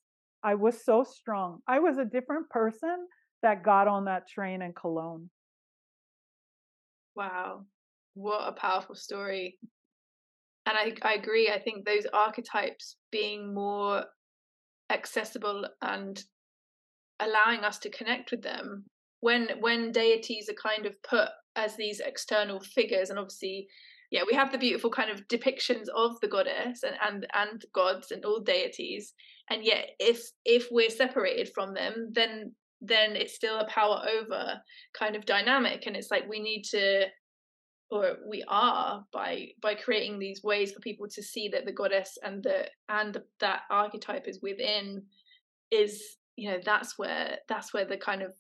I 0.42 0.54
was 0.54 0.84
so 0.84 1.04
strong. 1.04 1.60
I 1.68 1.78
was 1.80 1.98
a 1.98 2.04
different 2.04 2.48
person 2.50 3.06
that 3.42 3.62
got 3.62 3.88
on 3.88 4.04
that 4.06 4.28
train 4.28 4.62
in 4.62 4.72
Cologne. 4.72 5.30
Wow. 7.14 7.64
What 8.14 8.48
a 8.48 8.52
powerful 8.52 8.94
story. 8.94 9.58
And 10.66 10.76
I, 10.76 10.92
I 11.02 11.14
agree. 11.14 11.50
I 11.50 11.58
think 11.58 11.84
those 11.84 12.06
archetypes 12.12 12.96
being 13.10 13.54
more 13.54 14.04
accessible 14.90 15.66
and 15.82 16.22
allowing 17.20 17.60
us 17.60 17.78
to 17.78 17.90
connect 17.90 18.30
with 18.30 18.42
them 18.42 18.84
when 19.20 19.48
when 19.60 19.92
deities 19.92 20.48
are 20.48 20.70
kind 20.70 20.86
of 20.86 21.00
put 21.02 21.28
as 21.56 21.76
these 21.76 22.00
external 22.00 22.60
figures 22.60 23.10
and 23.10 23.18
obviously 23.18 23.68
yeah 24.10 24.22
we 24.26 24.34
have 24.34 24.52
the 24.52 24.58
beautiful 24.58 24.90
kind 24.90 25.10
of 25.10 25.26
depictions 25.28 25.86
of 25.94 26.20
the 26.20 26.28
goddess 26.28 26.82
and 26.82 26.96
and, 27.06 27.26
and 27.34 27.64
gods 27.72 28.10
and 28.10 28.24
all 28.24 28.40
deities. 28.40 29.14
And 29.50 29.64
yet 29.64 29.90
if 29.98 30.22
if 30.44 30.68
we're 30.70 30.90
separated 30.90 31.50
from 31.54 31.74
them 31.74 32.10
then 32.12 32.54
then 32.80 33.14
it's 33.14 33.34
still 33.34 33.58
a 33.58 33.66
power 33.66 34.02
over 34.18 34.60
kind 34.94 35.14
of 35.14 35.26
dynamic. 35.26 35.86
And 35.86 35.96
it's 35.96 36.10
like 36.10 36.28
we 36.28 36.40
need 36.40 36.62
to 36.70 37.06
or 37.90 38.16
we 38.28 38.44
are 38.48 39.04
by 39.12 39.48
by 39.60 39.74
creating 39.74 40.18
these 40.18 40.42
ways 40.42 40.72
for 40.72 40.80
people 40.80 41.08
to 41.08 41.22
see 41.22 41.48
that 41.48 41.66
the 41.66 41.72
goddess 41.72 42.16
and 42.22 42.42
the 42.42 42.66
and 42.88 43.18
that 43.40 43.62
archetype 43.70 44.28
is 44.28 44.40
within 44.42 45.02
is 45.70 46.16
you 46.36 46.50
know 46.50 46.58
that's 46.64 46.98
where 46.98 47.38
that's 47.48 47.74
where 47.74 47.84
the 47.84 47.96
kind 47.96 48.22
of 48.22 48.32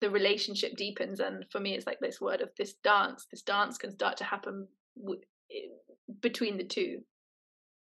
the 0.00 0.10
relationship 0.10 0.76
deepens. 0.76 1.20
And 1.20 1.44
for 1.52 1.60
me 1.60 1.74
it's 1.74 1.86
like 1.86 2.00
this 2.00 2.20
word 2.20 2.40
of 2.40 2.48
this 2.56 2.74
dance. 2.82 3.26
This 3.30 3.42
dance 3.42 3.76
can 3.76 3.92
start 3.92 4.16
to 4.16 4.24
happen 4.24 4.66
w- 5.00 5.20
between 6.20 6.56
the 6.56 6.64
two 6.64 6.98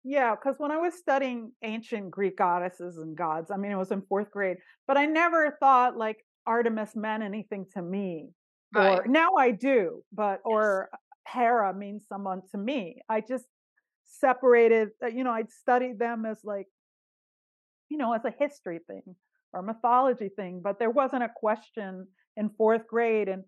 yeah 0.04 0.34
because 0.34 0.54
when 0.58 0.70
i 0.70 0.76
was 0.76 0.94
studying 0.94 1.52
ancient 1.62 2.10
greek 2.10 2.36
goddesses 2.36 2.98
and 2.98 3.16
gods 3.16 3.50
i 3.50 3.56
mean 3.56 3.72
it 3.72 3.76
was 3.76 3.90
in 3.90 4.02
fourth 4.02 4.30
grade 4.30 4.56
but 4.86 4.96
i 4.96 5.04
never 5.04 5.56
thought 5.60 5.96
like 5.96 6.18
Artemis 6.46 6.94
meant 6.94 7.22
anything 7.22 7.66
to 7.74 7.82
me. 7.82 8.30
Right. 8.74 8.98
Or 8.98 9.06
now 9.06 9.34
I 9.38 9.50
do, 9.50 10.02
but 10.12 10.40
or 10.44 10.88
yes. 10.92 11.00
Hera 11.34 11.74
means 11.74 12.06
someone 12.08 12.42
to 12.52 12.58
me. 12.58 13.00
I 13.08 13.20
just 13.20 13.44
separated, 14.04 14.90
uh, 15.02 15.08
you 15.08 15.24
know, 15.24 15.32
I'd 15.32 15.50
studied 15.50 15.98
them 15.98 16.24
as 16.24 16.38
like, 16.44 16.66
you 17.88 17.98
know, 17.98 18.12
as 18.12 18.24
a 18.24 18.34
history 18.38 18.80
thing 18.86 19.02
or 19.52 19.62
mythology 19.62 20.30
thing, 20.34 20.60
but 20.62 20.78
there 20.78 20.90
wasn't 20.90 21.24
a 21.24 21.30
question 21.34 22.06
in 22.36 22.50
fourth 22.50 22.86
grade 22.86 23.28
and 23.28 23.44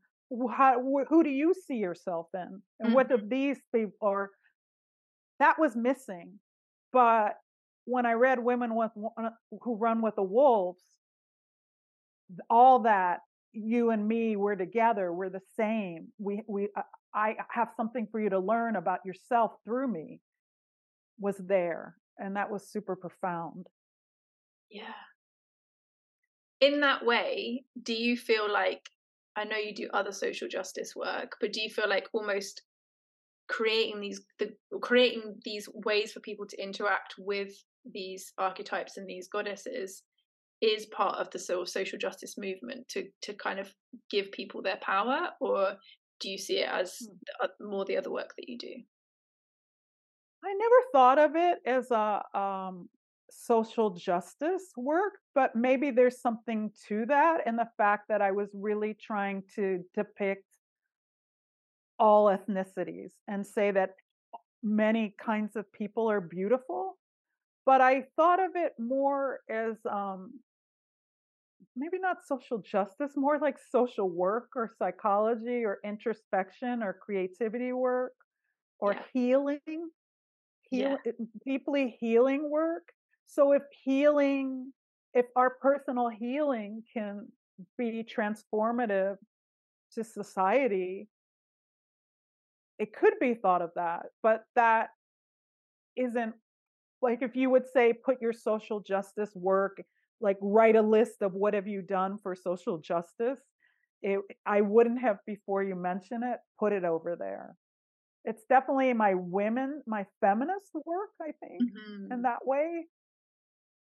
how, 0.54 0.80
who 1.08 1.24
do 1.24 1.30
you 1.30 1.54
see 1.66 1.76
yourself 1.76 2.28
in? 2.34 2.40
And 2.40 2.88
mm-hmm. 2.88 2.92
what 2.92 3.08
do 3.08 3.18
these 3.26 3.58
people 3.74 3.96
or 4.00 4.30
that 5.38 5.58
was 5.58 5.76
missing. 5.76 6.38
But 6.92 7.34
when 7.88 8.04
i 8.04 8.12
read 8.12 8.38
women 8.38 8.74
with, 8.74 8.90
who 9.62 9.76
run 9.76 10.02
with 10.02 10.14
the 10.14 10.22
wolves 10.22 10.82
all 12.50 12.80
that 12.80 13.20
you 13.52 13.90
and 13.90 14.06
me 14.06 14.36
we're 14.36 14.54
together 14.54 15.10
we're 15.10 15.30
the 15.30 15.40
same. 15.56 16.08
We 16.18 16.42
we 16.46 16.68
uh, 16.76 16.82
i 17.14 17.34
have 17.50 17.68
something 17.76 18.06
for 18.12 18.20
you 18.20 18.28
to 18.28 18.38
learn 18.38 18.76
about 18.76 19.00
yourself 19.06 19.52
through 19.64 19.88
me 19.88 20.20
was 21.18 21.36
there 21.38 21.96
and 22.18 22.36
that 22.36 22.50
was 22.50 22.70
super 22.70 22.94
profound. 22.94 23.66
Yeah. 24.70 25.00
In 26.60 26.80
that 26.80 27.06
way 27.06 27.64
do 27.82 27.94
you 27.94 28.18
feel 28.18 28.52
like 28.52 28.82
i 29.38 29.44
know 29.44 29.56
you 29.56 29.74
do 29.74 29.88
other 29.94 30.12
social 30.12 30.48
justice 30.48 30.94
work 30.96 31.36
but 31.40 31.52
do 31.52 31.60
you 31.60 31.70
feel 31.70 31.88
like 31.88 32.08
almost 32.12 32.62
creating 33.48 34.00
these 34.00 34.20
the 34.38 34.52
creating 34.80 35.34
these 35.44 35.68
ways 35.72 36.12
for 36.12 36.20
people 36.20 36.46
to 36.46 36.62
interact 36.62 37.14
with 37.18 37.52
these 37.92 38.32
archetypes 38.38 38.96
and 38.96 39.08
these 39.08 39.28
goddesses 39.28 40.02
is 40.60 40.86
part 40.86 41.16
of 41.16 41.30
the 41.30 41.38
sort 41.38 41.62
of 41.62 41.68
social 41.68 41.98
justice 41.98 42.36
movement 42.36 42.86
to 42.88 43.04
to 43.22 43.32
kind 43.34 43.58
of 43.58 43.72
give 44.10 44.30
people 44.32 44.60
their 44.60 44.78
power 44.82 45.28
or 45.40 45.76
do 46.20 46.28
you 46.28 46.36
see 46.36 46.58
it 46.58 46.68
as 46.68 46.98
hmm. 47.40 47.68
more 47.68 47.84
the 47.84 47.96
other 47.96 48.10
work 48.10 48.34
that 48.36 48.48
you 48.48 48.58
do 48.58 48.74
i 50.44 50.52
never 50.52 50.76
thought 50.92 51.18
of 51.18 51.36
it 51.36 51.58
as 51.64 51.90
a 51.90 52.22
um, 52.38 52.88
social 53.30 53.90
justice 53.90 54.72
work 54.76 55.14
but 55.34 55.54
maybe 55.54 55.90
there's 55.90 56.20
something 56.20 56.70
to 56.88 57.04
that 57.06 57.40
and 57.46 57.58
the 57.58 57.68
fact 57.76 58.08
that 58.08 58.22
i 58.22 58.30
was 58.30 58.48
really 58.54 58.94
trying 58.94 59.42
to 59.54 59.84
depict 59.94 60.44
all 61.98 62.26
ethnicities 62.26 63.12
and 63.26 63.46
say 63.46 63.70
that 63.70 63.90
many 64.62 65.14
kinds 65.22 65.56
of 65.56 65.70
people 65.72 66.10
are 66.10 66.20
beautiful 66.20 66.96
but 67.66 67.80
i 67.80 68.02
thought 68.16 68.42
of 68.42 68.52
it 68.54 68.72
more 68.78 69.40
as 69.50 69.76
um, 69.90 70.32
maybe 71.78 71.98
not 71.98 72.26
social 72.26 72.58
justice, 72.58 73.12
more 73.16 73.38
like 73.38 73.56
social 73.70 74.08
work 74.08 74.50
or 74.56 74.70
psychology 74.78 75.64
or 75.64 75.78
introspection 75.84 76.82
or 76.82 76.92
creativity 76.92 77.72
work 77.72 78.12
or 78.80 78.92
yeah. 78.92 79.02
healing, 79.12 79.90
heal, 80.70 80.98
yeah. 81.04 81.12
deeply 81.46 81.96
healing 82.00 82.50
work. 82.50 82.92
So 83.28 83.52
if 83.52 83.62
healing, 83.84 84.72
if 85.14 85.26
our 85.36 85.50
personal 85.50 86.08
healing 86.08 86.82
can 86.92 87.28
be 87.76 88.04
transformative 88.04 89.16
to 89.94 90.02
society, 90.02 91.08
it 92.78 92.92
could 92.92 93.14
be 93.20 93.34
thought 93.34 93.62
of 93.62 93.70
that, 93.76 94.06
but 94.22 94.44
that 94.56 94.88
isn't 95.96 96.34
like 97.02 97.22
if 97.22 97.36
you 97.36 97.50
would 97.50 97.66
say 97.72 97.92
put 97.92 98.20
your 98.20 98.32
social 98.32 98.80
justice 98.80 99.30
work 99.34 99.82
like 100.20 100.36
write 100.40 100.76
a 100.76 100.82
list 100.82 101.22
of 101.22 101.34
what 101.34 101.54
have 101.54 101.66
you 101.66 101.82
done 101.82 102.18
for 102.18 102.34
social 102.34 102.78
justice 102.78 103.40
it, 104.02 104.20
i 104.46 104.60
wouldn't 104.60 105.00
have 105.00 105.18
before 105.26 105.62
you 105.62 105.74
mention 105.74 106.22
it 106.22 106.38
put 106.58 106.72
it 106.72 106.84
over 106.84 107.16
there 107.16 107.56
it's 108.24 108.44
definitely 108.48 108.92
my 108.92 109.14
women 109.14 109.82
my 109.86 110.06
feminist 110.20 110.70
work 110.86 111.10
i 111.20 111.32
think 111.40 111.62
mm-hmm. 111.62 112.12
in 112.12 112.22
that 112.22 112.44
way 112.44 112.84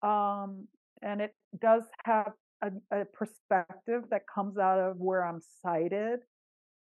um, 0.03 0.67
and 1.01 1.21
it 1.21 1.33
does 1.61 1.83
have 2.05 2.31
a, 2.63 2.71
a, 2.91 3.05
perspective 3.05 4.03
that 4.09 4.21
comes 4.33 4.57
out 4.57 4.79
of 4.79 4.97
where 4.97 5.23
i'm 5.23 5.39
cited 5.61 6.19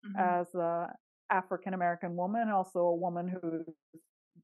mm-hmm. 0.06 0.20
as 0.20 0.48
a 0.56 0.88
african 1.32 1.74
american 1.74 2.16
woman 2.16 2.50
also 2.50 2.80
a 2.80 2.96
woman 2.96 3.28
who's 3.28 3.66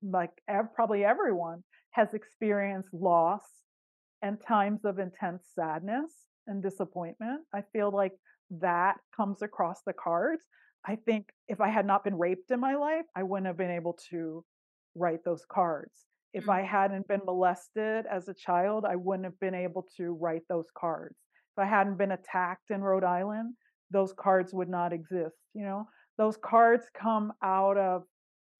like 0.01 0.31
ev- 0.47 0.73
probably 0.73 1.03
everyone 1.03 1.63
has 1.91 2.13
experienced 2.13 2.93
loss 2.93 3.43
and 4.21 4.37
times 4.47 4.81
of 4.85 4.99
intense 4.99 5.43
sadness 5.55 6.11
and 6.47 6.61
disappointment. 6.61 7.41
I 7.53 7.63
feel 7.73 7.91
like 7.91 8.13
that 8.59 8.95
comes 9.15 9.41
across 9.41 9.81
the 9.85 9.93
cards. 9.93 10.41
I 10.85 10.95
think 10.95 11.27
if 11.47 11.61
I 11.61 11.69
had 11.69 11.85
not 11.85 12.03
been 12.03 12.17
raped 12.17 12.51
in 12.51 12.59
my 12.59 12.75
life, 12.75 13.05
I 13.15 13.23
wouldn't 13.23 13.47
have 13.47 13.57
been 13.57 13.71
able 13.71 13.97
to 14.09 14.43
write 14.95 15.23
those 15.23 15.45
cards. 15.51 15.91
If 16.33 16.43
mm-hmm. 16.43 16.51
I 16.51 16.61
hadn't 16.61 17.07
been 17.07 17.21
molested 17.25 18.05
as 18.11 18.27
a 18.27 18.33
child, 18.33 18.85
I 18.85 18.95
wouldn't 18.95 19.25
have 19.25 19.39
been 19.39 19.55
able 19.55 19.87
to 19.97 20.13
write 20.13 20.43
those 20.49 20.67
cards. 20.77 21.15
If 21.57 21.63
I 21.63 21.65
hadn't 21.65 21.97
been 21.97 22.11
attacked 22.11 22.69
in 22.69 22.81
Rhode 22.81 23.03
Island, 23.03 23.55
those 23.91 24.13
cards 24.13 24.53
would 24.53 24.69
not 24.69 24.93
exist. 24.93 25.37
You 25.53 25.63
know, 25.63 25.87
those 26.17 26.37
cards 26.37 26.85
come 26.93 27.33
out 27.43 27.77
of 27.77 28.03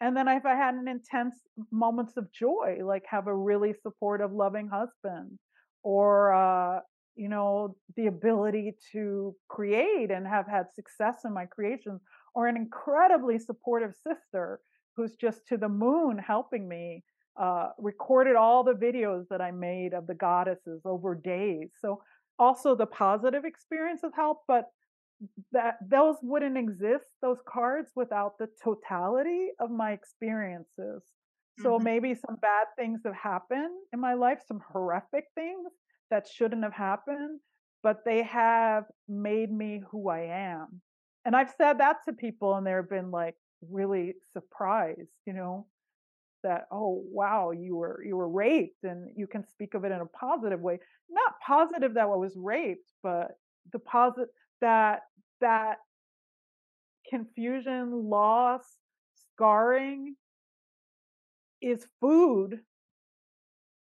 and 0.01 0.15
then 0.15 0.27
if 0.27 0.45
i 0.45 0.55
had 0.55 0.73
an 0.75 0.87
intense 0.87 1.35
moments 1.71 2.13
of 2.17 2.31
joy 2.31 2.77
like 2.83 3.03
have 3.07 3.27
a 3.27 3.35
really 3.35 3.73
supportive 3.83 4.31
loving 4.31 4.67
husband 4.67 5.37
or 5.83 6.33
uh, 6.33 6.79
you 7.15 7.29
know 7.29 7.75
the 7.97 8.07
ability 8.07 8.73
to 8.91 9.35
create 9.49 10.09
and 10.09 10.25
have 10.25 10.47
had 10.47 10.65
success 10.73 11.25
in 11.25 11.33
my 11.33 11.45
creations 11.45 12.01
or 12.33 12.47
an 12.47 12.55
incredibly 12.55 13.37
supportive 13.37 13.93
sister 14.07 14.59
who's 14.95 15.15
just 15.15 15.45
to 15.47 15.57
the 15.57 15.69
moon 15.69 16.17
helping 16.17 16.67
me 16.67 17.03
uh, 17.39 17.69
recorded 17.77 18.35
all 18.35 18.63
the 18.63 18.73
videos 18.73 19.25
that 19.29 19.41
i 19.41 19.51
made 19.51 19.93
of 19.93 20.07
the 20.07 20.13
goddesses 20.13 20.81
over 20.85 21.15
days 21.15 21.69
so 21.81 22.01
also 22.37 22.75
the 22.75 22.85
positive 22.85 23.45
experience 23.45 24.01
of 24.03 24.11
help 24.15 24.41
but 24.47 24.65
that 25.51 25.77
those 25.85 26.15
wouldn't 26.21 26.57
exist 26.57 27.05
those 27.21 27.39
cards 27.45 27.91
without 27.95 28.37
the 28.37 28.47
totality 28.63 29.49
of 29.59 29.69
my 29.69 29.91
experiences 29.91 31.01
so 31.61 31.71
mm-hmm. 31.71 31.83
maybe 31.83 32.15
some 32.15 32.37
bad 32.41 32.67
things 32.77 33.01
have 33.05 33.15
happened 33.15 33.75
in 33.93 33.99
my 33.99 34.13
life, 34.13 34.39
some 34.47 34.61
horrific 34.71 35.25
things 35.35 35.67
that 36.09 36.27
shouldn't 36.27 36.63
have 36.63 36.73
happened, 36.73 37.39
but 37.83 38.05
they 38.05 38.23
have 38.23 38.85
made 39.07 39.51
me 39.51 39.81
who 39.91 40.09
I 40.09 40.21
am. 40.21 40.81
And 41.25 41.35
I've 41.35 41.53
said 41.57 41.79
that 41.79 41.97
to 42.05 42.13
people 42.13 42.55
and 42.55 42.65
they've 42.65 42.89
been 42.89 43.11
like 43.11 43.35
really 43.69 44.15
surprised, 44.33 45.09
you 45.25 45.33
know, 45.33 45.67
that 46.43 46.65
oh 46.71 47.03
wow, 47.11 47.51
you 47.51 47.75
were 47.75 48.03
you 48.03 48.15
were 48.15 48.29
raped 48.29 48.83
and 48.83 49.09
you 49.15 49.27
can 49.27 49.47
speak 49.47 49.73
of 49.73 49.83
it 49.83 49.91
in 49.91 50.01
a 50.01 50.05
positive 50.05 50.59
way. 50.59 50.79
Not 51.09 51.33
positive 51.45 51.93
that 51.95 52.03
I 52.03 52.05
was 52.05 52.35
raped, 52.37 52.91
but 53.03 53.31
the 53.71 53.79
positive 53.79 54.29
that 54.61 55.01
that 55.41 55.77
confusion, 57.09 58.09
loss, 58.09 58.63
scarring 59.33 60.15
is 61.61 61.85
food 61.99 62.59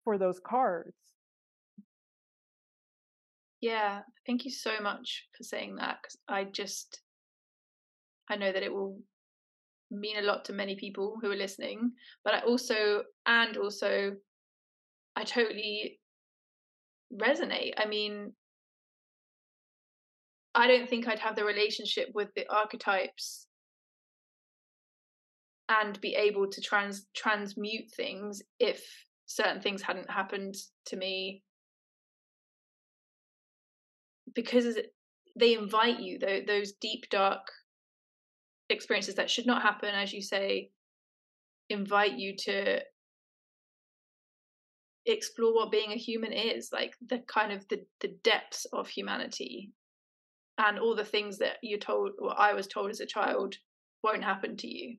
for 0.04 0.18
those 0.18 0.40
cards. 0.40 0.96
Yeah, 3.60 4.00
thank 4.26 4.44
you 4.44 4.50
so 4.50 4.80
much 4.80 5.26
for 5.36 5.42
saying 5.42 5.76
that 5.76 5.98
because 6.00 6.16
I 6.28 6.44
just 6.44 7.00
I 8.30 8.36
know 8.36 8.52
that 8.52 8.62
it 8.62 8.72
will 8.72 9.00
mean 9.90 10.18
a 10.18 10.22
lot 10.22 10.44
to 10.46 10.52
many 10.52 10.76
people 10.76 11.18
who 11.20 11.30
are 11.30 11.36
listening, 11.36 11.92
but 12.24 12.34
I 12.34 12.40
also 12.40 13.02
and 13.26 13.56
also 13.56 14.12
I 15.16 15.24
totally 15.24 16.00
resonate. 17.12 17.72
I 17.76 17.86
mean, 17.86 18.32
I 20.54 20.66
don't 20.66 20.88
think 20.88 21.08
I'd 21.08 21.18
have 21.18 21.36
the 21.36 21.44
relationship 21.44 22.08
with 22.14 22.28
the 22.34 22.46
archetypes 22.50 23.46
and 25.68 26.00
be 26.00 26.14
able 26.14 26.48
to 26.48 26.60
trans 26.60 27.06
transmute 27.14 27.90
things 27.96 28.42
if 28.58 28.84
certain 29.26 29.60
things 29.60 29.82
hadn't 29.82 30.10
happened 30.10 30.54
to 30.86 30.96
me 30.96 31.42
because 34.34 34.78
they 35.38 35.54
invite 35.54 36.00
you 36.00 36.18
those 36.18 36.72
deep 36.80 37.04
dark 37.10 37.46
experiences 38.70 39.14
that 39.14 39.30
should 39.30 39.46
not 39.46 39.62
happen 39.62 39.94
as 39.94 40.12
you 40.12 40.22
say 40.22 40.70
invite 41.70 42.18
you 42.18 42.34
to 42.36 42.80
explore 45.06 45.54
what 45.54 45.70
being 45.70 45.92
a 45.92 45.96
human 45.96 46.32
is 46.32 46.70
like 46.72 46.94
the 47.08 47.18
kind 47.20 47.52
of 47.52 47.66
the, 47.68 47.84
the 48.00 48.14
depths 48.22 48.66
of 48.72 48.88
humanity. 48.88 49.72
And 50.58 50.78
all 50.78 50.96
the 50.96 51.04
things 51.04 51.38
that 51.38 51.58
you're 51.62 51.78
told 51.78 52.12
or 52.18 52.38
i 52.38 52.52
was 52.52 52.66
told 52.66 52.90
as 52.90 53.00
a 53.00 53.06
child 53.06 53.54
won't 54.02 54.24
happen 54.24 54.56
to 54.56 54.66
you. 54.66 54.96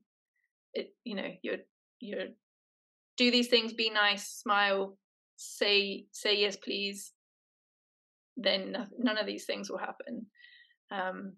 It 0.72 0.94
you 1.04 1.16
know 1.16 1.28
you're 1.42 1.58
you're 2.00 2.28
do 3.16 3.30
these 3.30 3.48
things 3.48 3.72
be 3.74 3.90
nice 3.90 4.26
smile 4.26 4.96
say 5.36 6.06
say 6.12 6.40
yes 6.40 6.56
please. 6.56 7.12
Then 8.36 8.88
none 8.98 9.18
of 9.18 9.26
these 9.26 9.44
things 9.44 9.70
will 9.70 9.78
happen. 9.78 10.26
Um, 10.90 11.34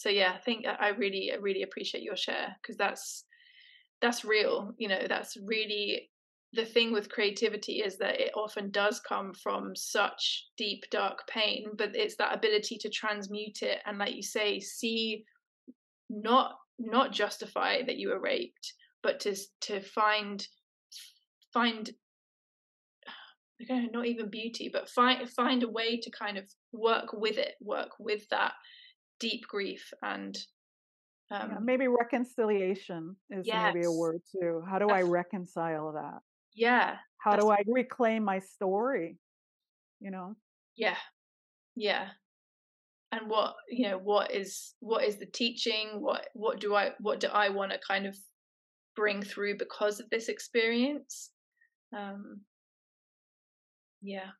so 0.00 0.08
yeah 0.08 0.32
i 0.34 0.38
think 0.38 0.66
uh, 0.66 0.76
i 0.80 0.88
really 0.88 1.30
I 1.32 1.36
really 1.36 1.62
appreciate 1.62 2.02
your 2.02 2.16
share 2.16 2.56
because 2.60 2.76
that's 2.76 3.24
that's 4.00 4.24
real 4.24 4.72
you 4.78 4.88
know 4.88 5.02
that's 5.08 5.36
really 5.44 6.10
the 6.52 6.64
thing 6.64 6.92
with 6.92 7.10
creativity 7.10 7.74
is 7.74 7.96
that 7.98 8.20
it 8.20 8.32
often 8.34 8.70
does 8.70 8.98
come 8.98 9.32
from 9.34 9.76
such 9.76 10.46
deep 10.56 10.84
dark 10.90 11.26
pain 11.28 11.68
but 11.76 11.94
it's 11.94 12.16
that 12.16 12.34
ability 12.34 12.78
to 12.78 12.88
transmute 12.88 13.62
it 13.62 13.78
and 13.86 13.98
like 13.98 14.14
you 14.14 14.22
say 14.22 14.58
see 14.58 15.24
not 16.08 16.54
not 16.78 17.12
justify 17.12 17.82
that 17.82 17.98
you 17.98 18.08
were 18.08 18.20
raped 18.20 18.72
but 19.02 19.20
to 19.20 19.36
to 19.60 19.80
find 19.80 20.46
find 21.52 21.90
okay, 23.62 23.86
not 23.92 24.06
even 24.06 24.30
beauty 24.30 24.70
but 24.72 24.88
find 24.88 25.28
find 25.28 25.62
a 25.62 25.68
way 25.68 25.98
to 25.98 26.10
kind 26.10 26.38
of 26.38 26.44
work 26.72 27.12
with 27.12 27.36
it 27.36 27.54
work 27.60 27.90
with 27.98 28.26
that 28.30 28.52
deep 29.20 29.42
grief 29.48 29.92
and 30.02 30.36
um, 31.30 31.50
yeah, 31.52 31.58
maybe 31.62 31.86
reconciliation 31.86 33.14
is 33.30 33.46
yes. 33.46 33.72
maybe 33.72 33.86
a 33.86 33.92
word 33.92 34.20
too. 34.32 34.62
How 34.68 34.78
do 34.78 34.88
i 34.88 35.02
reconcile 35.02 35.92
that? 35.92 36.20
Yeah 36.54 36.96
how 37.18 37.36
do 37.36 37.50
i 37.50 37.62
reclaim 37.66 38.24
my 38.24 38.38
story 38.38 39.18
you 40.00 40.10
know? 40.10 40.34
Yeah. 40.76 40.96
Yeah. 41.76 42.08
And 43.12 43.28
what 43.28 43.54
you 43.68 43.88
know 43.88 43.98
what 43.98 44.32
is 44.32 44.74
what 44.80 45.04
is 45.04 45.16
the 45.16 45.26
teaching? 45.26 46.00
What 46.00 46.28
what 46.34 46.60
do 46.60 46.74
i 46.74 46.90
what 47.00 47.20
do 47.20 47.28
i 47.28 47.48
want 47.48 47.72
to 47.72 47.78
kind 47.86 48.06
of 48.06 48.16
bring 48.96 49.22
through 49.22 49.58
because 49.58 50.00
of 50.00 50.08
this 50.10 50.28
experience? 50.28 51.30
Um 51.96 52.40
yeah. 54.00 54.30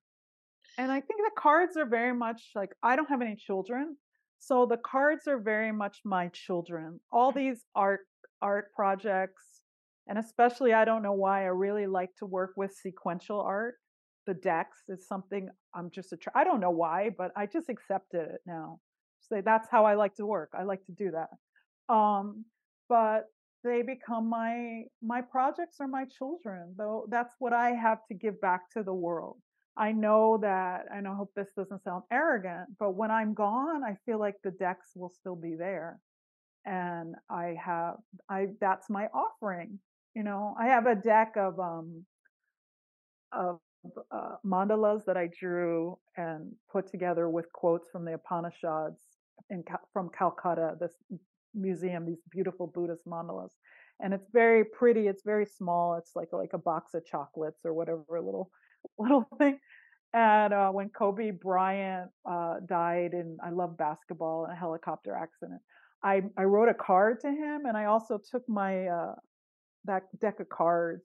And 0.78 0.90
i 0.90 1.00
think 1.00 1.20
the 1.20 1.30
cards 1.36 1.76
are 1.76 1.86
very 1.86 2.14
much 2.14 2.42
like 2.54 2.70
i 2.82 2.96
don't 2.96 3.08
have 3.08 3.22
any 3.22 3.36
children 3.36 3.96
so 4.40 4.64
the 4.66 4.78
cards 4.78 5.28
are 5.28 5.38
very 5.38 5.70
much 5.70 5.98
my 6.04 6.28
children. 6.28 6.98
All 7.12 7.30
these 7.30 7.64
art 7.74 8.00
art 8.42 8.72
projects 8.74 9.60
and 10.08 10.18
especially 10.18 10.72
i 10.72 10.82
don't 10.82 11.02
know 11.02 11.12
why 11.12 11.42
i 11.42 11.48
really 11.48 11.86
like 11.86 12.08
to 12.16 12.24
work 12.24 12.52
with 12.56 12.72
sequential 12.72 13.40
art. 13.40 13.74
The 14.26 14.34
decks 14.34 14.78
is 14.88 15.06
something 15.06 15.50
i'm 15.74 15.90
just 15.90 16.12
a 16.12 16.18
i 16.34 16.42
don't 16.42 16.60
know 16.60 16.70
why 16.70 17.10
but 17.16 17.32
i 17.36 17.46
just 17.46 17.68
accepted 17.68 18.28
it 18.34 18.40
now. 18.46 18.80
Say 19.20 19.42
that's 19.42 19.68
how 19.70 19.84
i 19.84 19.94
like 19.94 20.14
to 20.16 20.26
work. 20.26 20.50
I 20.58 20.62
like 20.64 20.84
to 20.86 20.92
do 20.92 21.12
that. 21.12 21.94
Um 21.94 22.46
but 22.88 23.26
they 23.62 23.82
become 23.82 24.28
my 24.28 24.84
my 25.02 25.20
projects 25.20 25.76
are 25.80 25.88
my 25.88 26.06
children 26.06 26.74
though 26.78 27.06
that's 27.10 27.34
what 27.38 27.52
i 27.52 27.70
have 27.70 27.98
to 28.08 28.14
give 28.14 28.40
back 28.40 28.70
to 28.70 28.82
the 28.82 28.94
world 28.94 29.36
i 29.80 29.90
know 29.90 30.38
that 30.40 30.84
and 30.94 31.08
i 31.08 31.14
hope 31.14 31.30
this 31.34 31.48
doesn't 31.56 31.82
sound 31.82 32.02
arrogant 32.12 32.68
but 32.78 32.94
when 32.94 33.10
i'm 33.10 33.34
gone 33.34 33.82
i 33.84 33.96
feel 34.06 34.20
like 34.20 34.36
the 34.44 34.52
decks 34.52 34.90
will 34.94 35.10
still 35.10 35.36
be 35.36 35.56
there 35.58 35.98
and 36.66 37.16
i 37.28 37.56
have 37.64 37.96
i 38.28 38.46
that's 38.60 38.88
my 38.88 39.06
offering 39.14 39.78
you 40.14 40.22
know? 40.22 40.54
I 40.58 40.66
have 40.66 40.86
a 40.86 40.94
deck 40.94 41.34
of 41.36 41.58
um 41.58 42.04
of 43.32 43.60
uh, 44.10 44.36
mandalas 44.44 45.04
that 45.06 45.16
i 45.16 45.28
drew 45.38 45.96
and 46.16 46.52
put 46.70 46.90
together 46.90 47.30
with 47.30 47.50
quotes 47.52 47.88
from 47.90 48.04
the 48.04 48.14
upanishads 48.14 49.00
in 49.48 49.62
from 49.92 50.10
calcutta 50.16 50.74
this 50.80 50.92
museum 51.54 52.04
these 52.04 52.20
beautiful 52.30 52.66
buddhist 52.66 53.06
mandalas 53.06 53.50
and 54.00 54.12
it's 54.12 54.28
very 54.32 54.64
pretty 54.64 55.06
it's 55.06 55.22
very 55.24 55.46
small 55.46 55.94
it's 55.94 56.12
like 56.14 56.28
like 56.32 56.52
a 56.52 56.58
box 56.58 56.92
of 56.92 57.06
chocolates 57.06 57.60
or 57.64 57.72
whatever 57.72 58.16
a 58.16 58.22
little 58.22 58.50
little 58.98 59.26
thing. 59.38 59.58
And 60.12 60.52
uh, 60.52 60.70
when 60.70 60.88
kobe 60.88 61.30
bryant 61.30 62.10
uh, 62.28 62.54
died 62.66 63.12
and 63.12 63.38
i 63.44 63.50
love 63.50 63.76
basketball 63.76 64.44
in 64.46 64.50
a 64.50 64.56
helicopter 64.56 65.14
accident 65.14 65.60
I, 66.02 66.22
I 66.36 66.44
wrote 66.44 66.68
a 66.68 66.74
card 66.74 67.20
to 67.20 67.28
him 67.28 67.66
and 67.66 67.76
i 67.76 67.84
also 67.84 68.18
took 68.18 68.42
my 68.48 68.86
uh, 68.88 69.14
that 69.84 70.02
deck 70.20 70.40
of 70.40 70.48
cards 70.48 71.04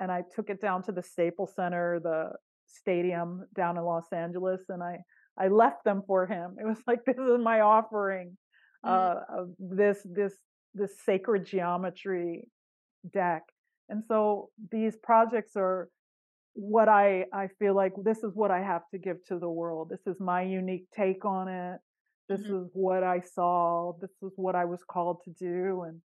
and 0.00 0.10
i 0.10 0.22
took 0.34 0.48
it 0.48 0.62
down 0.62 0.82
to 0.84 0.92
the 0.92 1.02
staples 1.02 1.52
center 1.54 2.00
the 2.02 2.30
stadium 2.66 3.44
down 3.54 3.76
in 3.76 3.84
los 3.84 4.10
angeles 4.10 4.62
and 4.70 4.82
i 4.82 5.00
i 5.38 5.48
left 5.48 5.84
them 5.84 6.02
for 6.06 6.26
him. 6.26 6.56
It 6.60 6.66
was 6.66 6.78
like 6.86 7.00
this 7.06 7.16
is 7.16 7.38
my 7.42 7.60
offering 7.60 8.36
uh, 8.84 9.16
of 9.28 9.50
this 9.58 9.98
this 10.04 10.34
this 10.74 10.92
sacred 11.04 11.46
geometry 11.46 12.48
deck. 13.12 13.42
And 13.88 14.02
so 14.08 14.50
these 14.70 14.96
projects 14.96 15.52
are 15.56 15.88
what 16.56 16.88
I 16.88 17.26
I 17.32 17.48
feel 17.58 17.76
like 17.76 17.92
this 18.02 18.24
is 18.24 18.32
what 18.34 18.50
I 18.50 18.60
have 18.62 18.82
to 18.92 18.98
give 18.98 19.22
to 19.26 19.38
the 19.38 19.48
world. 19.48 19.90
This 19.90 20.06
is 20.06 20.18
my 20.20 20.42
unique 20.42 20.86
take 20.94 21.24
on 21.24 21.48
it. 21.48 21.78
This 22.28 22.40
mm-hmm. 22.40 22.64
is 22.64 22.70
what 22.72 23.04
I 23.04 23.20
saw. 23.20 23.92
This 24.00 24.10
is 24.22 24.32
what 24.36 24.54
I 24.54 24.64
was 24.64 24.80
called 24.90 25.18
to 25.24 25.30
do. 25.38 25.82
And 25.82 26.00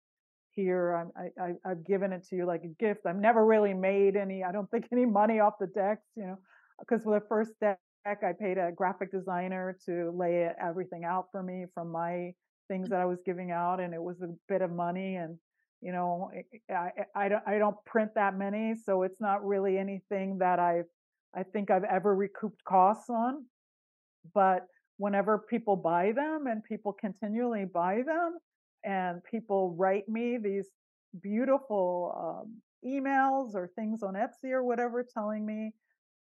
here 0.52 0.94
I'm, 0.94 1.12
I, 1.16 1.44
I 1.66 1.70
have 1.70 1.86
given 1.86 2.12
it 2.12 2.26
to 2.30 2.36
you 2.36 2.46
like 2.46 2.64
a 2.64 2.84
gift. 2.84 3.02
I've 3.06 3.16
never 3.16 3.46
really 3.46 3.74
made 3.74 4.16
any. 4.16 4.44
I 4.44 4.52
don't 4.52 4.70
think 4.72 4.88
any 4.92 5.06
money 5.06 5.40
off 5.40 5.54
the 5.60 5.68
decks. 5.68 6.08
You 6.16 6.24
know, 6.24 6.38
because 6.80 7.04
for 7.04 7.20
the 7.20 7.26
first 7.28 7.52
deck 7.62 7.80
I 8.06 8.34
paid 8.38 8.58
a 8.58 8.72
graphic 8.76 9.12
designer 9.12 9.78
to 9.86 10.12
lay 10.18 10.50
everything 10.62 11.04
out 11.04 11.28
for 11.32 11.44
me 11.44 11.66
from 11.76 11.92
my 11.92 12.34
things 12.68 12.90
that 12.90 13.00
I 13.00 13.06
was 13.06 13.20
giving 13.26 13.52
out, 13.52 13.80
and 13.80 13.94
it 13.94 14.02
was 14.02 14.22
a 14.22 14.34
bit 14.48 14.62
of 14.62 14.72
money. 14.72 15.16
And 15.16 15.38
you 15.82 15.92
know, 15.92 16.32
eh, 16.36 16.42
eh, 16.54 16.74
eh, 16.74 17.04
I, 17.16 17.26
I 17.26 17.30
don't 17.30 17.44
I 17.48 17.58
don't 17.58 17.78
print 17.86 18.12
that 18.16 18.38
many, 18.38 18.76
so 18.76 19.04
it's 19.04 19.22
not 19.22 19.46
really 19.46 19.78
anything 19.78 20.38
that 20.40 20.60
I've 20.60 20.90
I 21.36 21.44
think 21.44 21.72
I've 21.72 21.84
ever 21.84 22.16
recouped 22.16 22.64
costs 22.64 23.10
on. 23.10 23.46
But 24.34 24.66
whenever 24.98 25.38
people 25.38 25.76
buy 25.76 26.12
them 26.12 26.48
and 26.48 26.64
people 26.64 26.94
continually 26.94 27.66
buy 27.66 28.02
them, 28.06 28.38
and 28.84 29.24
people 29.24 29.76
write 29.78 30.08
me 30.10 30.38
these 30.38 30.68
beautiful 31.22 32.44
um, 32.46 32.62
emails 32.86 33.56
or 33.56 33.70
things 33.76 34.04
on 34.04 34.16
Etsy 34.16 34.52
or 34.52 34.64
whatever, 34.64 35.04
telling 35.04 35.46
me 35.46 35.72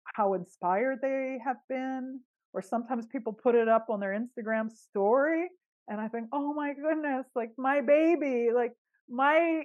how 0.05 0.35
inspired 0.35 0.99
they 1.03 1.39
have 1.45 1.59
been. 1.69 2.21
Or 2.53 2.61
sometimes 2.61 3.07
people 3.07 3.33
put 3.33 3.55
it 3.55 3.69
up 3.69 3.87
on 3.91 4.01
their 4.01 4.19
Instagram 4.19 4.73
story 4.73 5.47
and 5.91 6.01
I 6.01 6.09
think, 6.09 6.29
oh 6.33 6.55
my 6.55 6.73
goodness, 6.73 7.27
like 7.35 7.51
my 7.59 7.81
baby, 7.81 8.51
like 8.55 8.73
my 9.11 9.65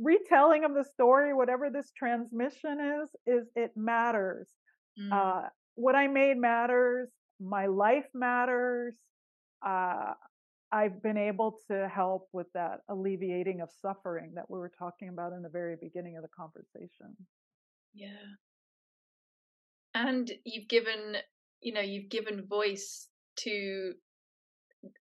retelling 0.00 0.64
of 0.64 0.74
the 0.74 0.84
story, 0.84 1.34
whatever 1.34 1.70
this 1.70 1.92
transmission 1.96 2.78
is, 3.02 3.10
is 3.26 3.46
it 3.54 3.72
matters. 3.76 4.48
Mm. 5.00 5.12
Uh, 5.12 5.48
what 5.74 5.94
I 5.94 6.06
made 6.08 6.38
matters. 6.38 7.08
My 7.38 7.66
life 7.66 8.06
matters. 8.14 8.94
Uh, 9.64 10.14
I've 10.72 11.02
been 11.02 11.18
able 11.18 11.58
to 11.70 11.88
help 11.88 12.28
with 12.32 12.46
that 12.54 12.80
alleviating 12.88 13.60
of 13.60 13.68
suffering 13.80 14.32
that 14.34 14.50
we 14.50 14.58
were 14.58 14.72
talking 14.76 15.08
about 15.08 15.32
in 15.32 15.42
the 15.42 15.48
very 15.48 15.76
beginning 15.80 16.16
of 16.16 16.22
the 16.22 16.28
conversation. 16.28 17.14
Yeah. 17.94 18.08
And 19.94 20.30
you've 20.44 20.68
given, 20.68 21.16
you 21.60 21.72
know, 21.72 21.80
you've 21.80 22.10
given 22.10 22.46
voice 22.46 23.08
to 23.38 23.94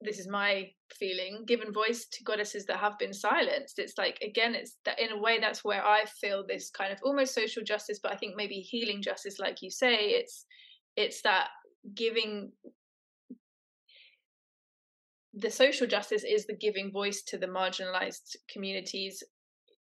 this 0.02 0.20
is 0.20 0.28
my 0.28 0.70
feeling 0.92 1.44
given 1.48 1.74
voice 1.74 2.06
to 2.12 2.24
goddesses 2.24 2.66
that 2.66 2.78
have 2.78 2.98
been 3.00 3.14
silenced. 3.14 3.80
It's 3.80 3.98
like 3.98 4.20
again 4.22 4.56
it's 4.56 4.78
that 4.86 5.00
in 5.00 5.12
a 5.12 5.20
way 5.20 5.40
that's 5.40 5.64
where 5.64 5.84
i 5.86 6.06
feel 6.22 6.46
this 6.46 6.70
kind 6.70 6.92
of 6.92 7.00
almost 7.04 7.34
social 7.34 7.64
justice 7.64 8.00
but 8.02 8.12
i 8.12 8.16
think 8.16 8.36
maybe 8.36 8.56
healing 8.56 9.02
justice 9.02 9.40
like 9.40 9.62
you 9.62 9.70
say 9.70 9.96
it's 10.10 10.46
it's 10.96 11.22
that 11.22 11.48
giving 11.96 12.52
the 15.34 15.50
social 15.50 15.88
justice 15.88 16.24
is 16.24 16.46
the 16.46 16.56
giving 16.56 16.92
voice 16.92 17.24
to 17.24 17.38
the 17.38 17.48
marginalized 17.48 18.36
communities 18.52 19.24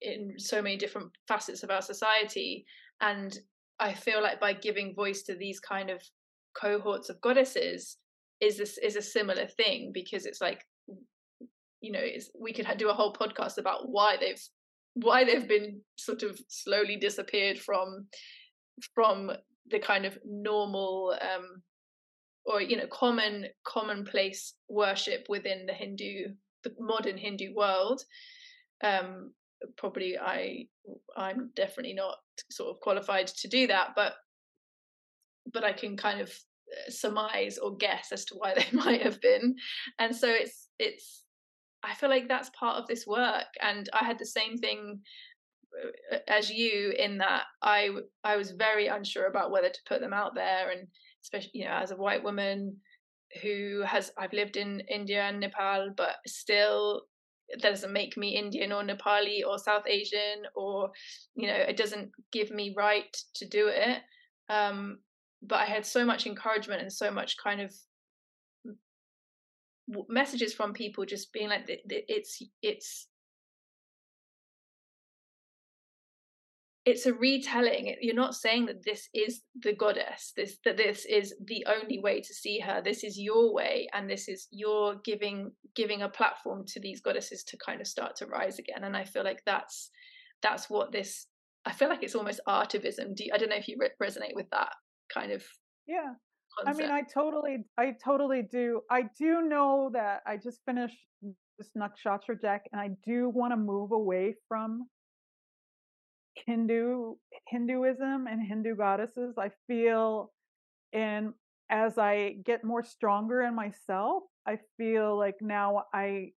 in 0.00 0.34
so 0.38 0.62
many 0.62 0.76
different 0.76 1.10
facets 1.28 1.62
of 1.62 1.70
our 1.70 1.82
society. 1.82 2.64
And 3.00 3.38
i 3.80 3.92
feel 3.92 4.22
like 4.22 4.40
by 4.40 4.52
giving 4.52 4.94
voice 4.94 5.22
to 5.22 5.34
these 5.34 5.58
kind 5.60 5.90
of 5.90 6.02
cohorts 6.54 7.08
of 7.08 7.20
goddesses 7.20 7.96
is 8.42 8.58
this 8.58 8.76
is 8.78 8.96
a 8.96 9.02
similar 9.02 9.46
thing 9.46 9.92
because 9.94 10.26
it's 10.26 10.40
like 10.40 10.66
you 11.80 11.92
know 11.92 12.02
we 12.38 12.52
could 12.52 12.66
do 12.76 12.90
a 12.90 12.94
whole 12.94 13.12
podcast 13.14 13.56
about 13.56 13.88
why 13.88 14.16
they've 14.18 14.42
why 14.94 15.24
they've 15.24 15.48
been 15.48 15.80
sort 15.96 16.22
of 16.22 16.38
slowly 16.48 16.96
disappeared 16.96 17.58
from 17.58 18.06
from 18.94 19.30
the 19.70 19.78
kind 19.78 20.04
of 20.04 20.18
normal 20.26 21.16
um 21.22 21.62
or 22.44 22.60
you 22.60 22.76
know 22.76 22.86
common 22.88 23.46
commonplace 23.64 24.54
worship 24.68 25.26
within 25.28 25.64
the 25.66 25.72
hindu 25.72 26.26
the 26.64 26.72
modern 26.78 27.16
hindu 27.16 27.54
world. 27.54 28.02
Um 28.82 29.32
probably 29.76 30.18
i 30.18 30.66
i'm 31.16 31.50
definitely 31.54 31.94
not 31.94 32.16
sort 32.50 32.68
of 32.70 32.80
qualified 32.80 33.28
to 33.28 33.46
do 33.46 33.68
that 33.68 33.90
but 33.94 34.14
but 35.52 35.62
i 35.62 35.72
can 35.72 35.96
kind 35.96 36.20
of 36.20 36.36
surmise 36.88 37.58
or 37.58 37.76
guess 37.76 38.12
as 38.12 38.24
to 38.26 38.34
why 38.34 38.54
they 38.56 38.66
might 38.72 39.02
have 39.02 39.20
been. 39.20 39.56
And 39.98 40.14
so 40.14 40.28
it's 40.28 40.68
it's 40.78 41.24
i 41.84 41.94
feel 41.94 42.08
like 42.08 42.28
that's 42.28 42.50
part 42.50 42.76
of 42.78 42.86
this 42.86 43.06
work. 43.06 43.46
And 43.60 43.88
i 43.92 44.04
had 44.04 44.18
the 44.18 44.26
same 44.26 44.56
thing 44.58 45.00
uh, 46.12 46.18
as 46.28 46.50
you 46.50 46.92
in 46.98 47.18
that 47.18 47.44
I 47.62 47.90
I 48.24 48.36
was 48.36 48.50
very 48.52 48.86
unsure 48.88 49.26
about 49.26 49.50
whether 49.50 49.68
to 49.68 49.80
put 49.88 50.00
them 50.00 50.12
out 50.12 50.34
there, 50.34 50.70
and 50.70 50.86
especially 51.22 51.50
you 51.54 51.64
know 51.64 51.72
as 51.72 51.90
a 51.90 51.96
white 51.96 52.22
woman 52.22 52.76
who 53.42 53.82
has 53.86 54.12
I've 54.18 54.32
lived 54.32 54.56
in 54.56 54.80
India 54.80 55.22
and 55.22 55.40
Nepal, 55.40 55.90
but 55.96 56.16
still 56.26 57.02
that 57.50 57.62
doesn't 57.62 57.92
make 57.92 58.16
me 58.16 58.36
Indian 58.36 58.72
or 58.72 58.82
Nepali 58.82 59.40
or 59.46 59.58
South 59.58 59.86
Asian 59.86 60.46
or 60.54 60.90
you 61.34 61.46
know 61.46 61.54
it 61.54 61.76
doesn't 61.76 62.10
give 62.32 62.50
me 62.50 62.74
right 62.76 63.16
to 63.34 63.46
do 63.46 63.68
it. 63.68 63.98
Um, 64.48 64.98
but 65.42 65.58
I 65.58 65.64
had 65.66 65.84
so 65.84 66.04
much 66.04 66.26
encouragement 66.26 66.82
and 66.82 66.92
so 66.92 67.10
much 67.10 67.36
kind 67.42 67.60
of 67.60 67.72
messages 70.08 70.54
from 70.54 70.72
people 70.72 71.04
just 71.04 71.32
being 71.32 71.48
like 71.48 71.68
it's 71.88 72.42
it's 72.62 73.08
it's 76.84 77.06
a 77.06 77.14
retelling. 77.14 77.94
You're 78.00 78.14
not 78.14 78.34
saying 78.34 78.66
that 78.66 78.84
this 78.84 79.08
is 79.14 79.42
the 79.62 79.72
goddess. 79.72 80.32
This 80.36 80.58
that 80.64 80.76
this 80.76 81.04
is 81.04 81.34
the 81.46 81.64
only 81.68 82.00
way 82.00 82.20
to 82.20 82.34
see 82.34 82.58
her. 82.58 82.82
This 82.82 83.04
is 83.04 83.18
your 83.18 83.52
way 83.54 83.88
and 83.92 84.10
this 84.10 84.28
is 84.28 84.48
you're 84.50 84.96
giving 85.04 85.52
giving 85.74 86.02
a 86.02 86.08
platform 86.08 86.64
to 86.68 86.80
these 86.80 87.00
goddesses 87.00 87.44
to 87.44 87.56
kind 87.64 87.80
of 87.80 87.86
start 87.86 88.16
to 88.16 88.26
rise 88.26 88.58
again. 88.58 88.84
And 88.84 88.96
i 88.96 89.04
feel 89.04 89.24
like 89.24 89.42
that's 89.46 89.90
that's 90.42 90.68
what 90.68 90.90
this 90.90 91.26
i 91.64 91.72
feel 91.72 91.88
like 91.88 92.02
it's 92.02 92.16
almost 92.16 92.40
artivism. 92.48 93.14
Do 93.14 93.24
you, 93.24 93.30
i 93.32 93.38
don't 93.38 93.48
know 93.50 93.56
if 93.56 93.68
you 93.68 93.76
re- 93.78 93.90
resonate 94.08 94.34
with 94.34 94.50
that 94.50 94.72
kind 95.12 95.32
of 95.32 95.44
yeah 95.86 96.12
concept. 96.56 96.80
i 96.80 96.82
mean 96.82 96.90
i 96.90 97.02
totally 97.02 97.64
i 97.78 97.94
totally 98.04 98.42
do 98.42 98.80
i 98.90 99.02
do 99.18 99.42
know 99.42 99.90
that 99.92 100.22
i 100.26 100.36
just 100.36 100.60
finished 100.66 100.98
this 101.58 101.70
nakshatra 101.76 102.40
deck 102.40 102.62
and 102.72 102.80
i 102.80 102.90
do 103.04 103.28
want 103.28 103.52
to 103.52 103.56
move 103.56 103.92
away 103.92 104.34
from 104.48 104.86
Hindu 106.46 107.14
Hinduism 107.48 108.26
and 108.26 108.40
Hindu 108.46 108.74
goddesses. 108.76 109.34
I 109.38 109.50
feel 109.66 110.32
and 110.92 111.32
as 111.70 111.96
I 111.96 112.36
get 112.44 112.64
more 112.64 112.82
stronger 112.82 113.42
in 113.42 113.54
myself, 113.54 114.24
I 114.46 114.58
feel 114.76 115.16
like 115.16 115.36
now 115.40 115.84
I 115.94 116.32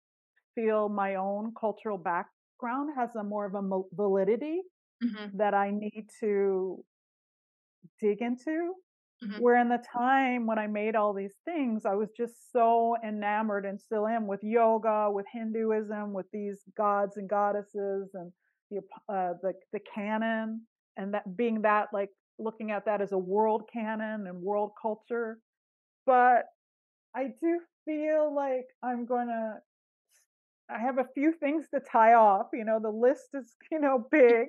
feel 0.55 0.89
my 0.89 1.15
own 1.15 1.53
cultural 1.59 1.97
background 1.97 2.91
has 2.97 3.11
a 3.19 3.25
more 3.25 3.47
of 3.47 3.55
a 3.55 3.83
validity 3.95 4.61
mm-hmm. 5.03 5.37
that 5.39 5.55
I 5.55 5.71
need 5.71 6.09
to 6.21 6.85
dig 8.01 8.23
into. 8.23 8.75
Mm-hmm. 9.25 9.41
Where 9.41 9.61
in 9.61 9.69
the 9.69 9.83
time 9.93 10.47
when 10.47 10.59
I 10.59 10.67
made 10.67 10.97
all 10.97 11.13
these 11.13 11.37
things, 11.45 11.87
I 11.87 11.95
was 11.95 12.11
just 12.17 12.51
so 12.51 12.97
enamored 13.07 13.65
and 13.65 13.81
still 13.81 14.09
am 14.09 14.27
with 14.27 14.43
yoga, 14.43 15.09
with 15.11 15.27
Hinduism, 15.33 16.13
with 16.13 16.27
these 16.33 16.63
gods 16.77 17.17
and 17.19 17.29
goddesses 17.29 18.11
and 18.15 18.33
the 18.73 18.81
uh, 19.13 19.35
the 19.43 19.53
the 19.73 19.81
canon 19.95 20.63
and 20.97 21.15
that 21.15 21.37
being 21.37 21.63
that 21.63 21.89
like 21.93 22.11
looking 22.39 22.71
at 22.71 22.85
that 22.87 23.01
as 23.01 23.13
a 23.13 23.19
world 23.19 23.69
canon 23.73 24.27
and 24.27 24.43
world 24.43 24.73
culture 24.81 25.39
but 26.07 26.47
i 27.15 27.29
do 27.41 27.61
feel 27.85 28.35
like 28.35 28.67
i'm 28.83 29.05
gonna 29.05 29.59
i 30.71 30.79
have 30.79 30.99
a 30.99 31.07
few 31.15 31.33
things 31.33 31.67
to 31.73 31.81
tie 31.81 32.15
off 32.15 32.47
you 32.53 32.65
know 32.65 32.79
the 32.81 32.91
list 32.91 33.29
is 33.35 33.55
you 33.71 33.79
know 33.79 34.07
big 34.11 34.49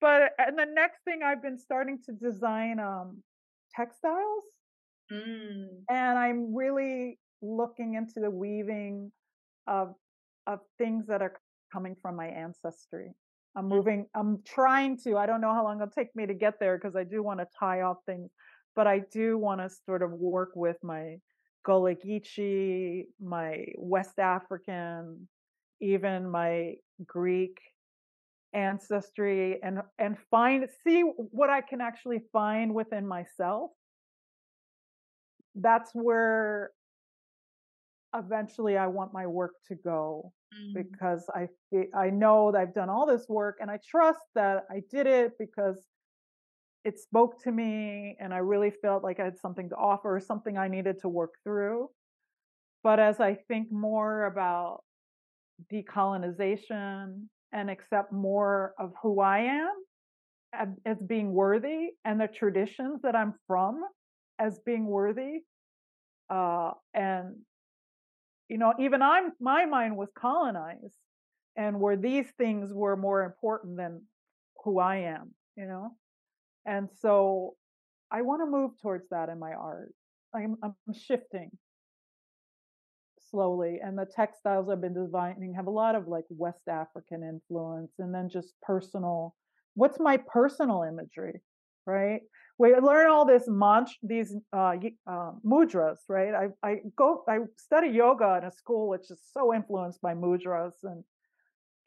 but 0.00 0.32
and 0.38 0.58
the 0.58 0.66
next 0.66 1.00
thing 1.04 1.20
i've 1.24 1.42
been 1.42 1.58
starting 1.58 1.98
to 2.04 2.12
design 2.12 2.78
um 2.78 3.22
textiles 3.74 4.44
mm. 5.12 5.66
and 5.90 6.18
i'm 6.18 6.54
really 6.54 7.18
looking 7.42 7.94
into 7.94 8.20
the 8.20 8.30
weaving 8.30 9.10
of 9.66 9.94
of 10.46 10.60
things 10.78 11.06
that 11.06 11.22
are 11.22 11.34
coming 11.72 11.96
from 12.00 12.16
my 12.16 12.26
ancestry 12.26 13.10
I'm 13.56 13.68
moving, 13.68 14.06
I'm 14.14 14.42
trying 14.44 14.98
to, 14.98 15.16
I 15.16 15.24
don't 15.24 15.40
know 15.40 15.54
how 15.54 15.64
long 15.64 15.76
it'll 15.76 15.88
take 15.88 16.14
me 16.14 16.26
to 16.26 16.34
get 16.34 16.60
there 16.60 16.76
because 16.76 16.94
I 16.94 17.04
do 17.04 17.22
want 17.22 17.40
to 17.40 17.46
tie 17.58 17.80
off 17.80 17.96
things, 18.04 18.30
but 18.76 18.86
I 18.86 19.00
do 19.10 19.38
want 19.38 19.62
to 19.62 19.70
sort 19.86 20.02
of 20.02 20.12
work 20.12 20.50
with 20.54 20.76
my 20.82 21.16
Gullah 21.64 21.94
Geechee, 21.94 23.06
my 23.18 23.64
West 23.78 24.18
African, 24.18 25.26
even 25.80 26.30
my 26.30 26.74
Greek 27.06 27.58
ancestry 28.56 29.62
and 29.62 29.82
and 29.98 30.16
find 30.30 30.66
see 30.82 31.02
what 31.02 31.50
I 31.50 31.60
can 31.60 31.80
actually 31.80 32.22
find 32.32 32.74
within 32.74 33.06
myself. 33.06 33.70
That's 35.54 35.90
where 35.92 36.70
eventually 38.14 38.76
I 38.78 38.86
want 38.86 39.12
my 39.12 39.26
work 39.26 39.52
to 39.68 39.74
go 39.74 40.32
mm. 40.54 40.74
because 40.74 41.28
I 41.34 41.48
I 41.94 42.10
know 42.10 42.50
that 42.50 42.60
I've 42.60 42.74
done 42.74 42.88
all 42.88 43.06
this 43.06 43.26
work 43.28 43.58
and 43.60 43.70
I 43.70 43.78
trust 43.88 44.20
that 44.34 44.64
I 44.70 44.82
did 44.90 45.06
it 45.06 45.32
because 45.38 45.84
it 46.84 46.98
spoke 46.98 47.42
to 47.42 47.52
me 47.52 48.16
and 48.20 48.32
I 48.32 48.38
really 48.38 48.70
felt 48.70 49.02
like 49.02 49.20
I 49.20 49.24
had 49.24 49.38
something 49.38 49.68
to 49.70 49.76
offer, 49.76 50.20
something 50.20 50.56
I 50.56 50.68
needed 50.68 51.00
to 51.00 51.08
work 51.08 51.34
through. 51.44 51.90
But 52.82 53.00
as 53.00 53.18
I 53.20 53.34
think 53.34 53.72
more 53.72 54.26
about 54.26 54.84
decolonization 55.72 57.24
and 57.52 57.70
accept 57.70 58.12
more 58.12 58.74
of 58.78 58.92
who 59.02 59.20
I 59.20 59.38
am 59.38 60.76
as 60.84 60.98
being 60.98 61.32
worthy 61.32 61.90
and 62.04 62.20
the 62.20 62.28
traditions 62.28 63.02
that 63.02 63.14
I'm 63.14 63.34
from 63.46 63.82
as 64.38 64.58
being 64.60 64.86
worthy, 64.86 65.40
uh, 66.30 66.72
and 66.94 67.36
you 68.48 68.58
know, 68.58 68.74
even 68.78 69.02
I'm 69.02 69.32
my 69.40 69.66
mind 69.66 69.96
was 69.96 70.08
colonized 70.16 70.96
and 71.56 71.80
where 71.80 71.96
these 71.96 72.26
things 72.38 72.72
were 72.72 72.96
more 72.96 73.24
important 73.24 73.76
than 73.76 74.02
who 74.64 74.78
I 74.78 74.96
am, 74.96 75.34
you 75.56 75.66
know? 75.66 75.96
And 76.64 76.88
so 77.00 77.54
I 78.10 78.22
want 78.22 78.42
to 78.42 78.46
move 78.46 78.72
towards 78.80 79.08
that 79.10 79.28
in 79.28 79.38
my 79.38 79.52
art. 79.52 79.92
I'm, 80.34 80.56
I'm 80.62 80.74
shifting 80.92 81.50
slowly. 83.30 83.80
And 83.82 83.96
the 83.96 84.06
textiles 84.06 84.68
I've 84.68 84.80
been 84.80 84.94
designing 84.94 85.54
have 85.54 85.66
a 85.66 85.70
lot 85.70 85.94
of 85.94 86.08
like 86.08 86.24
West 86.30 86.68
African 86.68 87.22
influence 87.22 87.92
and 87.98 88.14
then 88.14 88.28
just 88.28 88.54
personal. 88.62 89.34
What's 89.74 90.00
my 90.00 90.16
personal 90.16 90.82
imagery? 90.82 91.42
Right 91.86 92.22
we 92.58 92.74
learn 92.74 93.10
all 93.10 93.26
this 93.26 93.44
mantra, 93.46 93.94
these 94.02 94.34
uh, 94.52 94.74
uh, 95.06 95.32
mudras, 95.44 95.98
right? 96.08 96.32
I, 96.34 96.66
I 96.66 96.76
go, 96.96 97.22
I 97.28 97.38
study 97.58 97.88
yoga 97.88 98.38
in 98.40 98.44
a 98.44 98.50
school 98.50 98.88
which 98.88 99.10
is 99.10 99.20
so 99.32 99.54
influenced 99.54 100.00
by 100.00 100.14
mudras 100.14 100.72
and 100.82 101.04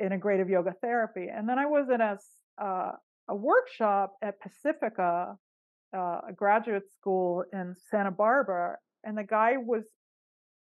integrative 0.01 0.49
yoga 0.49 0.75
therapy. 0.81 1.27
And 1.33 1.49
then 1.49 1.57
I 1.57 1.65
was 1.65 1.87
in 1.93 2.01
a, 2.01 2.17
uh, 2.63 2.91
a 3.29 3.35
workshop 3.35 4.13
at 4.21 4.39
Pacifica, 4.39 5.35
uh, 5.95 6.19
a 6.29 6.33
graduate 6.35 6.91
school 6.91 7.43
in 7.51 7.75
Santa 7.89 8.11
Barbara, 8.11 8.77
and 9.03 9.17
the 9.17 9.23
guy 9.23 9.53
was, 9.57 9.83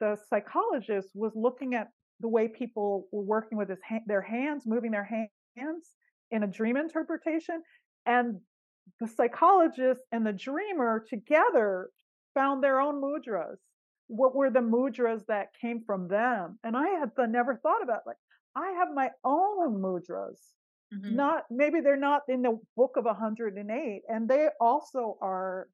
the 0.03 0.17
psychologist 0.29 1.09
was 1.15 1.31
looking 1.33 1.75
at 1.75 1.87
the 2.19 2.27
way 2.27 2.49
people 2.49 3.07
were 3.13 3.23
working 3.23 3.57
with 3.57 3.69
his 3.69 3.79
ha- 3.87 4.03
their 4.05 4.21
hands, 4.21 4.63
moving 4.65 4.91
their 4.91 5.09
hands 5.55 5.85
in 6.29 6.43
a 6.43 6.47
dream 6.47 6.75
interpretation, 6.75 7.61
and 8.05 8.39
the 8.99 9.07
psychologist 9.07 10.01
and 10.11 10.25
the 10.25 10.33
dreamer 10.33 11.05
together 11.09 11.89
found 12.33 12.61
their 12.61 12.81
own 12.81 13.01
mudras. 13.01 13.59
What 14.07 14.35
were 14.35 14.49
the 14.49 14.59
mudras 14.59 15.25
that 15.27 15.47
came 15.61 15.83
from 15.85 16.09
them? 16.09 16.59
And 16.65 16.75
I 16.75 16.89
had 16.99 17.11
never 17.29 17.55
thought 17.55 17.81
about 17.81 18.01
like 18.05 18.17
I 18.55 18.71
have 18.79 18.89
my 18.93 19.09
own 19.23 19.81
mudras. 19.81 20.39
Mm-hmm. 20.93 21.15
Not 21.15 21.43
maybe 21.49 21.79
they're 21.79 22.07
not 22.11 22.23
in 22.27 22.41
the 22.41 22.59
book 22.75 22.97
of 22.97 23.05
108, 23.05 24.01
and 24.09 24.29
they 24.29 24.49
also 24.59 25.17
are 25.21 25.67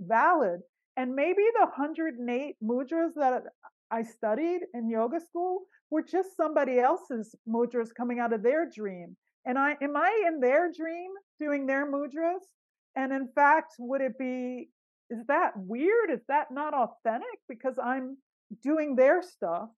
valid. 0.00 0.60
And 0.96 1.14
maybe 1.14 1.42
the 1.58 1.66
108 1.66 2.56
mudras 2.62 3.14
that 3.16 3.44
I 3.90 4.02
studied 4.02 4.60
in 4.74 4.90
yoga 4.90 5.20
school 5.20 5.62
were 5.90 6.02
just 6.02 6.36
somebody 6.36 6.78
else's 6.78 7.34
mudras 7.48 7.94
coming 7.96 8.18
out 8.18 8.32
of 8.32 8.42
their 8.42 8.68
dream. 8.68 9.16
And 9.44 9.58
I 9.58 9.76
am 9.80 9.96
I 9.96 10.24
in 10.26 10.40
their 10.40 10.72
dream 10.72 11.10
doing 11.38 11.66
their 11.66 11.90
mudras? 11.90 12.42
And 12.96 13.12
in 13.12 13.28
fact, 13.34 13.74
would 13.78 14.00
it 14.00 14.18
be 14.18 14.70
is 15.08 15.24
that 15.28 15.52
weird? 15.56 16.10
Is 16.10 16.22
that 16.28 16.50
not 16.50 16.74
authentic? 16.74 17.38
Because 17.48 17.76
I'm 17.82 18.16
doing 18.62 18.96
their 18.96 19.22
stuff, 19.22 19.68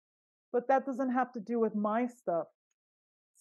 but 0.51 0.67
that 0.67 0.85
doesn't 0.85 1.13
have 1.13 1.31
to 1.33 1.39
do 1.39 1.59
with 1.59 1.75
my 1.75 2.07
stuff. 2.07 2.47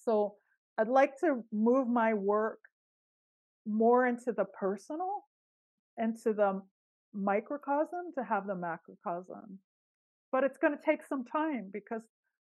So 0.05 0.35
I'd 0.77 0.89
like 0.89 1.19
to 1.20 1.45
move 1.53 1.89
my 1.89 2.12
work 2.15 2.59
more 3.66 4.07
into 4.07 4.32
the 4.32 4.45
personal, 4.45 5.24
into 5.97 6.32
the 6.32 6.62
microcosm 7.15 8.12
to 8.16 8.24
have 8.24 8.47
the 8.47 8.55
macrocosm. 8.55 9.59
But 10.31 10.45
it's 10.45 10.59
going 10.59 10.77
to 10.77 10.85
take 10.85 11.01
some 11.07 11.25
time 11.25 11.71
because 11.73 12.03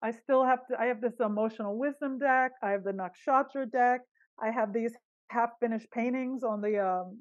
I 0.03 0.13
still 0.13 0.45
have 0.45 0.61
to, 0.71 0.81
I 0.81 0.87
have 0.87 1.01
this 1.01 1.19
emotional 1.21 1.79
wisdom 1.79 2.19
deck, 2.19 2.53
I 2.63 2.71
have 2.71 2.85
the 2.85 2.93
nakshatra 2.93 3.71
deck, 3.71 4.01
I 4.43 4.51
have 4.51 4.73
these 4.73 4.93
half 5.31 5.51
finished 5.61 5.91
paintings 5.93 6.45
on 6.45 6.61
the 6.61 6.79
um, 6.79 7.19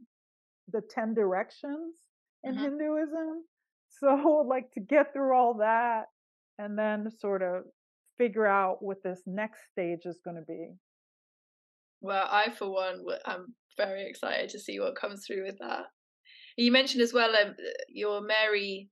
the 0.71 0.81
10 0.89 1.13
directions 1.13 1.95
in 2.43 2.55
mm-hmm. 2.55 2.63
Hinduism. 2.63 3.43
So 3.99 4.43
like 4.49 4.71
to 4.71 4.79
get 4.79 5.13
through 5.13 5.37
all 5.37 5.57
that 5.59 6.05
and 6.57 6.75
then 6.75 7.11
sort 7.19 7.43
of 7.43 7.65
figure 8.17 8.47
out 8.47 8.77
what 8.79 8.97
this 9.03 9.21
next 9.27 9.61
stage 9.71 9.99
is 10.05 10.19
going 10.25 10.37
to 10.37 10.43
be. 10.47 10.71
Well, 12.01 12.27
I 12.27 12.49
for 12.49 12.71
one, 12.71 13.05
I'm 13.23 13.53
very 13.77 14.09
excited 14.09 14.49
to 14.49 14.59
see 14.59 14.79
what 14.79 14.95
comes 14.95 15.27
through 15.27 15.45
with 15.45 15.59
that. 15.59 15.85
You 16.57 16.71
mentioned 16.71 17.03
as 17.03 17.13
well 17.13 17.35
um, 17.35 17.55
your 17.87 18.21
Mary, 18.21 18.89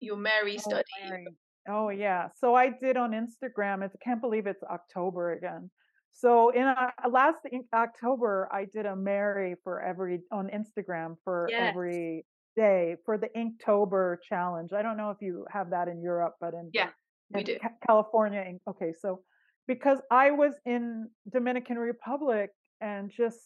your 0.00 0.16
Mary 0.16 0.56
oh, 0.58 0.68
study. 0.70 0.84
Mary. 1.08 1.26
Oh 1.68 1.90
yeah, 1.90 2.28
so 2.38 2.54
I 2.54 2.70
did 2.70 2.96
on 2.96 3.12
Instagram. 3.12 3.82
I 3.82 3.88
can't 4.02 4.20
believe 4.20 4.46
it's 4.46 4.62
October 4.62 5.32
again. 5.32 5.70
So 6.12 6.50
in 6.50 6.62
uh, 6.62 6.90
last 7.08 7.38
October, 7.72 8.48
I 8.52 8.64
did 8.64 8.86
a 8.86 8.96
Mary 8.96 9.54
for 9.62 9.80
every 9.80 10.20
on 10.32 10.48
Instagram 10.48 11.16
for 11.24 11.48
yes. 11.50 11.70
every 11.70 12.24
day 12.56 12.96
for 13.04 13.16
the 13.16 13.28
Inktober 13.36 14.16
challenge. 14.28 14.72
I 14.72 14.82
don't 14.82 14.96
know 14.96 15.10
if 15.10 15.18
you 15.20 15.46
have 15.50 15.70
that 15.70 15.88
in 15.88 16.02
Europe, 16.02 16.34
but 16.40 16.54
in 16.54 16.70
yeah, 16.72 16.88
we 17.32 17.40
in 17.40 17.46
do. 17.46 17.56
California. 17.86 18.44
Okay, 18.68 18.92
so 18.98 19.20
because 19.68 19.98
I 20.10 20.32
was 20.32 20.54
in 20.66 21.08
Dominican 21.32 21.78
Republic 21.78 22.50
and 22.80 23.10
just 23.10 23.38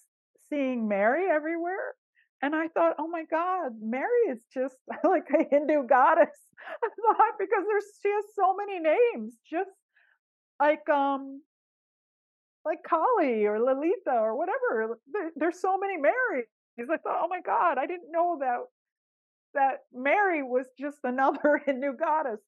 seeing 0.48 0.88
Mary 0.88 1.28
everywhere, 1.30 1.94
and 2.44 2.54
I 2.54 2.68
thought, 2.68 2.96
oh 2.98 3.08
my 3.08 3.24
God, 3.30 3.72
Mary 3.80 4.28
is 4.30 4.40
just 4.52 4.76
like 5.04 5.24
a 5.32 5.48
Hindu 5.50 5.86
goddess. 5.88 6.28
I 6.84 6.88
thought 7.00 7.38
because 7.38 7.64
there's 7.66 7.84
she 8.02 8.10
has 8.10 8.24
so 8.36 8.54
many 8.54 8.80
names, 8.80 9.34
just 9.50 9.70
like 10.60 10.86
um 10.90 11.40
like 12.66 12.80
Kali 12.86 13.46
or 13.46 13.58
Lalita 13.60 14.12
or 14.12 14.36
whatever. 14.36 14.98
There, 15.10 15.30
there's 15.36 15.60
so 15.60 15.78
many 15.78 15.96
Marys. 15.96 16.44
I 16.78 16.96
thought, 16.98 17.22
oh 17.24 17.28
my 17.28 17.40
God, 17.40 17.78
I 17.78 17.86
didn't 17.86 18.12
know 18.12 18.36
that 18.40 18.58
that 19.54 19.78
Mary 19.94 20.42
was 20.42 20.66
just 20.78 20.98
another 21.04 21.62
Hindu 21.64 21.96
goddess. 21.96 22.40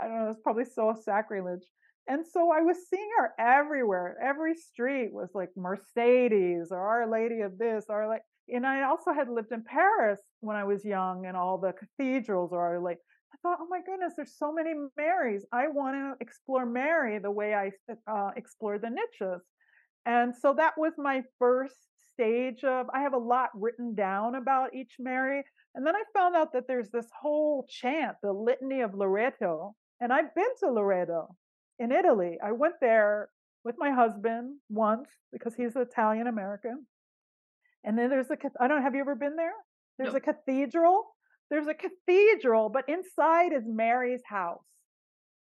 I 0.00 0.08
don't 0.08 0.16
know, 0.18 0.30
it's 0.30 0.40
probably 0.42 0.64
so 0.64 0.96
sacrilege. 1.00 1.62
And 2.08 2.26
so 2.26 2.50
I 2.50 2.60
was 2.60 2.76
seeing 2.90 3.08
her 3.18 3.32
everywhere. 3.38 4.16
Every 4.20 4.56
street 4.56 5.12
was 5.12 5.30
like 5.32 5.50
Mercedes 5.56 6.68
or 6.72 6.78
Our 6.78 7.08
Lady 7.08 7.40
of 7.40 7.56
this, 7.56 7.86
or 7.88 8.08
like 8.08 8.22
and 8.48 8.66
I 8.66 8.84
also 8.84 9.12
had 9.12 9.28
lived 9.28 9.52
in 9.52 9.62
Paris 9.64 10.20
when 10.40 10.56
I 10.56 10.64
was 10.64 10.84
young 10.84 11.26
and 11.26 11.36
all 11.36 11.58
the 11.58 11.72
cathedrals 11.72 12.52
are 12.52 12.78
like 12.80 12.98
I 13.34 13.36
thought, 13.42 13.58
oh 13.60 13.66
my 13.68 13.80
goodness, 13.84 14.12
there's 14.16 14.36
so 14.38 14.52
many 14.52 14.72
Marys. 14.96 15.44
I 15.52 15.66
want 15.68 15.96
to 15.96 16.14
explore 16.20 16.64
Mary 16.64 17.18
the 17.18 17.30
way 17.30 17.52
I 17.52 17.72
uh, 18.06 18.30
explore 18.36 18.78
the 18.78 18.88
Nityas. 18.88 19.40
And 20.06 20.34
so 20.34 20.54
that 20.56 20.74
was 20.76 20.92
my 20.98 21.22
first 21.38 21.74
stage 22.12 22.62
of, 22.62 22.86
I 22.94 23.00
have 23.00 23.12
a 23.12 23.18
lot 23.18 23.50
written 23.54 23.94
down 23.94 24.36
about 24.36 24.74
each 24.74 24.94
Mary. 25.00 25.42
And 25.74 25.84
then 25.84 25.96
I 25.96 26.02
found 26.16 26.36
out 26.36 26.52
that 26.52 26.68
there's 26.68 26.90
this 26.90 27.08
whole 27.20 27.66
chant, 27.68 28.16
the 28.22 28.32
Litany 28.32 28.82
of 28.82 28.94
Loreto. 28.94 29.74
And 30.00 30.12
I've 30.12 30.32
been 30.34 30.44
to 30.60 30.70
Loreto 30.70 31.34
in 31.80 31.90
Italy. 31.90 32.38
I 32.42 32.52
went 32.52 32.74
there 32.80 33.30
with 33.64 33.74
my 33.78 33.90
husband 33.90 34.58
once 34.68 35.08
because 35.32 35.54
he's 35.54 35.74
Italian 35.74 36.28
American. 36.28 36.86
And 37.84 37.98
then 37.98 38.10
there's 38.10 38.30
a, 38.30 38.36
I 38.60 38.66
don't 38.66 38.78
know, 38.78 38.82
have 38.82 38.94
you 38.94 39.00
ever 39.00 39.14
been 39.14 39.36
there? 39.36 39.52
There's 39.98 40.12
no. 40.12 40.18
a 40.18 40.20
cathedral. 40.20 41.04
There's 41.50 41.66
a 41.68 41.74
cathedral, 41.74 42.70
but 42.70 42.88
inside 42.88 43.52
is 43.52 43.62
Mary's 43.66 44.22
house 44.26 44.64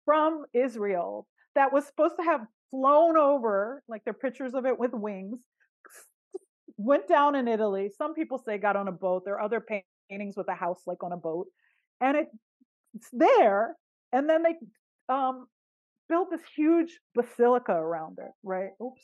from 0.05 0.45
Israel 0.55 1.27
that 1.55 1.73
was 1.73 1.87
supposed 1.87 2.17
to 2.21 2.25
have 2.25 2.43
flown 2.71 3.17
over, 3.17 3.83
like 3.89 4.03
there 4.05 4.13
are 4.13 4.15
pictures 4.15 4.55
of 4.55 4.67
it 4.67 4.79
with 4.79 4.93
wings, 4.93 5.39
went 6.77 7.09
down 7.09 7.35
in 7.35 7.49
Italy. 7.49 7.91
Some 7.97 8.15
people 8.15 8.39
say 8.39 8.59
got 8.59 8.77
on 8.77 8.89
a 8.89 8.93
boat. 8.93 9.23
There 9.25 9.35
are 9.35 9.43
other 9.43 9.65
paintings 10.11 10.37
with 10.37 10.49
a 10.49 10.55
house 10.55 10.83
like 10.87 11.03
on 11.03 11.13
a 11.13 11.17
boat. 11.17 11.47
And 12.01 12.17
it, 12.17 12.27
it's 12.95 13.09
there. 13.13 13.75
And 14.13 14.29
then 14.29 14.43
they 14.43 14.55
um, 15.13 15.47
built 16.09 16.31
this 16.31 16.41
huge 16.55 16.99
basilica 17.15 17.73
around 17.73 18.19
it, 18.19 18.31
right? 18.43 18.71
Oops. 18.83 19.03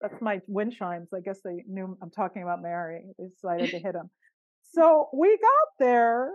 That's 0.00 0.20
my 0.20 0.40
wind 0.46 0.74
chimes. 0.74 1.08
I 1.14 1.20
guess 1.20 1.40
they 1.44 1.64
knew 1.66 1.96
I'm 2.02 2.10
talking 2.10 2.42
about 2.42 2.62
Mary. 2.62 3.02
They 3.18 3.26
decided 3.28 3.70
to 3.70 3.78
hit 3.86 3.94
him. 3.94 4.10
So 4.62 5.08
we 5.12 5.38
got 5.38 5.68
there 5.78 6.30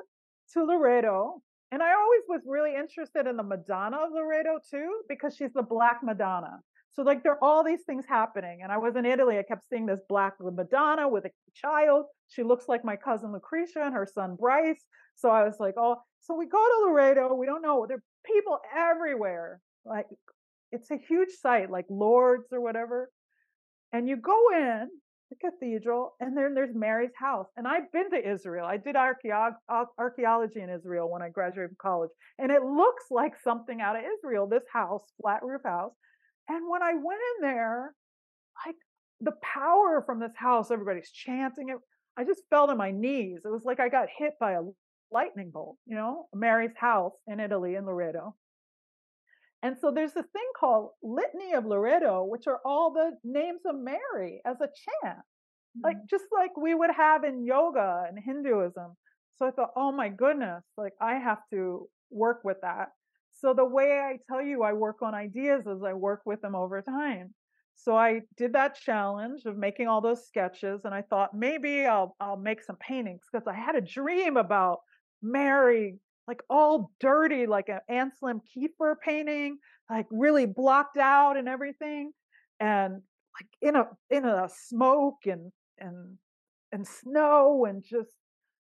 to 0.53 0.63
Loreto, 0.63 1.41
and 1.71 1.83
I 1.83 1.93
always 1.93 2.21
was 2.27 2.41
really 2.45 2.75
interested 2.75 3.27
in 3.27 3.37
the 3.37 3.43
Madonna 3.43 3.97
of 3.97 4.11
Loreto 4.13 4.59
too, 4.69 5.01
because 5.07 5.35
she's 5.35 5.53
the 5.53 5.63
Black 5.63 5.99
Madonna. 6.03 6.59
So 6.91 7.03
like 7.03 7.23
there 7.23 7.33
are 7.33 7.43
all 7.43 7.63
these 7.63 7.83
things 7.85 8.05
happening. 8.07 8.61
And 8.63 8.71
I 8.71 8.77
was 8.77 8.95
in 8.95 9.05
Italy, 9.05 9.37
I 9.37 9.43
kept 9.43 9.67
seeing 9.69 9.85
this 9.85 10.01
Black 10.09 10.33
Madonna 10.39 11.07
with 11.07 11.25
a 11.25 11.31
child. 11.53 12.05
She 12.27 12.43
looks 12.43 12.67
like 12.67 12.83
my 12.83 12.95
cousin 12.95 13.31
Lucretia 13.31 13.83
and 13.83 13.93
her 13.93 14.07
son 14.11 14.35
Bryce. 14.39 14.83
So 15.15 15.29
I 15.29 15.43
was 15.43 15.55
like, 15.59 15.75
oh, 15.77 15.97
so 16.21 16.35
we 16.35 16.47
go 16.47 16.57
to 16.57 16.89
Loreto. 16.89 17.33
We 17.35 17.45
don't 17.45 17.61
know. 17.61 17.85
There 17.87 17.97
are 17.97 18.03
people 18.25 18.59
everywhere. 18.75 19.61
Like 19.85 20.07
it's 20.71 20.91
a 20.91 20.97
huge 20.97 21.29
site, 21.41 21.69
like 21.69 21.85
Lourdes 21.89 22.51
or 22.51 22.61
whatever. 22.61 23.09
And 23.91 24.07
you 24.07 24.17
go 24.17 24.39
in 24.53 24.89
the 25.29 25.49
cathedral, 25.49 26.13
and 26.19 26.35
then 26.35 26.53
there's 26.55 26.73
Mary's 26.73 27.15
house. 27.19 27.47
And 27.55 27.67
I've 27.67 27.91
been 27.91 28.09
to 28.11 28.31
Israel. 28.31 28.65
I 28.65 28.77
did 28.77 28.95
archaeology 28.95 30.61
in 30.61 30.69
Israel 30.69 31.09
when 31.09 31.21
I 31.21 31.29
graduated 31.29 31.69
from 31.69 31.77
college, 31.81 32.09
and 32.37 32.51
it 32.51 32.63
looks 32.63 33.05
like 33.11 33.33
something 33.43 33.79
out 33.81 33.95
of 33.95 34.03
Israel. 34.17 34.47
This 34.47 34.63
house, 34.71 35.03
flat 35.21 35.43
roof 35.43 35.61
house. 35.63 35.93
And 36.47 36.69
when 36.69 36.81
I 36.81 36.93
went 36.93 37.19
in 37.37 37.41
there, 37.41 37.93
like 38.65 38.75
the 39.21 39.33
power 39.43 40.03
from 40.05 40.19
this 40.19 40.35
house, 40.35 40.71
everybody's 40.71 41.11
chanting 41.11 41.69
it. 41.69 41.77
I 42.17 42.23
just 42.23 42.41
fell 42.49 42.67
to 42.67 42.75
my 42.75 42.91
knees. 42.91 43.41
It 43.45 43.51
was 43.51 43.65
like 43.65 43.79
I 43.79 43.89
got 43.89 44.07
hit 44.17 44.33
by 44.39 44.53
a 44.53 44.61
lightning 45.11 45.51
bolt, 45.53 45.77
you 45.85 45.95
know, 45.95 46.27
Mary's 46.33 46.75
house 46.75 47.13
in 47.27 47.39
Italy 47.39 47.75
in 47.75 47.85
Loreto. 47.85 48.35
And 49.61 49.75
so 49.79 49.91
there's 49.91 50.13
this 50.13 50.25
thing 50.31 50.49
called 50.57 50.91
Litany 51.03 51.53
of 51.53 51.65
Loreto, 51.65 52.23
which 52.23 52.47
are 52.47 52.59
all 52.65 52.93
the 52.93 53.11
names 53.23 53.61
of 53.65 53.75
Mary 53.75 54.41
as 54.45 54.55
a 54.61 54.67
chant, 54.67 55.17
mm-hmm. 55.17 55.81
like 55.83 55.97
just 56.09 56.25
like 56.31 56.55
we 56.55 56.73
would 56.73 56.91
have 56.95 57.23
in 57.23 57.45
yoga 57.45 58.05
and 58.07 58.17
Hinduism. 58.23 58.95
So 59.37 59.47
I 59.47 59.51
thought, 59.51 59.71
oh 59.75 59.91
my 59.91 60.09
goodness, 60.09 60.63
like 60.77 60.93
I 61.01 61.15
have 61.15 61.39
to 61.51 61.87
work 62.09 62.41
with 62.43 62.57
that. 62.61 62.89
So 63.31 63.53
the 63.53 63.65
way 63.65 63.99
I 63.99 64.17
tell 64.29 64.41
you 64.41 64.63
I 64.63 64.73
work 64.73 65.01
on 65.01 65.13
ideas 65.13 65.65
is 65.65 65.83
I 65.85 65.93
work 65.93 66.21
with 66.25 66.41
them 66.41 66.55
over 66.55 66.81
time. 66.81 67.33
So 67.75 67.95
I 67.95 68.21
did 68.35 68.53
that 68.53 68.75
challenge 68.75 69.45
of 69.45 69.57
making 69.57 69.87
all 69.87 70.01
those 70.01 70.27
sketches 70.27 70.81
and 70.83 70.93
I 70.93 71.01
thought 71.03 71.33
maybe 71.33 71.85
I'll 71.85 72.15
I'll 72.19 72.37
make 72.37 72.61
some 72.61 72.75
paintings 72.75 73.21
because 73.31 73.47
I 73.47 73.53
had 73.53 73.75
a 73.75 73.81
dream 73.81 74.35
about 74.35 74.79
Mary 75.21 75.97
like 76.29 76.43
all 76.47 76.91
dirty, 76.99 77.47
like 77.47 77.69
an 77.69 77.79
Anselm 77.89 78.39
Kiefer 78.55 78.93
painting, 79.03 79.57
like 79.89 80.05
really 80.11 80.45
blocked 80.45 80.97
out 80.97 81.37
and 81.37 81.49
everything, 81.49 82.11
and 82.59 83.01
like 83.33 83.49
in 83.63 83.75
a 83.75 83.87
in 84.11 84.25
a 84.25 84.47
smoke 84.47 85.25
and 85.25 85.51
and 85.79 86.17
and 86.71 86.87
snow 86.87 87.65
and 87.65 87.83
just. 87.83 88.11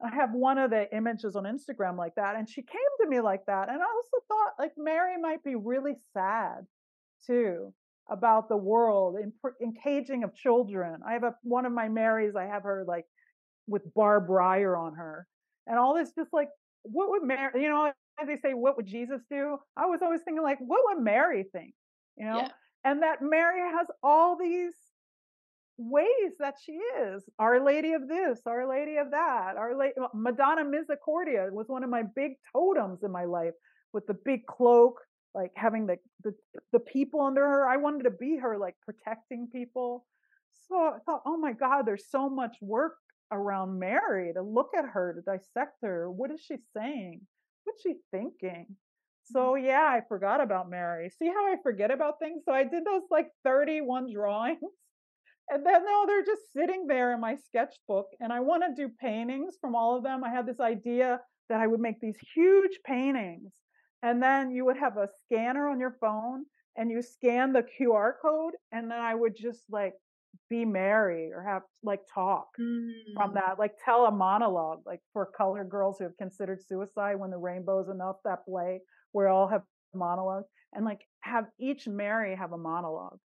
I 0.02 0.14
have 0.14 0.32
one 0.32 0.56
of 0.56 0.70
the 0.70 0.86
images 0.96 1.36
on 1.36 1.44
Instagram 1.44 1.98
like 1.98 2.14
that, 2.14 2.34
and 2.34 2.48
she 2.48 2.62
came 2.62 2.80
to 3.02 3.06
me 3.06 3.20
like 3.20 3.44
that, 3.44 3.68
and 3.68 3.82
I 3.82 3.84
also 3.84 4.24
thought 4.28 4.52
like 4.58 4.72
Mary 4.78 5.20
might 5.20 5.44
be 5.44 5.56
really 5.56 5.96
sad 6.14 6.64
too 7.26 7.74
about 8.08 8.48
the 8.48 8.56
world 8.56 9.16
in, 9.22 9.30
in 9.60 9.74
caging 9.74 10.24
of 10.24 10.34
children. 10.34 11.02
I 11.06 11.12
have 11.12 11.24
a 11.24 11.34
one 11.42 11.66
of 11.66 11.72
my 11.72 11.90
Marys. 11.90 12.34
I 12.34 12.46
have 12.46 12.62
her 12.62 12.86
like 12.88 13.04
with 13.66 13.82
Barb 13.92 14.30
wire 14.30 14.74
on 14.74 14.94
her, 14.94 15.26
and 15.66 15.78
all 15.78 15.94
this 15.94 16.12
just 16.14 16.32
like 16.32 16.48
what 16.82 17.10
would 17.10 17.22
Mary, 17.22 17.62
you 17.62 17.68
know, 17.68 17.92
as 18.20 18.26
they 18.26 18.36
say, 18.36 18.54
what 18.54 18.76
would 18.76 18.86
Jesus 18.86 19.20
do? 19.30 19.58
I 19.76 19.86
was 19.86 20.00
always 20.02 20.22
thinking, 20.22 20.42
like, 20.42 20.58
what 20.60 20.80
would 20.84 21.02
Mary 21.02 21.44
think? 21.52 21.74
You 22.16 22.26
know, 22.26 22.38
yeah. 22.38 22.48
and 22.84 23.02
that 23.02 23.22
Mary 23.22 23.60
has 23.60 23.86
all 24.02 24.36
these 24.36 24.74
ways 25.78 26.32
that 26.38 26.56
she 26.62 26.72
is 26.72 27.24
Our 27.38 27.64
Lady 27.64 27.92
of 27.92 28.06
this, 28.06 28.40
Our 28.46 28.68
Lady 28.68 28.96
of 28.96 29.12
that, 29.12 29.56
Our 29.56 29.76
Lady, 29.76 29.94
Madonna 30.14 30.64
Misericordia 30.64 31.48
was 31.50 31.68
one 31.68 31.82
of 31.82 31.90
my 31.90 32.02
big 32.14 32.32
totems 32.52 33.02
in 33.02 33.10
my 33.10 33.24
life 33.24 33.54
with 33.92 34.06
the 34.06 34.16
big 34.24 34.46
cloak, 34.46 35.00
like 35.34 35.52
having 35.54 35.86
the, 35.86 35.96
the, 36.22 36.34
the 36.72 36.80
people 36.80 37.22
under 37.22 37.42
her. 37.42 37.66
I 37.66 37.78
wanted 37.78 38.04
to 38.04 38.10
be 38.10 38.36
her, 38.36 38.58
like 38.58 38.76
protecting 38.84 39.48
people. 39.50 40.04
So 40.68 40.76
I 40.76 40.98
thought, 41.06 41.22
oh 41.24 41.38
my 41.38 41.52
God, 41.52 41.86
there's 41.86 42.10
so 42.10 42.28
much 42.28 42.56
work 42.60 42.96
around 43.32 43.78
Mary 43.78 44.32
to 44.34 44.42
look 44.42 44.70
at 44.76 44.84
her, 44.84 45.14
to 45.14 45.22
dissect 45.22 45.76
her. 45.82 46.10
What 46.10 46.30
is 46.30 46.40
she 46.40 46.56
saying? 46.76 47.22
What's 47.64 47.82
she 47.82 47.94
thinking? 48.10 48.66
Mm-hmm. 48.70 49.32
So 49.32 49.54
yeah, 49.54 49.86
I 49.86 50.00
forgot 50.08 50.40
about 50.40 50.70
Mary. 50.70 51.10
See 51.10 51.28
how 51.28 51.52
I 51.52 51.56
forget 51.62 51.90
about 51.90 52.18
things? 52.18 52.42
So 52.44 52.52
I 52.52 52.64
did 52.64 52.84
those 52.84 53.02
like 53.10 53.28
31 53.44 54.12
drawings. 54.12 54.58
And 55.52 55.66
then 55.66 55.84
no, 55.84 56.04
they're 56.06 56.24
just 56.24 56.52
sitting 56.52 56.86
there 56.86 57.12
in 57.12 57.20
my 57.20 57.34
sketchbook. 57.34 58.06
And 58.20 58.32
I 58.32 58.38
want 58.38 58.62
to 58.62 58.80
do 58.80 58.88
paintings 59.00 59.56
from 59.60 59.74
all 59.74 59.96
of 59.96 60.04
them. 60.04 60.22
I 60.22 60.30
had 60.30 60.46
this 60.46 60.60
idea 60.60 61.18
that 61.48 61.60
I 61.60 61.66
would 61.66 61.80
make 61.80 62.00
these 62.00 62.18
huge 62.36 62.78
paintings. 62.86 63.50
And 64.00 64.22
then 64.22 64.52
you 64.52 64.64
would 64.66 64.76
have 64.76 64.96
a 64.96 65.08
scanner 65.24 65.68
on 65.68 65.80
your 65.80 65.96
phone 66.00 66.44
and 66.76 66.88
you 66.88 67.02
scan 67.02 67.52
the 67.52 67.64
QR 67.64 68.12
code. 68.22 68.54
And 68.70 68.88
then 68.88 69.00
I 69.00 69.12
would 69.12 69.34
just 69.34 69.64
like 69.68 69.94
be 70.48 70.64
Mary 70.64 71.30
or 71.32 71.42
have 71.42 71.62
like 71.82 72.00
talk 72.12 72.48
mm. 72.60 72.90
from 73.14 73.34
that, 73.34 73.58
like 73.58 73.72
tell 73.84 74.06
a 74.06 74.10
monologue, 74.10 74.80
like 74.84 75.00
for 75.12 75.30
colored 75.36 75.70
girls 75.70 75.98
who 75.98 76.04
have 76.04 76.16
considered 76.16 76.60
suicide 76.66 77.18
when 77.18 77.30
the 77.30 77.38
rainbow's 77.38 77.88
enough, 77.88 78.16
that 78.24 78.44
play 78.44 78.80
where 79.12 79.28
all 79.28 79.48
have 79.48 79.62
monologues 79.94 80.48
and 80.72 80.84
like 80.84 81.00
have 81.20 81.46
each 81.58 81.86
Mary 81.86 82.36
have 82.36 82.52
a 82.52 82.58
monologue. 82.58 83.18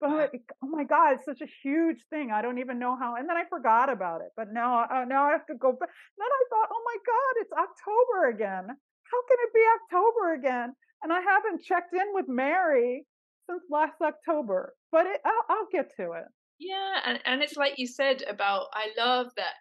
But 0.00 0.10
like 0.10 0.42
oh 0.62 0.68
my 0.68 0.84
God, 0.84 1.14
it's 1.14 1.24
such 1.24 1.40
a 1.40 1.50
huge 1.62 1.98
thing. 2.10 2.30
I 2.30 2.42
don't 2.42 2.58
even 2.58 2.78
know 2.78 2.96
how. 2.96 3.16
And 3.16 3.28
then 3.28 3.36
I 3.36 3.44
forgot 3.48 3.90
about 3.90 4.20
it. 4.20 4.28
But 4.36 4.52
now, 4.52 4.84
uh, 4.84 5.04
now 5.08 5.24
I 5.24 5.32
have 5.32 5.46
to 5.46 5.54
go 5.54 5.72
back. 5.72 5.88
Then 6.18 6.28
I 6.28 6.42
thought, 6.50 6.68
oh 6.70 6.82
my 6.84 6.96
God, 7.06 7.32
it's 7.40 7.52
October 7.52 8.28
again. 8.28 8.66
How 8.68 9.20
can 9.28 9.38
it 9.40 9.54
be 9.54 9.62
October 9.80 10.34
again? 10.34 10.74
And 11.02 11.12
I 11.12 11.20
haven't 11.20 11.62
checked 11.62 11.94
in 11.94 12.12
with 12.12 12.26
Mary 12.28 13.06
since 13.48 13.62
last 13.70 13.96
October. 14.02 14.74
But 14.92 15.06
it, 15.06 15.20
I'll, 15.24 15.44
I'll 15.48 15.68
get 15.72 15.90
to 15.96 16.12
it. 16.12 16.24
Yeah, 16.58 17.00
and 17.04 17.20
and 17.24 17.42
it's 17.42 17.56
like 17.56 17.78
you 17.78 17.86
said 17.86 18.22
about. 18.28 18.68
I 18.74 18.88
love 18.98 19.28
that 19.36 19.54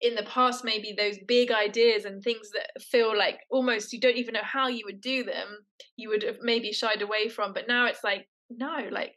in 0.00 0.14
the 0.14 0.22
past 0.24 0.64
maybe 0.64 0.94
those 0.96 1.16
big 1.26 1.50
ideas 1.50 2.04
and 2.04 2.22
things 2.22 2.50
that 2.50 2.82
feel 2.82 3.16
like 3.16 3.38
almost 3.50 3.92
you 3.92 4.00
don't 4.00 4.16
even 4.16 4.34
know 4.34 4.40
how 4.42 4.68
you 4.68 4.82
would 4.84 5.00
do 5.00 5.22
them 5.24 5.58
you 5.96 6.08
would 6.08 6.22
have 6.22 6.36
maybe 6.42 6.72
shied 6.72 7.00
away 7.00 7.28
from 7.28 7.52
but 7.54 7.68
now 7.68 7.86
it's 7.86 8.04
like 8.04 8.28
no 8.50 8.86
like 8.90 9.14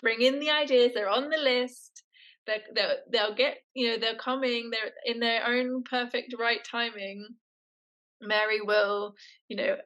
bring 0.00 0.22
in 0.22 0.40
the 0.40 0.50
ideas 0.50 0.92
they're 0.94 1.08
on 1.08 1.28
the 1.28 1.36
list 1.36 2.02
they're, 2.46 2.62
they're, 2.74 2.96
they'll 3.12 3.34
get 3.34 3.58
you 3.74 3.88
know 3.88 3.98
they're 3.98 4.16
coming 4.16 4.70
they're 4.70 4.92
in 5.04 5.20
their 5.20 5.46
own 5.46 5.82
perfect 5.84 6.34
right 6.38 6.64
timing 6.68 7.26
mary 8.20 8.60
will 8.60 9.14
you 9.48 9.56
know 9.56 9.76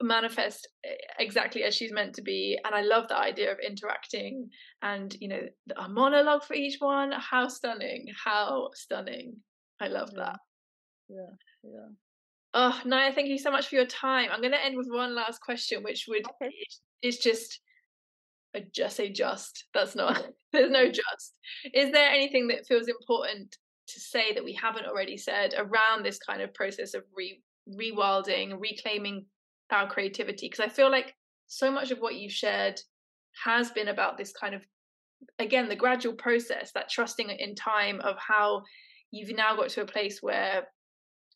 manifest 0.00 0.68
eh, 0.84 0.94
exactly 1.18 1.64
as 1.64 1.74
she's 1.74 1.92
meant 1.92 2.14
to 2.14 2.22
be 2.22 2.56
and 2.64 2.74
i 2.74 2.82
love 2.82 3.08
the 3.08 3.16
idea 3.16 3.50
of 3.50 3.58
interacting 3.66 4.48
and 4.82 5.16
you 5.20 5.28
know 5.28 5.40
a 5.76 5.88
monologue 5.88 6.44
for 6.44 6.54
each 6.54 6.76
one 6.78 7.10
how 7.12 7.48
stunning 7.48 8.06
how 8.24 8.68
stunning 8.74 9.34
I 9.80 9.88
love 9.88 10.10
yeah. 10.14 10.24
that. 10.24 10.38
Yeah, 11.08 11.70
yeah. 11.70 11.88
Oh, 12.54 12.80
Nya, 12.84 13.14
thank 13.14 13.28
you 13.28 13.38
so 13.38 13.50
much 13.50 13.68
for 13.68 13.76
your 13.76 13.86
time. 13.86 14.30
I'm 14.32 14.40
going 14.40 14.52
to 14.52 14.64
end 14.64 14.76
with 14.76 14.88
one 14.90 15.14
last 15.14 15.40
question, 15.40 15.82
which 15.82 16.06
would 16.08 16.24
okay. 16.42 16.52
is 17.02 17.18
just 17.18 17.60
I 18.56 18.64
just 18.74 18.96
say 18.96 19.10
just. 19.10 19.66
That's 19.74 19.94
not. 19.94 20.26
There's 20.52 20.70
no 20.70 20.86
just. 20.86 21.34
Is 21.74 21.92
there 21.92 22.10
anything 22.10 22.48
that 22.48 22.66
feels 22.66 22.88
important 22.88 23.56
to 23.88 24.00
say 24.00 24.32
that 24.32 24.44
we 24.44 24.54
haven't 24.54 24.86
already 24.86 25.16
said 25.16 25.54
around 25.56 26.04
this 26.04 26.18
kind 26.18 26.42
of 26.42 26.54
process 26.54 26.94
of 26.94 27.02
re 27.14 27.40
rewilding, 27.68 28.58
reclaiming 28.58 29.26
our 29.70 29.88
creativity? 29.88 30.46
Because 30.48 30.64
I 30.64 30.68
feel 30.68 30.90
like 30.90 31.14
so 31.46 31.70
much 31.70 31.90
of 31.90 31.98
what 31.98 32.16
you've 32.16 32.32
shared 32.32 32.80
has 33.44 33.70
been 33.70 33.88
about 33.88 34.18
this 34.18 34.32
kind 34.32 34.54
of 34.54 34.62
again 35.38 35.68
the 35.68 35.76
gradual 35.76 36.14
process 36.14 36.72
that 36.72 36.88
trusting 36.88 37.28
in 37.30 37.54
time 37.54 38.00
of 38.00 38.16
how 38.18 38.62
you've 39.10 39.36
now 39.36 39.56
got 39.56 39.68
to 39.70 39.82
a 39.82 39.86
place 39.86 40.18
where 40.22 40.66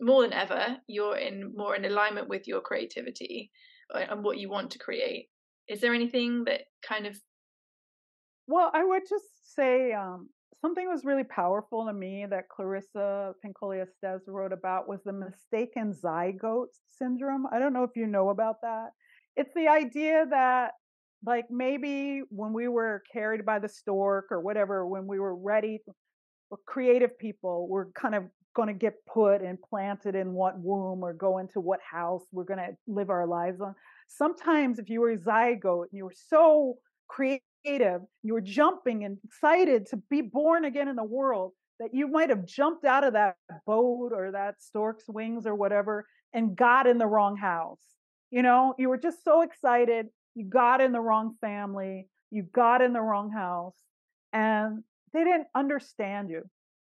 more 0.00 0.22
than 0.22 0.32
ever 0.32 0.76
you're 0.86 1.16
in 1.16 1.52
more 1.56 1.74
in 1.74 1.84
alignment 1.84 2.28
with 2.28 2.46
your 2.46 2.60
creativity 2.60 3.50
uh, 3.94 4.04
and 4.10 4.22
what 4.22 4.38
you 4.38 4.48
want 4.48 4.70
to 4.70 4.78
create 4.78 5.28
is 5.68 5.80
there 5.80 5.94
anything 5.94 6.44
that 6.44 6.62
kind 6.86 7.06
of 7.06 7.16
well 8.46 8.70
i 8.74 8.84
would 8.84 9.02
just 9.08 9.54
say 9.54 9.92
um, 9.92 10.28
something 10.62 10.86
that 10.86 10.92
was 10.92 11.04
really 11.04 11.24
powerful 11.24 11.86
to 11.86 11.92
me 11.92 12.24
that 12.28 12.48
clarissa 12.48 13.34
pinkola 13.44 13.82
estes 13.82 14.22
wrote 14.26 14.52
about 14.52 14.88
was 14.88 15.00
the 15.04 15.12
mistaken 15.12 15.92
zygote 15.92 16.68
syndrome 16.88 17.46
i 17.52 17.58
don't 17.58 17.72
know 17.72 17.84
if 17.84 17.96
you 17.96 18.06
know 18.06 18.30
about 18.30 18.60
that 18.62 18.90
it's 19.36 19.52
the 19.54 19.68
idea 19.68 20.24
that 20.30 20.72
like 21.24 21.44
maybe 21.50 22.22
when 22.30 22.52
we 22.52 22.66
were 22.66 23.02
carried 23.12 23.44
by 23.44 23.58
the 23.58 23.68
stork 23.68 24.26
or 24.30 24.40
whatever 24.40 24.86
when 24.86 25.06
we 25.06 25.20
were 25.20 25.36
ready 25.36 25.78
creative 26.66 27.18
people. 27.18 27.68
We're 27.68 27.90
kind 27.92 28.14
of 28.14 28.24
going 28.54 28.68
to 28.68 28.74
get 28.74 28.94
put 29.06 29.40
and 29.40 29.58
planted 29.62 30.14
in 30.14 30.32
what 30.32 30.58
womb 30.58 31.02
or 31.02 31.14
go 31.14 31.38
into 31.38 31.60
what 31.60 31.80
house 31.80 32.22
we're 32.32 32.44
going 32.44 32.58
to 32.58 32.76
live 32.86 33.10
our 33.10 33.26
lives 33.26 33.60
on. 33.60 33.74
Sometimes, 34.08 34.78
if 34.78 34.90
you 34.90 35.00
were 35.00 35.12
a 35.12 35.18
zygote 35.18 35.86
and 35.90 35.98
you 35.98 36.04
were 36.04 36.14
so 36.28 36.74
creative, 37.08 37.42
you 37.64 38.32
were 38.32 38.40
jumping 38.40 39.04
and 39.04 39.18
excited 39.24 39.86
to 39.86 39.96
be 40.10 40.20
born 40.20 40.64
again 40.64 40.88
in 40.88 40.96
the 40.96 41.04
world, 41.04 41.52
that 41.80 41.94
you 41.94 42.08
might 42.08 42.28
have 42.28 42.46
jumped 42.46 42.84
out 42.84 43.04
of 43.04 43.14
that 43.14 43.36
boat 43.66 44.12
or 44.14 44.32
that 44.32 44.60
stork's 44.60 45.04
wings 45.08 45.46
or 45.46 45.54
whatever 45.54 46.06
and 46.32 46.56
got 46.56 46.86
in 46.86 46.98
the 46.98 47.06
wrong 47.06 47.36
house. 47.36 47.82
You 48.30 48.42
know, 48.42 48.74
you 48.78 48.88
were 48.88 48.98
just 48.98 49.24
so 49.24 49.42
excited, 49.42 50.06
you 50.34 50.44
got 50.44 50.80
in 50.80 50.92
the 50.92 51.00
wrong 51.00 51.36
family, 51.40 52.08
you 52.30 52.44
got 52.44 52.80
in 52.82 52.92
the 52.92 53.00
wrong 53.00 53.30
house. 53.30 53.76
And 54.32 54.82
they 55.12 55.24
didn't 55.24 55.48
understand 55.54 56.30
you 56.30 56.42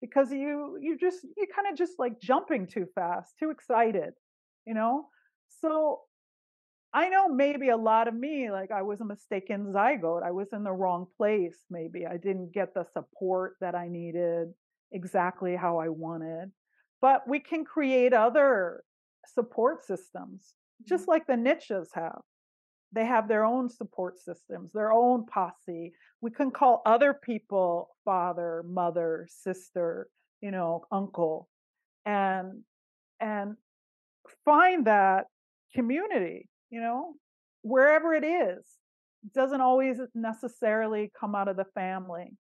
because 0.03 0.31
you 0.33 0.79
you 0.83 0.99
just 0.99 1.25
you 1.37 1.47
kind 1.55 1.69
of 1.71 1.79
just 1.79 1.99
like 1.99 2.21
jumping 2.21 2.67
too 2.67 2.87
fast 2.95 3.33
too 3.39 3.51
excited 3.51 4.13
you 4.67 4.75
know 4.75 5.07
so 5.61 6.01
i 6.95 7.09
know 7.09 7.29
maybe 7.29 7.69
a 7.69 7.77
lot 7.77 8.09
of 8.09 8.15
me 8.15 8.51
like 8.51 8.71
i 8.71 8.83
was 8.83 9.01
a 9.01 9.05
mistaken 9.05 9.73
zygote 9.73 10.23
i 10.23 10.31
was 10.31 10.49
in 10.53 10.65
the 10.65 10.73
wrong 10.73 11.07
place 11.17 11.59
maybe 11.71 12.07
i 12.07 12.17
didn't 12.17 12.53
get 12.53 12.75
the 12.75 12.85
support 12.93 13.55
that 13.61 13.75
i 13.75 13.89
needed 13.89 14.49
exactly 14.93 15.57
how 15.57 15.79
i 15.79 15.89
wanted 15.89 16.51
but 17.01 17.27
we 17.29 17.41
can 17.41 17.65
create 17.65 18.13
other 18.13 18.83
support 19.27 19.85
systems 19.85 20.55
just 20.87 21.03
mm-hmm. 21.03 21.13
like 21.13 21.27
the 21.27 21.35
Nityas 21.35 21.89
have 21.95 22.23
they 22.93 23.07
have 23.07 23.27
their 23.27 23.45
own 23.45 23.71
support 23.71 24.19
systems, 24.19 24.73
their 24.73 24.93
own 24.93 25.25
posse. 25.25 25.93
We 26.21 26.31
can 26.31 26.51
call 26.51 26.83
other 26.85 27.15
people 27.15 27.89
father, 28.05 28.63
mother, 28.69 29.27
sister, 29.31 30.09
you 30.43 30.51
know, 30.51 30.85
uncle, 30.93 31.49
and 32.05 32.63
and 33.21 33.57
find 34.45 34.87
that 34.87 35.27
community, 35.75 36.49
you 36.73 36.81
know, 36.81 37.15
wherever 37.63 38.13
it 38.13 38.25
is. 38.25 38.65
It 39.25 39.33
doesn't 39.33 39.61
always 39.61 39.99
necessarily 40.17 41.13
come 41.19 41.37
out 41.37 41.47
of 41.47 41.57
the 41.57 41.67
family, 41.77 42.37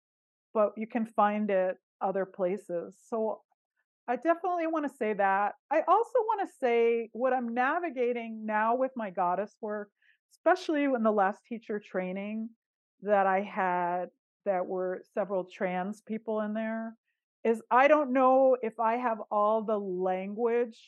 but 0.51 0.71
you 0.75 0.87
can 0.87 1.05
find 1.05 1.51
it 1.51 1.75
other 2.01 2.25
places. 2.25 2.95
So 3.07 3.41
I 4.07 4.15
definitely 4.15 4.65
want 4.65 4.89
to 4.89 4.97
say 4.97 5.13
that. 5.13 5.53
I 5.71 5.81
also 5.87 6.19
want 6.25 6.41
to 6.49 6.55
say 6.59 7.09
what 7.13 7.33
I'm 7.33 7.53
navigating 7.53 8.47
now 8.47 8.75
with 8.75 8.89
my 8.95 9.11
goddess 9.11 9.55
work 9.61 9.89
especially 10.33 10.85
in 10.85 11.03
the 11.03 11.11
last 11.11 11.39
teacher 11.45 11.79
training 11.79 12.49
that 13.01 13.27
I 13.27 13.41
had 13.41 14.05
that 14.45 14.65
were 14.65 15.03
several 15.13 15.45
trans 15.45 16.01
people 16.01 16.41
in 16.41 16.53
there 16.53 16.95
is 17.43 17.61
I 17.71 17.87
don't 17.87 18.13
know 18.13 18.57
if 18.61 18.79
I 18.79 18.97
have 18.97 19.19
all 19.31 19.63
the 19.63 19.77
language, 19.77 20.79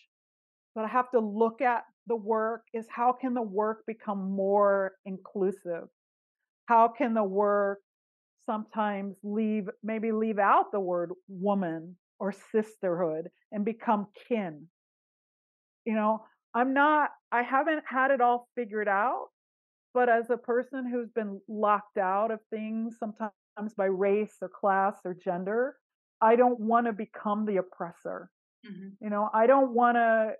but 0.75 0.85
I 0.85 0.87
have 0.87 1.09
to 1.11 1.19
look 1.19 1.61
at 1.61 1.83
the 2.07 2.15
work 2.15 2.63
is 2.73 2.85
how 2.89 3.13
can 3.13 3.33
the 3.33 3.41
work 3.41 3.83
become 3.87 4.31
more 4.31 4.93
inclusive? 5.05 5.87
How 6.65 6.87
can 6.87 7.13
the 7.13 7.23
work 7.23 7.79
sometimes 8.45 9.15
leave 9.23 9.69
maybe 9.83 10.11
leave 10.11 10.39
out 10.39 10.71
the 10.71 10.79
word 10.79 11.11
woman 11.27 11.95
or 12.19 12.33
sisterhood 12.51 13.29
and 13.51 13.65
become 13.65 14.07
kin? 14.27 14.67
You 15.85 15.95
know, 15.95 16.25
I'm 16.53 16.73
not 16.73 17.09
I 17.31 17.41
haven't 17.41 17.83
had 17.87 18.11
it 18.11 18.21
all 18.21 18.47
figured 18.55 18.87
out, 18.87 19.27
but 19.93 20.09
as 20.09 20.29
a 20.29 20.37
person 20.37 20.89
who's 20.89 21.09
been 21.11 21.39
locked 21.47 21.97
out 21.97 22.31
of 22.31 22.39
things, 22.49 22.95
sometimes 22.99 23.73
by 23.77 23.85
race 23.85 24.35
or 24.41 24.49
class 24.49 24.95
or 25.05 25.13
gender, 25.13 25.75
I 26.21 26.35
don't 26.35 26.59
want 26.59 26.87
to 26.87 26.93
become 26.93 27.45
the 27.45 27.57
oppressor. 27.57 28.29
Mm-hmm. 28.65 28.89
You 29.01 29.09
know, 29.09 29.29
I 29.33 29.45
don't 29.45 29.71
want 29.71 29.97
to, 29.97 30.31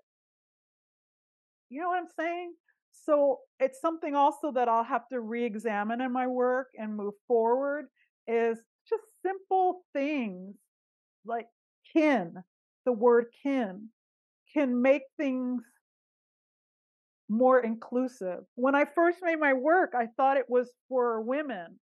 you 1.68 1.80
know 1.80 1.88
what 1.88 1.98
I'm 1.98 2.08
saying? 2.16 2.52
So 2.92 3.40
it's 3.58 3.80
something 3.80 4.14
also 4.14 4.52
that 4.52 4.68
I'll 4.68 4.84
have 4.84 5.08
to 5.08 5.20
re 5.20 5.44
examine 5.44 6.00
in 6.00 6.12
my 6.12 6.26
work 6.26 6.68
and 6.78 6.96
move 6.96 7.14
forward 7.26 7.86
is 8.26 8.58
just 8.88 9.02
simple 9.24 9.84
things 9.92 10.54
like 11.24 11.46
kin, 11.92 12.34
the 12.84 12.92
word 12.92 13.26
kin, 13.42 13.88
can 14.52 14.80
make 14.80 15.02
things 15.16 15.62
more 17.28 17.60
inclusive. 17.60 18.44
When 18.54 18.74
I 18.74 18.84
first 18.84 19.18
made 19.22 19.40
my 19.40 19.54
work, 19.54 19.92
I 19.96 20.06
thought 20.16 20.36
it 20.36 20.46
was 20.48 20.70
for 20.88 21.20
women. 21.20 21.80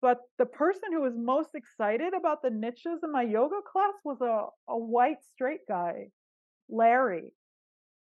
But 0.00 0.18
the 0.38 0.46
person 0.46 0.92
who 0.92 1.00
was 1.00 1.14
most 1.16 1.54
excited 1.54 2.12
about 2.14 2.42
the 2.42 2.50
Nityas 2.50 3.02
in 3.02 3.10
my 3.10 3.22
yoga 3.22 3.60
class 3.70 3.94
was 4.04 4.20
a, 4.20 4.46
a 4.70 4.78
white 4.78 5.22
straight 5.32 5.66
guy, 5.66 6.08
Larry. 6.68 7.32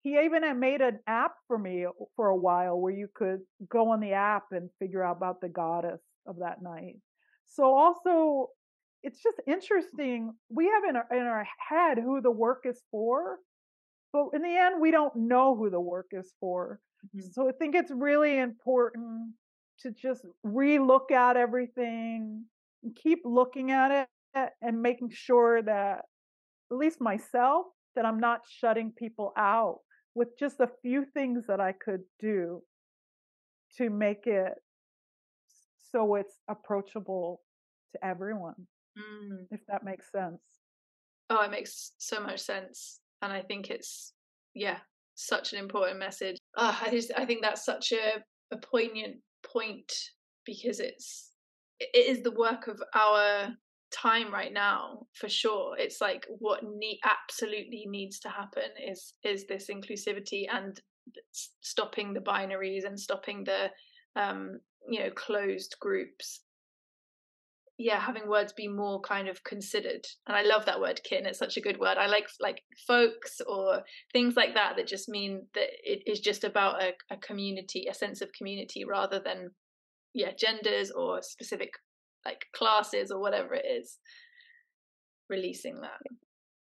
He 0.02 0.18
even 0.18 0.43
had 0.43 0.56
made 0.59 0.81
an 0.81 1.01
app 1.06 1.32
for 1.47 1.59
me 1.59 1.86
for 2.16 2.28
a 2.28 2.36
while 2.36 2.81
where 2.81 2.93
you 2.93 3.09
could 3.14 3.40
go 3.68 3.90
on 3.90 4.01
the 4.01 4.12
app 4.12 4.44
and 4.52 4.70
figure 4.78 5.05
out 5.05 5.18
about 5.18 5.40
the 5.40 5.48
goddess 5.48 6.01
of 6.27 6.36
that 6.39 6.62
night. 6.62 6.97
So 7.47 7.74
also 7.74 8.48
it's 9.02 9.22
just 9.22 9.36
interesting. 9.47 10.32
We 10.48 10.66
have 10.66 10.85
in 10.89 10.97
our, 10.97 11.06
in 11.10 11.27
our 11.27 11.47
head 11.68 11.98
who 11.98 12.20
the 12.20 12.31
work 12.31 12.64
is 12.64 12.81
for, 12.90 13.39
but 14.12 14.28
in 14.35 14.43
the 14.43 14.56
end, 14.56 14.81
we 14.81 14.90
don't 14.90 15.14
know 15.16 15.55
who 15.55 15.70
the 15.70 15.81
work 15.81 16.09
is 16.12 16.32
for. 16.40 16.81
Mm-hmm. 17.14 17.28
So 17.32 17.48
I 17.48 17.52
think 17.52 17.74
it's 17.74 17.93
really 17.94 18.39
important 18.39 19.35
to 19.81 19.90
just 19.90 20.24
relook 20.44 21.10
at 21.10 21.36
everything 21.36 22.44
and 22.82 22.97
keep 22.97 23.20
looking 23.24 23.70
at 23.70 24.06
it 24.35 24.51
and 24.62 24.81
making 24.81 25.10
sure 25.10 25.62
that, 25.62 26.05
at 26.70 26.77
least 26.77 27.01
myself, 27.01 27.66
that 27.97 28.05
I'm 28.05 28.20
not 28.20 28.43
shutting 28.48 28.93
people 28.97 29.32
out 29.36 29.81
with 30.15 30.39
just 30.39 30.61
a 30.61 30.70
few 30.82 31.05
things 31.15 31.45
that 31.49 31.61
I 31.61 31.73
could 31.73 32.03
do 32.20 32.62
to 33.78 33.91
make 33.91 34.27
it 34.27 34.55
so 35.93 36.15
it's 36.16 36.37
approachable 36.49 37.41
to 37.93 38.05
everyone. 38.05 38.66
Mm. 38.99 39.47
If 39.51 39.61
that 39.69 39.85
makes 39.85 40.11
sense. 40.11 40.41
Oh, 41.28 41.43
it 41.43 41.51
makes 41.51 41.93
so 41.99 42.20
much 42.20 42.41
sense. 42.41 43.01
And 43.23 43.32
I 43.32 43.43
think 43.43 43.70
it's, 43.70 44.12
yeah, 44.55 44.78
such 45.15 45.53
an 45.53 45.59
important 45.59 45.99
message. 45.99 46.37
Oh, 46.57 46.78
I 46.85 46.91
just, 46.91 47.12
I 47.16 47.24
think 47.24 47.43
that's 47.43 47.65
such 47.65 47.93
a, 47.93 48.23
a 48.53 48.59
poignant 48.59 49.19
point 49.45 49.93
because 50.45 50.81
it's, 50.81 51.31
it 51.78 52.09
is 52.09 52.23
the 52.23 52.32
work 52.32 52.66
of 52.66 52.82
our 52.95 53.49
time 53.91 54.33
right 54.33 54.53
now 54.53 55.07
for 55.15 55.29
sure. 55.29 55.77
It's 55.79 56.01
like 56.01 56.27
what 56.39 56.62
need 56.62 57.01
absolutely 57.05 57.85
needs 57.87 58.21
to 58.21 58.29
happen 58.29 58.71
is 58.83 59.15
is 59.25 59.47
this 59.47 59.69
inclusivity 59.71 60.45
and 60.51 60.81
stopping 61.61 62.15
the 62.15 62.21
binaries 62.21 62.87
and 62.87 62.99
stopping 62.99 63.45
the 63.45 63.71
um 64.21 64.61
you 64.89 65.01
know 65.01 65.11
closed 65.11 65.77
groups. 65.81 66.41
Yeah 67.79 67.99
having 67.99 68.29
words 68.29 68.53
be 68.53 68.69
more 68.69 69.01
kind 69.01 69.29
of 69.29 69.43
considered. 69.45 70.07
And 70.27 70.37
i 70.37 70.43
love 70.43 70.67
that 70.67 70.81
word 70.81 71.01
kin. 71.03 71.27
It's 71.27 71.39
such 71.39 71.57
a 71.57 71.62
good 71.62 71.79
word. 71.81 71.99
I 71.99 72.07
like 72.07 72.29
like 72.41 72.62
folks 72.87 73.41
or 73.47 73.83
things 74.12 74.37
like 74.37 74.55
that 74.55 74.77
that 74.77 74.87
just 74.87 75.09
mean 75.09 75.47
that 75.55 75.69
it 75.83 76.03
is 76.07 76.21
just 76.21 76.45
about 76.45 76.83
a, 76.83 76.93
a 77.11 77.17
community 77.17 77.87
a 77.91 77.95
sense 77.95 78.21
of 78.21 78.33
community 78.33 78.85
rather 78.85 79.19
than 79.19 79.51
yeah 80.12 80.33
genders 80.37 80.91
or 80.91 81.23
specific 81.23 81.71
like 82.25 82.47
classes 82.55 83.11
or 83.11 83.21
whatever 83.21 83.55
it 83.55 83.65
is 83.67 83.99
releasing 85.29 85.81
that 85.81 86.01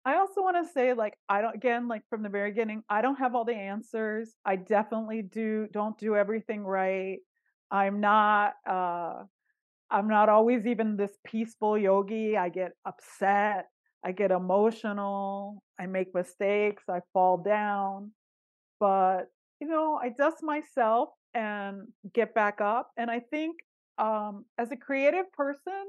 i 0.05 0.15
also 0.15 0.41
want 0.41 0.55
to 0.55 0.71
say 0.73 0.93
like 0.93 1.15
i 1.29 1.41
don't 1.41 1.55
again 1.55 1.87
like 1.87 2.03
from 2.09 2.23
the 2.23 2.29
very 2.29 2.51
beginning 2.51 2.83
i 2.89 3.01
don't 3.01 3.17
have 3.17 3.35
all 3.35 3.45
the 3.45 3.53
answers 3.53 4.35
i 4.45 4.55
definitely 4.55 5.21
do 5.21 5.67
don't 5.73 5.97
do 5.97 6.15
everything 6.15 6.63
right 6.63 7.17
i'm 7.71 7.99
not 7.99 8.53
uh 8.69 9.23
I'm 9.93 10.07
not 10.07 10.27
always 10.27 10.65
even 10.65 10.97
this 10.97 11.15
peaceful 11.23 11.77
yogi. 11.77 12.35
I 12.35 12.49
get 12.49 12.71
upset. 12.83 13.67
I 14.03 14.11
get 14.11 14.31
emotional. 14.31 15.61
I 15.79 15.85
make 15.85 16.15
mistakes. 16.15 16.83
I 16.89 17.01
fall 17.13 17.37
down. 17.37 18.11
But, 18.79 19.25
you 19.61 19.67
know, 19.67 19.99
I 20.01 20.09
dust 20.09 20.37
myself 20.41 21.09
and 21.35 21.87
get 22.11 22.33
back 22.33 22.59
up. 22.59 22.89
And 22.97 23.11
I 23.11 23.19
think 23.19 23.57
um, 23.97 24.45
as 24.57 24.71
a 24.71 24.77
creative 24.77 25.31
person, 25.33 25.85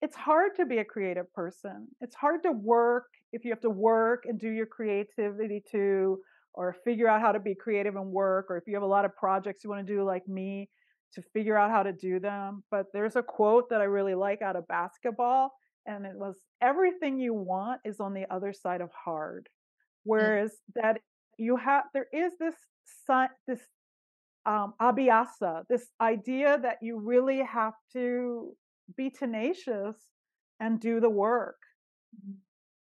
it's 0.00 0.16
hard 0.16 0.54
to 0.56 0.66
be 0.66 0.78
a 0.78 0.84
creative 0.84 1.32
person. 1.32 1.88
It's 2.00 2.14
hard 2.14 2.42
to 2.44 2.52
work 2.52 3.06
if 3.32 3.44
you 3.44 3.50
have 3.50 3.60
to 3.60 3.70
work 3.70 4.24
and 4.26 4.38
do 4.38 4.48
your 4.48 4.66
creativity 4.66 5.62
too, 5.70 6.20
or 6.54 6.76
figure 6.84 7.08
out 7.08 7.20
how 7.20 7.32
to 7.32 7.40
be 7.40 7.54
creative 7.54 7.96
and 7.96 8.06
work, 8.06 8.46
or 8.48 8.56
if 8.56 8.64
you 8.66 8.74
have 8.74 8.82
a 8.82 8.86
lot 8.86 9.04
of 9.04 9.14
projects 9.16 9.64
you 9.64 9.70
want 9.70 9.86
to 9.86 9.92
do 9.92 10.04
like 10.04 10.26
me 10.28 10.68
to 11.14 11.22
figure 11.32 11.56
out 11.56 11.70
how 11.70 11.82
to 11.82 11.92
do 11.92 12.20
them. 12.20 12.62
But 12.70 12.86
there's 12.92 13.16
a 13.16 13.22
quote 13.22 13.70
that 13.70 13.80
I 13.80 13.84
really 13.84 14.14
like 14.14 14.42
out 14.42 14.56
of 14.56 14.68
basketball, 14.68 15.52
and 15.86 16.06
it 16.06 16.14
was 16.14 16.36
everything 16.62 17.18
you 17.18 17.34
want 17.34 17.80
is 17.84 18.00
on 18.00 18.14
the 18.14 18.26
other 18.32 18.52
side 18.52 18.80
of 18.80 18.90
hard. 18.92 19.48
Mm. 19.48 20.04
Whereas 20.04 20.50
mm. 20.50 20.82
that 20.82 21.00
you 21.38 21.56
have 21.56 21.84
there 21.94 22.08
is 22.12 22.32
this 22.38 22.54
this 23.46 23.60
um, 24.48 24.74
abhyasa, 24.80 25.64
this 25.68 25.86
idea 26.00 26.58
that 26.62 26.78
you 26.80 26.98
really 26.98 27.42
have 27.42 27.74
to 27.92 28.52
be 28.96 29.10
tenacious 29.10 29.96
and 30.60 30.80
do 30.80 31.00
the 31.00 31.10
work 31.10 31.58
mm. 32.16 32.34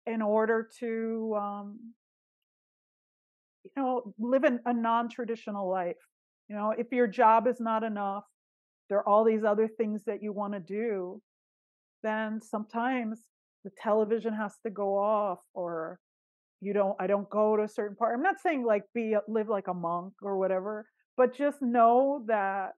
in 0.06 0.22
order 0.22 0.70
to 0.80 1.36
um, 1.38 1.80
you 3.64 3.72
know 3.76 4.14
live 4.20 4.44
in 4.44 4.60
a 4.66 4.74
non-traditional 4.74 5.70
life 5.70 5.98
you 6.50 6.56
know, 6.56 6.74
if 6.76 6.92
your 6.92 7.08
job 7.08 7.48
is 7.48 7.60
not 7.60 7.84
enough, 7.84 8.24
there 8.90 8.98
are 8.98 9.08
all 9.08 9.24
these 9.24 9.44
other 9.44 9.68
things 9.68 10.04
that 10.06 10.24
you 10.24 10.34
want 10.34 10.54
to 10.54 10.60
do, 10.60 11.22
then 12.02 12.42
sometimes 12.42 13.22
the 13.64 13.70
television 13.78 14.34
has 14.34 14.56
to 14.66 14.72
go 14.72 14.98
off 14.98 15.40
or 15.54 16.00
you 16.62 16.74
don't 16.74 16.96
I 17.00 17.08
don't 17.08 17.30
go 17.30 17.56
to 17.56 17.64
a 17.64 17.68
certain 17.68 17.96
part. 17.96 18.16
I'm 18.16 18.24
not 18.24 18.40
saying 18.42 18.66
like 18.66 18.84
be 18.96 19.16
live 19.28 19.48
like 19.48 19.68
a 19.68 19.74
monk 19.74 20.14
or 20.24 20.38
whatever, 20.38 20.88
but 21.20 21.36
just 21.36 21.62
know 21.62 22.24
that 22.28 22.76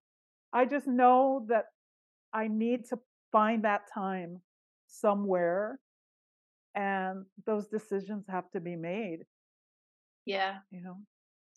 I 0.51 0.65
just 0.65 0.88
know 0.88 1.45
that 1.47 1.65
I 2.34 2.47
need 2.47 2.85
to 2.89 2.97
find 3.31 3.63
that 3.63 3.84
time 3.93 4.41
somewhere 4.88 5.80
and 6.73 7.26
those 7.45 7.68
decisions 7.68 8.26
have 8.27 8.49
to 8.51 8.59
be 8.59 8.76
made. 8.76 9.19
Yeah. 10.26 10.55
You 10.72 10.81
know 10.81 10.97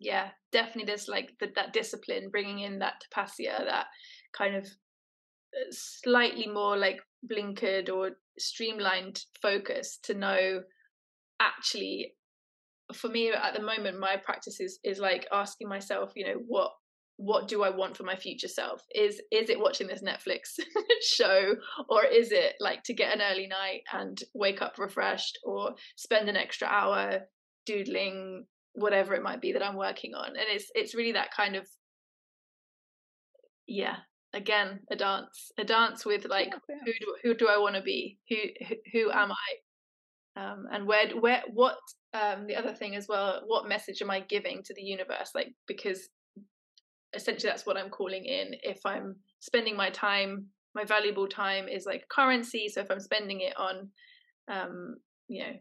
yeah 0.00 0.28
definitely 0.52 0.84
there's 0.84 1.08
like 1.08 1.30
the, 1.40 1.48
that 1.54 1.72
discipline 1.72 2.28
bringing 2.30 2.60
in 2.60 2.78
that 2.80 2.94
tapasya 3.02 3.64
that 3.64 3.86
kind 4.36 4.56
of 4.56 4.64
uh, 4.64 5.70
slightly 5.70 6.46
more 6.46 6.76
like 6.76 7.00
blinkered 7.30 7.88
or 7.88 8.12
streamlined 8.38 9.20
focus 9.40 9.98
to 10.02 10.14
know 10.14 10.60
actually 11.40 12.12
for 12.94 13.08
me 13.08 13.30
at 13.30 13.54
the 13.54 13.62
moment 13.62 13.98
my 13.98 14.16
practice 14.16 14.60
is 14.60 14.78
is 14.84 14.98
like 14.98 15.26
asking 15.32 15.68
myself 15.68 16.12
you 16.14 16.24
know 16.26 16.40
what 16.46 16.70
what 17.16 17.46
do 17.46 17.62
I 17.62 17.70
want 17.70 17.96
for 17.96 18.02
my 18.02 18.16
future 18.16 18.48
self? 18.48 18.82
Is 18.94 19.22
is 19.30 19.48
it 19.48 19.60
watching 19.60 19.86
this 19.86 20.02
Netflix 20.02 20.58
show 21.00 21.54
or 21.88 22.04
is 22.04 22.32
it 22.32 22.54
like 22.58 22.82
to 22.84 22.92
get 22.92 23.14
an 23.14 23.22
early 23.22 23.46
night 23.46 23.82
and 23.92 24.18
wake 24.34 24.60
up 24.60 24.78
refreshed 24.78 25.38
or 25.44 25.74
spend 25.96 26.28
an 26.28 26.36
extra 26.36 26.66
hour 26.66 27.20
doodling 27.66 28.46
whatever 28.72 29.14
it 29.14 29.22
might 29.22 29.40
be 29.40 29.52
that 29.52 29.64
I'm 29.64 29.76
working 29.76 30.14
on. 30.14 30.30
And 30.30 30.46
it's 30.48 30.70
it's 30.74 30.94
really 30.94 31.12
that 31.12 31.32
kind 31.34 31.56
of 31.56 31.66
yeah, 33.66 33.96
again, 34.34 34.80
a 34.90 34.96
dance, 34.96 35.52
a 35.58 35.64
dance 35.64 36.04
with 36.04 36.26
like 36.26 36.48
yeah, 36.48 36.76
who 36.84 36.92
do 36.92 37.16
who 37.22 37.34
do 37.34 37.48
I 37.48 37.58
want 37.58 37.76
to 37.76 37.82
be? 37.82 38.18
Who, 38.28 38.36
who 38.66 38.74
who 38.92 39.10
am 39.10 39.32
I? 39.32 39.63
Um, 40.36 40.66
and 40.72 40.86
where 40.86 41.10
where 41.20 41.42
what 41.52 41.76
um, 42.12 42.46
the 42.46 42.56
other 42.56 42.74
thing 42.74 42.96
as 42.96 43.06
well? 43.08 43.42
What 43.46 43.68
message 43.68 44.02
am 44.02 44.10
I 44.10 44.20
giving 44.20 44.62
to 44.64 44.74
the 44.74 44.82
universe? 44.82 45.30
Like 45.34 45.54
because 45.66 46.08
essentially 47.14 47.50
that's 47.50 47.66
what 47.66 47.76
I'm 47.76 47.90
calling 47.90 48.24
in. 48.24 48.54
If 48.62 48.80
I'm 48.84 49.16
spending 49.40 49.76
my 49.76 49.90
time, 49.90 50.46
my 50.74 50.84
valuable 50.84 51.28
time 51.28 51.68
is 51.68 51.86
like 51.86 52.08
currency. 52.08 52.68
So 52.68 52.80
if 52.80 52.90
I'm 52.90 53.00
spending 53.00 53.40
it 53.40 53.54
on 53.56 53.90
um, 54.48 54.96
you 55.28 55.42
know 55.42 55.52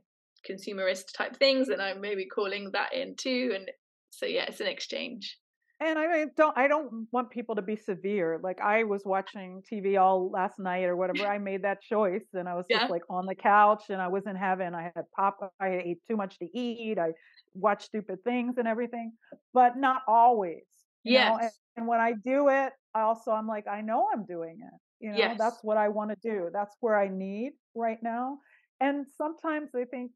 consumerist 0.50 1.14
type 1.16 1.38
things 1.38 1.70
and 1.70 1.82
i'm 1.82 2.02
maybe 2.02 2.26
calling 2.26 2.70
that 2.74 2.94
in 2.94 3.16
too 3.16 3.54
and 3.56 3.72
so 4.10 4.26
yeah 4.26 4.44
it's 4.48 4.60
an 4.60 4.68
exchange 4.68 5.38
and 5.84 6.00
I 6.00 6.26
don't 6.36 6.58
I 6.58 6.68
don't 6.68 7.08
want 7.12 7.30
people 7.30 7.56
to 7.56 7.62
be 7.62 7.76
severe. 7.76 8.40
Like 8.42 8.60
I 8.62 8.84
was 8.84 9.04
watching 9.06 9.62
TV 9.72 10.00
all 10.00 10.30
last 10.30 10.60
night 10.60 10.84
or 10.86 10.96
whatever. 10.96 11.28
I 11.28 11.38
made 11.38 11.64
that 11.64 11.82
choice 11.82 12.26
and 12.34 12.48
I 12.48 12.56
was 12.56 12.66
yeah. 12.70 12.80
just 12.80 12.92
like 12.92 13.04
on 13.10 13.26
the 13.26 13.36
couch 13.36 13.86
and 13.90 14.02
I 14.02 14.08
wasn't 14.08 14.38
having 14.38 14.74
I 14.74 14.92
had 14.96 15.06
pop 15.16 15.54
I 15.60 15.70
ate 15.70 16.00
too 16.08 16.16
much 16.16 16.40
to 16.40 16.58
eat. 16.58 16.98
I 16.98 17.12
watched 17.54 17.84
stupid 17.84 18.24
things 18.24 18.58
and 18.58 18.68
everything. 18.68 19.14
But 19.54 19.78
not 19.78 20.02
always. 20.08 20.64
Yeah. 21.04 21.38
And, 21.40 21.52
and, 21.78 21.88
when 21.88 22.00
I 22.00 22.14
do 22.14 22.48
it, 22.48 22.72
I 22.96 23.02
also 23.02 23.32
I'm 23.32 23.48
like, 23.48 23.68
I 23.68 23.82
know 23.82 24.08
I'm 24.14 24.26
doing 24.26 24.60
it. 24.62 25.06
You 25.06 25.12
know, 25.12 25.18
yes. 25.18 25.38
that's 25.38 25.58
what 25.62 25.78
I 25.78 25.90
want 25.90 26.12
to 26.12 26.18
do. 26.22 26.50
That's 26.54 26.76
where 26.80 26.98
I 26.98 27.10
need 27.10 27.52
right 27.76 28.02
now. 28.02 28.40
And 28.80 29.06
sometimes 29.18 29.72
I 29.76 29.84
think 29.84 30.12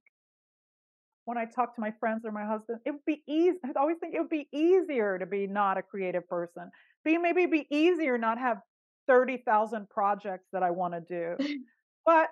when 1.28 1.38
I 1.38 1.44
talk 1.44 1.76
to 1.76 1.82
my 1.82 1.92
friends 2.00 2.24
or 2.24 2.32
my 2.32 2.46
husband, 2.46 2.80
it 2.86 2.92
would 2.92 3.06
be 3.06 3.22
easy. 3.28 3.58
I 3.66 3.78
always 3.78 3.98
think 4.00 4.16
it 4.16 4.20
would 4.20 4.30
be 4.30 4.48
easier 4.54 5.20
to 5.20 5.26
be 5.26 5.46
not 5.46 5.78
a 5.78 5.82
creative 5.82 6.26
person. 6.30 6.72
Be 7.04 7.18
maybe 7.18 7.46
be 7.46 7.68
easier 7.70 8.18
not 8.18 8.38
have 8.40 8.60
30,000 9.10 9.90
projects 9.90 10.48
that 10.54 10.64
I 10.64 10.72
want 10.72 10.94
to 10.94 11.02
do. 11.02 11.60
but 12.06 12.30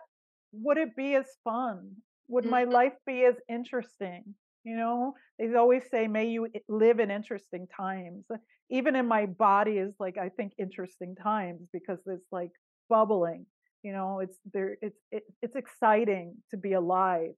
would 0.54 0.78
it 0.78 0.96
be 0.96 1.14
as 1.16 1.26
fun? 1.44 1.92
Would 2.30 2.46
my 2.46 2.64
mm-hmm. 2.64 2.72
life 2.72 2.94
be 3.06 3.26
as 3.26 3.36
interesting? 3.50 4.34
You 4.64 4.78
know, 4.78 5.14
they 5.38 5.54
always 5.56 5.84
say, 5.92 6.08
may 6.08 6.30
you 6.30 6.48
live 6.70 7.02
in 7.02 7.12
interesting 7.12 7.68
times. 7.76 8.24
Even 8.70 8.96
in 8.96 9.10
my 9.10 9.26
body 9.26 9.74
is 9.74 9.94
like, 10.00 10.18
I 10.18 10.30
think 10.30 10.54
interesting 10.58 11.16
times 11.22 11.68
because 11.74 12.00
it's 12.08 12.32
like 12.32 12.52
bubbling. 12.90 13.46
You 13.84 13.92
know, 13.92 14.22
it's 14.22 14.38
there, 14.54 14.78
it's, 14.82 14.98
it, 15.12 15.24
it's 15.42 15.58
exciting 15.58 16.36
to 16.52 16.58
be 16.58 16.74
alive 16.74 17.34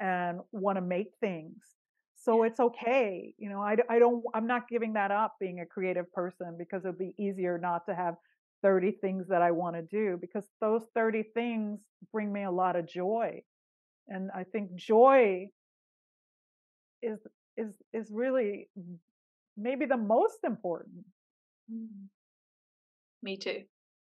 and 0.00 0.40
want 0.52 0.76
to 0.76 0.82
make 0.82 1.08
things. 1.20 1.56
So 2.16 2.42
it's 2.42 2.60
okay. 2.60 3.34
You 3.38 3.48
know, 3.48 3.60
I, 3.60 3.76
I 3.88 3.98
don't, 3.98 4.24
I'm 4.34 4.46
not 4.46 4.68
giving 4.68 4.94
that 4.94 5.10
up 5.10 5.36
being 5.40 5.60
a 5.60 5.66
creative 5.66 6.12
person 6.12 6.56
because 6.58 6.84
it'd 6.84 6.98
be 6.98 7.14
easier 7.18 7.58
not 7.58 7.86
to 7.86 7.94
have 7.94 8.14
30 8.62 8.92
things 9.00 9.28
that 9.28 9.40
I 9.40 9.52
want 9.52 9.76
to 9.76 9.82
do 9.82 10.18
because 10.20 10.44
those 10.60 10.82
30 10.94 11.24
things 11.34 11.78
bring 12.12 12.32
me 12.32 12.44
a 12.44 12.50
lot 12.50 12.76
of 12.76 12.88
joy. 12.88 13.42
And 14.08 14.30
I 14.34 14.44
think 14.44 14.74
joy 14.74 15.46
is, 17.02 17.20
is, 17.56 17.74
is 17.92 18.10
really 18.10 18.68
maybe 19.56 19.86
the 19.86 19.96
most 19.96 20.38
important. 20.44 21.04
Mm. 21.72 22.08
Me 23.22 23.36
too. 23.36 23.62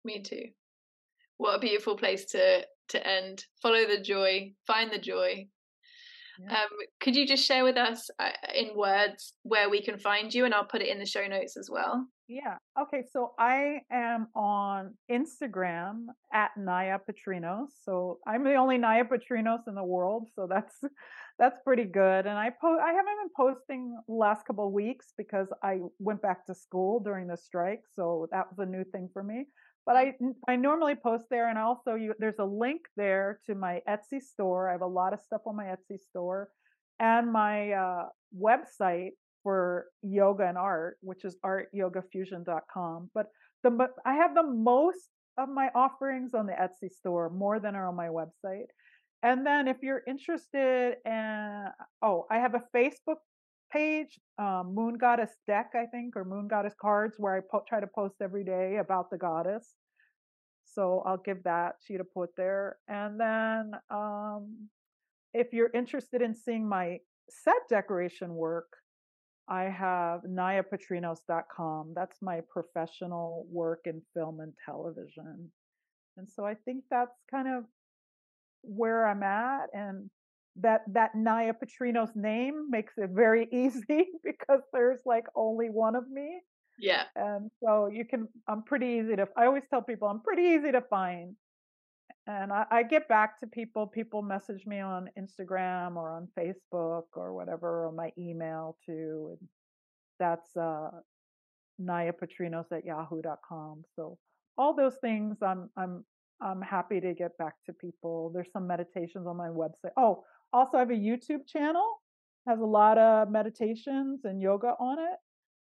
Me 0.05 0.23
too. 0.23 0.45
What 1.37 1.57
a 1.57 1.59
beautiful 1.59 1.97
place 1.97 2.25
to 2.27 2.67
to 2.89 3.07
end. 3.07 3.45
Follow 3.63 3.87
the 3.87 4.01
joy, 4.01 4.53
find 4.67 4.91
the 4.91 4.99
joy, 4.99 5.47
yeah. 6.39 6.51
Um, 6.51 6.69
could 7.01 7.17
you 7.17 7.27
just 7.27 7.45
share 7.45 7.65
with 7.65 7.77
us 7.77 8.11
uh, 8.19 8.31
in 8.55 8.77
words 8.77 9.35
where 9.43 9.69
we 9.69 9.83
can 9.83 9.99
find 9.99 10.33
you, 10.33 10.45
and 10.45 10.55
I'll 10.55 10.65
put 10.65 10.83
it 10.83 10.89
in 10.89 10.99
the 10.99 11.07
show 11.07 11.27
notes 11.27 11.57
as 11.57 11.69
well. 11.71 12.07
Yeah. 12.29 12.59
Okay. 12.79 13.05
So 13.11 13.33
I 13.39 13.81
am 13.91 14.29
on 14.35 14.95
Instagram 15.11 16.07
at 16.33 16.51
Nya 16.59 16.99
Patrinos. 17.09 17.69
So 17.85 18.19
I'm 18.27 18.45
the 18.45 18.55
only 18.55 18.77
Nya 18.77 19.09
Patrinos 19.09 19.67
in 19.67 19.75
the 19.75 19.85
world. 19.85 20.29
So 20.37 20.47
that's 20.49 20.75
that's 21.39 21.57
pretty 21.65 21.85
good. 21.85 22.27
And 22.27 22.37
I 22.37 22.51
po- 22.51 22.79
I 22.79 22.93
haven't 22.93 23.17
been 23.23 23.31
posting 23.35 23.99
last 24.09 24.47
couple 24.47 24.67
of 24.67 24.73
weeks 24.73 25.15
because 25.17 25.49
I 25.63 25.79
went 25.99 26.21
back 26.21 26.45
to 26.47 26.55
school 26.55 27.01
during 27.01 27.29
the 27.29 27.37
strike. 27.37 27.81
So 27.97 28.29
that 28.31 28.47
was 28.51 28.59
a 28.59 28.71
new 28.71 28.85
thing 28.85 29.09
for 29.13 29.23
me. 29.23 29.47
But 29.89 29.97
I 29.97 30.15
I 30.47 30.57
normally 30.57 30.97
post 30.97 31.25
there, 31.31 31.49
and 31.49 31.59
also 31.59 31.95
you, 31.95 32.13
there's 32.19 32.39
a 32.39 32.45
link 32.45 32.83
there 32.99 33.41
to 33.47 33.55
my 33.55 33.81
Etsy 33.89 34.21
store. 34.21 34.69
I 34.69 34.73
have 34.73 34.83
a 34.83 34.87
lot 34.87 35.15
of 35.15 35.21
stuff 35.21 35.41
on 35.47 35.57
my 35.57 35.65
Etsy 35.65 35.99
store, 35.99 36.51
and 37.01 37.33
my 37.33 37.73
uh, 37.73 38.09
website 38.39 39.13
for 39.43 39.87
yoga 40.03 40.47
and 40.47 40.59
art, 40.59 40.99
which 41.01 41.25
is 41.25 41.39
artyogafusion.com. 41.43 43.11
But 43.15 43.29
the 43.63 43.89
I 44.05 44.17
have 44.17 44.35
the 44.35 44.43
most 44.43 45.09
of 45.39 45.49
my 45.49 45.71
offerings 45.75 46.35
on 46.35 46.45
the 46.45 46.53
Etsy 46.53 46.91
store, 46.93 47.31
more 47.31 47.59
than 47.59 47.75
are 47.75 47.89
on 47.89 47.97
my 47.97 48.09
website. 48.09 48.69
And 49.23 49.47
then 49.47 49.69
if 49.69 49.79
you're 49.81 50.03
interested 50.07 50.97
in, 51.07 51.65
oh, 52.03 52.27
I 52.31 52.41
have 52.41 52.55
a 52.55 52.65
Facebook 52.77 53.23
page, 53.73 54.19
um, 54.39 54.75
Moon 54.75 54.97
Goddess 54.99 55.31
Deck, 55.47 55.73
I 55.75 55.87
think, 55.87 56.17
or 56.17 56.25
Moon 56.25 56.49
Goddess 56.49 56.75
Cards, 56.81 57.17
where 57.19 57.37
I 57.37 57.41
po- 57.41 57.65
try 57.69 57.81
to 57.81 57.87
post 57.87 58.17
every 58.23 58.45
day 58.45 58.77
about 58.81 59.11
the 59.11 59.19
goddess. 59.19 59.75
So 60.65 61.03
I'll 61.07 61.23
give 61.25 61.43
that 61.45 61.77
to 61.87 61.93
you 61.93 61.99
to 61.99 62.05
put 62.05 62.31
there. 62.37 62.77
And 62.89 63.19
then 63.19 63.73
um, 63.91 64.69
if 65.33 65.53
you're 65.53 65.71
interested 65.75 66.23
in 66.23 66.35
seeing 66.35 66.69
my 66.69 66.99
set 67.29 67.69
decoration 67.69 68.35
work, 68.35 68.69
I 69.49 69.65
have 69.65 70.23
nyapatrinos.com. 70.23 71.93
That's 71.95 72.19
my 72.21 72.41
professional 72.53 73.47
work 73.51 73.81
in 73.87 74.03
film 74.15 74.41
and 74.41 74.53
television. 74.65 75.51
And 76.19 76.29
so 76.29 76.45
I 76.45 76.55
think 76.55 76.85
that's 76.91 77.17
kind 77.31 77.49
of 77.49 77.65
where 78.63 79.07
I'm 79.07 79.23
at. 79.23 79.69
And 79.73 80.11
that 80.61 80.83
that 80.93 81.15
Nya 81.15 81.53
Patrinos 81.53 82.15
name 82.15 82.69
makes 82.71 82.95
it 82.97 83.11
very 83.13 83.49
easy 83.53 84.09
because 84.25 84.61
there's 84.73 85.01
like 85.07 85.25
only 85.35 85.71
one 85.71 85.95
of 85.95 86.09
me. 86.11 86.41
Yeah. 86.79 87.05
And 87.17 87.51
so 87.63 87.89
you 87.93 88.05
can 88.05 88.29
I'm 88.49 88.63
pretty 88.63 89.01
easy 89.01 89.17
to 89.17 89.29
I 89.37 89.47
always 89.47 89.65
tell 89.69 89.83
people 89.83 90.09
I'm 90.09 90.21
pretty 90.21 90.43
easy 90.43 90.73
to 90.73 90.83
find. 90.83 91.35
And 92.27 92.53
I, 92.53 92.67
I 92.71 92.83
get 92.83 93.09
back 93.09 93.41
to 93.41 93.47
people. 93.47 93.87
People 93.87 94.21
message 94.21 94.67
me 94.67 94.81
on 94.81 95.09
Instagram 95.19 95.97
or 95.97 96.11
on 96.11 96.29
Facebook 96.39 97.05
or 97.15 97.33
whatever, 97.33 97.87
or 97.87 97.93
my 97.93 98.13
email 98.19 98.77
too. 98.85 99.37
And 99.41 99.49
that's 100.21 100.57
uh 100.57 100.91
nyapatrinos 101.81 102.71
at 102.73 102.85
yahoo.com. 102.85 103.85
So 103.97 104.19
all 104.57 104.75
those 104.75 104.97
things 105.01 105.39
I'm 105.43 105.71
I'm 105.77 106.05
I'm 106.41 106.61
happy 106.61 107.01
to 107.01 107.15
get 107.15 107.37
back 107.39 107.55
to 107.67 107.73
people. 107.73 108.31
There's 108.33 108.51
some 108.53 108.67
meditations 108.67 109.27
on 109.27 109.37
my 109.37 109.49
website. 109.49 109.91
Oh, 109.97 110.25
also 110.53 110.77
I 110.77 110.81
have 110.81 110.91
a 110.91 110.95
YouTube 110.95 111.47
channel, 111.47 111.87
has 112.47 112.61
a 112.61 112.65
lot 112.65 112.99
of 112.99 113.31
meditations 113.31 114.21
and 114.25 114.41
yoga 114.41 114.69
on 114.81 114.99
it. 114.99 115.19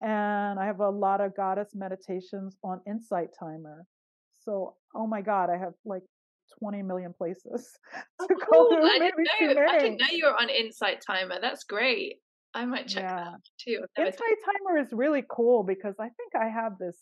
And 0.03 0.59
I 0.59 0.65
have 0.65 0.79
a 0.79 0.89
lot 0.89 1.21
of 1.21 1.35
goddess 1.35 1.69
meditations 1.75 2.57
on 2.63 2.81
Insight 2.87 3.29
Timer. 3.39 3.85
So, 4.39 4.75
oh 4.95 5.05
my 5.05 5.21
God, 5.21 5.49
I 5.51 5.57
have 5.57 5.73
like 5.85 6.01
20 6.59 6.81
million 6.81 7.13
places 7.15 7.71
Oh, 8.19 8.27
to 8.27 8.35
cool. 8.35 8.69
go 8.69 8.77
to. 8.77 8.83
I 8.83 8.97
didn't 8.99 9.55
know. 9.55 9.61
I 9.69 9.79
didn't 9.79 9.99
know 9.99 10.07
you 10.11 10.25
were 10.25 10.35
on 10.35 10.49
Insight 10.49 11.01
Timer. 11.05 11.35
That's 11.39 11.63
great. 11.65 12.15
I 12.53 12.65
might 12.65 12.87
check 12.87 13.03
that 13.07 13.27
out 13.27 13.41
too. 13.63 13.85
Insight 13.97 14.17
Timer 14.45 14.79
is 14.79 14.87
really 14.91 15.23
cool 15.29 15.63
because 15.63 15.95
I 15.99 16.05
think 16.09 16.35
I 16.35 16.49
have 16.49 16.77
this 16.79 16.97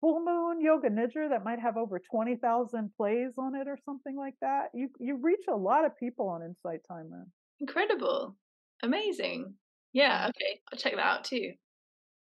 full 0.00 0.24
moon 0.24 0.60
yoga 0.60 0.88
nidra 0.90 1.30
that 1.30 1.44
might 1.44 1.60
have 1.60 1.76
over 1.76 1.98
20,000 1.98 2.90
plays 2.96 3.32
on 3.38 3.54
it 3.54 3.68
or 3.68 3.78
something 3.84 4.16
like 4.16 4.34
that. 4.40 4.70
You 4.74 4.88
you 5.00 5.16
reach 5.22 5.44
a 5.48 5.56
lot 5.56 5.84
of 5.84 5.96
people 5.98 6.28
on 6.28 6.42
Insight 6.42 6.80
Timer. 6.88 7.26
Incredible. 7.60 8.36
Amazing. 8.82 9.54
Yeah, 9.92 10.28
okay. 10.30 10.60
I'll 10.72 10.78
check 10.78 10.94
that 10.96 11.00
out 11.06 11.24
too. 11.24 11.54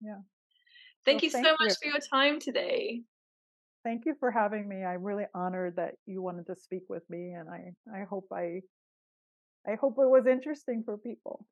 Yeah. 0.00 0.20
Thank 1.04 1.20
So 1.20 1.24
you 1.24 1.30
so 1.30 1.56
much 1.60 1.70
you. 1.70 1.74
for 1.82 1.88
your 1.88 2.00
time 2.00 2.38
today. 2.40 3.02
Thank 3.84 4.06
you 4.06 4.14
for 4.18 4.30
having 4.30 4.66
me. 4.68 4.82
I'm 4.84 5.02
really 5.02 5.26
honored 5.34 5.76
that 5.76 5.94
you 6.06 6.22
wanted 6.22 6.46
to 6.46 6.56
speak 6.56 6.82
with 6.88 7.08
me 7.10 7.32
and 7.32 7.48
I 7.48 7.74
I 7.94 8.04
hope 8.04 8.28
I 8.32 8.62
I 9.66 9.74
hope 9.74 9.94
it 9.98 10.08
was 10.08 10.26
interesting 10.26 10.82
for 10.84 10.96
people. 10.98 11.46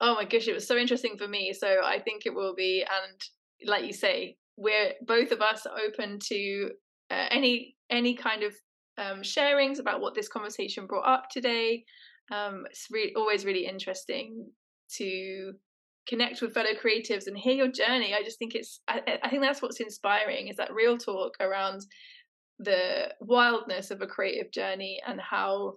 Oh 0.00 0.14
my 0.14 0.24
gosh, 0.24 0.48
it 0.48 0.54
was 0.54 0.66
so 0.66 0.76
interesting 0.76 1.16
for 1.18 1.28
me. 1.28 1.52
So 1.52 1.82
I 1.84 1.98
think 2.00 2.26
it 2.26 2.34
will 2.34 2.54
be. 2.54 2.82
And 2.82 3.20
like 3.68 3.84
you 3.84 3.92
say, 3.92 4.36
we're 4.60 4.92
both 5.06 5.32
of 5.32 5.40
us 5.40 5.66
open 5.66 6.18
to 6.28 6.70
uh, 7.10 7.26
any 7.30 7.74
any 7.90 8.14
kind 8.14 8.42
of 8.42 8.54
um, 8.98 9.22
sharings 9.22 9.80
about 9.80 10.00
what 10.00 10.14
this 10.14 10.28
conversation 10.28 10.86
brought 10.86 11.08
up 11.08 11.24
today. 11.30 11.84
Um, 12.30 12.64
it's 12.70 12.86
really 12.92 13.12
always 13.16 13.44
really 13.44 13.66
interesting 13.66 14.46
to 14.98 15.52
connect 16.08 16.42
with 16.42 16.52
fellow 16.52 16.74
creatives 16.82 17.26
and 17.26 17.36
hear 17.36 17.54
your 17.54 17.72
journey. 17.72 18.14
I 18.14 18.22
just 18.22 18.38
think 18.38 18.54
it's 18.54 18.80
I, 18.86 19.18
I 19.22 19.30
think 19.30 19.42
that's 19.42 19.62
what's 19.62 19.80
inspiring 19.80 20.48
is 20.48 20.56
that 20.56 20.74
real 20.74 20.98
talk 20.98 21.32
around 21.40 21.80
the 22.58 23.08
wildness 23.20 23.90
of 23.90 24.02
a 24.02 24.06
creative 24.06 24.52
journey 24.52 25.00
and 25.06 25.18
how 25.18 25.74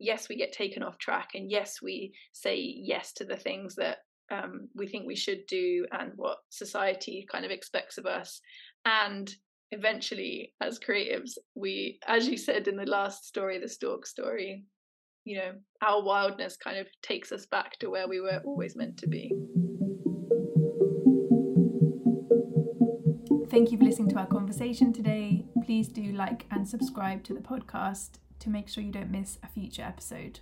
yes 0.00 0.28
we 0.28 0.36
get 0.36 0.52
taken 0.52 0.82
off 0.82 0.98
track 0.98 1.28
and 1.34 1.48
yes 1.48 1.76
we 1.80 2.12
say 2.32 2.56
yes 2.56 3.12
to 3.12 3.24
the 3.24 3.36
things 3.36 3.76
that 3.76 3.98
um, 4.30 4.68
we 4.74 4.86
think 4.86 5.06
we 5.06 5.16
should 5.16 5.46
do 5.46 5.86
and 5.92 6.12
what 6.16 6.38
society 6.50 7.26
kind 7.30 7.44
of 7.44 7.50
expects 7.50 7.98
of 7.98 8.06
us 8.06 8.40
and 8.84 9.34
eventually 9.70 10.52
as 10.60 10.78
creatives 10.78 11.32
we 11.54 11.98
as 12.06 12.26
you 12.26 12.36
said 12.36 12.68
in 12.68 12.76
the 12.76 12.86
last 12.86 13.26
story 13.26 13.58
the 13.58 13.68
stork 13.68 14.06
story 14.06 14.64
you 15.24 15.36
know 15.36 15.52
our 15.82 16.02
wildness 16.02 16.56
kind 16.56 16.78
of 16.78 16.86
takes 17.02 17.32
us 17.32 17.46
back 17.46 17.78
to 17.78 17.90
where 17.90 18.08
we 18.08 18.20
were 18.20 18.40
always 18.44 18.76
meant 18.76 18.96
to 18.96 19.06
be 19.06 19.32
Thank 23.50 23.72
you 23.72 23.78
for 23.78 23.84
listening 23.84 24.10
to 24.10 24.18
our 24.18 24.26
conversation 24.26 24.92
today. 24.92 25.46
Please 25.64 25.88
do 25.88 26.12
like 26.12 26.44
and 26.50 26.68
subscribe 26.68 27.24
to 27.24 27.32
the 27.32 27.40
podcast 27.40 28.10
to 28.40 28.50
make 28.50 28.68
sure 28.68 28.84
you 28.84 28.92
don't 28.92 29.10
miss 29.10 29.38
a 29.42 29.48
future 29.48 29.82
episode. 29.82 30.40